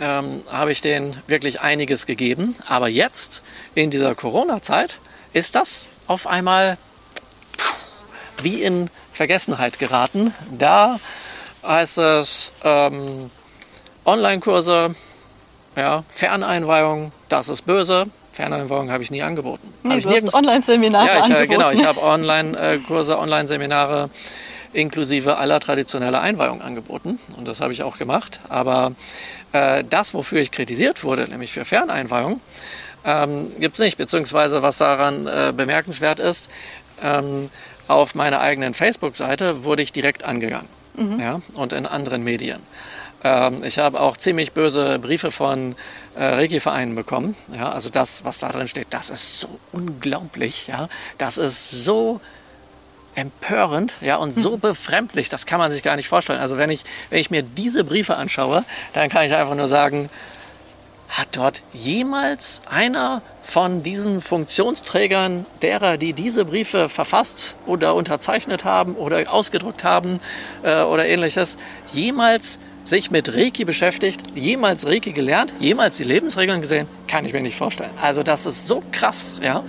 ähm, 0.00 0.42
habe 0.50 0.72
ich 0.72 0.80
denen 0.80 1.16
wirklich 1.26 1.60
einiges 1.60 2.06
gegeben. 2.06 2.56
Aber 2.66 2.88
jetzt, 2.88 3.42
in 3.74 3.90
dieser 3.90 4.14
Corona-Zeit, 4.14 4.98
ist 5.32 5.54
das 5.54 5.86
auf 6.06 6.26
einmal 6.26 6.78
wie 8.42 8.62
in 8.62 8.90
Vergessenheit 9.12 9.78
geraten. 9.78 10.34
Da 10.50 10.98
heißt 11.62 11.98
es 11.98 12.52
ähm, 12.62 13.30
Online-Kurse, 14.04 14.94
ja, 15.76 16.04
Ferneinweihung, 16.10 17.12
das 17.28 17.48
ist 17.48 17.62
böse. 17.62 18.06
Ferneinweihung 18.32 18.90
habe 18.90 19.02
ich 19.02 19.10
nie 19.10 19.22
angeboten. 19.22 19.72
Nee, 19.84 20.00
du 20.00 20.10
hast 20.10 20.34
Online-Seminare 20.34 21.06
ja, 21.06 21.18
ich, 21.18 21.24
angeboten. 21.24 21.50
Genau, 21.50 21.70
ich 21.70 21.84
habe 21.84 22.02
Online-Kurse, 22.02 23.16
Online-Seminare 23.18 24.10
inklusive 24.72 25.36
aller 25.36 25.60
traditioneller 25.60 26.20
Einweihung 26.20 26.60
angeboten. 26.60 27.20
Und 27.36 27.46
das 27.46 27.60
habe 27.60 27.72
ich 27.72 27.84
auch 27.84 27.96
gemacht. 27.96 28.40
Aber 28.48 28.92
äh, 29.54 29.84
das, 29.88 30.12
wofür 30.12 30.40
ich 30.40 30.50
kritisiert 30.50 31.04
wurde, 31.04 31.28
nämlich 31.28 31.52
für 31.52 31.64
Ferneinweihung, 31.64 32.40
ähm, 33.04 33.52
gibt 33.60 33.74
es 33.74 33.78
nicht. 33.78 33.96
Beziehungsweise 33.96 34.62
was 34.62 34.78
daran 34.78 35.26
äh, 35.26 35.52
bemerkenswert 35.56 36.18
ist, 36.18 36.50
ähm, 37.02 37.48
auf 37.86 38.14
meiner 38.14 38.40
eigenen 38.40 38.74
Facebook-Seite 38.74 39.64
wurde 39.64 39.82
ich 39.82 39.92
direkt 39.92 40.24
angegangen. 40.24 40.68
Mhm. 40.96 41.20
Ja, 41.20 41.40
und 41.54 41.72
in 41.72 41.86
anderen 41.86 42.24
Medien. 42.24 42.60
Ähm, 43.22 43.62
ich 43.62 43.78
habe 43.78 44.00
auch 44.00 44.16
ziemlich 44.16 44.52
böse 44.52 44.98
Briefe 44.98 45.30
von 45.30 45.76
äh, 46.16 46.24
Reiki-Vereinen 46.24 46.94
bekommen. 46.94 47.36
Ja, 47.56 47.70
also 47.70 47.90
das, 47.90 48.24
was 48.24 48.38
da 48.38 48.48
drin 48.48 48.68
steht, 48.68 48.88
das 48.90 49.10
ist 49.10 49.38
so 49.38 49.60
unglaublich. 49.72 50.66
Ja, 50.66 50.88
das 51.18 51.38
ist 51.38 51.84
so 51.84 52.20
empörend 53.14 53.94
ja, 54.00 54.16
und 54.16 54.34
so 54.34 54.54
hm. 54.54 54.60
befremdlich, 54.60 55.28
das 55.28 55.46
kann 55.46 55.58
man 55.58 55.70
sich 55.70 55.82
gar 55.82 55.96
nicht 55.96 56.08
vorstellen. 56.08 56.40
Also 56.40 56.58
wenn 56.58 56.70
ich, 56.70 56.84
wenn 57.10 57.20
ich 57.20 57.30
mir 57.30 57.42
diese 57.42 57.84
Briefe 57.84 58.16
anschaue, 58.16 58.64
dann 58.92 59.08
kann 59.08 59.24
ich 59.24 59.34
einfach 59.34 59.54
nur 59.54 59.68
sagen, 59.68 60.10
hat 61.08 61.28
dort 61.32 61.62
jemals 61.72 62.62
einer 62.68 63.22
von 63.44 63.82
diesen 63.82 64.20
Funktionsträgern 64.20 65.46
derer, 65.62 65.96
die 65.96 66.12
diese 66.12 66.44
Briefe 66.44 66.88
verfasst 66.88 67.56
oder 67.66 67.94
unterzeichnet 67.94 68.64
haben 68.64 68.94
oder 68.94 69.32
ausgedruckt 69.32 69.84
haben 69.84 70.18
äh, 70.62 70.82
oder 70.82 71.06
ähnliches, 71.06 71.56
jemals 71.92 72.58
sich 72.84 73.10
mit 73.10 73.34
Reiki 73.34 73.64
beschäftigt, 73.64 74.22
jemals 74.34 74.86
Reiki 74.86 75.12
gelernt, 75.12 75.54
jemals 75.58 75.96
die 75.96 76.04
Lebensregeln 76.04 76.60
gesehen, 76.60 76.86
kann 77.06 77.24
ich 77.24 77.32
mir 77.32 77.40
nicht 77.40 77.56
vorstellen. 77.56 77.90
Also 78.00 78.22
das 78.22 78.46
ist 78.46 78.66
so 78.66 78.82
krass, 78.92 79.34
ja. 79.42 79.62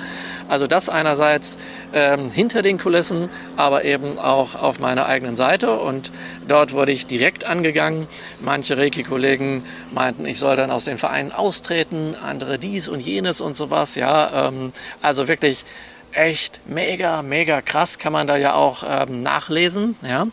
Also 0.47 0.67
das 0.67 0.89
einerseits 0.89 1.57
ähm, 1.93 2.29
hinter 2.29 2.61
den 2.61 2.77
Kulissen, 2.77 3.29
aber 3.57 3.83
eben 3.83 4.19
auch 4.19 4.55
auf 4.55 4.79
meiner 4.79 5.05
eigenen 5.07 5.35
Seite. 5.35 5.79
Und 5.79 6.11
dort 6.47 6.73
wurde 6.73 6.91
ich 6.91 7.07
direkt 7.07 7.45
angegangen. 7.45 8.07
Manche 8.41 8.77
Reiki-Kollegen 8.77 9.65
meinten, 9.91 10.25
ich 10.25 10.39
soll 10.39 10.55
dann 10.55 10.71
aus 10.71 10.85
den 10.85 10.97
Vereinen 10.97 11.31
austreten, 11.31 12.15
andere 12.23 12.59
dies 12.59 12.87
und 12.87 12.99
jenes 12.99 13.41
und 13.41 13.55
sowas. 13.55 13.95
Ja, 13.95 14.47
ähm, 14.47 14.73
also 15.01 15.27
wirklich 15.27 15.65
echt 16.11 16.61
mega, 16.67 17.21
mega 17.21 17.61
krass, 17.61 17.99
kann 17.99 18.13
man 18.13 18.27
da 18.27 18.37
ja 18.37 18.53
auch 18.53 18.83
ähm, 18.87 19.23
nachlesen. 19.23 19.95
Ja, 20.01 20.27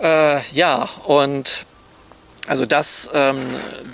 äh, 0.00 0.40
ja 0.52 0.88
und 1.04 1.66
also 2.46 2.66
das, 2.66 3.08
ähm, 3.14 3.38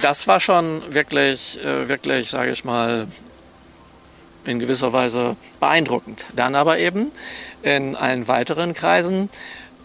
das 0.03 0.27
war 0.27 0.41
schon 0.41 0.83
wirklich, 0.95 1.63
äh, 1.65 1.89
wirklich, 1.89 2.31
sage 2.31 2.53
ich 2.53 2.65
mal, 2.65 3.07
in 4.47 4.59
gewisser 4.59 4.93
Weise 4.93 5.37
beeindruckend. 5.61 6.27
Dann 6.35 6.55
aber 6.55 6.79
eben 6.79 7.13
in 7.63 7.97
allen 7.97 8.29
weiteren 8.29 8.75
Kreisen 8.75 9.31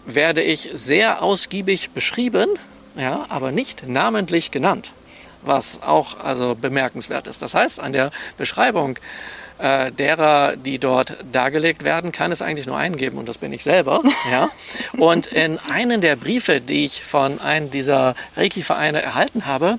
werde 0.06 0.42
ich 0.42 0.70
sehr 0.74 1.22
ausgiebig 1.22 1.90
beschrieben, 1.90 2.48
ja, 2.96 3.26
aber 3.28 3.52
nicht 3.52 3.88
namentlich 3.88 4.50
genannt, 4.50 4.92
was 5.42 5.82
auch 5.82 6.20
also 6.20 6.54
bemerkenswert 6.54 7.26
ist. 7.26 7.42
Das 7.42 7.54
heißt, 7.54 7.80
an 7.80 7.92
der 7.92 8.10
Beschreibung 8.36 8.98
äh, 9.58 9.92
derer, 9.92 10.56
die 10.56 10.78
dort 10.78 11.16
dargelegt 11.30 11.84
werden, 11.84 12.12
kann 12.12 12.32
es 12.32 12.42
eigentlich 12.42 12.66
nur 12.66 12.76
einen 12.76 12.96
geben 12.96 13.18
und 13.18 13.28
das 13.28 13.38
bin 13.38 13.52
ich 13.52 13.62
selber. 13.62 14.02
ja. 14.30 14.50
Und 14.98 15.28
in 15.28 15.58
einem 15.58 16.00
der 16.00 16.16
Briefe, 16.16 16.60
die 16.60 16.84
ich 16.84 17.02
von 17.02 17.40
einem 17.40 17.70
dieser 17.70 18.14
Reiki-Vereine 18.36 19.00
erhalten 19.00 19.46
habe, 19.46 19.78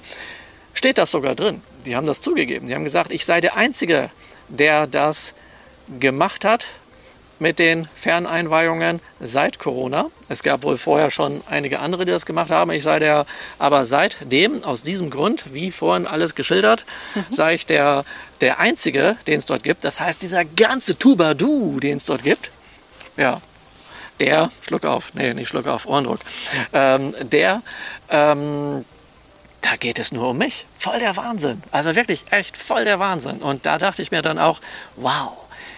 steht 0.73 0.97
das 0.97 1.11
sogar 1.11 1.35
drin. 1.35 1.61
Die 1.85 1.95
haben 1.95 2.07
das 2.07 2.21
zugegeben. 2.21 2.67
Die 2.67 2.75
haben 2.75 2.85
gesagt, 2.85 3.11
ich 3.11 3.25
sei 3.25 3.41
der 3.41 3.57
Einzige, 3.57 4.09
der 4.49 4.87
das 4.87 5.33
gemacht 5.99 6.45
hat 6.45 6.67
mit 7.39 7.59
den 7.59 7.89
Ferneinweihungen 7.95 9.01
seit 9.19 9.59
Corona. 9.59 10.09
Es 10.29 10.43
gab 10.43 10.63
wohl 10.63 10.77
vorher 10.77 11.11
schon 11.11 11.41
einige 11.49 11.79
andere, 11.79 12.05
die 12.05 12.11
das 12.11 12.25
gemacht 12.25 12.51
haben. 12.51 12.71
Ich 12.71 12.83
sei 12.83 12.99
der, 12.99 13.25
aber 13.59 13.85
seitdem, 13.85 14.63
aus 14.63 14.83
diesem 14.83 15.09
Grund, 15.09 15.53
wie 15.53 15.71
vorhin 15.71 16.07
alles 16.07 16.35
geschildert, 16.35 16.85
mhm. 17.15 17.25
sei 17.31 17.55
ich 17.55 17.65
der, 17.65 18.05
der 18.39 18.59
Einzige, 18.59 19.17
den 19.27 19.39
es 19.39 19.45
dort 19.45 19.63
gibt. 19.63 19.83
Das 19.83 19.99
heißt, 19.99 20.21
dieser 20.21 20.45
ganze 20.45 20.97
Tubadu, 20.97 21.79
den 21.81 21.97
es 21.97 22.05
dort 22.05 22.23
gibt, 22.23 22.49
ja, 23.17 23.41
der, 24.19 24.51
Schluck 24.61 24.85
auf, 24.85 25.13
nee, 25.13 25.33
nicht 25.33 25.49
Schluck 25.49 25.67
auf, 25.67 25.85
Ohrendruck, 25.85 26.19
ähm, 26.71 27.13
der 27.21 27.61
ähm, 28.09 28.85
da 29.63 29.77
geht 29.77 29.97
es 29.97 30.11
nur 30.11 30.29
um 30.29 30.37
mich. 30.37 30.65
Voll 30.77 30.99
der 30.99 31.15
Wahnsinn. 31.15 31.63
Also 31.71 31.95
wirklich 31.95 32.25
echt 32.31 32.57
voll 32.57 32.83
der 32.83 32.99
Wahnsinn. 32.99 33.37
Und 33.37 33.65
da 33.65 33.77
dachte 33.77 34.01
ich 34.01 34.11
mir 34.11 34.21
dann 34.21 34.37
auch, 34.37 34.59
wow, 34.97 35.31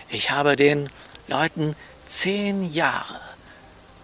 ich 0.10 0.32
habe 0.32 0.56
den 0.56 0.90
Leuten 1.28 1.76
zehn 2.08 2.72
Jahre 2.72 3.22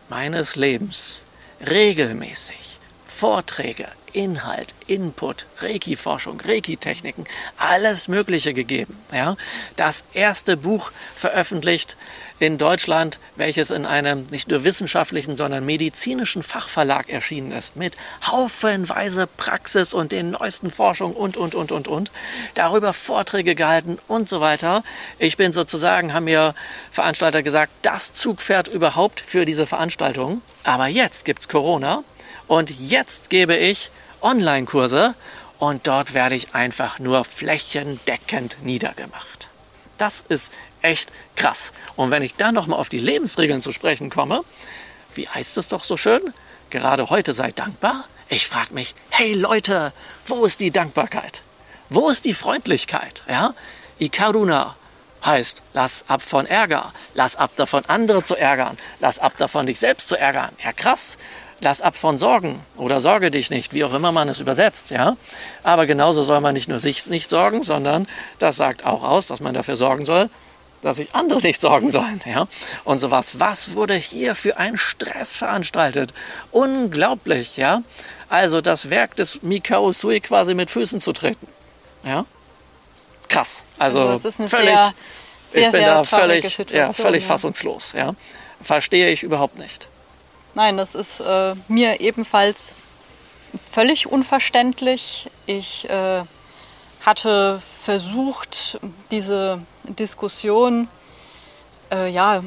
meines 0.10 0.56
Lebens 0.56 1.22
regelmäßig 1.68 2.80
Vorträge, 3.06 3.88
Inhalt, 4.14 4.74
Input, 4.88 5.46
Reiki-Forschung, 5.60 6.42
Reiki-Techniken, 6.42 7.26
alles 7.58 8.08
Mögliche 8.08 8.54
gegeben. 8.54 8.98
Ja? 9.14 9.38
Das 9.76 10.04
erste 10.14 10.58
Buch 10.58 10.92
veröffentlicht 11.16 11.96
in 12.42 12.58
Deutschland, 12.58 13.20
welches 13.36 13.70
in 13.70 13.86
einem 13.86 14.26
nicht 14.32 14.48
nur 14.48 14.64
wissenschaftlichen, 14.64 15.36
sondern 15.36 15.64
medizinischen 15.64 16.42
Fachverlag 16.42 17.08
erschienen 17.08 17.52
ist, 17.52 17.76
mit 17.76 17.94
haufenweise 18.26 19.28
Praxis 19.28 19.94
und 19.94 20.12
den 20.12 20.32
neuesten 20.32 20.72
Forschungen 20.72 21.16
und, 21.16 21.38
und, 21.38 21.54
und, 21.54 21.72
und, 21.72 21.88
und. 21.88 22.12
Darüber 22.56 22.94
Vorträge 22.94 23.54
gehalten 23.54 24.00
und 24.08 24.28
so 24.28 24.42
weiter. 24.42 24.84
Ich 25.20 25.38
bin 25.38 25.52
sozusagen, 25.52 26.14
haben 26.14 26.24
mir 26.24 26.56
Veranstalter 26.92 27.44
gesagt, 27.44 27.72
das 27.84 28.12
Zugpferd 28.12 28.68
überhaupt 28.68 29.22
für 29.22 29.46
diese 29.46 29.68
Veranstaltung. 29.68 30.42
Aber 30.64 30.88
jetzt 30.88 31.26
gibt 31.26 31.42
es 31.42 31.48
Corona 31.48 32.04
und 32.48 32.72
jetzt 32.72 33.30
gebe 33.30 33.56
ich 33.56 33.92
Online-Kurse 34.22 35.16
und 35.60 35.88
dort 35.88 36.14
werde 36.14 36.36
ich 36.36 36.56
einfach 36.56 37.00
nur 37.00 37.24
flächendeckend 37.26 38.58
niedergemacht. 38.64 39.50
Das 39.98 40.24
ist 40.28 40.52
echt 40.82 41.12
krass. 41.36 41.74
Und 41.96 42.12
wenn 42.12 42.24
ich 42.24 42.36
dann 42.36 42.56
nochmal 42.56 42.80
auf 42.80 42.90
die 42.90 42.98
Lebensregeln 42.98 43.62
zu 43.62 43.72
sprechen 43.72 44.10
komme, 44.10 44.44
wie 45.14 45.28
heißt 45.28 45.58
es 45.58 45.68
doch 45.68 45.84
so 45.84 45.98
schön? 45.98 46.34
Gerade 46.70 47.10
heute 47.10 47.34
sei 47.34 47.52
dankbar. 47.52 48.06
Ich 48.30 48.48
frage 48.48 48.74
mich, 48.74 48.96
hey 49.10 49.34
Leute, 49.34 49.94
wo 50.26 50.46
ist 50.46 50.62
die 50.62 50.72
Dankbarkeit? 50.72 51.42
Wo 51.90 52.10
ist 52.10 52.26
die 52.26 52.34
Freundlichkeit? 52.34 53.22
Ja? 53.28 53.54
Ikaruna 54.00 54.76
heißt, 55.26 55.62
lass 55.74 56.06
ab 56.08 56.22
von 56.22 56.46
Ärger, 56.46 56.94
lass 57.14 57.36
ab 57.36 57.52
davon, 57.56 57.84
andere 57.88 58.24
zu 58.24 58.36
ärgern, 58.36 58.78
lass 59.00 59.20
ab 59.20 59.34
davon, 59.38 59.66
dich 59.66 59.80
selbst 59.80 60.08
zu 60.08 60.18
ärgern. 60.18 60.50
Ja, 60.64 60.74
krass. 60.74 61.18
Lass 61.64 61.80
ab 61.80 61.96
von 61.96 62.18
Sorgen 62.18 62.60
oder 62.76 63.02
sorge 63.02 63.30
dich 63.30 63.52
nicht, 63.52 63.72
wie 63.72 63.84
auch 63.84 63.94
immer 63.94 64.12
man 64.12 64.28
es 64.30 64.40
übersetzt, 64.40 64.90
ja. 64.90 65.16
Aber 65.62 65.86
genauso 65.86 66.24
soll 66.24 66.42
man 66.42 66.56
nicht 66.56 66.68
nur 66.68 66.80
sich 66.80 67.06
nicht 67.06 67.30
sorgen, 67.30 67.64
sondern 67.64 68.08
das 68.40 68.58
sagt 68.58 68.84
auch 68.84 69.04
aus, 69.04 69.28
dass 69.28 69.42
man 69.42 69.54
dafür 69.54 69.76
sorgen 69.76 70.06
soll, 70.06 70.32
dass 70.82 70.98
sich 70.98 71.14
andere 71.14 71.40
nicht 71.42 71.62
sorgen 71.62 71.92
sollen. 71.92 72.20
Ja? 72.26 72.48
Und 72.84 73.00
sowas. 73.00 73.40
Was 73.40 73.76
wurde 73.76 73.94
hier 73.94 74.34
für 74.34 74.58
ein 74.58 74.76
Stress 74.78 75.36
veranstaltet? 75.36 76.14
Unglaublich, 76.52 77.58
ja. 77.58 77.84
Also 78.28 78.62
das 78.62 78.90
Werk 78.90 79.16
des 79.16 79.44
Mikao 79.44 79.92
Sui 79.92 80.20
quasi 80.20 80.56
mit 80.56 80.72
Füßen 80.72 81.00
zu 81.00 81.14
treten. 81.14 81.48
Ja. 82.04 82.26
Krass. 83.30 83.66
Also, 83.78 84.00
Also 84.00 84.14
das 84.14 84.26
ist 84.26 84.40
eine 84.40 84.50
völlig, 84.50 84.66
sehr, 84.74 84.94
sehr, 85.52 85.62
ich 85.66 85.72
bin 85.72 85.80
sehr 85.80 85.94
da 85.96 86.04
völlig, 86.04 86.58
ja, 86.72 86.92
völlig 86.92 87.26
fassungslos. 87.26 87.92
Ja. 87.96 88.16
Verstehe 88.64 89.10
ich 89.12 89.22
überhaupt 89.22 89.60
nicht. 89.60 89.88
Nein, 90.54 90.78
das 90.78 90.96
ist 90.96 91.22
äh, 91.22 91.56
mir 91.70 92.02
ebenfalls 92.02 92.74
völlig 93.72 94.08
unverständlich. 94.08 95.30
Ich 95.46 95.90
äh, 95.90 96.24
hatte 97.06 97.62
versucht, 97.70 98.80
diese 99.12 99.62
Diskussion 99.84 100.90
äh, 101.92 102.10
ja, 102.10 102.44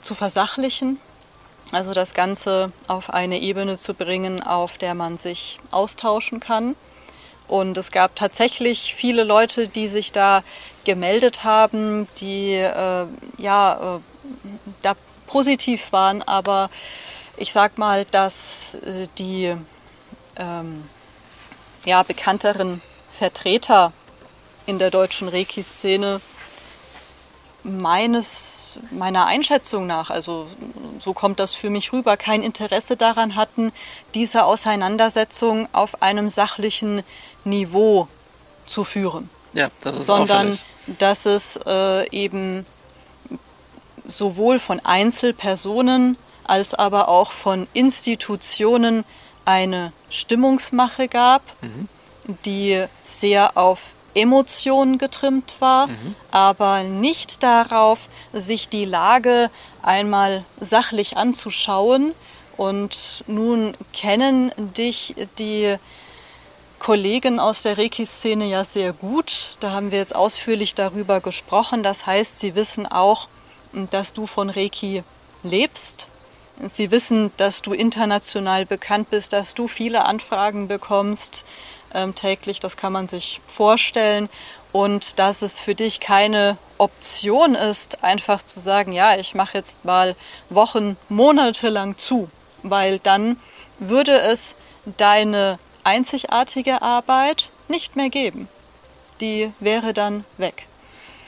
zu 0.00 0.14
versachlichen, 0.14 1.00
also 1.72 1.92
das 1.92 2.14
Ganze 2.14 2.72
auf 2.86 3.10
eine 3.10 3.40
Ebene 3.40 3.76
zu 3.76 3.94
bringen, 3.94 4.42
auf 4.42 4.78
der 4.78 4.94
man 4.94 5.18
sich 5.18 5.58
austauschen 5.72 6.38
kann. 6.40 6.76
Und 7.48 7.76
es 7.78 7.90
gab 7.90 8.14
tatsächlich 8.14 8.94
viele 8.94 9.24
Leute, 9.24 9.66
die 9.66 9.88
sich 9.88 10.12
da 10.12 10.44
gemeldet 10.84 11.42
haben, 11.42 12.06
die 12.20 12.52
äh, 12.54 13.06
ja 13.38 13.96
äh, 13.96 14.00
da 14.82 14.94
positiv 15.26 15.92
waren, 15.92 16.22
aber 16.22 16.70
ich 17.40 17.52
sag 17.52 17.78
mal, 17.78 18.04
dass 18.04 18.74
äh, 18.74 19.08
die 19.18 19.56
ähm, 20.36 20.84
ja, 21.86 22.02
bekannteren 22.02 22.82
Vertreter 23.12 23.92
in 24.66 24.78
der 24.78 24.90
deutschen 24.90 25.26
Reiki-Szene 25.26 26.20
meines, 27.62 28.78
meiner 28.90 29.26
Einschätzung 29.26 29.86
nach, 29.86 30.10
also 30.10 30.46
so 30.98 31.12
kommt 31.12 31.40
das 31.40 31.52
für 31.54 31.70
mich 31.70 31.92
rüber, 31.92 32.16
kein 32.16 32.42
Interesse 32.42 32.96
daran 32.96 33.36
hatten, 33.36 33.72
diese 34.14 34.44
Auseinandersetzung 34.44 35.68
auf 35.72 36.02
einem 36.02 36.28
sachlichen 36.28 37.02
Niveau 37.44 38.06
zu 38.66 38.84
führen 38.84 39.30
Ja, 39.54 39.68
das 39.82 39.96
ist 39.96 40.06
sondern 40.06 40.52
auffällig. 40.52 40.98
dass 40.98 41.26
es 41.26 41.58
äh, 41.66 42.08
eben 42.10 42.66
sowohl 44.06 44.58
von 44.58 44.80
Einzelpersonen 44.80 46.16
als 46.44 46.74
aber 46.74 47.08
auch 47.08 47.32
von 47.32 47.66
Institutionen 47.72 49.04
eine 49.44 49.92
Stimmungsmache 50.10 51.08
gab, 51.08 51.42
die 52.44 52.84
sehr 53.04 53.56
auf 53.56 53.94
Emotionen 54.14 54.98
getrimmt 54.98 55.56
war, 55.60 55.88
aber 56.30 56.82
nicht 56.82 57.42
darauf, 57.42 58.08
sich 58.32 58.68
die 58.68 58.84
Lage 58.84 59.50
einmal 59.82 60.44
sachlich 60.60 61.16
anzuschauen. 61.16 62.12
Und 62.56 63.24
nun 63.26 63.74
kennen 63.92 64.52
dich 64.76 65.14
die 65.38 65.76
Kollegen 66.78 67.40
aus 67.40 67.62
der 67.62 67.78
Reiki-Szene 67.78 68.46
ja 68.46 68.64
sehr 68.64 68.92
gut. 68.92 69.56
Da 69.60 69.70
haben 69.70 69.90
wir 69.92 69.98
jetzt 69.98 70.14
ausführlich 70.14 70.74
darüber 70.74 71.20
gesprochen. 71.20 71.82
Das 71.82 72.06
heißt, 72.06 72.40
sie 72.40 72.54
wissen 72.54 72.86
auch, 72.86 73.28
dass 73.90 74.12
du 74.12 74.26
von 74.26 74.50
Reiki 74.50 75.04
lebst. 75.42 76.08
Sie 76.68 76.90
wissen, 76.90 77.32
dass 77.36 77.62
du 77.62 77.72
international 77.72 78.66
bekannt 78.66 79.10
bist, 79.10 79.32
dass 79.32 79.54
du 79.54 79.66
viele 79.66 80.04
Anfragen 80.04 80.68
bekommst 80.68 81.44
ähm, 81.94 82.14
täglich. 82.14 82.60
Das 82.60 82.76
kann 82.76 82.92
man 82.92 83.08
sich 83.08 83.40
vorstellen. 83.46 84.28
Und 84.72 85.18
dass 85.18 85.42
es 85.42 85.58
für 85.58 85.74
dich 85.74 86.00
keine 86.00 86.56
Option 86.78 87.54
ist, 87.54 88.04
einfach 88.04 88.42
zu 88.42 88.60
sagen, 88.60 88.92
ja, 88.92 89.16
ich 89.16 89.34
mache 89.34 89.58
jetzt 89.58 89.84
mal 89.84 90.14
Wochen, 90.48 90.96
Monate 91.08 91.68
lang 91.68 91.98
zu, 91.98 92.30
weil 92.62 93.00
dann 93.00 93.36
würde 93.78 94.12
es 94.20 94.54
deine 94.96 95.58
einzigartige 95.82 96.82
Arbeit 96.82 97.50
nicht 97.68 97.96
mehr 97.96 98.10
geben. 98.10 98.48
Die 99.20 99.52
wäre 99.58 99.92
dann 99.92 100.24
weg. 100.36 100.66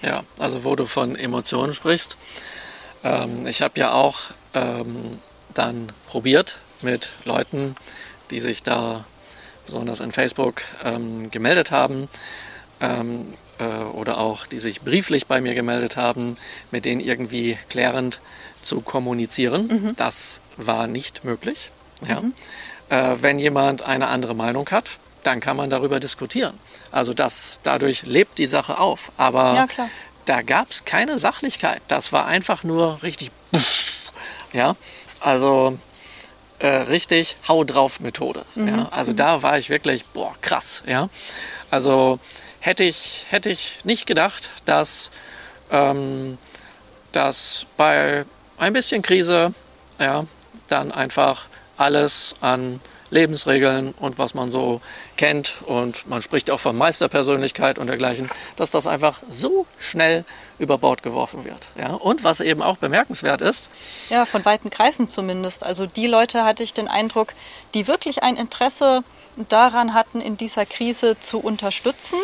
Ja, 0.03 0.23
also 0.39 0.65
wo 0.65 0.77
du 0.77 0.87
von 0.87 1.17
Emotionen 1.17 1.75
sprichst. 1.75 2.17
Ähm, 3.03 3.47
ich 3.47 3.63
habe 3.63 3.79
ja 3.81 3.93
auch 3.93 4.19
ähm, 4.55 5.19
dann 5.55 5.89
probiert 6.09 6.59
mit 6.81 7.11
Leuten, 7.25 7.77
die 8.31 8.41
sich 8.41 8.63
da 8.63 9.05
besonders 9.67 10.01
in 10.01 10.13
Facebook 10.13 10.63
ähm, 10.83 11.31
gemeldet 11.31 11.71
haben 11.71 12.09
ähm, 12.81 13.35
äh, 13.59 13.65
oder 13.65 14.19
auch 14.19 14.47
die 14.47 14.61
sich 14.61 14.81
brieflich 14.81 15.27
bei 15.27 15.41
mir 15.41 15.55
gemeldet 15.55 15.97
haben, 15.97 16.37
mit 16.71 16.85
denen 16.85 17.01
irgendwie 17.01 17.59
klärend 17.69 18.21
zu 18.63 18.81
kommunizieren. 18.81 19.95
Das 19.97 20.41
war 20.57 20.87
nicht 20.87 21.25
möglich. 21.25 21.71
Ja. 22.07 22.23
Äh, 22.89 23.17
wenn 23.23 23.39
jemand 23.39 23.83
eine 23.83 24.09
andere 24.09 24.35
Meinung 24.35 24.69
hat, 24.71 24.91
dann 25.23 25.41
kann 25.41 25.57
man 25.57 25.71
darüber 25.71 26.01
diskutieren. 26.01 26.59
Also 26.91 27.15
das, 27.15 27.61
dadurch 27.63 28.03
lebt 28.03 28.39
die 28.39 28.47
Sache 28.47 28.79
auf. 28.79 29.13
Aber 29.17 29.55
Ja, 29.55 29.67
da 30.25 30.43
gab 30.43 30.71
es 30.71 30.85
keine 30.85 31.19
Sachlichkeit. 31.19 31.83
Das 31.89 32.13
war 32.13 32.27
einfach 32.27 32.65
nur 32.65 33.03
richtig. 33.03 33.31
Ja, 34.53 34.77
also 35.21 35.79
äh, 36.59 36.69
richtig 36.69 37.37
Hau 37.49 37.65
drauf 37.65 38.01
Methode. 38.01 38.45
Ja, 38.55 38.89
also 38.91 39.13
da 39.13 39.43
war 39.43 39.59
ich 39.59 39.71
wirklich 39.71 40.05
boah 40.07 40.35
krass. 40.41 40.83
Ja, 40.87 41.09
also 41.71 42.19
hätte 42.61 42.85
ich 42.85 43.27
hätte 43.31 43.51
ich 43.51 43.79
nicht 43.85 44.07
gedacht, 44.07 44.51
dass 44.65 45.11
ähm, 45.71 46.39
dass 47.13 47.67
bei 47.77 48.25
ein 48.59 48.73
bisschen 48.73 49.03
Krise 49.03 49.55
ja 49.99 50.27
dann 50.69 50.93
einfach 50.93 51.47
alles 51.77 52.35
an 52.41 52.81
Lebensregeln 53.13 53.95
und 54.01 54.19
was 54.19 54.35
man 54.35 54.51
so 54.51 54.81
kennt 55.17 55.57
und 55.67 56.09
man 56.09 56.23
spricht 56.23 56.51
auch 56.51 56.59
von 56.59 56.77
Meisterpersönlichkeit 56.77 57.79
und 57.79 57.87
dergleichen, 57.87 58.31
dass 58.57 58.71
das 58.71 58.87
einfach 58.87 59.21
so 59.31 59.67
schnell 59.79 60.25
über 60.59 60.79
Bord 60.79 61.03
geworfen 61.03 61.45
wird. 61.45 61.69
Ja? 61.79 61.93
Und 61.93 62.25
was 62.25 62.41
eben 62.41 62.63
auch 62.63 62.79
bemerkenswert 62.79 63.43
ist, 63.43 63.69
Ja, 64.09 64.25
von 64.25 64.45
weiten 64.45 64.71
Kreisen 64.71 65.09
zumindest. 65.09 65.63
Also 65.63 65.87
die 65.87 66.07
Leute 66.07 66.45
hatte 66.45 66.63
ich 66.63 66.73
den 66.73 66.89
Eindruck, 66.89 67.35
die 67.75 67.87
wirklich 67.87 68.23
ein 68.23 68.37
Interesse 68.37 69.05
daran 69.49 69.93
hatten, 69.93 70.21
in 70.21 70.37
dieser 70.37 70.65
Krise 70.65 71.19
zu 71.21 71.39
unterstützen. 71.39 72.19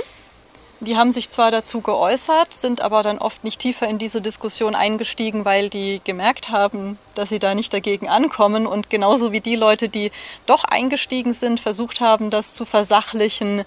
Die 0.81 0.97
haben 0.97 1.11
sich 1.11 1.29
zwar 1.29 1.51
dazu 1.51 1.81
geäußert, 1.81 2.55
sind 2.55 2.81
aber 2.81 3.03
dann 3.03 3.19
oft 3.19 3.43
nicht 3.43 3.61
tiefer 3.61 3.89
in 3.89 3.99
diese 3.99 4.21
Diskussion 4.21 4.77
eingestiegen, 4.77 5.45
weil 5.45 5.69
die 5.71 6.01
gemerkt 6.05 6.51
haben, 6.51 6.99
dass 7.17 7.31
sie 7.31 7.41
da 7.41 7.55
nicht 7.57 7.73
dagegen 7.73 8.09
ankommen. 8.09 8.65
Und 8.65 8.89
genauso 8.89 9.33
wie 9.33 9.41
die 9.41 9.57
Leute, 9.57 9.89
die 9.89 10.13
doch 10.47 10.63
eingestiegen 10.63 11.35
sind, 11.35 11.59
versucht 11.59 12.01
haben, 12.01 12.31
das 12.31 12.55
zu 12.55 12.65
versachlichen, 12.65 13.65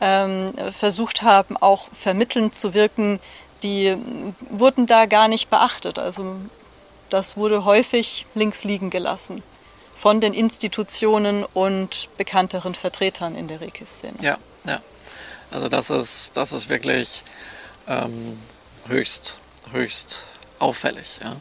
ähm, 0.00 0.52
versucht 0.70 1.22
haben, 1.22 1.56
auch 1.56 1.88
vermittelnd 1.92 2.54
zu 2.54 2.74
wirken, 2.74 3.18
die 3.64 3.96
wurden 4.50 4.86
da 4.86 5.06
gar 5.06 5.26
nicht 5.26 5.50
beachtet. 5.50 5.98
Also 5.98 6.36
das 7.10 7.36
wurde 7.36 7.64
häufig 7.64 8.26
links 8.34 8.62
liegen 8.62 8.90
gelassen 8.90 9.42
von 9.96 10.20
den 10.20 10.32
Institutionen 10.32 11.44
und 11.44 12.08
bekannteren 12.16 12.74
Vertretern 12.74 13.36
in 13.36 13.48
der 13.48 13.60
Reiki-Szene. 13.60 14.14
ja, 14.20 14.38
ja, 14.64 14.80
also 15.52 15.68
das 15.68 15.90
ist, 15.90 16.36
das 16.36 16.52
ist 16.52 16.68
wirklich 16.68 17.22
ähm, 17.86 18.38
höchst, 18.88 19.36
höchst 19.70 20.20
auffällig. 20.58 21.20
Ja. 21.22 21.36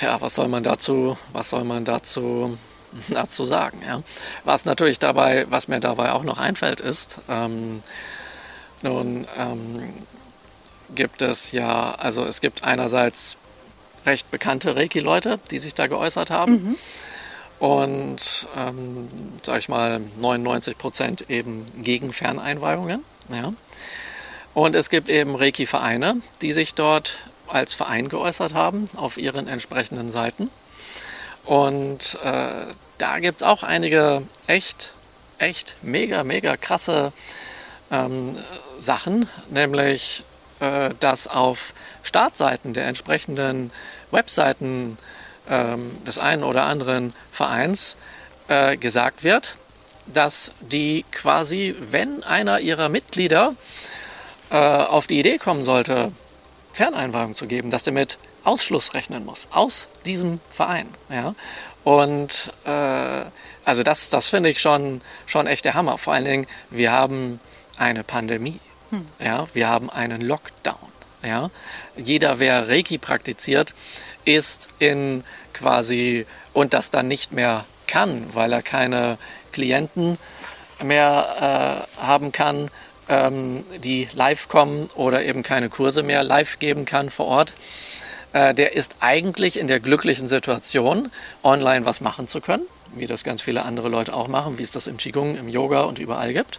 ja, 0.00 0.20
was 0.20 0.34
soll 0.34 0.48
man 0.48 0.62
dazu, 0.62 1.18
was 1.32 1.50
soll 1.50 1.64
man 1.64 1.84
dazu, 1.84 2.58
dazu 3.08 3.44
sagen? 3.44 3.82
Ja? 3.86 4.02
Was 4.44 4.64
natürlich 4.64 4.98
dabei, 4.98 5.46
was 5.50 5.68
mir 5.68 5.80
dabei 5.80 6.12
auch 6.12 6.22
noch 6.22 6.38
einfällt, 6.38 6.80
ist, 6.80 7.18
ähm, 7.28 7.82
nun 8.82 9.26
ähm, 9.36 9.92
gibt 10.94 11.22
es 11.22 11.52
ja, 11.52 11.94
also 11.94 12.24
es 12.24 12.40
gibt 12.40 12.62
einerseits 12.62 13.36
recht 14.04 14.30
bekannte 14.30 14.76
Reiki-Leute, 14.76 15.40
die 15.50 15.58
sich 15.58 15.74
da 15.74 15.88
geäußert 15.88 16.30
haben. 16.30 16.76
Und, 17.58 18.46
ähm, 18.54 19.08
sag 19.42 19.60
ich 19.60 19.68
mal, 19.68 20.00
99 20.20 20.76
Prozent 20.76 21.30
eben 21.30 21.66
gegen 21.82 22.12
Ferneinweihungen. 22.12 23.02
Ja. 23.30 23.52
Und 24.52 24.74
es 24.74 24.90
gibt 24.90 25.08
eben 25.08 25.34
Reiki-Vereine, 25.34 26.16
die 26.42 26.52
sich 26.52 26.74
dort 26.74 27.18
als 27.46 27.74
Verein 27.74 28.08
geäußert 28.08 28.54
haben 28.54 28.88
auf 28.96 29.16
ihren 29.16 29.48
entsprechenden 29.48 30.10
Seiten. 30.10 30.50
Und 31.44 32.18
äh, 32.22 32.48
da 32.98 33.18
gibt 33.20 33.40
es 33.40 33.46
auch 33.46 33.62
einige 33.62 34.22
echt, 34.46 34.92
echt 35.38 35.76
mega, 35.82 36.24
mega 36.24 36.56
krasse 36.56 37.12
ähm, 37.90 38.36
Sachen, 38.78 39.28
nämlich 39.50 40.24
äh, 40.60 40.90
dass 41.00 41.28
auf 41.28 41.72
Startseiten 42.02 42.72
der 42.72 42.86
entsprechenden 42.86 43.70
Webseiten 44.10 44.98
ähm, 45.48 45.90
des 46.04 46.18
einen 46.18 46.42
oder 46.42 46.64
anderen 46.64 47.14
Vereins 47.32 47.96
äh, 48.48 48.76
gesagt 48.76 49.24
wird, 49.24 49.56
dass 50.06 50.52
die 50.60 51.04
quasi, 51.10 51.74
wenn 51.90 52.22
einer 52.22 52.60
ihrer 52.60 52.88
Mitglieder 52.88 53.54
äh, 54.50 54.56
auf 54.56 55.06
die 55.06 55.18
Idee 55.18 55.38
kommen 55.38 55.64
sollte, 55.64 56.12
Ferneinweihung 56.72 57.34
zu 57.34 57.46
geben, 57.46 57.70
dass 57.70 57.82
der 57.82 57.92
mit 57.92 58.18
Ausschluss 58.44 58.94
rechnen 58.94 59.24
muss 59.24 59.48
aus 59.50 59.88
diesem 60.04 60.40
Verein. 60.50 60.88
Ja? 61.10 61.34
Und 61.82 62.52
äh, 62.64 63.24
also 63.64 63.82
das, 63.82 64.08
das 64.08 64.28
finde 64.28 64.50
ich 64.50 64.60
schon, 64.60 65.00
schon 65.26 65.46
echt 65.46 65.64
der 65.64 65.74
Hammer. 65.74 65.98
Vor 65.98 66.12
allen 66.12 66.24
Dingen, 66.24 66.46
wir 66.70 66.92
haben 66.92 67.40
eine 67.76 68.04
Pandemie. 68.04 68.60
Hm. 68.90 69.06
Ja? 69.18 69.48
Wir 69.52 69.68
haben 69.68 69.90
einen 69.90 70.20
Lockdown. 70.20 70.76
Ja? 71.24 71.50
Jeder, 71.96 72.38
wer 72.38 72.68
Reiki 72.68 72.98
praktiziert, 72.98 73.74
ist 74.26 74.68
in 74.78 75.24
quasi 75.54 76.26
und 76.52 76.74
das 76.74 76.90
dann 76.90 77.08
nicht 77.08 77.32
mehr 77.32 77.64
kann, 77.86 78.24
weil 78.34 78.52
er 78.52 78.62
keine 78.62 79.16
Klienten 79.52 80.18
mehr 80.82 81.86
äh, 81.98 82.02
haben 82.02 82.32
kann, 82.32 82.70
ähm, 83.08 83.64
die 83.82 84.08
live 84.12 84.48
kommen 84.48 84.90
oder 84.94 85.24
eben 85.24 85.42
keine 85.42 85.70
Kurse 85.70 86.02
mehr 86.02 86.22
live 86.22 86.58
geben 86.58 86.84
kann 86.84 87.08
vor 87.08 87.26
Ort, 87.26 87.52
äh, 88.32 88.54
der 88.54 88.74
ist 88.74 88.96
eigentlich 89.00 89.58
in 89.58 89.66
der 89.66 89.80
glücklichen 89.80 90.28
Situation, 90.28 91.10
online 91.42 91.86
was 91.86 92.00
machen 92.00 92.28
zu 92.28 92.40
können, 92.40 92.66
wie 92.94 93.06
das 93.06 93.24
ganz 93.24 93.42
viele 93.42 93.64
andere 93.64 93.88
Leute 93.88 94.12
auch 94.12 94.28
machen, 94.28 94.58
wie 94.58 94.62
es 94.62 94.72
das 94.72 94.86
im 94.86 94.98
Qigong, 94.98 95.36
im 95.36 95.48
Yoga 95.48 95.82
und 95.82 95.98
überall 95.98 96.32
gibt. 96.32 96.58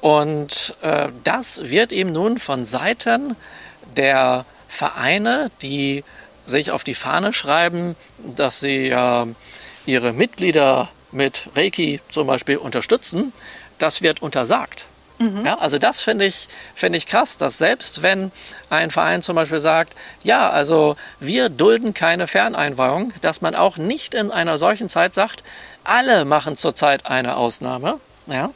Und 0.00 0.74
äh, 0.82 1.08
das 1.24 1.70
wird 1.70 1.92
ihm 1.92 2.12
nun 2.12 2.38
von 2.38 2.66
Seiten 2.66 3.36
der 3.96 4.44
Vereine, 4.68 5.50
die 5.62 6.04
sich 6.46 6.70
auf 6.70 6.84
die 6.84 6.94
Fahne 6.94 7.32
schreiben, 7.32 7.96
dass 8.18 8.60
sie 8.60 8.88
äh, 8.88 9.26
ihre 9.84 10.12
Mitglieder 10.12 10.88
mit 11.12 11.48
Reiki 11.54 12.00
zum 12.10 12.26
Beispiel 12.26 12.56
unterstützen, 12.56 13.32
das 13.78 14.02
wird 14.02 14.22
untersagt. 14.22 14.86
Mhm. 15.18 15.46
Ja, 15.46 15.58
also 15.58 15.78
das 15.78 16.02
finde 16.02 16.26
ich, 16.26 16.48
find 16.74 16.94
ich 16.94 17.06
krass, 17.06 17.36
dass 17.36 17.58
selbst 17.58 18.02
wenn 18.02 18.30
ein 18.68 18.90
Verein 18.90 19.22
zum 19.22 19.36
Beispiel 19.36 19.60
sagt, 19.60 19.94
ja, 20.22 20.50
also 20.50 20.96
wir 21.20 21.48
dulden 21.48 21.94
keine 21.94 22.26
Ferneinweihung, 22.26 23.12
dass 23.22 23.40
man 23.40 23.54
auch 23.54 23.76
nicht 23.76 24.14
in 24.14 24.30
einer 24.30 24.58
solchen 24.58 24.88
Zeit 24.88 25.14
sagt, 25.14 25.42
alle 25.84 26.24
machen 26.24 26.56
zurzeit 26.56 27.06
eine 27.06 27.36
Ausnahme. 27.36 27.98
Ja. 28.26 28.50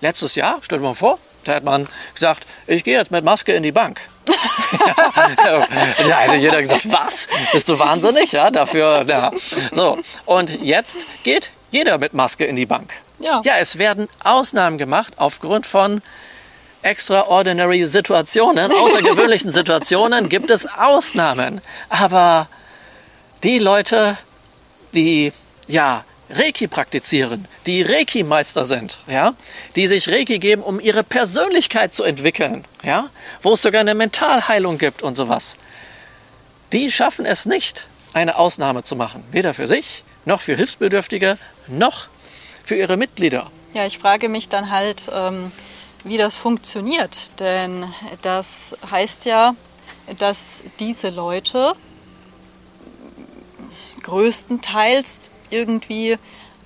Letztes 0.00 0.34
Jahr, 0.34 0.58
stell 0.60 0.78
dir 0.78 0.84
mal 0.84 0.94
vor, 0.94 1.18
da 1.44 1.54
hat 1.54 1.64
man 1.64 1.88
gesagt, 2.14 2.44
ich 2.66 2.84
gehe 2.84 2.96
jetzt 2.96 3.10
mit 3.10 3.24
Maske 3.24 3.52
in 3.52 3.62
die 3.62 3.72
Bank. 3.72 4.00
Ja, 4.26 5.66
da 6.08 6.18
hätte 6.18 6.36
jeder 6.36 6.60
gesagt, 6.60 6.90
was? 6.90 7.28
Bist 7.52 7.68
du 7.68 7.78
wahnsinnig? 7.78 8.32
Ja, 8.32 8.50
dafür, 8.50 9.04
ja. 9.06 9.30
So, 9.72 9.98
und 10.24 10.62
jetzt 10.62 11.06
geht 11.22 11.50
jeder 11.70 11.98
mit 11.98 12.14
Maske 12.14 12.44
in 12.44 12.56
die 12.56 12.66
Bank. 12.66 12.92
Ja. 13.18 13.40
ja, 13.44 13.54
es 13.58 13.78
werden 13.78 14.08
Ausnahmen 14.22 14.78
gemacht 14.78 15.14
aufgrund 15.16 15.66
von 15.66 16.02
extraordinary 16.82 17.86
Situationen, 17.86 18.70
außergewöhnlichen 18.70 19.52
Situationen 19.52 20.28
gibt 20.28 20.50
es 20.50 20.66
Ausnahmen. 20.66 21.60
Aber 21.88 22.48
die 23.42 23.58
Leute, 23.58 24.16
die 24.92 25.32
ja 25.66 26.04
Reiki 26.30 26.66
praktizieren, 26.68 27.46
die 27.66 27.82
Reiki-Meister 27.82 28.64
sind, 28.64 28.98
ja, 29.06 29.34
die 29.76 29.86
sich 29.86 30.10
Reiki 30.10 30.38
geben, 30.38 30.62
um 30.62 30.80
ihre 30.80 31.04
Persönlichkeit 31.04 31.92
zu 31.92 32.02
entwickeln, 32.02 32.64
ja, 32.82 33.10
wo 33.42 33.52
es 33.52 33.62
sogar 33.62 33.80
eine 33.80 33.94
Mentalheilung 33.94 34.78
gibt 34.78 35.02
und 35.02 35.16
sowas, 35.16 35.56
die 36.72 36.90
schaffen 36.90 37.26
es 37.26 37.46
nicht, 37.46 37.86
eine 38.14 38.36
Ausnahme 38.36 38.84
zu 38.84 38.96
machen, 38.96 39.22
weder 39.32 39.52
für 39.54 39.68
sich, 39.68 40.02
noch 40.24 40.40
für 40.40 40.56
Hilfsbedürftige, 40.56 41.36
noch 41.68 42.06
für 42.64 42.76
ihre 42.76 42.96
Mitglieder. 42.96 43.50
Ja, 43.74 43.86
ich 43.86 43.98
frage 43.98 44.28
mich 44.28 44.48
dann 44.48 44.70
halt, 44.70 45.10
ähm, 45.12 45.52
wie 46.04 46.16
das 46.16 46.36
funktioniert, 46.36 47.38
denn 47.40 47.84
das 48.22 48.76
heißt 48.90 49.24
ja, 49.26 49.54
dass 50.18 50.62
diese 50.78 51.10
Leute 51.10 51.74
größtenteils 54.02 55.30
irgendwie 55.50 56.16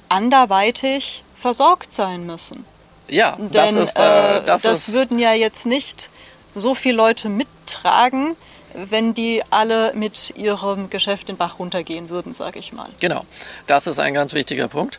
anderweitig 0.08 1.22
versorgt 1.36 1.92
sein 1.92 2.26
müssen. 2.26 2.64
Ja, 3.08 3.36
Denn, 3.36 3.50
das 3.50 3.74
ist, 3.74 3.98
äh, 3.98 4.42
das, 4.44 4.62
das 4.62 4.88
ist 4.88 4.92
würden 4.92 5.18
ja 5.18 5.32
jetzt 5.32 5.66
nicht 5.66 6.10
so 6.54 6.74
viele 6.74 6.96
Leute 6.96 7.28
mittragen, 7.28 8.36
wenn 8.74 9.14
die 9.14 9.42
alle 9.50 9.92
mit 9.94 10.34
ihrem 10.36 10.90
Geschäft 10.90 11.28
den 11.28 11.36
Bach 11.36 11.58
runtergehen 11.58 12.10
würden, 12.10 12.32
sage 12.32 12.58
ich 12.58 12.72
mal. 12.72 12.88
Genau, 13.00 13.24
das 13.66 13.86
ist 13.86 13.98
ein 13.98 14.14
ganz 14.14 14.34
wichtiger 14.34 14.68
Punkt. 14.68 14.98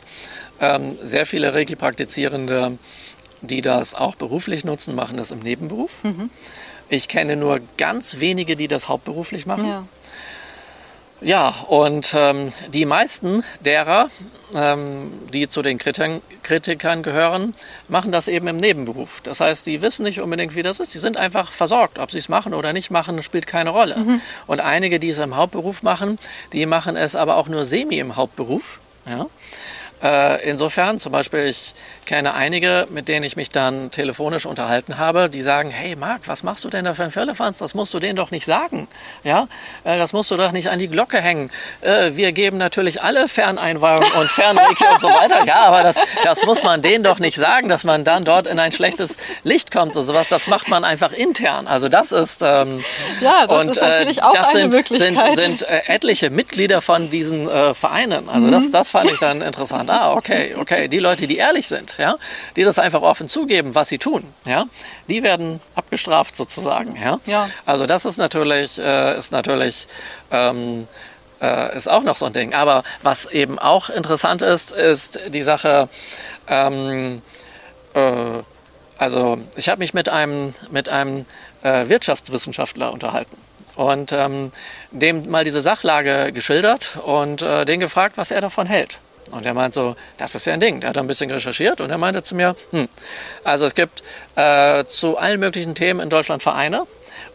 Ähm, 0.60 0.98
sehr 1.04 1.26
viele 1.26 1.54
Reiki-Praktizierende, 1.54 2.78
die 3.42 3.62
das 3.62 3.96
auch 3.96 4.16
beruflich 4.16 4.66
nutzen, 4.66 4.96
machen 4.96 5.18
das 5.18 5.32
im 5.32 5.40
Nebenberuf. 5.40 5.92
Mhm. 6.04 6.30
Ich 6.90 7.08
kenne 7.08 7.36
nur 7.36 7.60
ganz 7.78 8.20
wenige, 8.20 8.56
die 8.56 8.68
das 8.68 8.88
hauptberuflich 8.88 9.46
machen. 9.46 9.68
Ja. 9.68 9.84
Ja, 11.22 11.50
und 11.68 12.14
ähm, 12.16 12.54
die 12.74 12.86
meisten 12.86 13.44
derer, 13.60 14.10
ähm, 14.56 15.12
die 15.34 15.50
zu 15.50 15.62
den 15.62 15.78
Kritikern, 15.78 17.04
gehören, 17.04 17.54
machen 17.88 18.12
das 18.12 18.28
eben 18.28 18.48
im 18.48 18.58
Nebenberuf. 18.58 19.20
Das 19.24 19.42
heißt, 19.42 19.66
die 19.66 19.82
wissen 19.82 20.04
nicht 20.04 20.22
unbedingt, 20.22 20.56
wie 20.56 20.64
das 20.64 20.80
ist. 20.80 20.94
Die 20.94 21.00
sind 21.00 21.18
einfach 21.18 21.52
versorgt. 21.52 22.00
Ob 22.00 22.12
sie 22.12 22.20
es 22.20 22.30
machen 22.30 22.54
oder 22.54 22.72
nicht 22.72 22.90
machen, 22.90 23.22
spielt 23.22 23.48
keine 23.48 23.72
Rolle. 23.72 23.98
Mhm. 23.98 24.22
Und 24.48 24.62
einige, 24.62 25.00
die 25.00 25.10
es 25.10 25.18
im 25.20 25.36
Hauptberuf 25.36 25.84
machen, 25.84 26.20
die 26.54 26.66
machen 26.66 26.96
es 26.96 27.16
aber 27.16 27.36
auch 27.36 27.48
nur 27.48 27.66
semi 27.66 28.00
im 28.00 28.16
Hauptberuf. 28.16 28.80
Ja? 29.06 29.26
Äh, 30.02 30.50
insofern, 30.50 31.00
zum 31.00 31.12
Beispiel, 31.12 31.48
ich 31.48 31.74
kenne 32.10 32.34
einige, 32.34 32.88
mit 32.90 33.08
denen 33.08 33.24
ich 33.24 33.36
mich 33.36 33.52
dann 33.52 33.92
telefonisch 33.92 34.48
unterhalten 34.48 34.98
habe, 34.98 35.30
die 35.30 35.44
sagen, 35.44 35.70
hey 35.70 35.96
Marc, 35.96 36.22
was 36.26 36.42
machst 36.42 36.64
du 36.64 36.70
denn 36.72 36.86
da 36.86 36.96
für 36.96 37.04
ein 37.04 37.12
Firlefanz? 37.12 37.60
Das 37.60 37.76
musst 37.76 37.94
du 37.94 38.00
denen 38.00 38.16
doch 38.16 38.32
nicht 38.32 38.48
sagen. 38.48 38.88
Ja, 39.24 39.48
äh, 39.84 39.96
das 40.00 40.12
musst 40.12 40.32
du 40.32 40.36
doch 40.36 40.52
nicht 40.52 40.72
an 40.72 40.80
die 40.80 40.88
Glocke 40.88 41.22
hängen. 41.22 41.52
Äh, 41.82 42.14
wir 42.16 42.32
geben 42.32 42.58
natürlich 42.58 43.04
alle 43.04 43.28
Ferneinweihungen 43.28 44.12
und 44.20 44.28
Fernreiki 44.28 44.86
und 44.92 45.02
so 45.02 45.08
weiter. 45.08 45.46
Ja, 45.46 45.66
aber 45.66 45.84
das, 45.84 45.98
das 46.24 46.44
muss 46.48 46.64
man 46.64 46.82
denen 46.82 47.04
doch 47.04 47.20
nicht 47.20 47.38
sagen, 47.38 47.70
dass 47.70 47.84
man 47.84 48.04
dann 48.04 48.24
dort 48.24 48.48
in 48.48 48.58
ein 48.58 48.72
schlechtes 48.72 49.16
Licht 49.44 49.70
kommt 49.70 49.96
und 49.96 50.02
sowas. 50.02 50.28
Das 50.30 50.48
macht 50.48 50.68
man 50.68 50.84
einfach 50.84 51.14
intern. 51.14 51.68
Also 51.68 51.90
das 51.90 52.12
ist 52.12 52.42
ähm, 52.42 52.84
ja, 53.22 53.46
das 53.46 53.62
und, 53.62 53.70
ist 53.70 53.82
natürlich 53.82 54.18
äh, 54.18 54.22
auch 54.22 54.34
das 54.34 54.48
eine 54.48 54.62
sind, 54.62 54.74
Möglichkeit. 54.74 55.38
sind, 55.38 55.60
sind 55.60 55.70
äh, 55.70 55.84
etliche 55.86 56.32
Mitglieder 56.32 56.82
von 56.82 57.12
diesen 57.12 57.48
äh, 57.48 57.76
Vereinen. 57.76 58.30
Also 58.30 58.48
mhm. 58.48 58.52
das, 58.52 58.72
das 58.72 58.90
fand 58.90 59.12
ich 59.12 59.20
dann 59.20 59.44
interessant. 59.44 59.92
Ah, 59.92 60.14
okay, 60.14 60.56
okay, 60.60 60.88
die 60.88 60.98
Leute, 60.98 61.28
die 61.28 61.38
ehrlich 61.38 61.68
sind 61.68 61.99
ja, 62.00 62.16
die 62.56 62.64
das 62.64 62.80
einfach 62.80 63.02
offen 63.02 63.30
zugeben, 63.30 63.76
was 63.76 63.90
sie 63.90 63.98
tun, 63.98 64.24
ja, 64.46 64.66
die 65.08 65.22
werden 65.22 65.60
abgestraft 65.76 66.36
sozusagen. 66.36 66.96
Ja? 66.96 67.20
ja. 67.26 67.50
Also 67.66 67.86
das 67.86 68.06
ist 68.06 68.18
natürlich, 68.18 68.80
äh, 68.80 69.18
ist 69.18 69.32
natürlich 69.32 69.88
ähm, 70.32 70.88
äh, 71.42 71.76
ist 71.76 71.90
auch 71.90 72.04
noch 72.04 72.18
so 72.18 72.26
ein 72.26 72.34
Ding. 72.34 72.54
Aber 72.54 72.84
was 73.02 73.26
eben 73.26 73.60
auch 73.60 73.90
interessant 73.90 74.42
ist, 74.42 74.72
ist 74.72 75.20
die 75.28 75.44
Sache, 75.44 75.90
ähm, 76.48 77.22
äh, 77.94 78.02
also 78.98 79.40
ich 79.56 79.70
habe 79.70 79.80
mich 79.80 79.94
mit 79.94 80.10
einem, 80.10 80.54
mit 80.70 80.90
einem 80.90 81.26
äh, 81.64 81.88
Wirtschaftswissenschaftler 81.88 82.92
unterhalten 82.92 83.38
und 83.76 84.12
ähm, 84.12 84.52
dem 84.92 85.30
mal 85.30 85.46
diese 85.46 85.62
Sachlage 85.62 86.32
geschildert 86.34 86.98
und 87.06 87.42
äh, 87.42 87.66
den 87.66 87.80
gefragt, 87.80 88.18
was 88.18 88.32
er 88.32 88.42
davon 88.42 88.68
hält. 88.68 89.00
Und 89.32 89.46
er 89.46 89.54
meint 89.54 89.74
so, 89.74 89.96
das 90.18 90.36
ist 90.36 90.46
ja 90.46 90.54
ein 90.54 90.60
Ding. 90.60 90.82
Der 90.82 90.90
hat 90.90 90.98
ein 90.98 91.08
bisschen 91.08 91.30
recherchiert 91.32 91.82
und 91.82 91.90
er 91.90 91.98
meinte 91.98 92.24
zu 92.24 92.36
mir, 92.36 92.56
hm, 92.72 92.88
also 93.44 93.66
es 93.66 93.76
gibt 93.76 94.04
äh, 94.36 94.86
zu 94.86 95.18
allen 95.18 95.40
möglichen 95.40 95.76
Themen 95.76 96.00
in 96.00 96.10
Deutschland 96.10 96.44
Vereine. 96.44 96.86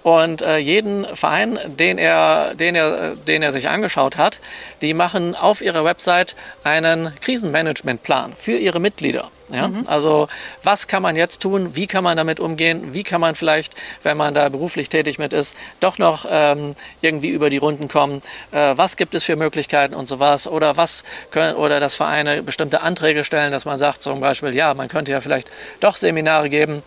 Und 0.04 0.42
äh, 0.42 0.58
jeden 0.58 1.06
Verein, 1.16 1.58
den 1.64 1.96
er, 1.96 2.54
den, 2.54 2.74
er, 2.74 3.16
den 3.16 3.42
er 3.42 3.52
sich 3.52 3.70
angeschaut 3.70 4.18
hat, 4.18 4.38
die 4.82 4.92
machen 4.92 5.34
auf 5.34 5.62
ihrer 5.62 5.82
Website 5.82 6.36
einen 6.62 7.14
Krisenmanagementplan 7.22 8.34
für 8.36 8.58
ihre 8.58 8.80
Mitglieder. 8.80 9.30
Ja? 9.50 9.68
Mhm. 9.68 9.84
Also 9.86 10.28
was 10.62 10.88
kann 10.88 11.02
man 11.02 11.16
jetzt 11.16 11.40
tun? 11.40 11.74
Wie 11.74 11.86
kann 11.86 12.04
man 12.04 12.18
damit 12.18 12.38
umgehen? 12.38 12.92
Wie 12.92 13.02
kann 13.02 13.18
man 13.18 13.34
vielleicht, 13.34 13.74
wenn 14.02 14.18
man 14.18 14.34
da 14.34 14.50
beruflich 14.50 14.90
tätig 14.90 15.18
mit 15.18 15.32
ist, 15.32 15.56
doch 15.80 15.96
noch 15.96 16.26
ähm, 16.28 16.76
irgendwie 17.00 17.30
über 17.30 17.48
die 17.48 17.56
Runden 17.56 17.88
kommen? 17.88 18.20
Äh, 18.52 18.74
was 18.76 18.98
gibt 18.98 19.14
es 19.14 19.24
für 19.24 19.36
Möglichkeiten 19.36 19.94
und 19.94 20.06
sowas? 20.06 20.46
Oder 20.46 20.76
was 20.76 21.02
können, 21.30 21.56
oder 21.56 21.80
dass 21.80 21.94
Vereine 21.94 22.42
bestimmte 22.42 22.82
Anträge 22.82 23.24
stellen, 23.24 23.52
dass 23.52 23.64
man 23.64 23.78
sagt 23.78 24.02
zum 24.02 24.20
Beispiel, 24.20 24.54
ja, 24.54 24.74
man 24.74 24.88
könnte 24.88 25.12
ja 25.12 25.22
vielleicht 25.22 25.50
doch 25.80 25.96
Seminare 25.96 26.50
geben 26.50 26.82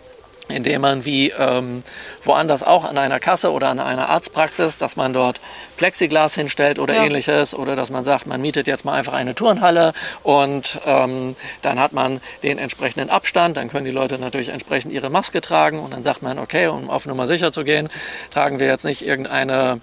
indem 0.50 0.82
man 0.82 1.06
wie 1.06 1.30
ähm, 1.32 1.84
woanders 2.24 2.64
auch 2.64 2.86
an 2.86 2.98
einer 2.98 3.20
Kasse 3.20 3.52
oder 3.52 3.70
an 3.70 3.80
einer 3.80 4.10
Arztpraxis, 4.10 4.78
dass 4.78 4.96
man 4.96 5.14
dort 5.14 5.40
Plexiglas 5.78 6.36
hinstellt 6.36 6.80
oder 6.80 6.96
ja. 6.96 7.04
ähnliches 7.04 7.54
oder 7.54 7.76
dass 7.76 7.90
man 7.90 8.04
sagt, 8.04 8.28
man 8.28 8.42
mietet 8.42 8.68
jetzt 8.68 8.86
mal 8.86 8.94
einfach 8.94 9.14
eine 9.14 9.36
Turnhalle 9.36 9.94
und 10.24 10.80
ähm, 10.86 11.36
dann 11.62 11.80
hat 11.80 11.94
man 11.94 12.22
den 12.44 12.58
entsprechenden 12.58 13.10
Abstand, 13.10 13.58
dann 13.58 13.70
können 13.70 13.86
die 13.86 13.92
Leute 13.92 14.20
natürlich 14.20 14.50
entsprechend 14.50 14.94
ihre 14.94 15.10
Maske 15.10 15.42
tragen 15.42 15.80
und 15.80 15.92
dann 15.92 16.04
sagt 16.04 16.22
man, 16.22 16.40
okay, 16.40 16.68
um 16.68 16.90
auf 16.90 17.06
Nummer 17.06 17.28
sicher 17.28 17.52
zu 17.52 17.64
gehen, 17.64 17.90
tragen 18.32 18.60
wir 18.60 18.68
jetzt 18.68 18.86
nicht 18.86 19.06
irgendeine 19.06 19.80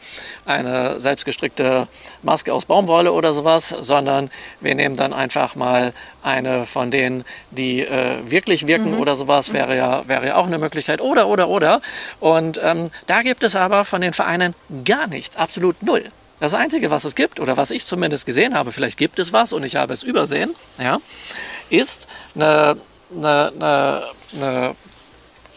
eine 0.47 1.01
selbstgestrickte 1.01 1.89
Maske 2.23 2.53
aus 2.53 2.67
Baumwolle 2.67 3.13
oder 3.13 3.33
sowas, 3.33 3.69
sondern 3.69 4.31
wir 4.61 4.75
nehmen 4.75 4.97
dann 4.97 5.13
einfach 5.13 5.55
mal 5.55 5.93
eine 6.23 6.67
von 6.67 6.91
denen, 6.91 7.25
die 7.51 7.81
äh, 7.83 8.19
wirklich 8.25 8.67
wirken 8.67 8.93
mhm. 8.93 9.01
oder 9.01 9.15
sowas, 9.15 9.53
wäre 9.53 9.77
ja, 9.77 10.09
wäre 10.09 10.27
ja 10.27 10.37
auch 10.37 10.47
eine 10.47 10.54
eine 10.55 10.63
Möglichkeit 10.63 11.01
oder, 11.01 11.29
oder, 11.29 11.49
oder. 11.49 11.83
Und 12.21 12.61
ähm, 12.63 12.91
da 13.07 13.23
gibt 13.23 13.43
es 13.43 13.57
aber 13.57 13.85
von 13.85 14.01
den 14.01 14.13
Vereinen 14.13 14.55
gar 14.85 15.07
nichts, 15.07 15.37
absolut 15.37 15.83
null. 15.83 16.05
Das 16.41 16.55
Einzige, 16.55 16.91
was 16.91 17.05
es 17.05 17.15
gibt, 17.15 17.41
oder 17.41 17.57
was 17.57 17.71
ich 17.71 17.87
zumindest 17.87 18.27
gesehen 18.27 18.55
habe, 18.55 18.73
vielleicht 18.73 18.99
gibt 18.99 19.19
es 19.19 19.33
was 19.33 19.53
und 19.53 19.65
ich 19.65 19.77
habe 19.77 19.95
es 19.95 20.03
übersehen, 20.03 20.55
ja, 20.79 20.99
ist 21.71 22.09
eine, 22.35 22.77
eine, 23.17 23.53
eine, 23.59 24.03
eine 24.35 24.75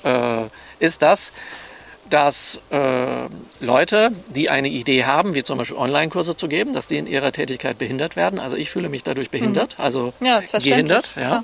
äh, 0.03 0.85
ist 0.85 1.01
das, 1.01 1.31
dass 2.09 2.59
äh, 2.69 2.79
Leute, 3.59 4.11
die 4.29 4.49
eine 4.49 4.69
Idee 4.69 5.05
haben, 5.05 5.35
wie 5.35 5.43
zum 5.43 5.57
Beispiel 5.57 5.77
Online-Kurse 5.77 6.37
zu 6.37 6.47
geben, 6.47 6.73
dass 6.73 6.87
die 6.87 6.97
in 6.97 7.07
ihrer 7.07 7.31
Tätigkeit 7.31 7.77
behindert 7.77 8.15
werden. 8.15 8.39
Also 8.39 8.55
ich 8.55 8.69
fühle 8.69 8.87
mich 8.87 9.03
dadurch 9.03 9.29
behindert, 9.29 9.77
mhm. 9.77 9.83
also 9.83 10.13
ja, 10.21 10.39
gehindert, 10.39 11.11
ja, 11.15 11.43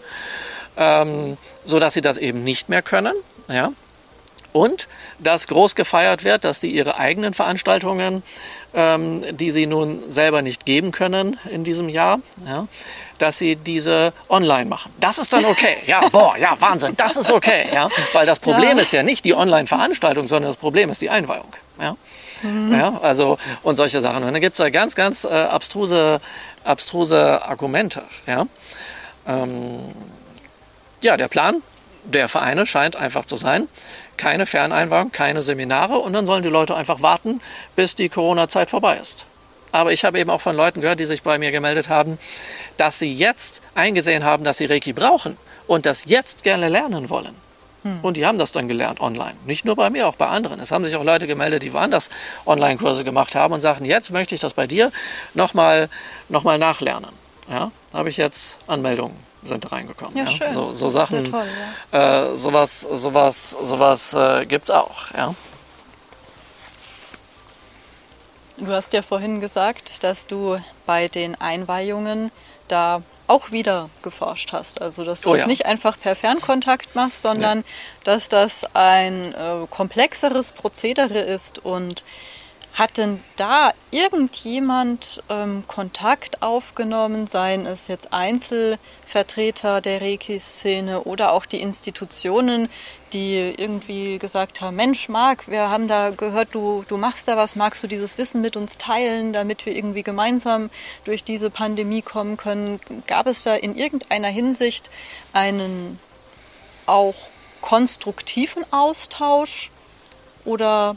ähm, 0.78 1.38
so 1.66 1.80
dass 1.80 1.93
sie 1.93 2.01
das 2.01 2.18
eben 2.18 2.43
nicht 2.43 2.70
mehr 2.70 2.82
können, 2.82 3.14
ja. 3.48 3.72
Und 4.52 4.88
dass 5.18 5.48
groß 5.48 5.74
gefeiert 5.74 6.24
wird, 6.24 6.44
dass 6.44 6.60
die 6.60 6.70
ihre 6.70 6.98
eigenen 6.98 7.34
Veranstaltungen 7.34 8.22
ähm, 8.74 9.24
die 9.38 9.52
sie 9.52 9.66
nun 9.66 10.10
selber 10.10 10.41
nicht 10.41 10.66
geben 10.66 10.91
können 10.91 11.38
in 11.50 11.64
diesem 11.64 11.89
Jahr, 11.89 12.20
ja, 12.46 12.68
dass 13.20 13.38
sie 13.38 13.56
diese 13.56 14.14
online 14.30 14.66
machen. 14.66 14.91
Das 15.00 15.18
ist 15.18 15.32
dann 15.32 15.46
okay. 15.46 15.78
Ja, 15.86 16.08
boah, 16.12 16.36
ja, 16.38 16.60
Wahnsinn, 16.60 16.96
das 16.98 17.16
ist 17.16 17.32
okay. 17.32 17.68
Ja, 17.74 17.89
weil 18.14 18.26
das 18.26 18.39
Problem 18.39 18.78
ja. 18.78 18.84
ist 18.84 18.91
ja 18.91 19.04
nicht 19.04 19.26
die 19.26 19.36
Online-Veranstaltung, 19.36 20.28
sondern 20.28 20.52
das 20.52 20.58
Problem 20.58 20.89
ist 20.89 21.02
die 21.02 21.10
Einweihung. 21.10 21.54
Ja. 21.80 21.96
Mhm. 22.41 22.74
Ja, 22.74 23.00
also 23.02 23.38
und 23.62 23.76
solche 23.76 24.02
Sachen. 24.02 24.24
Und 24.24 24.34
dann 24.34 24.41
gibt 24.41 24.54
es 24.54 24.58
da 24.58 24.70
ganz, 24.70 24.96
ganz 24.96 25.24
äh, 25.24 25.30
abstruse, 25.30 26.20
abstruse 26.64 27.41
Argumente. 27.44 28.04
Ja. 28.26 28.48
Ähm, 29.28 29.80
ja, 31.02 31.16
der 31.16 31.28
Plan 31.28 31.62
der 32.06 32.30
Vereine 32.30 32.66
scheint 32.66 32.95
einfach 32.95 33.26
zu 33.26 33.38
sein, 33.38 33.68
keine 34.18 34.45
Ferneinwagen, 34.45 35.12
keine 35.12 35.41
Seminare 35.41 35.97
und 35.97 36.14
dann 36.14 36.26
sollen 36.26 36.43
die 36.43 36.49
Leute 36.49 36.76
einfach 36.76 37.01
warten, 37.01 37.41
bis 37.76 37.95
die 37.95 38.10
Corona-Zeit 38.10 38.70
vorbei 38.70 38.97
ist. 38.97 39.26
Aber 39.72 39.91
ich 39.91 40.06
habe 40.06 40.20
eben 40.20 40.30
auch 40.30 40.41
von 40.41 40.56
Leuten 40.56 40.82
gehört, 40.82 40.99
die 40.99 41.06
sich 41.06 41.24
bei 41.24 41.39
mir 41.39 41.51
gemeldet 41.51 41.89
haben, 41.89 42.20
dass 42.78 42.99
sie 42.99 43.14
jetzt 43.14 43.62
eingesehen 43.74 44.24
haben, 44.24 44.43
dass 44.43 44.60
sie 44.60 44.66
Reiki 44.66 44.93
brauchen 44.93 45.38
und 45.66 45.86
das 45.86 46.06
jetzt 46.06 46.43
gerne 46.43 46.70
lernen 46.70 47.10
wollen. 47.10 47.36
Hm. 47.82 47.99
Und 48.01 48.18
die 48.18 48.26
haben 48.26 48.38
das 48.38 48.51
dann 48.51 48.68
gelernt 48.68 49.01
online. 49.01 49.34
Nicht 49.45 49.66
nur 49.66 49.76
bei 49.76 49.89
mir, 49.89 50.08
auch 50.08 50.16
bei 50.16 50.28
anderen. 50.28 50.60
Es 50.60 50.72
haben 50.72 50.86
sich 50.86 50.95
auch 50.95 51.04
Leute 51.04 51.28
gemeldet, 51.28 51.64
die 51.64 51.74
woanders 51.74 52.10
Online-Kurse 52.45 53.04
gemacht 53.04 53.36
haben 53.36 53.54
und 53.54 53.62
sagten, 53.62 53.86
jetzt 53.86 54.12
möchte 54.12 54.36
ich 54.36 54.41
das 54.41 54.54
bei 54.54 54.68
dir 54.68 54.91
nochmal 55.34 55.89
noch 56.30 56.43
mal 56.43 56.60
nachlernen. 56.60 57.22
Ja, 57.50 57.72
habe 57.94 58.10
ich 58.10 58.18
jetzt 58.18 58.58
Anmeldungen 58.68 59.18
sind 59.48 59.72
reingekommen. 59.72 60.16
Ja, 60.16 60.24
ja. 60.24 60.32
schön. 60.32 60.54
So, 60.54 60.72
so 60.72 60.89
Sachen, 60.89 61.26
toll, 61.26 61.46
ja. 61.91 62.32
äh, 62.32 62.36
sowas, 62.36 62.82
sowas, 62.82 63.50
sowas 63.50 64.14
äh, 64.14 64.46
gibt 64.46 64.70
es 64.70 64.72
auch. 64.72 65.12
Ja. 65.12 65.36
Du 68.58 68.72
hast 68.72 68.94
ja 68.94 69.02
vorhin 69.02 69.39
gesagt, 69.39 70.04
dass 70.04 70.28
du 70.28 70.58
bei 70.86 71.08
den 71.08 71.39
Einweihungen 71.39 72.32
da 72.68 73.02
auch 73.28 73.52
wieder 73.52 73.89
geforscht 74.02 74.54
hast. 74.54 74.82
Also, 74.82 75.04
dass 75.04 75.22
du 75.22 75.30
oh, 75.30 75.34
das 75.34 75.41
ja. 75.41 75.48
nicht 75.48 75.66
einfach 75.66 76.00
per 76.00 76.16
Fernkontakt 76.16 76.94
machst, 76.96 77.22
sondern 77.22 77.60
nee. 77.60 77.66
dass 78.04 78.30
das 78.30 78.64
ein 78.76 79.34
äh, 79.34 79.66
komplexeres 79.70 80.52
Prozedere 80.52 81.20
ist 81.20 81.60
und 81.60 82.04
hat 82.74 82.97
denn 82.97 83.19
da 83.36 83.71
irgendjemand 83.91 85.21
ähm, 85.30 85.63
Kontakt 85.67 86.41
aufgenommen, 86.41 87.28
seien 87.28 87.67
es 87.67 87.88
jetzt 87.88 88.11
Einzelvertreter 88.11 89.80
der 89.80 90.01
Reiki-Szene 90.01 91.03
oder 91.03 91.34
auch 91.34 91.45
die 91.45 91.61
Institutionen, 91.61 92.69
die 93.13 93.53
irgendwie 93.57 94.17
gesagt 94.17 94.59
haben, 94.59 94.76
Mensch, 94.76 95.07
Marc, 95.07 95.47
wir 95.47 95.69
haben 95.69 95.88
da 95.88 96.09
gehört, 96.09 96.55
du, 96.55 96.84
du 96.88 96.97
machst 96.97 97.28
da 97.28 97.38
was, 97.38 97.55
magst 97.55 97.84
du 97.84 97.88
dieses 97.88 98.17
Wissen 98.17 98.41
mit 98.41 98.55
uns 98.55 98.80
teilen, 98.80 99.34
damit 99.34 99.67
wir 99.67 99.76
irgendwie 99.76 100.01
gemeinsam 100.01 100.71
durch 101.05 101.24
diese 101.24 101.51
Pandemie 101.51 102.01
kommen 102.01 102.38
können? 102.38 102.80
Gab 103.05 103.28
es 103.28 103.43
da 103.43 103.53
in 103.53 103.76
irgendeiner 103.76 104.30
Hinsicht 104.30 104.89
einen 105.32 105.99
auch 106.88 107.15
konstruktiven 107.61 108.65
Austausch 108.71 109.69
oder 110.43 110.95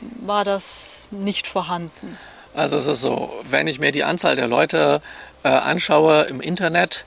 war 0.00 0.44
das 0.44 1.04
nicht 1.10 1.46
vorhanden. 1.46 2.16
Also 2.54 2.76
es 2.76 2.86
ist 2.86 3.00
so, 3.00 3.32
wenn 3.50 3.66
ich 3.66 3.78
mir 3.78 3.92
die 3.92 4.04
Anzahl 4.04 4.36
der 4.36 4.48
Leute 4.48 5.00
äh, 5.44 5.48
anschaue 5.48 6.22
im 6.24 6.40
Internet, 6.40 7.04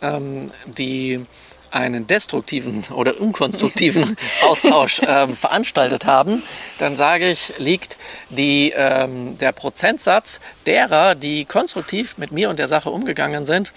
ähm, 0.00 0.50
die 0.66 1.26
einen 1.70 2.06
destruktiven 2.06 2.84
oder 2.94 3.20
unkonstruktiven 3.20 4.16
Austausch 4.42 5.02
ähm, 5.06 5.36
veranstaltet 5.36 6.06
haben, 6.06 6.42
dann 6.78 6.96
sage 6.96 7.30
ich, 7.30 7.52
liegt 7.58 7.98
die, 8.30 8.72
ähm, 8.74 9.38
der 9.38 9.52
Prozentsatz 9.52 10.40
derer, 10.66 11.14
die 11.14 11.44
konstruktiv 11.44 12.16
mit 12.16 12.32
mir 12.32 12.48
und 12.48 12.58
der 12.58 12.68
Sache 12.68 12.90
umgegangen 12.90 13.44
sind, 13.44 13.72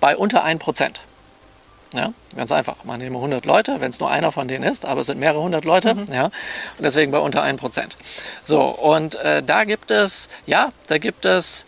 bei 0.00 0.16
unter 0.16 0.44
1%. 0.44 1.00
Ja, 1.94 2.12
ganz 2.36 2.50
einfach. 2.50 2.82
Man 2.82 2.98
nehme 2.98 3.16
100 3.16 3.46
Leute, 3.46 3.80
wenn 3.80 3.90
es 3.90 4.00
nur 4.00 4.10
einer 4.10 4.32
von 4.32 4.48
denen 4.48 4.64
ist, 4.64 4.84
aber 4.84 5.02
es 5.02 5.06
sind 5.06 5.20
mehrere 5.20 5.40
hundert 5.40 5.64
Leute. 5.64 5.94
Mhm. 5.94 6.12
Ja, 6.12 6.24
und 6.24 6.32
deswegen 6.80 7.12
bei 7.12 7.18
unter 7.18 7.42
1 7.42 7.60
Prozent. 7.60 7.96
So, 8.42 8.62
und 8.62 9.14
äh, 9.14 9.42
da 9.44 9.62
gibt 9.62 9.92
es, 9.92 10.28
ja, 10.44 10.72
da 10.88 10.98
gibt 10.98 11.24
es, 11.24 11.66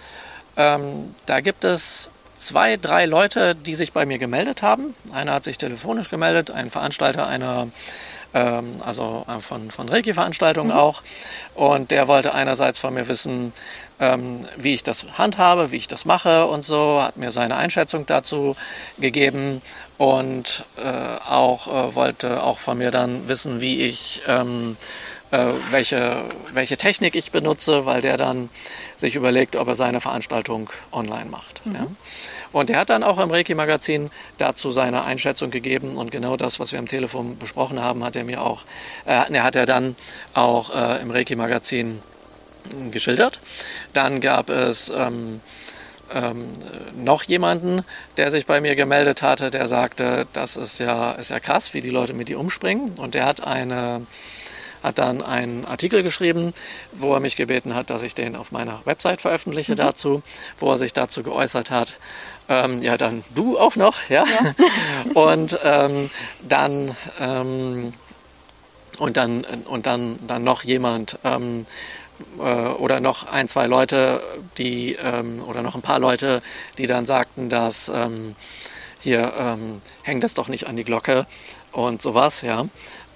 ähm, 0.57 1.14
da 1.27 1.41
gibt 1.41 1.62
es 1.62 2.11
zwei, 2.39 2.77
drei 2.77 3.07
Leute, 3.07 3.55
die 3.55 3.77
sich 3.77 3.93
bei 3.93 4.05
mir 4.05 4.18
gemeldet 4.18 4.62
haben. 4.62 4.97
Einer 5.12 5.33
hat 5.33 5.45
sich 5.45 5.59
telefonisch 5.59 6.11
gemeldet, 6.11 6.51
ein 6.51 6.70
Veranstalter 6.70 7.29
einer 7.29 7.68
ähm, 8.35 8.77
also 8.85 9.24
äh, 9.29 9.41
von, 9.41 9.70
von 9.70 9.89
Reiki-Veranstaltungen 9.89 10.72
mhm. 10.72 10.79
auch. 10.79 11.03
Und 11.55 11.91
der 11.91 12.09
wollte 12.09 12.35
einerseits 12.35 12.81
von 12.81 12.95
mir 12.95 13.09
wissen, 13.09 13.53
ähm, 14.01 14.47
wie 14.57 14.75
ich 14.75 14.83
das 14.83 15.07
handhabe, 15.19 15.71
wie 15.71 15.77
ich 15.77 15.89
das 15.89 16.05
mache 16.05 16.47
und 16.47 16.65
so, 16.65 17.01
hat 17.03 17.17
mir 17.17 17.33
seine 17.33 17.57
Einschätzung 17.57 18.07
dazu 18.07 18.57
gegeben 18.99 19.63
und 19.99 20.65
äh, 20.77 21.27
auch 21.29 21.67
äh, 21.67 21.95
wollte 21.95 22.43
auch 22.43 22.59
von 22.59 22.79
mir 22.79 22.91
dann 22.91 23.29
wissen, 23.29 23.61
wie 23.61 23.81
ich 23.81 24.23
ähm, 24.27 24.77
äh, 25.31 25.47
welche, 25.71 26.25
welche 26.53 26.77
Technik 26.77 27.17
ich 27.17 27.33
benutze, 27.33 27.85
weil 27.85 28.01
der 28.01 28.17
dann 28.17 28.49
sich 28.97 29.17
überlegt, 29.17 29.57
ob 29.57 29.69
er 29.69 29.75
seine 29.75 30.01
Veranstaltung 30.01 30.71
online 30.93 31.27
macht. 31.31 31.67
Mhm. 31.67 31.75
Ja. 31.75 31.87
Und 32.53 32.71
er 32.71 32.79
hat 32.79 32.91
dann 32.91 33.03
auch 33.03 33.19
im 33.19 33.31
Reiki-Magazin 33.31 34.11
dazu 34.39 34.71
seine 34.71 35.05
Einschätzung 35.05 35.51
gegeben 35.51 35.97
und 35.97 36.11
genau 36.11 36.37
das, 36.37 36.61
was 36.61 36.73
wir 36.73 36.79
am 36.79 36.87
Telefon 36.87 37.37
besprochen 37.39 37.83
haben, 37.83 38.05
hat 38.05 38.17
er 38.17 38.25
mir 38.25 38.41
auch, 38.41 38.63
äh, 39.05 39.33
er 39.33 39.43
hat 39.43 39.57
er 39.57 39.67
dann 39.67 39.97
auch 40.33 40.75
äh, 40.75 41.03
im 41.03 41.11
Reiki-Magazin 41.11 42.01
geschildert. 42.91 43.41
Dann 43.93 44.21
gab 44.21 44.51
es 44.51 44.91
ähm, 44.97 45.41
ähm, 46.14 46.49
noch 46.97 47.23
jemanden, 47.25 47.83
der 48.17 48.31
sich 48.31 48.47
bei 48.47 48.61
mir 48.61 48.77
gemeldet 48.77 49.23
hatte, 49.23 49.51
der 49.51 49.69
sagte, 49.69 50.27
das 50.33 50.57
ist 50.57 50.79
ja, 50.79 51.12
ist 51.12 51.31
ja 51.31 51.41
krass, 51.41 51.75
wie 51.75 51.81
die 51.81 51.91
Leute 51.91 52.14
mit 52.14 52.29
dir 52.29 52.39
umspringen. 52.39 52.93
Und 52.99 53.14
der 53.14 53.27
hat 53.27 53.45
eine 53.47 54.03
hat 54.83 54.99
dann 54.99 55.21
einen 55.21 55.64
Artikel 55.64 56.05
geschrieben, 56.05 56.55
wo 56.93 57.12
er 57.12 57.19
mich 57.19 57.35
gebeten 57.35 57.75
hat, 57.75 57.91
dass 57.91 58.03
ich 58.03 58.14
den 58.14 58.37
auf 58.37 58.53
meiner 58.53 58.81
Website 58.85 59.21
veröffentliche 59.21 59.73
mhm. 59.73 59.79
dazu, 59.79 60.23
wo 60.61 60.71
er 60.71 60.79
sich 60.79 60.93
dazu 60.93 61.25
geäußert 61.25 61.73
hat. 61.73 61.99
Ähm, 62.49 62.83
ja, 62.83 62.97
dann 62.97 63.25
du 63.35 63.59
auch 63.59 63.75
noch, 63.75 64.09
ja. 64.09 64.25
ja. 64.25 64.55
und 65.14 65.59
ähm, 65.64 66.11
dann 66.49 66.97
ähm, 67.19 67.93
und 68.99 69.17
dann 69.17 69.45
und 69.67 69.87
dann 69.87 70.19
dann 70.27 70.45
noch 70.45 70.62
jemand, 70.62 71.19
ähm, 71.25 71.62
äh, 71.62 71.96
oder 72.39 73.01
noch 73.01 73.27
ein, 73.31 73.49
zwei 73.49 73.67
Leute, 73.67 74.23
die 74.59 74.95
ähm, 74.95 75.43
oder 75.47 75.62
noch 75.62 75.75
ein 75.75 75.83
paar 75.83 75.99
Leute, 75.99 76.43
die 76.79 76.87
dann 76.87 77.07
sagten, 77.07 77.49
dass 77.49 77.89
ähm, 77.89 78.37
hier 79.01 79.33
ähm, 79.39 79.81
hängt 80.03 80.25
das 80.25 80.35
doch 80.35 80.49
nicht 80.49 80.67
an 80.67 80.77
die 80.77 80.85
Glocke 80.85 81.27
und 81.73 82.03
sowas, 82.03 82.43
ja. 82.43 82.67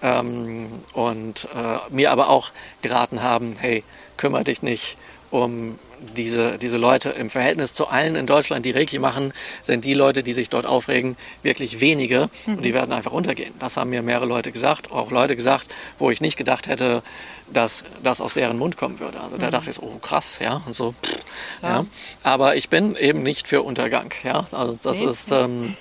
Und 0.03 1.49
äh, 1.55 1.79
mir 1.91 2.11
aber 2.11 2.31
auch 2.31 2.53
geraten 2.81 3.23
haben, 3.23 3.57
hey, 3.59 3.85
kümmere 4.17 4.45
dich 4.45 4.63
nicht 4.63 4.97
um 5.31 5.79
diese, 6.17 6.59
diese 6.59 6.77
Leute 6.77 7.11
im 7.11 7.31
Verhältnis 7.31 7.75
zu 7.75 7.89
allen 7.89 8.17
in 8.17 8.27
Deutschland, 8.27 8.65
die 8.65 8.71
Reiki 8.71 8.99
machen, 8.99 9.33
sind 9.63 9.85
die 9.85 9.95
Leute, 9.95 10.23
die 10.23 10.33
sich 10.33 10.49
dort 10.49 10.67
aufregen, 10.67 11.17
wirklich 11.43 11.81
wenige 11.81 12.31
mhm. 12.47 12.57
und 12.57 12.63
die 12.65 12.75
werden 12.75 12.93
einfach 12.93 13.13
untergehen. 13.13 13.53
Das 13.59 13.77
haben 13.77 13.91
mir 13.91 14.03
mehrere 14.03 14.27
Leute 14.27 14.53
gesagt, 14.53 14.91
auch 14.91 15.11
Leute 15.11 15.37
gesagt, 15.37 15.69
wo 15.99 16.11
ich 16.11 16.21
nicht 16.21 16.37
gedacht 16.37 16.67
hätte, 16.69 17.03
dass 17.53 17.85
das 18.03 18.21
aus 18.21 18.35
deren 18.35 18.59
Mund 18.59 18.77
kommen 18.77 19.01
würde. 19.01 19.21
Also 19.21 19.37
da 19.37 19.49
mhm. 19.49 19.51
dachte 19.51 19.71
ich 19.71 19.77
so, 19.77 19.83
oh 19.83 19.99
krass, 19.99 20.39
ja, 20.41 20.63
und 20.67 20.75
so. 20.75 20.95
Pff, 21.05 21.19
ja. 21.63 21.69
ja. 21.69 21.87
Aber 22.23 22.57
ich 22.57 22.69
bin 22.69 22.97
eben 22.97 23.23
nicht 23.23 23.49
für 23.49 23.63
Untergang, 23.63 24.13
ja. 24.25 24.47
Also 24.53 24.79
das 24.83 25.01
nee. 25.01 25.07
ist, 25.07 25.31
ähm, 25.33 25.77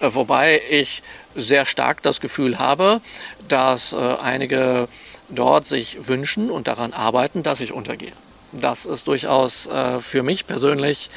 äh, 0.00 0.10
wobei 0.12 0.60
ich 0.68 1.02
sehr 1.34 1.64
stark 1.64 2.02
das 2.02 2.20
Gefühl 2.20 2.58
habe, 2.58 3.00
dass 3.48 3.92
äh, 3.92 3.96
einige 3.96 4.88
dort 5.30 5.66
sich 5.66 6.08
wünschen 6.08 6.50
und 6.50 6.68
daran 6.68 6.92
arbeiten, 6.92 7.42
dass 7.42 7.60
ich 7.60 7.72
untergehe 7.72 8.12
das 8.52 8.84
ist 8.84 9.06
durchaus 9.08 9.66
äh, 9.66 10.00
für 10.00 10.22
mich 10.22 10.46
persönlich 10.46 11.10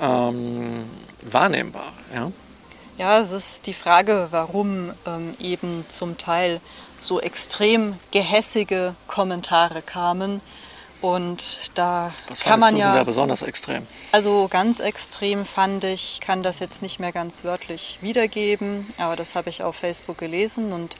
ähm, 0.00 0.84
wahrnehmbar. 1.22 1.92
Ja? 2.14 2.30
ja, 3.00 3.18
es 3.18 3.30
ist 3.30 3.66
die 3.66 3.72
Frage, 3.72 4.28
warum 4.30 4.92
ähm, 5.06 5.34
eben 5.40 5.86
zum 5.88 6.18
Teil 6.18 6.60
so 7.00 7.18
extrem 7.18 7.96
gehässige 8.10 8.94
Kommentare 9.06 9.80
kamen. 9.80 10.42
Und 11.00 11.70
da 11.76 12.12
Was 12.28 12.40
kann 12.40 12.60
man 12.60 12.74
du 12.74 12.80
ja. 12.80 12.94
da 12.94 13.04
besonders 13.04 13.40
extrem? 13.40 13.86
Also 14.12 14.48
ganz 14.50 14.80
extrem 14.80 15.46
fand 15.46 15.82
ich, 15.84 16.20
kann 16.20 16.42
das 16.42 16.58
jetzt 16.58 16.82
nicht 16.82 17.00
mehr 17.00 17.10
ganz 17.10 17.42
wörtlich 17.42 17.98
wiedergeben, 18.02 18.86
aber 18.98 19.16
das 19.16 19.34
habe 19.34 19.48
ich 19.48 19.62
auf 19.62 19.76
Facebook 19.76 20.18
gelesen 20.18 20.74
und 20.74 20.96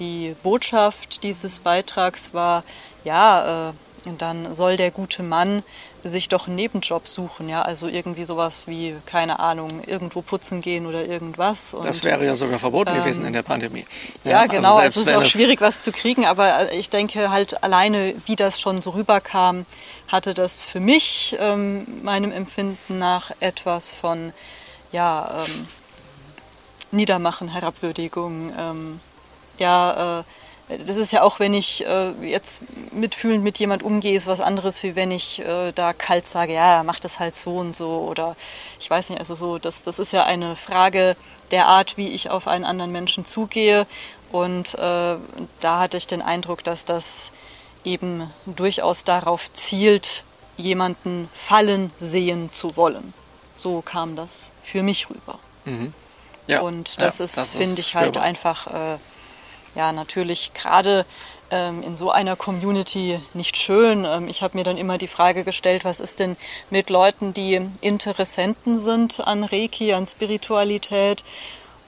die 0.00 0.34
Botschaft 0.42 1.22
dieses 1.22 1.60
Beitrags 1.60 2.34
war, 2.34 2.64
ja, 3.04 3.68
äh, 3.68 3.72
dann 4.18 4.54
soll 4.54 4.76
der 4.76 4.90
gute 4.90 5.22
Mann 5.22 5.62
sich 6.02 6.28
doch 6.28 6.46
einen 6.46 6.56
Nebenjob 6.56 7.08
suchen, 7.08 7.48
ja, 7.48 7.62
also 7.62 7.88
irgendwie 7.88 8.24
sowas 8.24 8.66
wie, 8.66 8.94
keine 9.06 9.38
Ahnung, 9.38 9.82
irgendwo 9.86 10.20
putzen 10.20 10.60
gehen 10.60 10.86
oder 10.86 11.06
irgendwas. 11.06 11.72
Und, 11.72 11.86
Das 11.86 12.04
wäre 12.04 12.24
ja 12.26 12.36
sogar 12.36 12.58
verboten 12.58 12.90
ähm, 12.90 13.02
gewesen 13.02 13.24
in 13.24 13.32
der 13.32 13.42
Pandemie. 13.42 13.86
ja, 14.22 14.46
genau. 14.46 14.78
selbst 14.78 14.98
Also, 14.98 15.00
es 15.00 15.06
ist 15.06 15.14
auch 15.16 15.24
schwierig, 15.24 15.60
was 15.60 15.82
zu 15.82 15.92
kriegen, 15.92 16.26
aber 16.26 16.70
äh, 16.70 16.76
ich 16.76 16.90
denke 16.90 17.30
halt 17.30 17.62
alleine, 17.64 18.14
wie 18.26 18.36
das 18.36 18.60
schon 18.60 18.82
so 18.82 18.90
rüberkam, 18.90 19.64
hatte 20.08 20.34
das 20.34 20.62
für 20.62 20.80
mich 20.80 21.36
ähm, 21.40 21.86
meinem 22.02 22.32
Empfinden 22.32 22.98
nach 22.98 23.30
etwas 23.40 23.90
von 23.90 24.32
ja, 24.92 25.44
ähm, 25.46 25.66
Niedermachen, 26.90 27.48
Herabwürdigung. 27.48 28.52
Ähm, 28.58 29.00
ja, 29.58 30.20
äh, 30.20 30.24
das 30.68 30.96
ist 30.96 31.12
ja 31.12 31.22
auch, 31.22 31.40
wenn 31.40 31.52
ich 31.52 31.86
äh, 31.86 32.12
jetzt 32.22 32.62
mitfühlend 32.92 33.44
mit 33.44 33.58
jemand 33.58 33.82
umgehe, 33.82 34.16
ist 34.16 34.26
was 34.26 34.40
anderes, 34.40 34.82
wie 34.82 34.96
wenn 34.96 35.10
ich 35.10 35.40
äh, 35.40 35.72
da 35.72 35.92
kalt 35.92 36.26
sage, 36.26 36.54
ja, 36.54 36.82
mach 36.84 37.00
das 37.00 37.18
halt 37.18 37.36
so 37.36 37.58
und 37.58 37.74
so 37.74 38.00
oder 38.08 38.34
ich 38.80 38.88
weiß 38.88 39.10
nicht, 39.10 39.18
also 39.20 39.34
so, 39.34 39.58
das, 39.58 39.82
das 39.82 39.98
ist 39.98 40.12
ja 40.12 40.24
eine 40.24 40.56
Frage 40.56 41.16
der 41.50 41.66
Art, 41.66 41.96
wie 41.96 42.08
ich 42.08 42.30
auf 42.30 42.48
einen 42.48 42.64
anderen 42.64 42.92
Menschen 42.92 43.24
zugehe 43.24 43.86
und 44.32 44.74
äh, 44.74 44.78
da 45.60 45.78
hatte 45.78 45.96
ich 45.96 46.06
den 46.06 46.22
Eindruck, 46.22 46.64
dass 46.64 46.84
das 46.84 47.30
eben 47.84 48.30
durchaus 48.46 49.04
darauf 49.04 49.52
zielt, 49.52 50.24
jemanden 50.56 51.28
fallen 51.34 51.90
sehen 51.98 52.50
zu 52.52 52.76
wollen. 52.76 53.12
So 53.56 53.82
kam 53.82 54.16
das 54.16 54.50
für 54.62 54.82
mich 54.82 55.08
rüber. 55.10 55.38
ja, 56.46 56.60
Und 56.60 57.00
das 57.00 57.18
ja, 57.18 57.24
ist, 57.24 57.54
finde 57.54 57.80
ich 57.80 57.94
halt 57.94 58.14
spürbar. 58.14 58.22
einfach, 58.22 58.66
äh, 58.66 58.98
ja, 59.74 59.92
natürlich 59.92 60.52
gerade 60.54 61.04
ähm, 61.50 61.82
in 61.82 61.96
so 61.96 62.10
einer 62.10 62.36
Community 62.36 63.20
nicht 63.32 63.56
schön. 63.56 64.04
Ähm, 64.04 64.28
ich 64.28 64.42
habe 64.42 64.56
mir 64.56 64.64
dann 64.64 64.76
immer 64.76 64.98
die 64.98 65.08
Frage 65.08 65.44
gestellt, 65.44 65.84
was 65.84 66.00
ist 66.00 66.20
denn 66.20 66.36
mit 66.70 66.90
Leuten, 66.90 67.34
die 67.34 67.60
Interessenten 67.80 68.78
sind 68.78 69.20
an 69.20 69.44
Reiki, 69.44 69.92
an 69.92 70.06
Spiritualität 70.06 71.24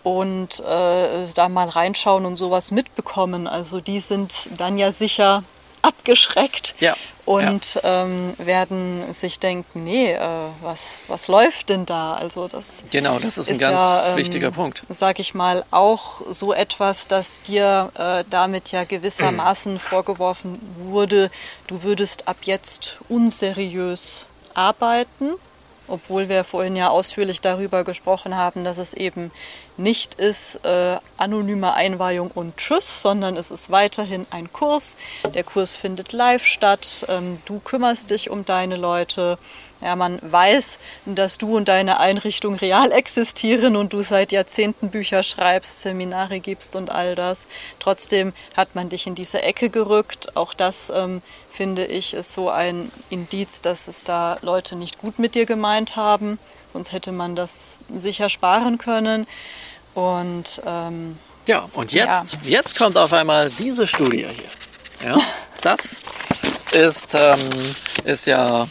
und 0.02 0.60
äh, 0.60 1.26
da 1.34 1.48
mal 1.48 1.68
reinschauen 1.68 2.26
und 2.26 2.36
sowas 2.36 2.70
mitbekommen. 2.70 3.48
Also 3.48 3.80
die 3.80 4.00
sind 4.00 4.50
dann 4.56 4.78
ja 4.78 4.92
sicher 4.92 5.42
abgeschreckt 5.82 6.74
Ja, 6.80 6.96
und 7.26 7.80
ähm, 7.82 8.34
werden 8.38 9.12
sich 9.12 9.40
denken, 9.40 9.82
nee, 9.84 10.12
äh, 10.12 10.20
was, 10.62 11.00
was 11.08 11.26
läuft 11.26 11.68
denn 11.68 11.84
da? 11.84 12.14
Also 12.14 12.46
das 12.46 12.84
Genau, 12.90 13.18
das 13.18 13.36
ist 13.36 13.48
ein 13.48 13.54
ist 13.56 13.60
ganz 13.60 13.80
ja, 13.80 14.10
ähm, 14.12 14.16
wichtiger 14.16 14.52
Punkt. 14.52 14.84
Sag 14.88 15.18
ich 15.18 15.34
mal, 15.34 15.64
auch 15.72 16.22
so 16.30 16.52
etwas, 16.52 17.08
dass 17.08 17.42
dir 17.42 17.90
äh, 17.98 18.24
damit 18.30 18.70
ja 18.70 18.84
gewissermaßen 18.84 19.78
vorgeworfen 19.80 20.60
wurde, 20.78 21.30
du 21.66 21.82
würdest 21.82 22.28
ab 22.28 22.36
jetzt 22.42 22.96
unseriös 23.08 24.26
arbeiten, 24.54 25.34
obwohl 25.88 26.28
wir 26.28 26.44
vorhin 26.44 26.76
ja 26.76 26.88
ausführlich 26.88 27.40
darüber 27.40 27.84
gesprochen 27.84 28.36
haben, 28.36 28.64
dass 28.64 28.78
es 28.78 28.94
eben 28.94 29.30
nicht 29.76 30.14
ist 30.14 30.64
äh, 30.64 30.96
anonyme 31.16 31.74
Einweihung 31.74 32.30
und 32.30 32.56
Tschüss, 32.56 33.02
sondern 33.02 33.36
es 33.36 33.50
ist 33.50 33.70
weiterhin 33.70 34.26
ein 34.30 34.52
Kurs. 34.52 34.96
Der 35.34 35.44
Kurs 35.44 35.76
findet 35.76 36.12
live 36.12 36.44
statt. 36.44 37.04
Ähm, 37.08 37.38
du 37.44 37.60
kümmerst 37.60 38.10
dich 38.10 38.30
um 38.30 38.44
deine 38.44 38.76
Leute. 38.76 39.38
Ja, 39.82 39.94
man 39.94 40.18
weiß, 40.22 40.78
dass 41.04 41.36
du 41.36 41.56
und 41.56 41.68
deine 41.68 42.00
Einrichtung 42.00 42.54
real 42.54 42.92
existieren 42.92 43.76
und 43.76 43.92
du 43.92 44.02
seit 44.02 44.32
Jahrzehnten 44.32 44.90
Bücher 44.90 45.22
schreibst, 45.22 45.82
Seminare 45.82 46.40
gibst 46.40 46.76
und 46.76 46.90
all 46.90 47.14
das. 47.14 47.46
Trotzdem 47.78 48.32
hat 48.56 48.74
man 48.74 48.88
dich 48.88 49.06
in 49.06 49.14
diese 49.14 49.42
Ecke 49.42 49.68
gerückt. 49.68 50.34
Auch 50.34 50.54
das, 50.54 50.90
ähm, 50.94 51.20
finde 51.50 51.84
ich, 51.84 52.14
ist 52.14 52.32
so 52.32 52.48
ein 52.48 52.90
Indiz, 53.10 53.60
dass 53.60 53.86
es 53.86 54.02
da 54.02 54.38
Leute 54.40 54.76
nicht 54.76 54.98
gut 54.98 55.18
mit 55.18 55.34
dir 55.34 55.44
gemeint 55.44 55.96
haben. 55.96 56.38
Sonst 56.72 56.92
hätte 56.92 57.12
man 57.12 57.36
das 57.36 57.78
sicher 57.94 58.30
sparen 58.30 58.78
können. 58.78 59.26
Und 59.94 60.60
ähm, 60.66 61.18
Ja, 61.46 61.68
und 61.74 61.92
jetzt, 61.92 62.38
jetzt 62.44 62.78
kommt 62.78 62.96
auf 62.96 63.12
einmal 63.12 63.50
diese 63.50 63.86
Studie 63.86 64.26
hier. 65.00 65.10
Ja, 65.10 65.18
das 65.62 66.00
ist, 66.72 67.14
ähm, 67.14 67.38
ist 68.04 68.26
ja 68.26 68.66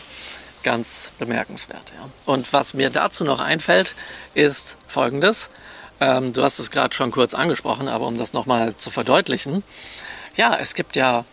ganz 0.66 1.12
bemerkenswert. 1.20 1.94
Ja. 1.96 2.10
Und 2.26 2.52
was 2.52 2.74
mir 2.74 2.90
dazu 2.90 3.24
noch 3.24 3.40
einfällt, 3.40 3.96
ist 4.34 4.76
folgendes. 4.88 5.50
Ähm, 6.02 6.34
du 6.34 6.44
hast 6.44 6.60
es 6.60 6.72
gerade 6.72 6.94
schon 6.94 7.12
kurz 7.12 7.34
angesprochen, 7.34 7.88
aber 7.88 8.08
um 8.08 8.18
das 8.18 8.34
nochmal 8.34 8.76
zu 8.76 8.90
verdeutlichen. 8.90 9.64
Ja, 10.36 10.58
es 10.60 10.74
gibt 10.74 10.98
ja 10.98 11.24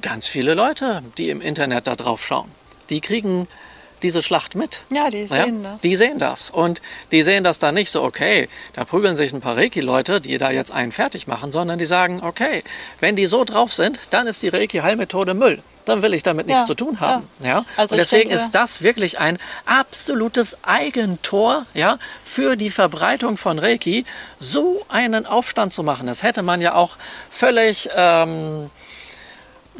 ganz 0.00 0.26
viele 0.26 0.54
Leute, 0.54 1.02
die 1.18 1.28
im 1.28 1.40
Internet 1.40 1.86
da 1.86 1.94
drauf 1.94 2.24
schauen. 2.24 2.50
Die 2.88 3.00
kriegen 3.00 3.46
diese 4.02 4.22
Schlacht 4.22 4.56
mit. 4.56 4.80
ja, 4.90 5.10
die 5.10 5.28
sehen 5.28 5.62
das. 5.62 5.80
Die 5.82 5.96
sehen 5.96 6.18
das. 6.18 6.50
Und 6.50 6.82
die 7.12 7.22
sehen 7.22 7.44
das 7.44 7.60
dann 7.60 7.74
nicht 7.74 7.92
so, 7.92 8.02
okay, 8.02 8.48
da 8.72 8.84
prügeln 8.84 9.16
sich 9.16 9.32
ein 9.32 9.40
paar 9.40 9.56
Reiki-Leute, 9.56 10.20
die 10.20 10.38
da 10.38 10.50
jetzt 10.50 10.72
einen 10.72 10.90
fertig 10.90 11.28
machen, 11.28 11.52
sondern 11.52 11.78
die 11.78 11.86
sagen, 11.86 12.20
okay, 12.22 12.64
wenn 12.98 13.14
die 13.14 13.26
so 13.26 13.44
drauf 13.44 13.72
sind, 13.72 14.00
dann 14.10 14.26
ist 14.26 14.42
die 14.42 14.48
Reiki-Heilmethode 14.48 15.34
Müll. 15.34 15.62
Dann 15.84 16.00
will 16.02 16.14
ich 16.14 16.22
damit 16.22 16.46
nichts 16.46 16.62
Ja, 16.62 16.66
zu 16.66 16.74
tun 16.74 17.00
haben. 17.00 17.28
Ja. 17.40 17.46
ja. 17.48 17.64
Also 17.76 17.94
Und 17.94 17.98
deswegen 17.98 18.28
denke- 18.30 18.44
ist 18.44 18.52
das 18.52 18.82
wirklich 18.82 19.18
ein 19.18 19.38
absolutes 19.66 20.56
Eigentor 20.62 21.66
ja, 21.74 21.98
für 22.24 22.54
die 22.56 22.70
Verbreitung 22.70 23.36
von 23.36 23.58
Reiki, 23.58 24.04
so 24.38 24.84
einen 24.88 25.26
Aufstand 25.26 25.72
zu 25.72 25.82
machen. 25.82 26.06
Das 26.06 26.22
hätte 26.22 26.42
man 26.42 26.60
ja 26.60 26.74
auch 26.74 26.92
völlig 27.30 27.90
ähm, 27.96 28.70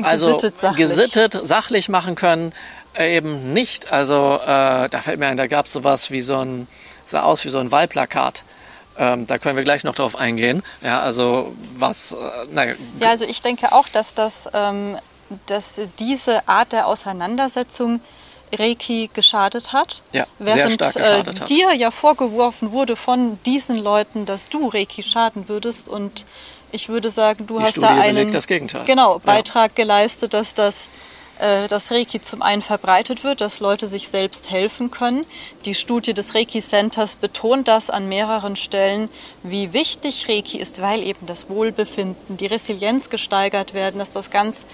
also 0.03 0.27
Gesittet, 0.37 0.59
sachlich. 0.59 0.89
gesittet, 0.89 1.39
sachlich 1.47 1.89
machen 1.89 2.15
können. 2.15 2.53
Äh, 2.95 3.17
Eben 3.17 3.53
nicht. 3.53 3.93
Also 3.93 4.41
äh, 4.43 4.89
da 4.89 5.01
fällt 5.03 5.19
mir 5.19 5.27
ein, 5.29 5.37
da 5.37 5.47
gab 5.47 5.67
es 5.67 5.73
sowas 5.73 6.11
wie 6.11 6.23
so 6.23 6.37
ein, 6.39 6.67
sah 7.05 7.23
aus 7.23 7.45
wie 7.45 7.49
so 7.49 7.59
ein 7.59 7.71
Wahlplakat. 7.71 8.43
Ähm, 8.99 9.27
da 9.27 9.39
können 9.39 9.57
wir 9.57 9.65
gleich 9.65 9.85
noch 9.85 9.95
drauf 9.95 10.17
eingehen. 10.17 10.63
Ja, 10.83 11.01
also 11.01 11.55
was, 11.79 12.13
äh, 12.13 12.17
naja, 12.53 12.75
Ja, 13.01 13.09
also 13.11 13.25
ich 13.25 13.41
denke 13.41 13.73
auch, 13.73 13.89
dass, 13.89 14.15
das, 14.15 14.49
ähm, 14.53 14.99
dass 15.47 15.81
diese 15.99 16.47
Art 16.49 16.73
der 16.73 16.87
Auseinandersetzung 16.87 18.01
Reiki 18.55 19.11
geschadet 19.13 19.73
hat. 19.73 20.03
Ja, 20.13 20.27
während 20.39 20.73
stark 20.73 20.95
geschadet 20.95 21.41
äh, 21.41 21.45
dir 21.47 21.73
ja 21.73 21.91
vorgeworfen 21.91 22.73
wurde 22.73 22.97
von 22.97 23.39
diesen 23.45 23.77
Leuten, 23.77 24.27
dass 24.27 24.49
du 24.49 24.69
Reiki 24.69 25.03
schaden 25.03 25.49
würdest. 25.49 25.89
Und 25.89 26.27
ich 26.71 26.89
würde 26.89 27.11
sagen, 27.11 27.47
du 27.47 27.59
Die 27.59 27.65
hast 27.65 27.73
Studie 27.73 27.87
da 27.87 28.01
einen. 28.01 28.31
Genau, 28.87 29.15
Ja. 29.15 29.19
Beitrag 29.19 29.75
geleistet, 29.75 30.35
dass 30.35 30.55
das 30.55 30.89
äh, 31.39 31.67
dass 31.67 31.91
Reiki 31.91 32.21
zum 32.21 32.43
einen 32.43 32.63
verbreitet 32.63 33.25
wird, 33.25 33.41
dass 33.41 33.59
Leute 33.59 33.89
sich 33.89 34.09
selbst 34.09 34.51
helfen 34.51 34.91
können. 34.91 35.25
Die 35.65 35.75
Studie 35.75 36.13
des 36.15 36.35
Reiki 36.35 36.61
Centers 36.61 37.17
betont 37.17 37.69
das 37.69 37.91
an 37.91 38.09
mehreren 38.09 38.55
Stellen, 38.55 39.09
wie 39.43 39.73
wichtig 39.73 40.29
Reiki 40.29 40.59
ist, 40.59 40.83
weil 40.83 41.03
eben 41.03 41.27
das 41.27 41.49
Wohlbefinden, 41.49 42.37
die 42.37 42.47
Resilienz 42.47 43.11
gesteigert 43.11 43.75
werden, 43.75 43.99
dass 43.99 44.13
das 44.13 44.31
ganz 44.31 44.65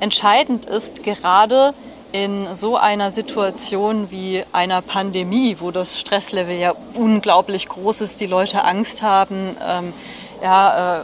entscheidend 0.00 0.66
ist, 0.66 1.02
gerade 1.02 1.74
in 2.12 2.54
so 2.54 2.76
einer 2.76 3.10
Situation 3.10 4.10
wie 4.10 4.44
einer 4.52 4.82
Pandemie, 4.82 5.56
wo 5.58 5.72
das 5.72 5.98
Stresslevel 5.98 6.56
ja 6.56 6.72
unglaublich 6.94 7.68
groß 7.68 8.02
ist, 8.02 8.20
die 8.20 8.26
Leute 8.26 8.62
Angst 8.64 9.02
haben, 9.02 9.56
ähm, 9.66 9.92
ja, 10.40 11.00
äh, 11.00 11.02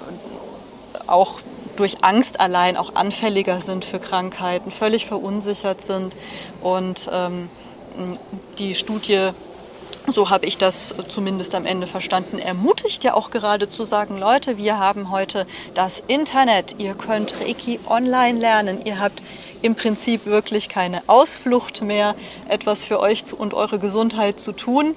auch 1.09 1.41
durch 1.77 2.05
Angst 2.05 2.39
allein 2.39 2.77
auch 2.77 2.95
anfälliger 2.95 3.61
sind 3.61 3.85
für 3.85 3.99
Krankheiten, 3.99 4.71
völlig 4.71 5.07
verunsichert 5.07 5.83
sind. 5.83 6.15
Und 6.61 7.09
ähm, 7.13 7.49
die 8.59 8.75
Studie, 8.75 9.31
so 10.11 10.31
habe 10.31 10.47
ich 10.47 10.59
das 10.59 10.95
zumindest 11.09 11.55
am 11.55 11.67
Ende 11.67 11.87
verstanden, 11.87 12.39
ermutigt 12.39 13.05
ja 13.05 13.15
auch 13.15 13.31
gerade 13.31 13.69
zu 13.69 13.85
sagen, 13.85 14.19
Leute, 14.19 14.57
wir 14.57 14.79
haben 14.79 15.11
heute 15.11 15.47
das 15.75 16.03
Internet, 16.07 16.77
ihr 16.79 16.95
könnt 16.95 17.35
Reiki 17.41 17.81
online 17.89 18.39
lernen, 18.39 18.85
ihr 18.85 18.99
habt 18.99 19.23
im 19.63 19.75
Prinzip 19.75 20.27
wirklich 20.27 20.69
keine 20.69 21.03
Ausflucht 21.07 21.83
mehr, 21.83 22.15
etwas 22.49 22.85
für 22.85 23.01
euch 23.01 23.25
und 23.33 23.55
eure 23.55 23.79
Gesundheit 23.79 24.41
zu 24.41 24.53
tun. 24.53 24.95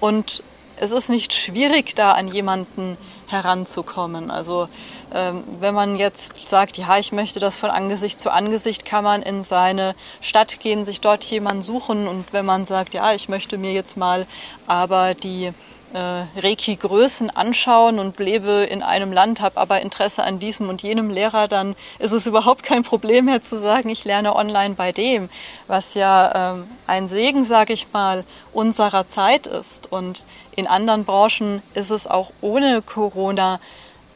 Und 0.00 0.42
es 0.76 0.90
ist 0.90 1.08
nicht 1.08 1.32
schwierig, 1.32 1.94
da 1.94 2.12
an 2.12 2.28
jemanden 2.28 2.96
heranzukommen. 3.32 4.30
Also 4.30 4.68
ähm, 5.14 5.44
wenn 5.58 5.74
man 5.74 5.96
jetzt 5.96 6.48
sagt, 6.48 6.78
ja, 6.78 6.98
ich 6.98 7.12
möchte 7.12 7.40
das 7.40 7.56
von 7.56 7.70
Angesicht 7.70 8.20
zu 8.20 8.30
Angesicht, 8.30 8.84
kann 8.84 9.04
man 9.04 9.22
in 9.22 9.44
seine 9.44 9.94
Stadt 10.20 10.60
gehen, 10.60 10.84
sich 10.84 11.00
dort 11.00 11.24
jemanden 11.24 11.62
suchen. 11.62 12.06
Und 12.06 12.32
wenn 12.32 12.46
man 12.46 12.66
sagt, 12.66 12.94
ja, 12.94 13.12
ich 13.12 13.28
möchte 13.28 13.58
mir 13.58 13.72
jetzt 13.72 13.96
mal 13.96 14.26
aber 14.66 15.14
die 15.14 15.52
äh, 15.92 16.24
Reiki-Größen 16.40 17.30
anschauen 17.30 17.98
und 17.98 18.18
lebe 18.18 18.66
in 18.70 18.82
einem 18.82 19.12
Land, 19.12 19.40
habe 19.40 19.58
aber 19.58 19.80
Interesse 19.80 20.22
an 20.24 20.38
diesem 20.38 20.68
und 20.68 20.82
jenem 20.82 21.10
Lehrer, 21.10 21.48
dann 21.48 21.76
ist 21.98 22.12
es 22.12 22.26
überhaupt 22.26 22.62
kein 22.62 22.82
Problem 22.82 23.26
mehr 23.26 23.42
zu 23.42 23.58
sagen, 23.58 23.88
ich 23.88 24.04
lerne 24.04 24.34
online 24.34 24.74
bei 24.74 24.92
dem, 24.92 25.28
was 25.66 25.94
ja 25.94 26.54
ähm, 26.54 26.64
ein 26.86 27.08
Segen, 27.08 27.44
sage 27.44 27.72
ich 27.72 27.92
mal, 27.92 28.24
unserer 28.52 29.06
Zeit 29.08 29.46
ist. 29.46 29.90
Und 29.92 30.24
in 30.54 30.66
anderen 30.66 31.04
Branchen 31.04 31.62
ist 31.74 31.90
es 31.90 32.06
auch 32.06 32.30
ohne 32.40 32.82
Corona 32.82 33.60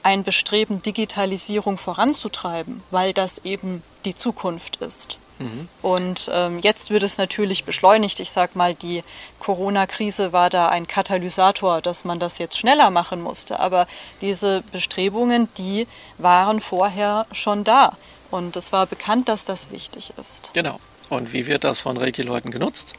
ein 0.02 0.22
Bestreben, 0.22 0.82
Digitalisierung 0.82 1.78
voranzutreiben, 1.78 2.82
weil 2.90 3.12
das 3.12 3.38
eben 3.38 3.82
die 4.04 4.14
Zukunft 4.14 4.76
ist. 4.76 5.18
Mhm. 5.38 5.68
Und 5.82 6.30
ähm, 6.32 6.60
jetzt 6.60 6.90
wird 6.90 7.02
es 7.02 7.18
natürlich 7.18 7.64
beschleunigt. 7.64 8.20
Ich 8.20 8.30
sage 8.30 8.52
mal, 8.54 8.74
die 8.74 9.02
Corona-Krise 9.40 10.32
war 10.32 10.50
da 10.50 10.68
ein 10.68 10.86
Katalysator, 10.86 11.82
dass 11.82 12.04
man 12.04 12.18
das 12.18 12.38
jetzt 12.38 12.56
schneller 12.56 12.90
machen 12.90 13.22
musste. 13.22 13.60
Aber 13.60 13.86
diese 14.20 14.62
Bestrebungen, 14.72 15.48
die 15.58 15.86
waren 16.18 16.60
vorher 16.60 17.26
schon 17.32 17.64
da. 17.64 17.96
Und 18.30 18.56
es 18.56 18.72
war 18.72 18.86
bekannt, 18.86 19.28
dass 19.28 19.44
das 19.44 19.70
wichtig 19.70 20.12
ist. 20.20 20.50
Genau. 20.54 20.78
Und 21.08 21.32
wie 21.32 21.46
wird 21.46 21.64
das 21.64 21.80
von 21.80 21.96
Reiki-Leuten 21.96 22.50
genutzt? 22.50 22.94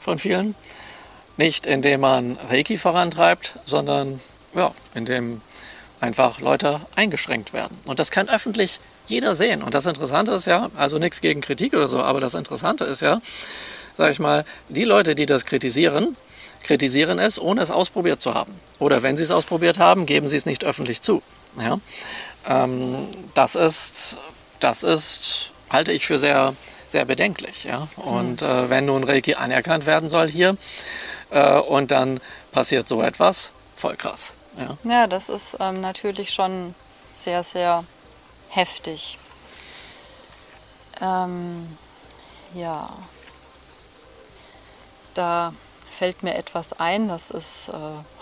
Von 0.00 0.18
vielen? 0.18 0.54
Nicht 1.36 1.66
indem 1.66 2.00
man 2.00 2.38
Reiki 2.48 2.78
vorantreibt, 2.78 3.54
sondern 3.66 4.20
ja, 4.54 4.72
indem 4.94 5.42
einfach 6.00 6.40
Leute 6.40 6.80
eingeschränkt 6.94 7.52
werden. 7.52 7.78
Und 7.84 7.98
das 7.98 8.10
kann 8.10 8.28
öffentlich 8.28 8.80
jeder 9.06 9.34
sehen. 9.34 9.62
Und 9.62 9.74
das 9.74 9.86
Interessante 9.86 10.32
ist 10.32 10.46
ja, 10.46 10.70
also 10.76 10.98
nichts 10.98 11.20
gegen 11.20 11.40
Kritik 11.40 11.74
oder 11.74 11.88
so, 11.88 12.00
aber 12.00 12.20
das 12.20 12.34
Interessante 12.34 12.84
ist 12.84 13.02
ja, 13.02 13.20
sage 13.96 14.12
ich 14.12 14.18
mal, 14.18 14.44
die 14.68 14.84
Leute, 14.84 15.14
die 15.14 15.26
das 15.26 15.44
kritisieren, 15.44 16.16
kritisieren 16.64 17.18
es, 17.18 17.40
ohne 17.40 17.62
es 17.62 17.70
ausprobiert 17.70 18.20
zu 18.20 18.34
haben. 18.34 18.52
Oder 18.78 19.02
wenn 19.02 19.16
sie 19.16 19.22
es 19.22 19.30
ausprobiert 19.30 19.78
haben, 19.78 20.06
geben 20.06 20.28
sie 20.28 20.36
es 20.36 20.46
nicht 20.46 20.64
öffentlich 20.64 21.02
zu. 21.02 21.22
Ja? 21.60 21.78
Ähm, 22.48 23.08
das 23.34 23.54
ist, 23.54 24.16
das 24.60 24.82
ist, 24.82 25.50
halte 25.70 25.92
ich 25.92 26.06
für 26.06 26.18
sehr, 26.18 26.54
sehr 26.88 27.04
bedenklich. 27.04 27.64
Ja? 27.64 27.88
Und 27.96 28.42
mhm. 28.42 28.48
äh, 28.48 28.70
wenn 28.70 28.86
nun 28.86 29.04
Reiki 29.04 29.34
anerkannt 29.34 29.86
werden 29.86 30.10
soll 30.10 30.28
hier 30.28 30.56
äh, 31.30 31.58
und 31.58 31.90
dann 31.90 32.20
passiert 32.52 32.88
so 32.88 33.02
etwas, 33.02 33.50
voll 33.76 33.96
krass. 33.96 34.32
Ja, 34.58 34.76
ja 34.84 35.06
das 35.06 35.28
ist 35.28 35.56
ähm, 35.60 35.80
natürlich 35.80 36.32
schon 36.32 36.74
sehr, 37.14 37.42
sehr 37.42 37.84
heftig. 38.50 39.18
Ähm, 41.00 41.76
ja, 42.54 42.88
da 45.14 45.52
fällt 45.90 46.22
mir 46.22 46.34
etwas 46.34 46.74
ein, 46.74 47.08
das 47.08 47.30
ist, 47.30 47.68
äh, 47.68 47.72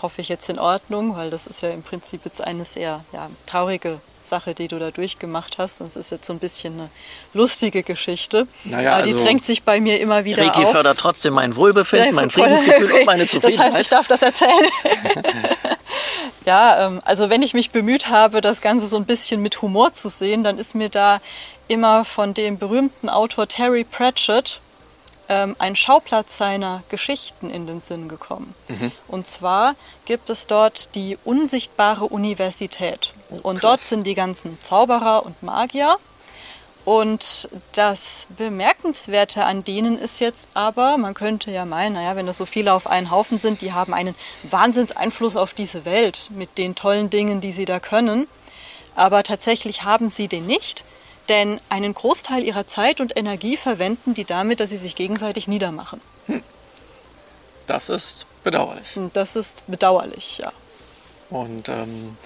hoffe 0.01 0.21
ich, 0.21 0.29
jetzt 0.29 0.49
in 0.49 0.59
Ordnung, 0.59 1.15
weil 1.15 1.29
das 1.29 1.47
ist 1.47 1.61
ja 1.61 1.69
im 1.69 1.83
Prinzip 1.83 2.25
jetzt 2.25 2.41
eine 2.41 2.65
sehr 2.65 3.03
ja, 3.11 3.29
traurige 3.45 3.99
Sache, 4.25 4.53
die 4.53 4.67
du 4.67 4.79
da 4.79 4.91
durchgemacht 4.91 5.57
hast. 5.57 5.81
Und 5.81 5.87
es 5.87 5.95
ist 5.95 6.11
jetzt 6.11 6.25
so 6.25 6.33
ein 6.33 6.39
bisschen 6.39 6.73
eine 6.73 6.89
lustige 7.33 7.83
Geschichte. 7.83 8.47
Naja, 8.63 8.95
Aber 8.95 9.03
die 9.03 9.13
also 9.13 9.23
drängt 9.23 9.45
sich 9.45 9.63
bei 9.63 9.79
mir 9.79 9.99
immer 9.99 10.25
wieder 10.25 10.43
Reiki 10.43 10.65
auf. 10.65 10.71
fördert 10.71 10.97
trotzdem 10.97 11.33
mein 11.33 11.55
Wohlbefinden, 11.55 12.13
mein 12.13 12.29
Friedensgefühl 12.29 12.91
und 12.91 13.05
meine 13.05 13.27
Zufriedenheit. 13.27 13.65
Das 13.73 13.75
heißt, 13.75 13.81
ich 13.81 13.89
darf 13.89 14.07
das 14.07 14.21
erzählen. 14.21 14.51
Ja, 16.45 16.85
ähm, 16.85 17.01
also 17.05 17.29
wenn 17.29 17.41
ich 17.41 17.53
mich 17.53 17.71
bemüht 17.71 18.09
habe, 18.09 18.39
das 18.41 18.61
Ganze 18.61 18.87
so 18.87 18.97
ein 18.97 19.05
bisschen 19.05 19.41
mit 19.41 19.61
Humor 19.61 19.93
zu 19.93 20.09
sehen, 20.09 20.43
dann 20.43 20.59
ist 20.59 20.75
mir 20.75 20.89
da 20.89 21.19
immer 21.67 22.05
von 22.05 22.35
dem 22.35 22.59
berühmten 22.59 23.09
Autor 23.09 23.47
Terry 23.47 23.83
Pratchett 23.83 24.59
ähm, 25.29 25.55
ein 25.59 25.75
Schauplatz 25.75 26.37
seiner 26.37 26.83
Geschichten 26.89 27.49
in 27.49 27.67
den 27.67 27.81
Sinn 27.81 28.07
gekommen. 28.07 28.53
Mhm. 28.67 28.91
Und 29.07 29.27
zwar 29.27 29.75
gibt 30.05 30.29
es 30.29 30.47
dort 30.47 30.95
die 30.95 31.17
unsichtbare 31.23 32.05
Universität. 32.05 33.13
Oh, 33.31 33.49
und 33.49 33.63
dort 33.63 33.81
sind 33.81 34.05
die 34.05 34.15
ganzen 34.15 34.59
Zauberer 34.61 35.25
und 35.25 35.41
Magier. 35.43 35.97
Und 36.85 37.49
das 37.73 38.27
Bemerkenswerte 38.37 39.43
an 39.43 39.63
denen 39.63 39.97
ist 39.97 40.19
jetzt 40.19 40.49
aber, 40.53 40.97
man 40.97 41.15
könnte 41.15 41.49
ja 41.49 41.65
meinen, 41.65 41.93
naja, 41.93 42.15
wenn 42.15 42.27
das 42.27 42.37
so 42.37 42.45
viele 42.45 42.73
auf 42.73 42.85
einen 42.85 43.09
Haufen 43.09 43.39
sind, 43.39 43.61
die 43.61 43.73
haben 43.73 43.91
einen 43.91 44.13
Wahnsinnseinfluss 44.43 45.35
auf 45.35 45.55
diese 45.55 45.83
Welt 45.85 46.29
mit 46.29 46.59
den 46.59 46.75
tollen 46.75 47.09
Dingen, 47.09 47.41
die 47.41 47.53
sie 47.53 47.65
da 47.65 47.79
können. 47.79 48.27
Aber 48.95 49.23
tatsächlich 49.23 49.83
haben 49.83 50.09
sie 50.09 50.27
den 50.27 50.45
nicht, 50.45 50.85
denn 51.29 51.59
einen 51.69 51.93
Großteil 51.93 52.43
ihrer 52.43 52.67
Zeit 52.67 53.01
und 53.01 53.17
Energie 53.17 53.57
verwenden 53.57 54.13
die 54.13 54.25
damit, 54.25 54.59
dass 54.59 54.69
sie 54.69 54.77
sich 54.77 54.95
gegenseitig 54.95 55.47
niedermachen. 55.47 56.01
Hm. 56.27 56.43
Das 57.67 57.89
ist 57.89 58.25
bedauerlich. 58.43 58.87
Das 59.13 59.35
ist 59.35 59.63
bedauerlich, 59.67 60.37
ja. 60.37 60.51
Und 61.29 61.69
ähm, 61.69 62.17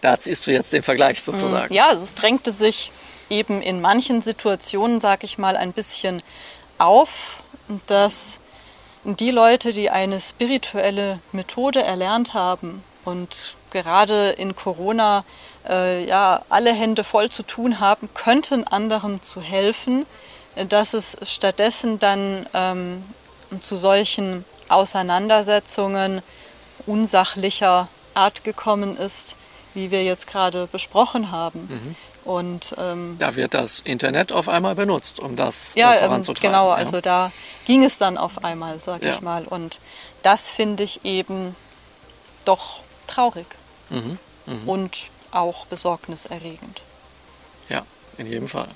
da 0.00 0.18
ziehst 0.18 0.46
du 0.46 0.52
jetzt 0.52 0.72
den 0.72 0.82
Vergleich 0.82 1.22
sozusagen. 1.22 1.72
Ja, 1.72 1.92
es 1.92 2.14
drängte 2.14 2.52
sich 2.52 2.92
eben 3.30 3.60
in 3.60 3.80
manchen 3.80 4.22
Situationen, 4.22 5.00
sage 5.00 5.24
ich 5.24 5.38
mal, 5.38 5.56
ein 5.56 5.72
bisschen 5.72 6.22
auf, 6.78 7.42
dass 7.86 8.40
die 9.04 9.30
Leute, 9.30 9.72
die 9.72 9.90
eine 9.90 10.20
spirituelle 10.20 11.20
Methode 11.32 11.82
erlernt 11.82 12.34
haben 12.34 12.82
und 13.04 13.54
gerade 13.70 14.30
in 14.30 14.56
Corona 14.56 15.24
äh, 15.68 16.04
ja 16.06 16.42
alle 16.48 16.72
Hände 16.72 17.04
voll 17.04 17.30
zu 17.30 17.42
tun 17.42 17.80
haben, 17.80 18.08
könnten 18.14 18.64
anderen 18.64 19.22
zu 19.22 19.40
helfen, 19.40 20.06
dass 20.68 20.94
es 20.94 21.16
stattdessen 21.22 21.98
dann 21.98 22.46
ähm, 22.54 23.04
zu 23.58 23.76
solchen 23.76 24.44
Auseinandersetzungen 24.68 26.22
unsachlicher 26.86 27.88
Art 28.14 28.44
gekommen 28.44 28.96
ist, 28.96 29.36
wie 29.74 29.90
wir 29.90 30.02
jetzt 30.02 30.26
gerade 30.26 30.66
besprochen 30.66 31.30
haben. 31.30 31.68
Mhm. 31.68 31.96
Und, 32.24 32.74
ähm, 32.78 33.16
da 33.18 33.36
wird 33.36 33.54
das 33.54 33.80
Internet 33.80 34.32
auf 34.32 34.50
einmal 34.50 34.74
benutzt, 34.74 35.18
um 35.18 35.34
das 35.34 35.74
ja, 35.76 35.94
äh, 35.94 35.98
voranzutreiben. 36.00 36.50
Genau, 36.50 36.68
ja. 36.68 36.74
also 36.74 37.00
da 37.00 37.32
ging 37.64 37.84
es 37.84 37.96
dann 37.96 38.18
auf 38.18 38.44
einmal, 38.44 38.80
sag 38.80 39.02
ja. 39.02 39.14
ich 39.14 39.22
mal. 39.22 39.44
Und 39.44 39.80
das 40.22 40.50
finde 40.50 40.82
ich 40.82 41.04
eben 41.04 41.56
doch 42.44 42.80
traurig 43.06 43.46
mhm, 43.88 44.18
mh. 44.44 44.54
und 44.66 45.06
auch 45.30 45.66
besorgniserregend. 45.66 46.82
Ja, 47.68 47.84
in 48.16 48.26
jedem 48.26 48.48
Fall. 48.48 48.68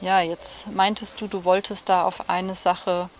Ja, 0.00 0.20
jetzt 0.20 0.68
meintest 0.68 1.20
du, 1.20 1.26
du 1.26 1.42
wolltest 1.42 1.88
da 1.88 2.04
auf 2.04 2.28
eine 2.28 2.54
Sache 2.54 3.10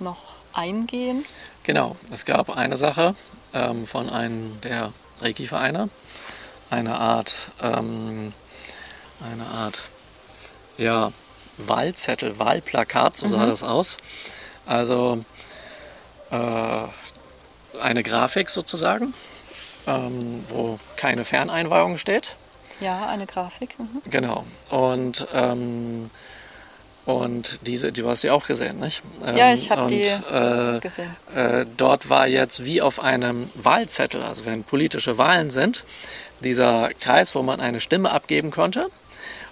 noch 0.00 0.32
eingehen. 0.52 1.24
Genau, 1.62 1.94
es 2.10 2.24
gab 2.24 2.50
eine 2.50 2.76
Sache 2.76 3.14
ähm, 3.54 3.86
von 3.86 4.10
einem 4.10 4.60
der 4.60 4.92
Reiki-Vereine, 5.20 5.88
eine 6.70 6.98
Art, 6.98 7.32
ähm, 7.62 8.32
eine 9.22 9.46
Art, 9.46 9.80
ja, 10.76 11.12
Wahlzettel, 11.56 12.38
Wahlplakat, 12.38 13.16
so 13.16 13.28
sah 13.28 13.46
mhm. 13.46 13.50
das 13.50 13.62
aus. 13.62 13.96
Also 14.66 15.24
äh, 16.30 16.82
eine 17.80 18.02
Grafik 18.02 18.50
sozusagen, 18.50 19.14
ähm, 19.86 20.44
wo 20.48 20.78
keine 20.96 21.24
Ferneinweihung 21.24 21.96
steht. 21.96 22.36
Ja, 22.80 23.06
eine 23.06 23.26
Grafik. 23.26 23.78
Mhm. 23.78 24.02
Genau. 24.10 24.44
Und, 24.70 25.26
ähm, 25.32 26.10
und 27.06 27.58
diese, 27.66 27.92
die 27.92 28.02
hast 28.04 28.22
du 28.22 28.28
ja 28.28 28.32
auch 28.32 28.46
gesehen, 28.46 28.80
nicht? 28.80 29.02
Ähm, 29.26 29.36
ja, 29.36 29.52
ich 29.52 29.70
habe 29.70 29.88
die 29.88 30.02
äh, 30.02 30.80
gesehen. 30.80 31.14
Äh, 31.34 31.66
dort 31.76 32.08
war 32.08 32.26
jetzt 32.26 32.64
wie 32.64 32.80
auf 32.80 33.00
einem 33.00 33.50
Wahlzettel, 33.54 34.22
also 34.22 34.46
wenn 34.46 34.64
politische 34.64 35.18
Wahlen 35.18 35.50
sind, 35.50 35.84
dieser 36.40 36.90
Kreis, 37.00 37.34
wo 37.34 37.42
man 37.42 37.60
eine 37.60 37.80
Stimme 37.80 38.10
abgeben 38.10 38.50
konnte. 38.50 38.88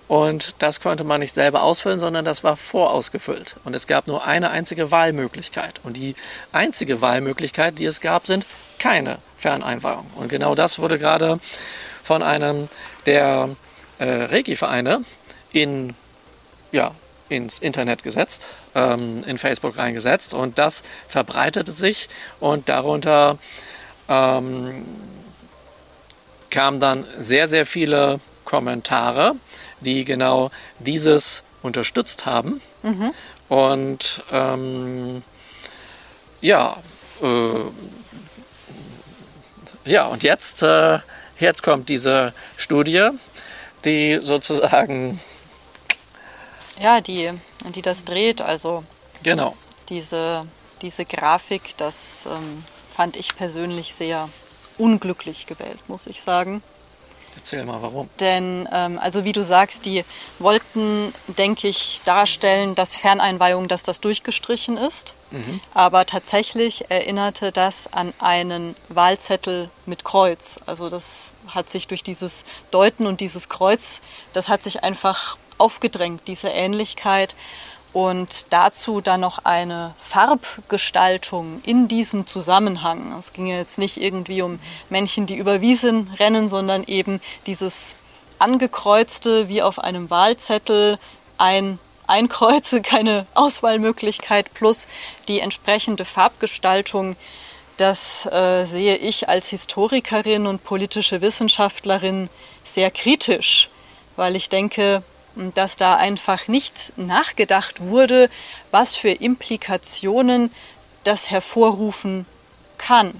Und 0.08 0.56
das 0.58 0.80
konnte 0.80 1.04
man 1.04 1.20
nicht 1.20 1.34
selber 1.34 1.62
ausfüllen, 1.62 2.00
sondern 2.00 2.24
das 2.24 2.42
war 2.42 2.56
vorausgefüllt. 2.56 3.56
Und 3.64 3.74
es 3.74 3.86
gab 3.86 4.06
nur 4.06 4.26
eine 4.26 4.50
einzige 4.50 4.90
Wahlmöglichkeit. 4.90 5.80
Und 5.84 5.96
die 5.96 6.16
einzige 6.52 7.00
Wahlmöglichkeit, 7.00 7.78
die 7.78 7.86
es 7.86 8.00
gab, 8.00 8.26
sind 8.26 8.44
keine 8.78 9.18
Ferneinweihung. 9.38 10.06
Und 10.16 10.28
genau 10.28 10.54
das 10.54 10.78
wurde 10.78 10.98
gerade 10.98 11.38
von 12.02 12.22
einem 12.22 12.68
der 13.06 13.50
äh, 13.98 14.24
Reiki-Vereine 14.24 15.04
in, 15.52 15.94
ja, 16.72 16.92
ins 17.32 17.58
Internet 17.58 18.02
gesetzt, 18.02 18.46
ähm, 18.74 19.24
in 19.26 19.38
Facebook 19.38 19.78
reingesetzt 19.78 20.34
und 20.34 20.58
das 20.58 20.82
verbreitete 21.08 21.72
sich 21.72 22.08
und 22.40 22.68
darunter 22.68 23.38
ähm, 24.08 24.86
kamen 26.50 26.80
dann 26.80 27.04
sehr, 27.18 27.48
sehr 27.48 27.66
viele 27.66 28.20
Kommentare, 28.44 29.34
die 29.80 30.04
genau 30.04 30.50
dieses 30.78 31.42
unterstützt 31.62 32.26
haben. 32.26 32.60
Mhm. 32.82 33.12
Und 33.48 34.22
ähm, 34.30 35.22
ja, 36.40 36.76
äh, 37.22 37.26
ja, 39.84 40.06
und 40.06 40.22
jetzt, 40.22 40.62
äh, 40.62 40.98
jetzt 41.38 41.62
kommt 41.62 41.88
diese 41.88 42.32
Studie, 42.56 43.08
die 43.84 44.20
sozusagen. 44.22 45.20
Ja, 46.82 47.00
die, 47.00 47.30
die 47.74 47.82
das 47.82 48.04
dreht. 48.04 48.42
Also 48.42 48.82
genau. 49.22 49.54
diese, 49.88 50.46
diese 50.82 51.04
Grafik, 51.04 51.76
das 51.76 52.26
ähm, 52.26 52.64
fand 52.92 53.16
ich 53.16 53.36
persönlich 53.36 53.94
sehr 53.94 54.28
unglücklich 54.78 55.46
gewählt, 55.46 55.78
muss 55.88 56.08
ich 56.08 56.22
sagen. 56.22 56.62
Erzähl 57.36 57.64
mal, 57.64 57.80
warum? 57.80 58.10
Denn, 58.20 58.68
ähm, 58.72 58.98
also 58.98 59.24
wie 59.24 59.32
du 59.32 59.42
sagst, 59.42 59.86
die 59.86 60.04
wollten, 60.38 61.14
denke 61.28 61.68
ich, 61.68 62.02
darstellen, 62.04 62.74
dass 62.74 62.96
Ferneinweihung, 62.96 63.68
dass 63.68 63.84
das 63.84 64.00
durchgestrichen 64.00 64.76
ist. 64.76 65.14
Mhm. 65.30 65.60
Aber 65.72 66.04
tatsächlich 66.04 66.90
erinnerte 66.90 67.52
das 67.52 67.90
an 67.92 68.12
einen 68.18 68.76
Wahlzettel 68.88 69.70
mit 69.86 70.04
Kreuz. 70.04 70.58
Also 70.66 70.90
das 70.90 71.32
hat 71.46 71.70
sich 71.70 71.86
durch 71.86 72.02
dieses 72.02 72.44
Deuten 72.70 73.06
und 73.06 73.20
dieses 73.20 73.48
Kreuz, 73.48 74.02
das 74.32 74.48
hat 74.48 74.62
sich 74.62 74.84
einfach 74.84 75.38
aufgedrängt, 75.62 76.22
diese 76.26 76.48
Ähnlichkeit 76.48 77.36
und 77.92 78.46
dazu 78.50 79.00
dann 79.00 79.20
noch 79.20 79.44
eine 79.44 79.94
Farbgestaltung 79.98 81.60
in 81.64 81.88
diesem 81.88 82.26
Zusammenhang. 82.26 83.14
Es 83.18 83.32
ging 83.32 83.46
jetzt 83.46 83.78
nicht 83.78 84.00
irgendwie 84.00 84.42
um 84.42 84.58
Männchen, 84.88 85.26
die 85.26 85.36
über 85.36 85.60
Wiesen 85.60 86.10
rennen, 86.18 86.48
sondern 86.48 86.84
eben 86.84 87.20
dieses 87.46 87.96
angekreuzte 88.38 89.48
wie 89.48 89.62
auf 89.62 89.78
einem 89.78 90.10
Wahlzettel 90.10 90.98
ein 91.38 91.78
Einkreuze, 92.06 92.82
keine 92.82 93.26
Auswahlmöglichkeit 93.34 94.52
plus 94.54 94.86
die 95.28 95.40
entsprechende 95.40 96.04
Farbgestaltung. 96.04 97.16
Das 97.76 98.26
äh, 98.26 98.64
sehe 98.64 98.96
ich 98.96 99.28
als 99.28 99.48
Historikerin 99.48 100.46
und 100.46 100.64
politische 100.64 101.20
Wissenschaftlerin 101.20 102.28
sehr 102.64 102.90
kritisch, 102.90 103.70
weil 104.16 104.36
ich 104.36 104.48
denke, 104.48 105.02
dass 105.54 105.76
da 105.76 105.96
einfach 105.96 106.48
nicht 106.48 106.92
nachgedacht 106.96 107.80
wurde, 107.80 108.28
was 108.70 108.96
für 108.96 109.10
Implikationen 109.10 110.50
das 111.04 111.30
hervorrufen 111.30 112.26
kann. 112.78 113.12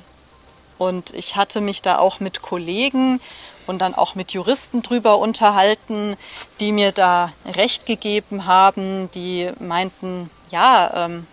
Und 0.78 1.14
ich 1.14 1.36
hatte 1.36 1.60
mich 1.60 1.82
da 1.82 1.98
auch 1.98 2.20
mit 2.20 2.42
Kollegen 2.42 3.20
und 3.66 3.78
dann 3.78 3.94
auch 3.94 4.14
mit 4.14 4.32
Juristen 4.32 4.82
drüber 4.82 5.18
unterhalten, 5.18 6.16
die 6.60 6.72
mir 6.72 6.92
da 6.92 7.32
recht 7.44 7.86
gegeben 7.86 8.46
haben, 8.46 9.10
die 9.12 9.50
meinten, 9.60 10.30
ja, 10.50 11.06
ähm, 11.06 11.26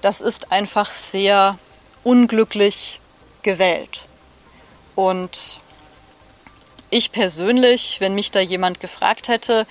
das 0.00 0.20
ist 0.20 0.52
einfach 0.52 0.90
sehr 0.90 1.58
unglücklich 2.04 3.00
gewählt. 3.42 4.06
Und 4.94 5.60
ich 6.90 7.12
persönlich, 7.12 8.00
wenn 8.00 8.14
mich 8.14 8.30
da 8.30 8.40
jemand 8.40 8.80
gefragt 8.80 9.28
hätte, 9.28 9.66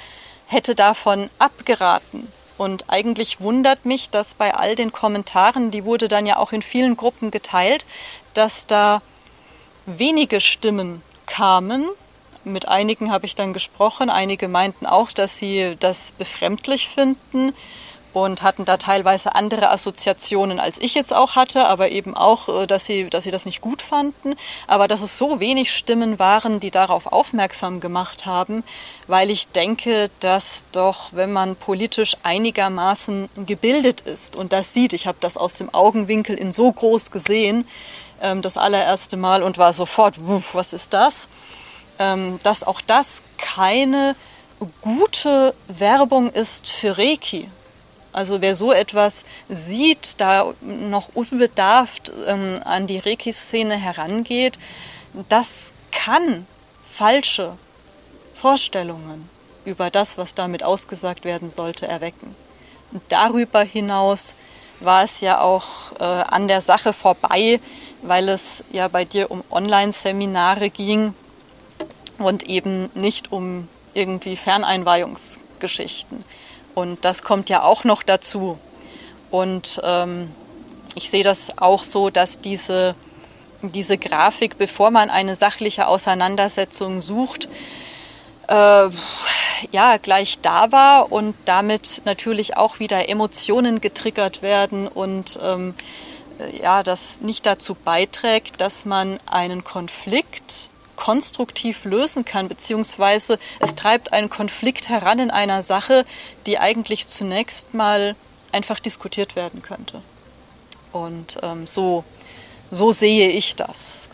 hätte 0.47 0.75
davon 0.75 1.29
abgeraten. 1.39 2.27
Und 2.57 2.89
eigentlich 2.89 3.41
wundert 3.41 3.85
mich, 3.85 4.09
dass 4.09 4.33
bei 4.33 4.53
all 4.53 4.75
den 4.75 4.91
Kommentaren, 4.91 5.71
die 5.71 5.83
wurde 5.83 6.07
dann 6.07 6.25
ja 6.25 6.37
auch 6.37 6.53
in 6.53 6.61
vielen 6.61 6.95
Gruppen 6.95 7.31
geteilt, 7.31 7.85
dass 8.33 8.65
da 8.65 9.01
wenige 9.85 10.39
Stimmen 10.39 11.01
kamen. 11.25 11.85
Mit 12.43 12.67
einigen 12.67 13.11
habe 13.11 13.25
ich 13.25 13.35
dann 13.35 13.53
gesprochen. 13.53 14.09
Einige 14.09 14.47
meinten 14.47 14.85
auch, 14.85 15.11
dass 15.11 15.37
sie 15.37 15.75
das 15.79 16.13
befremdlich 16.13 16.87
finden 16.89 17.53
und 18.15 18.41
hatten 18.41 18.65
da 18.65 18.77
teilweise 18.77 19.35
andere 19.35 19.69
Assoziationen, 19.69 20.59
als 20.59 20.79
ich 20.79 20.93
jetzt 20.93 21.13
auch 21.13 21.35
hatte, 21.35 21.67
aber 21.67 21.91
eben 21.91 22.15
auch, 22.15 22.49
äh, 22.49 22.67
dass 22.67 22.85
sie, 22.85 23.09
dass 23.09 23.25
sie 23.25 23.31
das 23.31 23.45
nicht 23.45 23.61
gut 23.61 23.81
fanden. 23.81 24.35
Aber 24.67 24.87
dass 24.87 25.01
es 25.01 25.17
so 25.17 25.39
wenig 25.39 25.73
Stimmen 25.73 26.17
waren, 26.19 26.59
die 26.59 26.71
darauf 26.71 27.07
aufmerksam 27.07 27.79
gemacht 27.79 28.25
haben, 28.25 28.63
weil 29.07 29.29
ich 29.29 29.49
denke, 29.49 30.09
dass 30.19 30.65
doch, 30.71 31.09
wenn 31.11 31.33
man 31.33 31.55
politisch 31.55 32.17
einigermaßen 32.23 33.29
gebildet 33.45 34.01
ist 34.01 34.35
und 34.35 34.53
das 34.53 34.73
sieht, 34.73 34.93
ich 34.93 35.07
habe 35.07 35.17
das 35.19 35.37
aus 35.37 35.53
dem 35.55 35.73
Augenwinkel 35.73 36.37
in 36.37 36.53
so 36.53 36.71
groß 36.71 37.11
gesehen, 37.11 37.67
ähm, 38.21 38.41
das 38.41 38.57
allererste 38.57 39.17
Mal 39.17 39.43
und 39.43 39.57
war 39.57 39.73
sofort, 39.73 40.15
was 40.53 40.73
ist 40.73 40.93
das? 40.93 41.27
Ähm, 41.99 42.39
dass 42.43 42.63
auch 42.63 42.81
das 42.81 43.21
keine 43.37 44.15
gute 44.81 45.53
Werbung 45.67 46.29
ist 46.29 46.69
für 46.69 46.97
Reiki. 46.97 47.49
Also 48.15 48.39
wer 48.39 48.55
so 48.55 48.71
etwas 48.71 49.25
sieht, 49.49 50.21
da 50.21 50.53
noch 50.61 51.09
unbedarft 51.15 52.13
ähm, 52.27 52.61
an 52.63 52.87
die 52.87 52.99
Reiki-Szene 52.99 53.75
herangeht, 53.75 54.57
das 55.27 55.73
kann 55.91 56.47
falsche 56.89 57.57
Vorstellungen 58.33 59.29
über 59.65 59.89
das, 59.89 60.17
was 60.17 60.33
damit 60.33 60.63
ausgesagt 60.63 61.25
werden 61.25 61.49
sollte, 61.49 61.87
erwecken. 61.87 62.33
Und 62.93 63.01
darüber 63.09 63.63
hinaus 63.63 64.35
war 64.79 65.03
es 65.03 65.19
ja 65.19 65.41
auch 65.41 65.91
äh, 65.99 66.03
an 66.05 66.47
der 66.47 66.61
Sache 66.61 66.93
vorbei, 66.93 67.59
weil 68.01 68.29
es 68.29 68.63
ja 68.71 68.87
bei 68.87 69.03
dir 69.03 69.29
um 69.29 69.43
Online-Seminare 69.51 70.69
ging 70.69 71.13
und 72.17 72.43
eben 72.43 72.89
nicht 72.93 73.33
um 73.33 73.67
irgendwie 73.93 74.37
Ferneinweihungsgeschichten. 74.37 76.23
Und 76.75 77.03
das 77.05 77.23
kommt 77.23 77.49
ja 77.49 77.63
auch 77.63 77.83
noch 77.83 78.03
dazu. 78.03 78.59
Und 79.31 79.81
ähm, 79.83 80.29
ich 80.95 81.09
sehe 81.09 81.23
das 81.23 81.57
auch 81.57 81.83
so, 81.83 82.09
dass 82.09 82.39
diese, 82.39 82.95
diese 83.61 83.97
Grafik, 83.97 84.57
bevor 84.57 84.91
man 84.91 85.09
eine 85.09 85.35
sachliche 85.35 85.87
Auseinandersetzung 85.87 87.01
sucht, 87.01 87.49
äh, 88.47 88.89
ja, 89.71 89.97
gleich 90.01 90.39
da 90.41 90.71
war 90.71 91.11
und 91.11 91.35
damit 91.45 92.01
natürlich 92.05 92.57
auch 92.57 92.79
wieder 92.79 93.09
Emotionen 93.09 93.81
getriggert 93.81 94.41
werden 94.41 94.87
und 94.87 95.39
ähm, 95.41 95.73
ja, 96.61 96.83
das 96.83 97.21
nicht 97.21 97.45
dazu 97.45 97.75
beiträgt, 97.75 98.59
dass 98.61 98.85
man 98.85 99.17
einen 99.25 99.63
Konflikt 99.63 100.69
konstruktiv 100.95 101.85
lösen 101.85 102.25
kann, 102.25 102.47
beziehungsweise 102.47 103.39
es 103.59 103.75
treibt 103.75 104.13
einen 104.13 104.29
Konflikt 104.29 104.89
heran 104.89 105.19
in 105.19 105.31
einer 105.31 105.63
Sache, 105.63 106.05
die 106.45 106.59
eigentlich 106.59 107.07
zunächst 107.07 107.73
mal 107.73 108.15
einfach 108.51 108.79
diskutiert 108.79 109.35
werden 109.35 109.61
könnte. 109.61 110.01
Und 110.91 111.37
ähm, 111.43 111.67
so, 111.67 112.03
so 112.71 112.91
sehe 112.91 113.29
ich 113.29 113.55
das. 113.55 114.09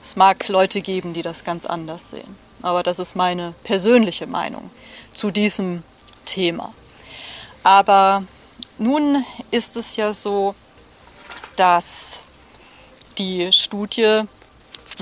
Es 0.00 0.16
mag 0.16 0.48
Leute 0.48 0.80
geben, 0.80 1.14
die 1.14 1.22
das 1.22 1.44
ganz 1.44 1.66
anders 1.66 2.10
sehen, 2.10 2.36
aber 2.60 2.82
das 2.82 2.98
ist 2.98 3.14
meine 3.14 3.54
persönliche 3.64 4.26
Meinung 4.26 4.70
zu 5.14 5.30
diesem 5.30 5.82
Thema. 6.24 6.74
Aber 7.62 8.24
nun 8.78 9.24
ist 9.50 9.76
es 9.76 9.96
ja 9.96 10.12
so, 10.12 10.54
dass 11.56 12.20
die 13.18 13.52
Studie 13.52 14.22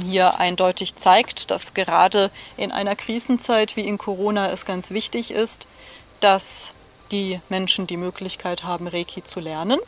hier 0.04 0.38
eindeutig 0.38 0.96
zeigt, 0.96 1.50
dass 1.50 1.74
gerade 1.74 2.30
in 2.56 2.72
einer 2.72 2.96
Krisenzeit 2.96 3.76
wie 3.76 3.86
in 3.86 3.98
Corona 3.98 4.50
es 4.50 4.64
ganz 4.64 4.90
wichtig 4.90 5.30
ist, 5.30 5.66
dass 6.20 6.72
die 7.10 7.40
Menschen 7.48 7.86
die 7.86 7.96
Möglichkeit 7.96 8.62
haben, 8.64 8.86
Reiki 8.86 9.22
zu 9.24 9.40
lernen. 9.40 9.80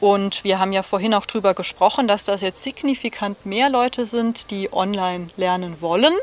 Und 0.00 0.44
wir 0.44 0.58
haben 0.58 0.72
ja 0.72 0.82
vorhin 0.82 1.14
auch 1.14 1.26
darüber 1.26 1.54
gesprochen, 1.54 2.08
dass 2.08 2.24
das 2.24 2.40
jetzt 2.40 2.62
signifikant 2.62 3.44
mehr 3.44 3.68
Leute 3.68 4.06
sind, 4.06 4.50
die 4.50 4.72
online 4.72 5.28
lernen 5.36 5.80
wollen. 5.80 6.14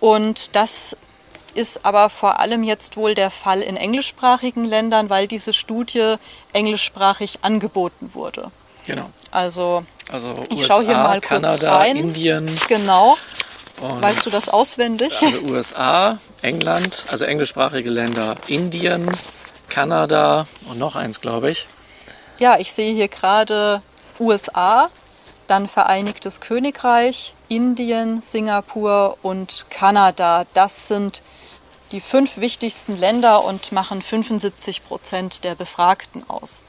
Und 0.00 0.56
das 0.56 0.96
ist 1.54 1.84
aber 1.84 2.08
vor 2.08 2.40
allem 2.40 2.62
jetzt 2.62 2.96
wohl 2.96 3.14
der 3.14 3.30
Fall 3.30 3.60
in 3.60 3.76
englischsprachigen 3.76 4.64
Ländern, 4.64 5.10
weil 5.10 5.28
diese 5.28 5.52
Studie 5.52 6.14
englischsprachig 6.54 7.40
angeboten 7.42 8.10
wurde. 8.14 8.50
Genau. 8.86 9.10
Also, 9.30 9.84
also 10.10 10.34
ich 10.50 10.58
USA, 10.58 10.74
schaue 10.74 10.84
hier 10.84 10.94
mal 10.94 11.20
Kanada, 11.20 11.68
kurz 11.68 11.80
rein. 11.80 11.96
Indien. 11.96 12.50
Genau. 12.68 13.16
weißt 13.80 14.26
du 14.26 14.30
das 14.30 14.48
auswendig? 14.48 15.20
Also 15.22 15.40
USA, 15.40 16.18
England, 16.42 17.04
also 17.08 17.24
englischsprachige 17.24 17.90
Länder, 17.90 18.36
Indien, 18.46 19.10
Kanada 19.68 20.46
und 20.68 20.78
noch 20.78 20.96
eins, 20.96 21.20
glaube 21.20 21.50
ich. 21.50 21.66
Ja, 22.38 22.58
ich 22.58 22.72
sehe 22.72 22.92
hier 22.92 23.08
gerade 23.08 23.82
USA, 24.18 24.90
dann 25.46 25.68
Vereinigtes 25.68 26.40
Königreich, 26.40 27.34
Indien, 27.48 28.20
Singapur 28.20 29.18
und 29.22 29.66
Kanada. 29.70 30.46
Das 30.54 30.88
sind 30.88 31.22
die 31.92 32.00
fünf 32.00 32.38
wichtigsten 32.38 32.98
Länder 32.98 33.44
und 33.44 33.70
machen 33.72 34.00
75 34.02 34.84
Prozent 34.84 35.44
der 35.44 35.54
Befragten 35.54 36.28
aus 36.28 36.62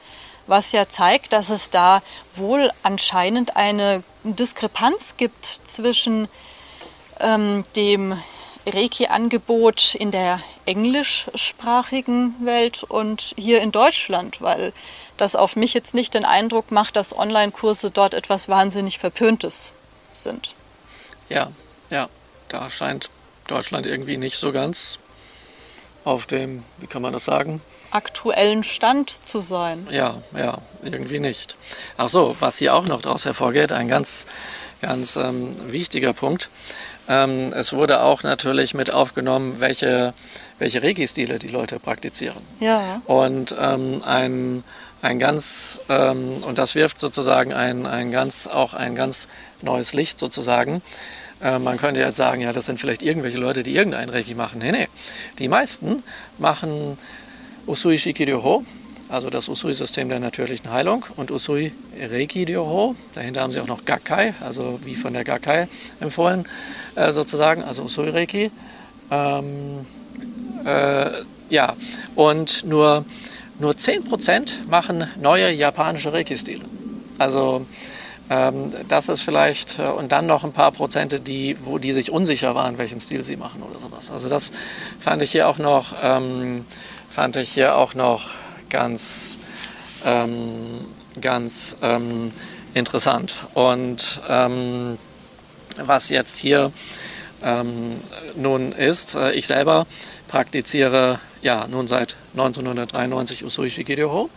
was 0.46 0.72
ja 0.72 0.88
zeigt, 0.88 1.32
dass 1.32 1.50
es 1.50 1.70
da 1.70 2.02
wohl 2.34 2.70
anscheinend 2.82 3.56
eine 3.56 4.02
Diskrepanz 4.24 5.16
gibt 5.16 5.44
zwischen 5.44 6.28
ähm, 7.20 7.64
dem 7.76 8.16
Reiki-Angebot 8.66 9.94
in 9.94 10.10
der 10.10 10.40
englischsprachigen 10.64 12.34
Welt 12.40 12.82
und 12.82 13.34
hier 13.36 13.60
in 13.60 13.72
Deutschland, 13.72 14.40
weil 14.40 14.72
das 15.16 15.36
auf 15.36 15.54
mich 15.56 15.74
jetzt 15.74 15.94
nicht 15.94 16.14
den 16.14 16.24
Eindruck 16.24 16.70
macht, 16.70 16.96
dass 16.96 17.16
Online-Kurse 17.16 17.90
dort 17.90 18.14
etwas 18.14 18.48
wahnsinnig 18.48 18.98
Verpöntes 18.98 19.74
sind. 20.14 20.54
Ja, 21.28 21.50
ja, 21.90 22.08
da 22.48 22.70
scheint 22.70 23.10
Deutschland 23.46 23.86
irgendwie 23.86 24.16
nicht 24.16 24.38
so 24.38 24.52
ganz 24.52 24.98
auf 26.04 26.26
dem, 26.26 26.64
wie 26.78 26.86
kann 26.86 27.02
man 27.02 27.12
das 27.12 27.24
sagen? 27.24 27.60
Aktuellen 27.94 28.64
Stand 28.64 29.08
zu 29.08 29.40
sein. 29.40 29.86
Ja, 29.90 30.16
ja, 30.36 30.58
irgendwie 30.82 31.20
nicht. 31.20 31.54
Ach 31.96 32.08
so, 32.08 32.34
was 32.40 32.58
hier 32.58 32.74
auch 32.74 32.86
noch 32.86 33.02
daraus 33.02 33.24
hervorgeht, 33.24 33.70
ein 33.70 33.86
ganz, 33.86 34.26
ganz 34.82 35.14
ähm, 35.16 35.54
wichtiger 35.70 36.12
Punkt. 36.12 36.48
Ähm, 37.08 37.52
es 37.52 37.72
wurde 37.72 38.02
auch 38.02 38.24
natürlich 38.24 38.74
mit 38.74 38.90
aufgenommen, 38.92 39.60
welche, 39.60 40.12
welche 40.58 40.82
Reiki-Stile 40.82 41.38
die 41.38 41.48
Leute 41.48 41.78
praktizieren. 41.78 42.42
Ja. 42.58 43.00
Und 43.04 43.54
ähm, 43.60 44.02
ein, 44.04 44.64
ein 45.00 45.20
ganz, 45.20 45.80
ähm, 45.88 46.42
und 46.42 46.58
das 46.58 46.74
wirft 46.74 46.98
sozusagen 46.98 47.52
ein, 47.52 47.86
ein 47.86 48.10
ganz, 48.10 48.48
auch 48.48 48.74
ein 48.74 48.96
ganz 48.96 49.28
neues 49.62 49.92
Licht 49.92 50.18
sozusagen 50.18 50.82
äh, 51.42 51.58
man 51.58 51.78
könnte 51.78 52.00
jetzt 52.00 52.16
sagen, 52.16 52.40
ja, 52.40 52.52
das 52.52 52.66
sind 52.66 52.80
vielleicht 52.80 53.02
irgendwelche 53.02 53.38
Leute, 53.38 53.62
die 53.62 53.74
irgendein 53.74 54.08
Reiki 54.08 54.34
machen. 54.34 54.60
Nee, 54.60 54.72
nee. 54.72 54.88
Die 55.38 55.48
meisten 55.48 56.02
machen 56.38 56.96
Usui 57.66 57.98
Shikiryoho, 57.98 58.64
also 59.08 59.30
das 59.30 59.48
Usui-System 59.48 60.08
der 60.08 60.20
natürlichen 60.20 60.70
Heilung 60.70 61.04
und 61.16 61.30
Usui 61.30 61.72
Reiki 61.98 62.44
Ryoho. 62.44 62.94
Dahinter 63.14 63.42
haben 63.42 63.52
sie 63.52 63.60
auch 63.60 63.66
noch 63.66 63.84
Gakkai, 63.84 64.34
also 64.40 64.80
wie 64.84 64.94
von 64.94 65.12
der 65.12 65.24
Gakkai 65.24 65.68
empfohlen, 66.00 66.46
äh, 66.94 67.12
sozusagen, 67.12 67.62
also 67.62 67.82
Usui 67.82 68.10
Reiki. 68.10 68.50
Ähm, 69.10 69.86
äh, 70.64 71.22
ja, 71.50 71.74
und 72.14 72.64
nur, 72.64 73.04
nur 73.58 73.72
10% 73.72 74.66
machen 74.68 75.06
neue 75.20 75.50
japanische 75.50 76.12
Reiki-Stile. 76.12 76.64
Also 77.18 77.66
ähm, 78.30 78.72
das 78.88 79.08
ist 79.08 79.20
vielleicht, 79.20 79.78
äh, 79.78 79.82
und 79.82 80.10
dann 80.12 80.26
noch 80.26 80.44
ein 80.44 80.52
paar 80.52 80.72
Prozente, 80.72 81.20
die, 81.20 81.56
wo 81.64 81.78
die 81.78 81.92
sich 81.92 82.10
unsicher 82.10 82.54
waren, 82.54 82.78
welchen 82.78 83.00
Stil 83.00 83.22
sie 83.22 83.36
machen 83.36 83.62
oder 83.62 83.78
sowas. 83.78 84.10
Also 84.10 84.28
das 84.28 84.50
fand 84.98 85.20
ich 85.20 85.32
hier 85.32 85.46
auch 85.46 85.58
noch, 85.58 85.94
ähm, 86.02 86.64
fand 87.14 87.36
ich 87.36 87.52
hier 87.52 87.76
auch 87.76 87.94
noch 87.94 88.30
ganz, 88.70 89.38
ähm, 90.04 90.80
ganz 91.20 91.76
ähm, 91.80 92.32
interessant. 92.74 93.36
Und 93.54 94.20
ähm, 94.28 94.98
was 95.76 96.08
jetzt 96.08 96.38
hier 96.38 96.72
ähm, 97.42 98.00
nun 98.34 98.72
ist, 98.72 99.14
äh, 99.14 99.30
ich 99.32 99.46
selber 99.46 99.86
praktiziere 100.26 101.20
ja 101.40 101.68
nun 101.68 101.86
seit 101.86 102.16
1993 102.32 103.44
Usui 103.44 103.70
Shikiryoho 103.70 104.28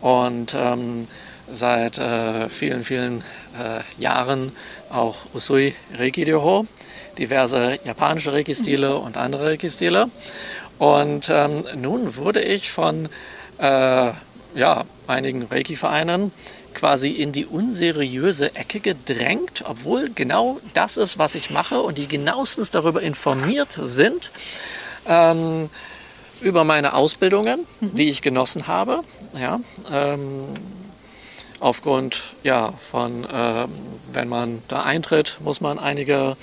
und 0.00 0.52
ähm, 0.58 1.06
seit 1.52 1.98
äh, 1.98 2.48
vielen, 2.48 2.84
vielen 2.84 3.20
äh, 3.56 4.02
Jahren 4.02 4.50
auch 4.90 5.18
Usui 5.32 5.74
Reiki 5.96 6.24
diverse 7.18 7.78
japanische 7.84 8.32
Reiki-Stile 8.32 8.96
und 8.96 9.16
andere 9.16 9.50
Reiki-Stile. 9.50 10.10
Und 10.78 11.28
ähm, 11.30 11.64
nun 11.76 12.16
wurde 12.16 12.42
ich 12.42 12.70
von 12.70 13.08
äh, 13.58 14.12
ja, 14.54 14.84
einigen 15.06 15.44
Reiki-Vereinen 15.44 16.32
quasi 16.74 17.10
in 17.10 17.32
die 17.32 17.46
unseriöse 17.46 18.54
Ecke 18.56 18.80
gedrängt, 18.80 19.64
obwohl 19.66 20.10
genau 20.10 20.60
das 20.74 20.96
ist, 20.96 21.18
was 21.18 21.36
ich 21.36 21.50
mache 21.50 21.80
und 21.80 21.98
die 21.98 22.08
genauestens 22.08 22.70
darüber 22.70 23.00
informiert 23.00 23.78
sind. 23.80 24.30
Ähm, 25.06 25.70
über 26.40 26.64
meine 26.64 26.94
Ausbildungen, 26.94 27.66
mhm. 27.80 27.94
die 27.94 28.10
ich 28.10 28.22
genossen 28.22 28.66
habe. 28.66 29.00
Ja, 29.38 29.60
ähm, 29.90 30.44
aufgrund 31.60 32.22
ja, 32.42 32.74
von, 32.90 33.24
äh, 33.24 33.66
wenn 34.12 34.28
man 34.28 34.62
da 34.68 34.82
eintritt, 34.82 35.38
muss 35.40 35.60
man 35.60 35.78
einige 35.78 36.36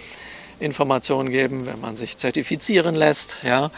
Informationen 0.62 1.30
geben, 1.30 1.66
wenn 1.66 1.80
man 1.82 1.96
sich 1.96 2.18
zertifizieren 2.18 2.96
lässt, 2.96 3.38
ja, 3.44 3.72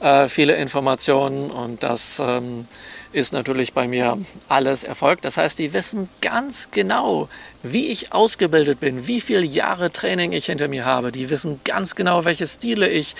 äh, 0.00 0.28
viele 0.28 0.54
Informationen 0.56 1.50
und 1.50 1.82
das 1.82 2.20
ähm, 2.20 2.66
ist 3.12 3.32
natürlich 3.32 3.72
bei 3.72 3.88
mir 3.88 4.18
alles 4.48 4.84
erfolgt. 4.84 5.24
Das 5.24 5.36
heißt, 5.36 5.58
die 5.58 5.72
wissen 5.72 6.08
ganz 6.20 6.70
genau, 6.70 7.28
wie 7.62 7.88
ich 7.88 8.12
ausgebildet 8.12 8.80
bin, 8.80 9.06
wie 9.06 9.20
viele 9.20 9.44
Jahre 9.44 9.90
Training 9.90 10.32
ich 10.32 10.46
hinter 10.46 10.68
mir 10.68 10.84
habe. 10.84 11.10
Die 11.10 11.30
wissen 11.30 11.60
ganz 11.64 11.94
genau, 11.94 12.24
welche 12.24 12.46
Stile 12.46 12.88
ich 12.88 13.16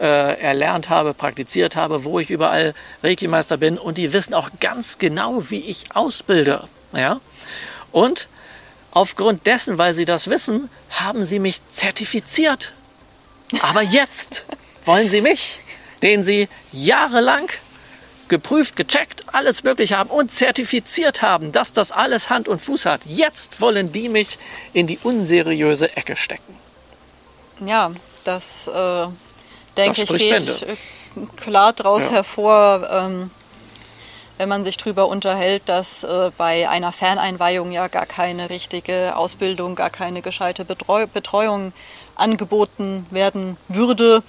äh, 0.00 0.40
erlernt 0.40 0.88
habe, 0.88 1.14
praktiziert 1.14 1.76
habe, 1.76 2.04
wo 2.04 2.18
ich 2.18 2.30
überall 2.30 2.74
Reiki-Meister 3.02 3.56
bin 3.56 3.78
und 3.78 3.98
die 3.98 4.12
wissen 4.12 4.34
auch 4.34 4.50
ganz 4.60 4.98
genau, 4.98 5.50
wie 5.50 5.60
ich 5.60 5.94
ausbilde. 5.94 6.68
Ja? 6.94 7.20
Und 7.92 8.28
aufgrund 8.96 9.46
dessen, 9.46 9.76
weil 9.76 9.92
sie 9.92 10.06
das 10.06 10.30
wissen, 10.30 10.70
haben 10.88 11.26
sie 11.26 11.38
mich 11.38 11.60
zertifiziert. 11.70 12.72
Aber 13.60 13.82
jetzt 13.82 14.46
wollen 14.86 15.10
sie 15.10 15.20
mich, 15.20 15.60
den 16.00 16.24
sie 16.24 16.48
jahrelang 16.72 17.50
geprüft, 18.28 18.74
gecheckt, 18.74 19.22
alles 19.34 19.62
möglich 19.64 19.92
haben 19.92 20.08
und 20.08 20.32
zertifiziert 20.32 21.20
haben, 21.20 21.52
dass 21.52 21.74
das 21.74 21.92
alles 21.92 22.30
Hand 22.30 22.48
und 22.48 22.62
Fuß 22.62 22.86
hat. 22.86 23.02
Jetzt 23.04 23.60
wollen 23.60 23.92
die 23.92 24.08
mich 24.08 24.38
in 24.72 24.86
die 24.86 24.98
unseriöse 25.02 25.94
Ecke 25.94 26.16
stecken. 26.16 26.56
Ja, 27.66 27.92
das 28.24 28.66
äh, 28.66 29.06
denke 29.76 30.04
ich 30.04 30.08
geht 30.08 30.30
Bände. 30.30 30.78
klar 31.36 31.74
daraus 31.74 32.06
ja. 32.06 32.12
hervor, 32.12 32.88
ähm, 32.90 33.30
wenn 34.38 34.48
man 34.48 34.64
sich 34.64 34.76
darüber 34.76 35.08
unterhält, 35.08 35.68
dass 35.68 36.04
äh, 36.04 36.30
bei 36.36 36.68
einer 36.68 36.92
Ferneinweihung 36.92 37.72
ja 37.72 37.88
gar 37.88 38.06
keine 38.06 38.50
richtige 38.50 39.16
Ausbildung, 39.16 39.74
gar 39.74 39.90
keine 39.90 40.22
gescheite 40.22 40.64
Betreu 40.64 41.06
Betreuung 41.06 41.72
angeboten 42.14 43.06
werden 43.10 43.56
würde, 43.68 44.22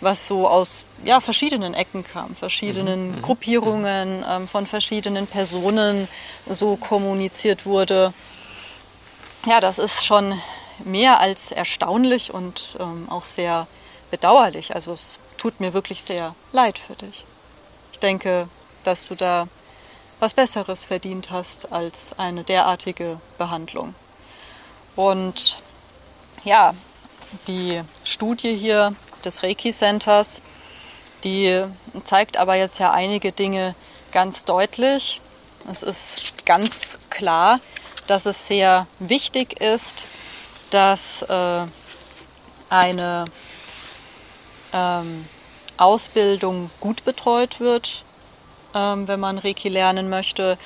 was 0.00 0.26
so 0.26 0.48
aus 0.48 0.84
ja, 1.04 1.20
verschiedenen 1.20 1.74
Ecken 1.74 2.04
kam, 2.04 2.34
verschiedenen 2.34 3.10
mhm. 3.10 3.16
mhm. 3.16 3.22
Gruppierungen, 3.22 4.24
ähm, 4.28 4.48
von 4.48 4.66
verschiedenen 4.66 5.26
Personen 5.26 6.08
so 6.48 6.76
kommuniziert 6.76 7.66
wurde. 7.66 8.12
Ja, 9.46 9.60
das 9.60 9.78
ist 9.78 10.04
schon 10.04 10.40
mehr 10.84 11.20
als 11.20 11.52
erstaunlich 11.52 12.32
und 12.32 12.76
ähm, 12.80 13.08
auch 13.08 13.24
sehr 13.24 13.66
bedauerlich. 14.10 14.74
Also 14.74 14.92
es 14.92 15.18
tut 15.38 15.60
mir 15.60 15.74
wirklich 15.74 16.02
sehr 16.02 16.34
leid 16.52 16.78
für 16.78 16.94
dich. 16.94 17.24
Ich 17.92 17.98
denke, 18.00 18.48
dass 18.84 19.06
du 19.06 19.14
da 19.14 19.48
was 20.20 20.34
Besseres 20.34 20.84
verdient 20.84 21.30
hast 21.30 21.72
als 21.72 22.18
eine 22.18 22.44
derartige 22.44 23.20
Behandlung. 23.36 23.94
Und 24.96 25.58
ja, 26.44 26.74
die 27.46 27.82
Studie 28.04 28.56
hier 28.56 28.94
des 29.24 29.42
Reiki 29.42 29.72
Centers, 29.72 30.40
die 31.24 31.64
zeigt 32.04 32.36
aber 32.36 32.54
jetzt 32.54 32.78
ja 32.78 32.92
einige 32.92 33.32
Dinge 33.32 33.74
ganz 34.12 34.44
deutlich. 34.44 35.20
Es 35.70 35.82
ist 35.82 36.46
ganz 36.46 36.98
klar, 37.10 37.60
dass 38.06 38.26
es 38.26 38.46
sehr 38.46 38.86
wichtig 38.98 39.60
ist, 39.60 40.04
dass 40.70 41.22
äh, 41.22 41.66
eine 42.68 43.24
ähm, 44.72 45.26
Ausbildung 45.76 46.70
gut 46.80 47.04
betreut 47.04 47.60
wird, 47.60 48.04
wenn 48.74 49.20
man 49.20 49.38
Reiki 49.38 49.68
lernen 49.68 50.10
möchte. 50.10 50.58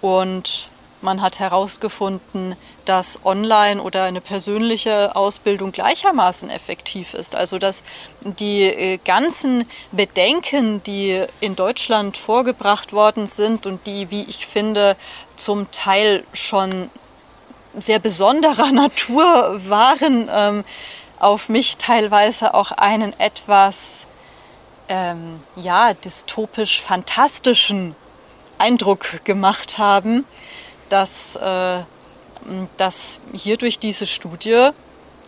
Und 0.00 0.70
man 1.02 1.22
hat 1.22 1.38
herausgefunden, 1.38 2.56
dass 2.84 3.24
online 3.24 3.82
oder 3.82 4.04
eine 4.04 4.20
persönliche 4.20 5.14
Ausbildung 5.14 5.72
gleichermaßen 5.72 6.50
effektiv 6.50 7.14
ist. 7.14 7.36
Also 7.36 7.58
dass 7.58 7.82
die 8.22 8.62
äh, 8.62 8.98
ganzen 9.04 9.66
Bedenken, 9.92 10.82
die 10.84 11.24
in 11.40 11.54
Deutschland 11.54 12.16
vorgebracht 12.16 12.92
worden 12.92 13.26
sind 13.26 13.66
und 13.66 13.86
die, 13.86 14.10
wie 14.10 14.22
ich 14.22 14.46
finde, 14.46 14.96
zum 15.36 15.70
Teil 15.70 16.24
schon 16.32 16.90
sehr 17.78 17.98
besonderer 17.98 18.72
Natur 18.72 19.60
waren, 19.66 20.28
ähm, 20.32 20.64
auf 21.20 21.48
mich 21.48 21.76
teilweise 21.76 22.54
auch 22.54 22.72
einen 22.72 23.18
etwas 23.18 24.06
ähm, 24.88 25.40
ja, 25.56 25.94
dystopisch 25.94 26.82
fantastischen 26.82 27.94
Eindruck 28.58 29.24
gemacht 29.24 29.78
haben, 29.78 30.24
dass 30.88 31.36
äh, 31.36 31.80
das 32.76 33.20
hier 33.32 33.56
durch 33.56 33.78
diese 33.78 34.06
Studie 34.06 34.70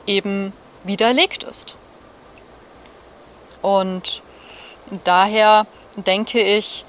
eben 0.06 0.52
widerlegt 0.84 1.42
ist. 1.42 1.76
Und 3.62 4.22
daher 5.04 5.66
denke 5.96 6.40
ich, 6.40 6.84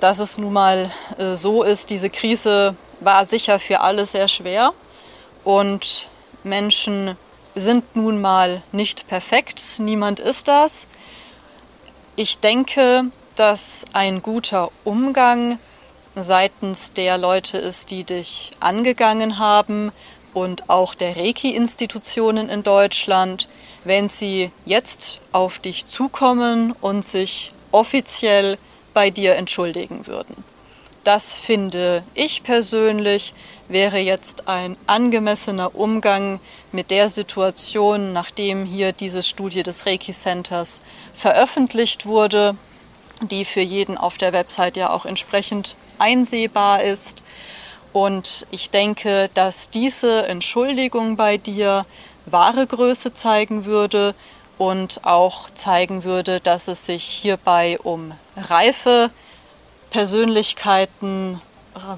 dass 0.00 0.18
es 0.18 0.38
nun 0.38 0.52
mal 0.52 0.90
äh, 1.18 1.34
so 1.34 1.62
ist, 1.62 1.90
diese 1.90 2.08
Krise 2.08 2.74
war 3.00 3.26
sicher 3.26 3.58
für 3.58 3.80
alle 3.80 4.06
sehr 4.06 4.28
schwer 4.28 4.72
und 5.44 6.08
Menschen 6.44 7.16
sind 7.54 7.94
nun 7.94 8.20
mal 8.20 8.62
nicht 8.72 9.08
perfekt, 9.08 9.76
niemand 9.78 10.20
ist 10.20 10.48
das. 10.48 10.86
Ich 12.14 12.38
denke, 12.40 13.04
dass 13.36 13.86
ein 13.94 14.20
guter 14.20 14.70
Umgang 14.84 15.58
seitens 16.14 16.92
der 16.92 17.16
Leute 17.16 17.56
ist, 17.56 17.90
die 17.90 18.04
dich 18.04 18.50
angegangen 18.60 19.38
haben 19.38 19.92
und 20.34 20.68
auch 20.68 20.94
der 20.94 21.16
Reiki-Institutionen 21.16 22.50
in 22.50 22.62
Deutschland, 22.62 23.48
wenn 23.84 24.10
sie 24.10 24.50
jetzt 24.66 25.20
auf 25.32 25.58
dich 25.58 25.86
zukommen 25.86 26.72
und 26.82 27.02
sich 27.02 27.52
offiziell 27.70 28.58
bei 28.92 29.08
dir 29.08 29.36
entschuldigen 29.36 30.06
würden. 30.06 30.44
Das 31.04 31.32
finde 31.32 32.04
ich 32.12 32.42
persönlich 32.42 33.32
wäre 33.72 33.98
jetzt 33.98 34.48
ein 34.48 34.76
angemessener 34.86 35.74
Umgang 35.74 36.40
mit 36.70 36.90
der 36.90 37.08
Situation, 37.08 38.12
nachdem 38.12 38.64
hier 38.64 38.92
diese 38.92 39.22
Studie 39.22 39.62
des 39.62 39.86
Reiki 39.86 40.12
Centers 40.12 40.80
veröffentlicht 41.14 42.06
wurde, 42.06 42.56
die 43.20 43.44
für 43.44 43.60
jeden 43.60 43.98
auf 43.98 44.18
der 44.18 44.32
Website 44.32 44.76
ja 44.76 44.90
auch 44.90 45.04
entsprechend 45.04 45.76
einsehbar 45.98 46.82
ist. 46.82 47.22
Und 47.92 48.46
ich 48.50 48.70
denke, 48.70 49.30
dass 49.34 49.70
diese 49.70 50.26
Entschuldigung 50.26 51.16
bei 51.16 51.36
dir 51.36 51.84
wahre 52.26 52.66
Größe 52.66 53.12
zeigen 53.12 53.64
würde 53.64 54.14
und 54.58 55.04
auch 55.04 55.50
zeigen 55.50 56.04
würde, 56.04 56.40
dass 56.40 56.68
es 56.68 56.86
sich 56.86 57.04
hierbei 57.04 57.78
um 57.82 58.12
reife 58.36 59.10
Persönlichkeiten, 59.90 61.40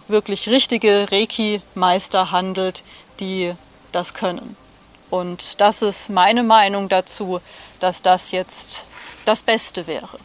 wirklich 0.09 0.49
richtige 0.49 1.09
Reiki-Meister 1.11 2.31
handelt, 2.31 2.83
die 3.21 3.55
das 3.93 4.15
können. 4.15 4.57
Und 5.11 5.61
das 5.61 5.83
ist 5.83 6.11
meine 6.11 6.43
Meinung 6.43 6.89
dazu, 6.89 7.41
dass 7.81 8.03
das 8.03 8.31
jetzt 8.33 8.87
das 9.25 9.43
Beste 9.43 9.87
wäre. 9.87 10.19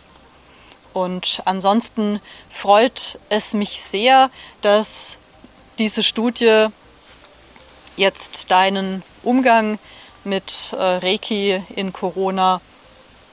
Und 0.93 1.41
ansonsten 1.45 2.19
freut 2.49 3.19
es 3.30 3.53
mich 3.53 3.81
sehr, 3.81 4.31
dass 4.61 5.17
diese 5.77 6.03
Studie 6.03 6.67
jetzt 7.95 8.49
deinen 8.49 9.03
Umgang 9.23 9.77
mit 10.23 10.73
äh, 10.73 10.81
Reiki 10.81 11.63
in 11.76 11.93
Corona 11.93 12.61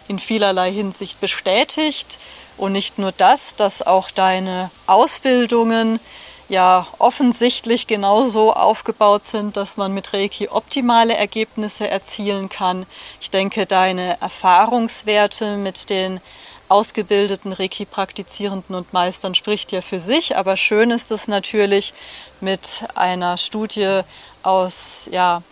in 0.08 0.18
vielerlei 0.18 0.72
Hinsicht 0.72 1.20
bestätigt. 1.20 2.18
Und 2.56 2.72
nicht 2.72 2.98
nur 2.98 3.12
das, 3.12 3.54
dass 3.56 3.82
auch 3.82 4.10
deine 4.10 4.70
Ausbildungen 4.86 6.00
ja 6.48 6.86
offensichtlich 6.98 7.86
genauso 7.86 8.52
aufgebaut 8.52 9.24
sind, 9.24 9.56
dass 9.56 9.76
man 9.76 9.92
mit 9.92 10.12
Reiki 10.12 10.48
optimale 10.48 11.16
Ergebnisse 11.16 11.88
erzielen 11.88 12.48
kann. 12.48 12.86
Ich 13.20 13.30
denke, 13.30 13.66
deine 13.66 14.20
Erfahrungswerte 14.20 15.56
mit 15.56 15.90
den 15.90 16.20
ausgebildeten 16.68 17.52
Reiki-Praktizierenden 17.52 18.74
und 18.74 18.92
Meistern 18.92 19.34
spricht 19.34 19.72
ja 19.72 19.82
für 19.82 20.00
sich, 20.00 20.36
aber 20.36 20.56
schön 20.56 20.90
ist 20.90 21.10
es 21.10 21.28
natürlich 21.28 21.94
mit 22.40 22.84
einer 22.94 23.38
Studie 23.38 24.00
aus 24.42 25.08
ja, 25.12 25.42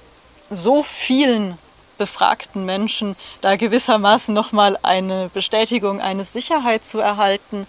so 0.51 0.83
vielen 0.83 1.59
befragten 2.05 2.67
Menschen 2.67 3.17
da 3.41 3.57
gewissermaßen 3.57 4.35
nochmal 4.35 4.79
eine 4.83 5.31
Bestätigung, 5.33 6.03
eine 6.03 6.25
Sicherheit 6.25 6.85
zu 6.85 6.99
erhalten. 7.01 7.67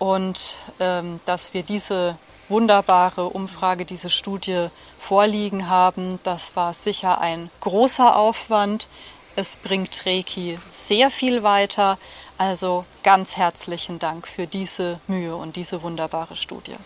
und 0.00 0.56
ähm, 0.80 1.20
dass 1.24 1.54
wir 1.54 1.62
diese 1.62 2.18
wunderbare 2.48 3.28
Umfrage, 3.28 3.84
diese 3.84 4.10
Studie 4.10 4.66
vorliegen 4.98 5.68
haben. 5.68 6.18
Das 6.24 6.56
war 6.56 6.74
sicher 6.74 7.20
ein 7.20 7.48
großer 7.60 8.16
Aufwand. 8.16 8.88
Es 9.36 9.56
bringt 9.56 10.04
Reiki 10.04 10.58
sehr 10.68 11.10
viel 11.10 11.42
weiter. 11.42 11.96
Also 12.38 12.84
ganz 13.04 13.36
herzlichen 13.36 14.00
Dank 14.00 14.26
für 14.26 14.46
diese 14.46 14.98
Mühe 15.06 15.36
und 15.36 15.56
diese 15.56 15.82
wunderbare 15.82 16.36
Studie. 16.36 16.76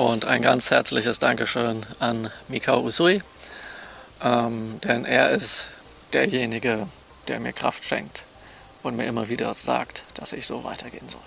Und 0.00 0.24
ein 0.24 0.40
ganz 0.40 0.70
herzliches 0.70 1.18
Dankeschön 1.18 1.84
an 1.98 2.32
Mikao 2.48 2.80
Usui, 2.80 3.20
ähm, 4.22 4.80
denn 4.80 5.04
er 5.04 5.28
ist 5.28 5.66
derjenige, 6.14 6.88
der 7.28 7.38
mir 7.38 7.52
Kraft 7.52 7.84
schenkt 7.84 8.22
und 8.82 8.96
mir 8.96 9.04
immer 9.04 9.28
wieder 9.28 9.52
sagt, 9.52 10.04
dass 10.14 10.32
ich 10.32 10.46
so 10.46 10.64
weitergehen 10.64 11.06
soll. 11.06 11.20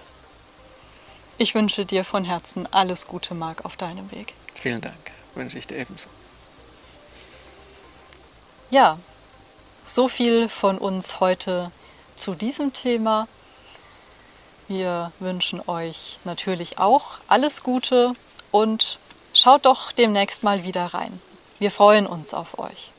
Ich 1.38 1.54
wünsche 1.54 1.86
dir 1.86 2.04
von 2.04 2.26
Herzen 2.26 2.68
alles 2.74 3.06
Gute, 3.06 3.36
Marc, 3.36 3.64
auf 3.64 3.78
deinem 3.78 4.10
Weg. 4.12 4.34
Vielen 4.56 4.82
Dank, 4.82 5.12
wünsche 5.36 5.60
ich 5.60 5.68
dir 5.68 5.78
ebenso. 5.78 6.10
Ja, 8.72 8.98
so 9.86 10.08
viel 10.08 10.50
von 10.50 10.80
uns 10.80 11.20
heute 11.20 11.70
zu 12.16 12.34
diesem 12.34 12.74
Thema. 12.74 13.28
Wir 14.68 15.12
wünschen 15.20 15.62
euch 15.68 16.18
natürlich 16.24 16.80
auch 16.80 17.20
alles 17.28 17.62
Gute 17.62 18.16
und 18.54 19.00
schaut 19.34 19.66
doch 19.66 19.92
demnächst 19.92 20.44
mal 20.44 20.64
wieder 20.64 20.86
rein. 20.86 21.20
Wir 21.58 21.72
freuen 21.72 22.06
uns 22.06 22.34
auf 22.34 22.60
euch. 22.60 22.93